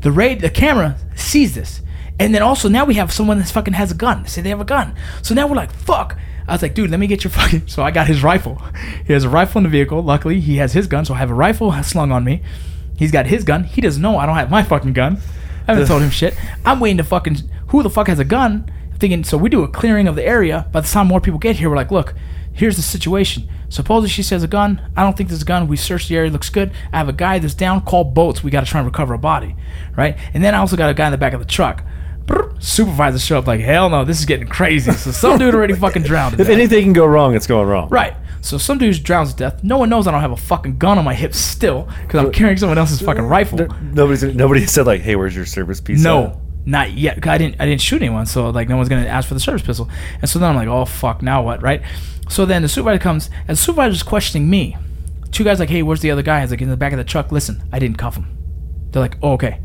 The 0.00 0.12
raid, 0.12 0.40
the 0.40 0.50
camera 0.50 0.96
sees 1.16 1.54
this, 1.54 1.82
and 2.18 2.34
then 2.34 2.42
also 2.42 2.68
now 2.68 2.84
we 2.84 2.94
have 2.94 3.12
someone 3.12 3.38
that 3.38 3.48
fucking 3.48 3.74
has 3.74 3.90
a 3.90 3.94
gun. 3.94 4.26
Say 4.26 4.42
they 4.42 4.50
have 4.50 4.60
a 4.60 4.64
gun, 4.64 4.94
so 5.22 5.34
now 5.34 5.46
we're 5.46 5.56
like, 5.56 5.72
fuck. 5.72 6.16
I 6.46 6.52
was 6.52 6.62
like, 6.62 6.74
dude, 6.74 6.90
let 6.90 7.00
me 7.00 7.06
get 7.06 7.24
your 7.24 7.30
fucking. 7.32 7.68
So 7.68 7.82
I 7.82 7.90
got 7.90 8.06
his 8.06 8.22
rifle. 8.22 8.62
He 9.06 9.12
has 9.12 9.24
a 9.24 9.28
rifle 9.28 9.58
in 9.58 9.64
the 9.64 9.70
vehicle. 9.70 10.02
Luckily, 10.02 10.40
he 10.40 10.56
has 10.56 10.72
his 10.72 10.86
gun, 10.86 11.04
so 11.04 11.14
I 11.14 11.18
have 11.18 11.30
a 11.30 11.34
rifle 11.34 11.72
slung 11.82 12.12
on 12.12 12.24
me. 12.24 12.42
He's 12.96 13.12
got 13.12 13.26
his 13.26 13.44
gun. 13.44 13.64
He 13.64 13.80
doesn't 13.80 14.02
know 14.02 14.18
I 14.18 14.26
don't 14.26 14.36
have 14.36 14.50
my 14.50 14.62
fucking 14.62 14.92
gun. 14.92 15.18
I 15.66 15.72
haven't 15.72 15.86
told 15.86 16.02
him 16.02 16.10
shit. 16.10 16.34
I'm 16.64 16.80
waiting 16.80 16.96
to 16.96 17.04
fucking. 17.04 17.36
Who 17.68 17.82
the 17.82 17.90
fuck 17.90 18.08
has 18.08 18.18
a 18.18 18.24
gun? 18.24 18.70
thinking 18.98 19.22
so 19.22 19.38
we 19.38 19.48
do 19.48 19.62
a 19.62 19.68
clearing 19.68 20.08
of 20.08 20.16
the 20.16 20.24
area 20.24 20.66
by 20.72 20.80
the 20.80 20.88
time 20.88 21.06
more 21.06 21.20
people 21.20 21.38
get 21.38 21.56
here 21.56 21.70
we're 21.70 21.76
like 21.76 21.90
look 21.90 22.14
here's 22.58 22.76
the 22.76 22.82
situation 22.82 23.48
supposedly 23.70 24.08
she 24.08 24.22
says 24.22 24.42
a 24.42 24.48
gun 24.48 24.80
i 24.96 25.02
don't 25.02 25.16
think 25.16 25.28
there's 25.28 25.42
a 25.42 25.44
gun 25.44 25.68
we 25.68 25.76
searched 25.76 26.08
the 26.08 26.16
area 26.16 26.30
looks 26.30 26.50
good 26.50 26.70
i 26.92 26.98
have 26.98 27.08
a 27.08 27.12
guy 27.12 27.38
that's 27.38 27.54
down 27.54 27.80
call 27.80 28.04
boats 28.04 28.42
we 28.42 28.50
got 28.50 28.60
to 28.64 28.70
try 28.70 28.80
and 28.80 28.86
recover 28.86 29.14
a 29.14 29.18
body 29.18 29.54
right 29.96 30.16
and 30.34 30.42
then 30.44 30.54
i 30.54 30.58
also 30.58 30.76
got 30.76 30.90
a 30.90 30.94
guy 30.94 31.06
in 31.06 31.12
the 31.12 31.18
back 31.18 31.32
of 31.32 31.40
the 31.40 31.46
truck 31.46 31.84
supervisor 32.58 33.18
show 33.18 33.38
up 33.38 33.46
like 33.46 33.60
hell 33.60 33.88
no 33.88 34.04
this 34.04 34.18
is 34.18 34.26
getting 34.26 34.46
crazy 34.46 34.90
so 34.92 35.10
some 35.10 35.38
dude 35.38 35.54
already 35.54 35.74
fucking 35.74 36.02
drowned 36.02 36.36
to 36.36 36.40
If 36.42 36.48
death. 36.48 36.54
anything 36.56 36.84
can 36.84 36.92
go 36.92 37.06
wrong, 37.06 37.34
it's 37.34 37.46
going 37.46 37.66
wrong. 37.68 37.88
right 37.88 38.14
so 38.40 38.58
some 38.58 38.78
dude 38.78 39.02
drowns 39.02 39.32
to 39.32 39.38
death 39.38 39.64
no 39.64 39.78
one 39.78 39.88
knows 39.88 40.06
i 40.06 40.10
don't 40.10 40.20
have 40.20 40.32
a 40.32 40.36
fucking 40.36 40.76
gun 40.78 40.98
on 40.98 41.04
my 41.04 41.14
hip 41.14 41.34
still 41.34 41.88
because 42.02 42.24
i'm 42.24 42.32
carrying 42.32 42.56
someone 42.58 42.76
else's 42.78 43.00
fucking 43.00 43.24
rifle 43.24 43.58
There- 43.58 43.68
Nobody's 43.92 44.22
nobody 44.22 44.66
said 44.66 44.86
like, 44.86 45.00
"Hey, 45.00 45.16
where's 45.16 45.34
your 45.34 45.46
service 45.46 45.80
piece?" 45.80 46.02
no, 46.02 46.24
at? 46.26 46.36
not 46.66 46.92
yet. 46.92 47.20
'cause 47.20 47.30
I 47.30 47.38
didn't. 47.38 47.56
I 47.60 47.64
didn't 47.66 47.80
shoot 47.80 48.02
anyone, 48.02 48.26
so 48.26 48.50
like 48.50 48.68
no 48.68 48.76
one's 48.76 48.88
gonna 48.90 49.06
ask 49.06 49.26
for 49.26 49.34
the 49.34 49.40
service 49.40 49.62
pistol. 49.62 49.88
And 50.20 50.28
so 50.28 50.38
then 50.38 50.50
I'm 50.50 50.56
like, 50.56 50.68
oh 50.68 50.84
fuck, 50.84 51.22
now 51.22 51.42
what, 51.42 51.62
right? 51.62 51.80
So 52.28 52.44
then 52.44 52.62
the 52.62 52.68
supervisor 52.68 52.98
comes, 53.00 53.30
and 53.40 53.56
the 53.56 53.56
supervisor's 53.56 54.02
questioning 54.02 54.48
me. 54.50 54.76
two 55.32 55.44
guys 55.44 55.58
like, 55.60 55.68
hey, 55.70 55.82
where's 55.82 56.00
the 56.00 56.10
other 56.10 56.22
guy? 56.22 56.40
He's 56.40 56.50
like 56.50 56.60
in 56.62 56.68
the 56.70 56.76
back 56.76 56.92
of 56.92 56.98
the 56.98 57.04
truck. 57.04 57.32
Listen, 57.32 57.62
I 57.72 57.78
didn't 57.78 57.98
cuff 57.98 58.16
him. 58.16 58.36
They're 58.90 59.02
like, 59.02 59.16
oh, 59.22 59.32
okay. 59.32 59.60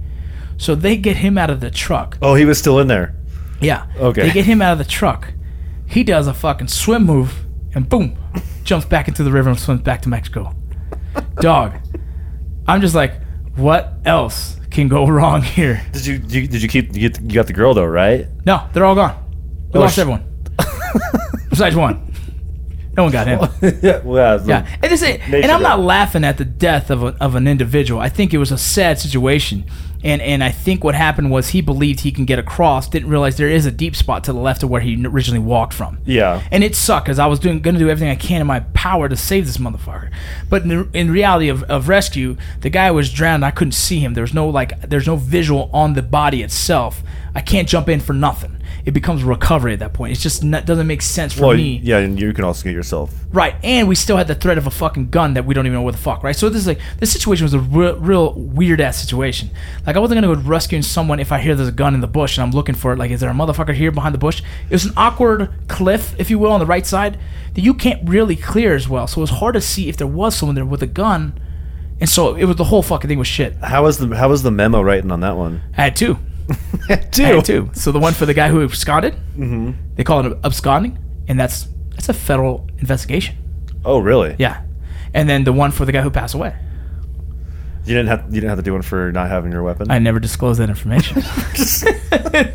So 0.57 0.75
they 0.75 0.97
get 0.97 1.17
him 1.17 1.37
out 1.37 1.49
of 1.49 1.59
the 1.61 1.71
truck. 1.71 2.17
Oh, 2.21 2.35
he 2.35 2.45
was 2.45 2.57
still 2.57 2.79
in 2.79 2.87
there. 2.87 3.15
Yeah. 3.61 3.85
Okay. 3.97 4.23
They 4.23 4.31
get 4.31 4.45
him 4.45 4.61
out 4.61 4.73
of 4.73 4.77
the 4.77 4.85
truck. 4.85 5.33
He 5.87 6.03
does 6.03 6.27
a 6.27 6.33
fucking 6.33 6.67
swim 6.67 7.05
move 7.05 7.45
and 7.75 7.87
boom, 7.87 8.17
jumps 8.63 8.85
back 8.85 9.07
into 9.07 9.23
the 9.23 9.31
river 9.31 9.49
and 9.49 9.59
swims 9.59 9.81
back 9.81 10.01
to 10.03 10.09
Mexico. 10.09 10.53
Dog. 11.35 11.73
I'm 12.67 12.81
just 12.81 12.95
like, 12.95 13.13
what 13.55 13.93
else 14.05 14.57
can 14.71 14.87
go 14.87 15.05
wrong 15.09 15.41
here? 15.41 15.81
Did 15.91 16.05
you, 16.05 16.17
did 16.19 16.31
you 16.33 16.47
did 16.47 16.61
you 16.63 16.69
keep 16.69 16.95
you, 16.95 17.09
get- 17.09 17.21
you 17.21 17.33
got 17.33 17.47
the 17.47 17.53
girl 17.53 17.73
though, 17.73 17.85
right? 17.85 18.27
No, 18.45 18.67
they're 18.73 18.85
all 18.85 18.95
gone. 18.95 19.15
We 19.73 19.79
Oh, 19.79 19.81
lost 19.81 19.95
sh- 19.95 19.99
everyone. 19.99 20.23
Besides 21.49 21.75
one. 21.75 22.12
No 22.95 23.03
one 23.03 23.11
got 23.11 23.27
him. 23.27 23.39
yeah, 23.81 23.99
well, 24.03 24.47
yeah. 24.47 24.67
And, 24.81 24.91
this, 24.91 25.01
and 25.01 25.51
I'm 25.51 25.63
not 25.63 25.79
laughing 25.79 26.23
at 26.23 26.37
the 26.37 26.45
death 26.45 26.91
of, 26.91 27.01
a, 27.03 27.07
of 27.19 27.33
an 27.35 27.47
individual. 27.47 27.99
I 27.99 28.09
think 28.09 28.33
it 28.33 28.37
was 28.37 28.51
a 28.51 28.57
sad 28.57 28.99
situation, 28.99 29.65
and 30.03 30.21
and 30.21 30.43
I 30.43 30.51
think 30.51 30.83
what 30.83 30.93
happened 30.93 31.31
was 31.31 31.49
he 31.49 31.61
believed 31.61 32.01
he 32.01 32.11
can 32.11 32.25
get 32.25 32.37
across, 32.37 32.87
didn't 32.87 33.09
realize 33.09 33.37
there 33.37 33.49
is 33.49 33.65
a 33.65 33.71
deep 33.71 33.95
spot 33.95 34.23
to 34.25 34.33
the 34.33 34.39
left 34.39 34.61
of 34.61 34.69
where 34.69 34.81
he 34.81 35.03
originally 35.05 35.43
walked 35.43 35.73
from. 35.73 35.99
Yeah. 36.05 36.43
and 36.51 36.63
it 36.63 36.75
sucked 36.75 37.05
because 37.05 37.17
I 37.17 37.25
was 37.25 37.39
doing 37.39 37.61
gonna 37.61 37.79
do 37.79 37.89
everything 37.89 38.09
I 38.09 38.15
can 38.15 38.41
in 38.41 38.47
my 38.47 38.59
power 38.73 39.09
to 39.09 39.17
save 39.17 39.47
this 39.47 39.57
motherfucker. 39.57 40.11
But 40.49 40.63
in, 40.63 40.67
the, 40.67 40.89
in 40.93 41.09
reality 41.09 41.49
of, 41.49 41.63
of 41.63 41.89
rescue, 41.89 42.37
the 42.61 42.69
guy 42.69 42.91
was 42.91 43.11
drowned. 43.11 43.43
I 43.43 43.51
couldn't 43.51 43.71
see 43.71 43.99
him. 43.99 44.13
There 44.13 44.23
was 44.23 44.33
no 44.33 44.47
like, 44.47 44.79
there's 44.81 45.07
no 45.07 45.15
visual 45.15 45.69
on 45.73 45.93
the 45.93 46.03
body 46.03 46.43
itself. 46.43 47.01
I 47.33 47.41
can't 47.41 47.67
jump 47.67 47.89
in 47.89 47.99
for 47.99 48.13
nothing. 48.13 48.61
It 48.85 48.91
becomes 48.91 49.23
recovery 49.23 49.71
at 49.71 49.79
that 49.79 49.93
point. 49.93 50.11
It's 50.11 50.21
just 50.21 50.43
not, 50.43 50.65
doesn't 50.65 50.87
make 50.87 51.01
sense 51.01 51.31
for 51.31 51.47
Well, 51.47 51.55
me. 51.55 51.79
yeah, 51.81 51.99
and 51.99 52.19
you 52.19 52.33
can 52.33 52.43
also 52.43 52.63
get 52.63 52.73
yourself. 52.73 53.13
Right, 53.31 53.55
and 53.63 53.87
we 53.87 53.95
still 53.95 54.17
had 54.17 54.27
the 54.27 54.35
threat 54.35 54.57
of 54.57 54.67
a 54.67 54.71
fucking 54.71 55.09
gun 55.09 55.35
that 55.35 55.45
we 55.45 55.53
don't 55.53 55.65
even 55.65 55.75
know 55.77 55.83
where 55.83 55.93
the 55.93 55.97
fuck, 55.97 56.21
right? 56.21 56.35
So 56.35 56.49
this 56.49 56.61
is 56.61 56.67
like 56.67 56.79
this 56.99 57.11
situation 57.13 57.45
was 57.45 57.53
a 57.53 57.59
real, 57.59 57.95
real 57.95 58.33
weird 58.33 58.81
ass 58.81 58.97
situation. 58.99 59.51
Like 59.87 59.95
I 59.95 59.99
wasn't 59.99 60.21
gonna 60.21 60.35
go 60.35 60.41
rescuing 60.41 60.81
someone 60.83 61.21
if 61.21 61.31
I 61.31 61.39
hear 61.39 61.55
there's 61.55 61.69
a 61.69 61.71
gun 61.71 61.93
in 61.95 62.01
the 62.01 62.07
bush 62.07 62.37
and 62.37 62.43
I'm 62.43 62.51
looking 62.51 62.75
for 62.75 62.91
it. 62.91 62.99
Like, 62.99 63.09
is 63.11 63.21
there 63.21 63.29
a 63.29 63.33
motherfucker 63.33 63.73
here 63.73 63.89
behind 63.89 64.13
the 64.13 64.19
bush? 64.19 64.41
It 64.69 64.73
was 64.73 64.83
an 64.85 64.93
awkward 64.97 65.49
cliff, 65.69 66.13
if 66.19 66.29
you 66.29 66.37
will, 66.37 66.51
on 66.51 66.59
the 66.59 66.65
right 66.65 66.85
side 66.85 67.17
that 67.53 67.61
you 67.61 67.73
can't 67.73 68.07
really 68.07 68.35
clear 68.35 68.75
as 68.75 68.89
well. 68.89 69.07
So 69.07 69.19
it 69.19 69.21
was 69.21 69.29
hard 69.29 69.53
to 69.53 69.61
see 69.61 69.87
if 69.87 69.95
there 69.95 70.07
was 70.07 70.35
someone 70.35 70.55
there 70.55 70.65
with 70.65 70.83
a 70.83 70.87
gun. 70.87 71.39
And 72.01 72.09
so 72.09 72.35
it 72.35 72.43
was 72.45 72.57
the 72.57 72.65
whole 72.65 72.81
fucking 72.83 73.07
thing 73.07 73.17
was 73.19 73.27
shit. 73.27 73.55
How 73.63 73.83
was 73.83 73.97
the 73.97 74.13
how 74.13 74.27
was 74.27 74.43
the 74.43 74.51
memo 74.51 74.81
writing 74.81 75.09
on 75.09 75.21
that 75.21 75.37
one? 75.37 75.61
I 75.77 75.83
had 75.83 75.95
two. 75.95 76.17
I 76.89 76.95
had 76.95 77.13
two. 77.13 77.69
So 77.73 77.91
the 77.91 77.99
one 77.99 78.13
for 78.13 78.25
the 78.25 78.33
guy 78.33 78.49
who 78.49 78.63
absconded, 78.63 79.13
mm-hmm. 79.13 79.71
they 79.95 80.03
call 80.03 80.25
it 80.25 80.37
absconding, 80.43 80.97
and 81.27 81.39
that's 81.39 81.67
that's 81.91 82.09
a 82.09 82.13
federal 82.13 82.67
investigation. 82.79 83.37
Oh, 83.85 83.99
really? 83.99 84.35
Yeah. 84.39 84.63
And 85.13 85.29
then 85.29 85.43
the 85.43 85.53
one 85.53 85.71
for 85.71 85.85
the 85.85 85.91
guy 85.91 86.01
who 86.01 86.09
passed 86.09 86.33
away. 86.33 86.55
You 87.85 87.95
didn't 87.95 88.07
have 88.07 88.25
you 88.27 88.39
didn't 88.39 88.49
have 88.49 88.59
to 88.59 88.63
do 88.63 88.73
one 88.73 88.81
for 88.81 89.11
not 89.11 89.29
having 89.29 89.51
your 89.51 89.61
weapon. 89.61 89.91
I 89.91 89.99
never 89.99 90.19
disclosed 90.19 90.59
that 90.61 90.69
information. 90.69 91.17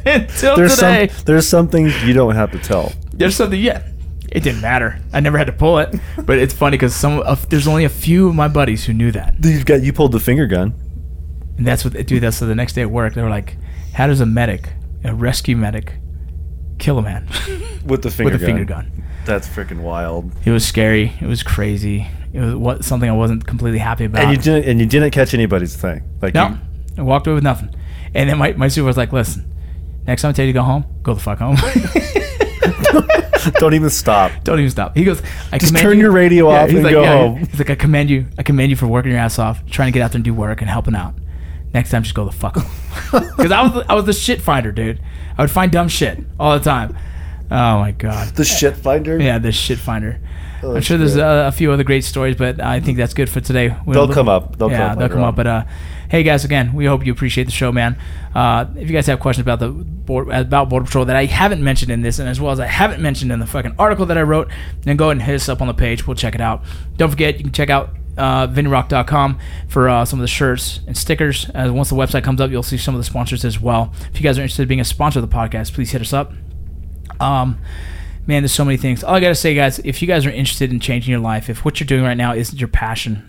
Until 0.07 0.57
there's 0.57 0.75
today. 0.77 1.09
some 1.09 1.25
there's 1.27 1.47
some 1.47 1.69
things 1.69 2.03
you 2.05 2.15
don't 2.15 2.35
have 2.35 2.51
to 2.53 2.59
tell. 2.59 2.93
There's 3.13 3.37
something, 3.37 3.61
yeah. 3.61 3.87
It 4.31 4.43
didn't 4.43 4.61
matter. 4.61 5.01
I 5.13 5.21
never 5.21 5.39
had 5.39 5.47
to 5.47 5.53
pull 5.53 5.79
it. 5.79 5.95
But 6.25 6.39
it's 6.39 6.55
funny 6.55 6.77
because 6.77 6.95
some 6.95 7.21
of, 7.21 7.49
there's 7.49 7.67
only 7.67 7.85
a 7.85 7.91
few 7.91 8.29
of 8.29 8.35
my 8.35 8.49
buddies 8.49 8.85
who 8.85 8.93
knew 8.93 9.11
that. 9.13 9.35
You've 9.43 9.65
got 9.65 9.83
you 9.83 9.93
pulled 9.93 10.13
the 10.13 10.21
finger 10.21 10.47
gun. 10.47 10.75
And 11.57 11.67
that's 11.67 11.85
what 11.85 11.95
they 11.95 12.03
do. 12.03 12.21
That's 12.21 12.37
so 12.37 12.47
the 12.47 12.55
next 12.55 12.75
day 12.75 12.83
at 12.83 12.91
work, 12.91 13.15
they 13.15 13.23
were 13.23 13.31
like, 13.31 13.57
how 13.99 14.07
does 14.07 14.21
a 14.21 14.27
medic, 14.27 14.75
a 15.03 15.13
rescue 15.13 15.57
medic, 15.57 15.95
kill 16.79 16.99
a 16.99 17.03
man 17.03 17.27
With 17.85 18.03
the 18.03 18.13
finger 18.13 18.33
with 18.33 18.41
a 18.41 18.47
gun. 18.47 18.57
finger 18.57 18.65
gun? 18.65 19.05
That's 19.25 19.49
freaking 19.49 19.81
wild. 19.81 20.31
It 20.45 20.53
was 20.53 20.65
scary. 20.65 21.15
It 21.21 21.27
was 21.27 21.43
crazy. 21.43 22.07
It 22.33 22.41
was 22.41 22.55
what, 22.55 22.85
something 22.85 23.11
I 23.11 23.13
wasn't 23.13 23.45
completely 23.45 23.81
happy 23.81 24.05
about. 24.05 24.23
And 24.23 24.31
you 24.31 24.37
didn't 24.41 24.71
and 24.71 24.79
you 24.79 24.87
didn't 24.87 25.11
catch 25.11 25.35
anybody's 25.35 25.75
thing. 25.75 26.05
Like 26.23 26.33
No, 26.33 26.51
you, 26.51 26.59
I 26.99 27.03
walked 27.03 27.27
away 27.27 27.35
with 27.35 27.43
nothing. 27.43 27.75
And 28.15 28.31
then 28.31 28.39
my, 28.39 28.53
my 28.53 28.69
supervisor 28.69 28.85
was 28.85 28.97
like, 28.97 29.13
listen, 29.13 29.53
next 30.07 30.23
time 30.23 30.29
I 30.29 30.33
tell 30.33 30.47
you 30.47 30.53
to 30.53 30.59
go 30.59 30.63
home, 30.63 30.85
go 31.03 31.15
the 31.15 31.21
fuck 31.21 31.41
home. 31.41 31.57
don't 33.59 33.75
even 33.75 33.91
stop. 33.91 34.31
Don't 34.45 34.61
even 34.61 34.71
stop. 34.71 34.97
He 34.97 35.03
goes, 35.03 35.21
I 35.51 35.59
Just 35.59 35.77
turn 35.77 35.97
you- 35.97 36.05
your 36.05 36.13
radio 36.13 36.49
off 36.49 36.69
he's 36.69 36.77
and 36.77 36.85
like, 36.85 36.93
go 36.93 37.03
yeah, 37.03 37.19
home. 37.19 37.39
He's 37.39 37.59
like, 37.59 37.71
I 37.71 37.75
commend 37.75 38.11
you. 38.11 38.27
I 38.39 38.45
commend 38.45 38.71
you 38.71 38.77
for 38.77 38.87
working 38.87 39.11
your 39.11 39.21
ass 39.21 39.41
off, 39.41 39.67
trying 39.67 39.89
to 39.89 39.93
get 39.99 40.05
out 40.05 40.13
there 40.13 40.19
and 40.19 40.25
do 40.25 40.33
work 40.33 40.61
and 40.61 40.71
helping 40.71 40.95
out. 40.95 41.15
Next 41.75 41.91
time, 41.91 42.03
just 42.03 42.15
go 42.15 42.25
the 42.25 42.33
fuck 42.33 42.57
home. 42.57 42.71
Because 43.37 43.53
I 43.53 43.63
was, 43.63 43.85
I 43.89 43.95
was 43.95 44.05
the 44.05 44.13
shit 44.13 44.41
finder, 44.43 44.73
dude. 44.73 45.01
I 45.37 45.43
would 45.43 45.51
find 45.51 45.71
dumb 45.71 45.89
shit 45.89 46.19
all 46.41 46.59
the 46.59 46.65
time. 46.65 46.97
Oh 47.51 47.79
my 47.79 47.93
god. 47.93 48.35
The 48.35 48.45
shit 48.45 48.77
finder. 48.77 49.19
Yeah, 49.21 49.39
the 49.39 49.53
shit 49.53 49.79
finder. 49.79 50.21
I'm 50.63 50.81
sure 50.83 50.99
there's 50.99 51.17
uh, 51.17 51.45
a 51.49 51.53
few 51.53 51.71
other 51.71 51.85
great 51.85 52.03
stories, 52.05 52.35
but 52.37 52.61
I 52.61 52.81
think 52.81 52.99
that's 52.99 53.15
good 53.15 53.31
for 53.31 53.41
today. 53.41 53.75
We 53.87 53.95
They'll 53.95 54.07
don't- 54.07 54.15
come 54.15 54.29
up. 54.29 54.59
They'll 54.59 54.71
yeah, 54.71 54.89
come 54.89 54.99
they'll 54.99 55.09
come 55.09 55.19
on. 55.23 55.29
up. 55.29 55.37
But 55.37 55.47
uh, 55.47 55.65
hey, 56.11 56.25
guys, 56.25 56.45
again, 56.45 56.73
we 56.75 56.85
hope 56.87 57.07
you 57.07 57.13
appreciate 57.13 57.45
the 57.45 57.53
show, 57.53 57.71
man. 57.71 57.97
Uh, 58.35 58.67
if 58.77 58.89
you 58.91 58.95
guys 58.95 59.07
have 59.07 59.21
questions 59.21 59.43
about 59.45 59.61
the 59.61 59.69
board, 59.69 60.29
about 60.31 60.69
Border 60.69 60.85
Patrol 60.87 61.05
that 61.05 61.15
I 61.17 61.27
haven't 61.27 61.63
mentioned 61.63 61.93
in 61.93 62.03
this, 62.03 62.19
and 62.19 62.29
as 62.29 62.41
well 62.41 62.51
as 62.51 62.59
I 62.61 62.67
haven't 62.67 63.01
mentioned 63.01 63.31
in 63.31 63.39
the 63.39 63.47
fucking 63.47 63.77
article 63.79 64.05
that 64.07 64.19
I 64.19 64.23
wrote, 64.23 64.51
then 64.83 64.97
go 64.97 65.05
ahead 65.07 65.19
and 65.19 65.23
hit 65.23 65.37
us 65.37 65.49
up 65.49 65.61
on 65.61 65.69
the 65.69 65.75
page. 65.75 66.07
We'll 66.09 66.17
check 66.17 66.35
it 66.35 66.41
out. 66.41 66.65
Don't 66.97 67.11
forget, 67.11 67.37
you 67.39 67.45
can 67.45 67.53
check 67.53 67.71
out 67.71 67.91
uh, 68.19 68.49
VinnyRock.com 68.49 69.39
for 69.69 69.89
uh, 69.89 70.05
some 70.05 70.19
of 70.19 70.23
the 70.23 70.29
shirts 70.29 70.81
and 70.87 70.97
stickers. 70.97 71.49
Uh, 71.55 71.71
once 71.73 71.91
the 71.91 71.97
website 71.97 72.25
comes 72.25 72.41
up, 72.41 72.51
you'll 72.51 72.63
see 72.63 72.77
some 72.77 72.95
of 72.95 73.01
the 73.01 73.05
sponsors 73.05 73.45
as 73.45 73.61
well. 73.61 73.93
If 74.13 74.21
you 74.21 74.25
guys 74.25 74.39
are 74.39 74.43
interested 74.43 74.63
in 74.63 74.69
being 74.69 74.81
a 74.81 74.85
sponsor 74.85 75.21
of 75.21 75.29
the 75.29 75.35
podcast, 75.35 75.73
please 75.73 75.91
hit 75.93 76.01
us 76.01 76.13
up. 76.13 76.33
Um, 77.21 77.59
man, 78.27 78.43
there's 78.43 78.53
so 78.53 78.65
many 78.65 78.77
things. 78.77 79.03
All 79.03 79.15
I 79.15 79.21
gotta 79.21 79.35
say, 79.35 79.55
guys, 79.55 79.79
if 79.81 80.03
you 80.03 80.09
guys 80.09 80.27
are 80.27 80.31
interested 80.31 80.71
in 80.71 80.81
changing 80.81 81.11
your 81.11 81.21
life, 81.21 81.49
if 81.49 81.65
what 81.65 81.81
you're 81.81 81.87
doing 81.87 82.05
right 82.05 82.17
now 82.17 82.35
isn't 82.35 82.59
your 82.59 82.69
passion, 82.69 83.25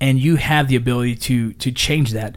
and 0.00 0.18
you 0.18 0.36
have 0.36 0.68
the 0.68 0.76
ability 0.76 1.14
to 1.14 1.52
to 1.54 1.70
change 1.70 2.10
that, 2.12 2.36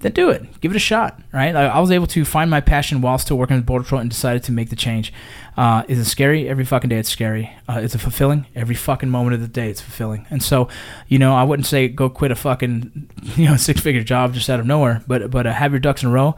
then 0.00 0.12
do 0.12 0.28
it. 0.28 0.60
Give 0.60 0.70
it 0.70 0.76
a 0.76 0.80
shot. 0.80 1.20
Right? 1.32 1.56
I, 1.56 1.66
I 1.66 1.80
was 1.80 1.90
able 1.90 2.06
to 2.08 2.24
find 2.24 2.50
my 2.50 2.60
passion 2.60 3.00
while 3.00 3.18
still 3.18 3.38
working 3.38 3.56
at 3.56 3.64
Border 3.64 3.84
Patrol 3.84 4.00
and 4.00 4.10
decided 4.10 4.42
to 4.44 4.52
make 4.52 4.68
the 4.68 4.76
change. 4.76 5.12
Uh, 5.56 5.84
is 5.88 5.98
it 5.98 6.04
scary? 6.04 6.48
Every 6.48 6.64
fucking 6.64 6.90
day 6.90 6.98
it's 6.98 7.08
scary. 7.08 7.50
Uh, 7.68 7.80
is 7.80 7.94
it 7.94 7.98
fulfilling? 7.98 8.46
Every 8.54 8.74
fucking 8.74 9.08
moment 9.08 9.34
of 9.34 9.40
the 9.40 9.48
day 9.48 9.70
it's 9.70 9.80
fulfilling. 9.80 10.26
And 10.28 10.42
so, 10.42 10.68
you 11.08 11.18
know, 11.18 11.34
I 11.34 11.44
wouldn't 11.44 11.66
say 11.66 11.88
go 11.88 12.10
quit 12.10 12.30
a 12.30 12.36
fucking 12.36 13.10
you 13.36 13.46
know 13.46 13.56
six 13.56 13.80
figure 13.80 14.02
job 14.02 14.34
just 14.34 14.50
out 14.50 14.60
of 14.60 14.66
nowhere, 14.66 15.02
but 15.06 15.30
but 15.30 15.46
uh, 15.46 15.52
have 15.52 15.72
your 15.72 15.80
ducks 15.80 16.02
in 16.02 16.10
a 16.10 16.12
row, 16.12 16.36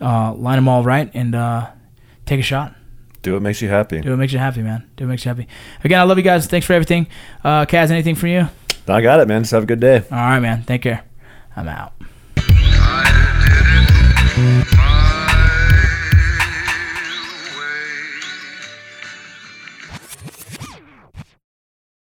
uh, 0.00 0.32
line 0.32 0.56
them 0.56 0.68
all 0.68 0.82
right, 0.82 1.10
and 1.12 1.34
uh, 1.34 1.68
take 2.24 2.40
a 2.40 2.42
shot. 2.42 2.74
Do 3.20 3.34
what 3.34 3.42
makes 3.42 3.60
you 3.60 3.68
happy. 3.68 4.00
Do 4.00 4.10
what 4.10 4.18
makes 4.18 4.32
you 4.32 4.38
happy, 4.38 4.62
man. 4.62 4.88
Do 4.96 5.04
what 5.04 5.10
makes 5.10 5.24
you 5.24 5.30
happy. 5.30 5.48
Again, 5.82 5.98
I 5.98 6.04
love 6.04 6.16
you 6.16 6.22
guys. 6.22 6.46
Thanks 6.46 6.66
for 6.66 6.74
everything. 6.74 7.08
Uh, 7.42 7.66
Kaz, 7.66 7.90
anything 7.90 8.14
for 8.14 8.28
you? 8.28 8.48
I 8.88 9.00
got 9.00 9.20
it, 9.20 9.26
man. 9.26 9.42
Just 9.42 9.50
have 9.50 9.64
a 9.64 9.66
good 9.66 9.80
day. 9.80 10.04
All 10.10 10.16
right, 10.16 10.38
man. 10.38 10.62
Take 10.62 10.82
care. 10.82 11.02
I'm 11.56 11.68
out. 11.68 11.92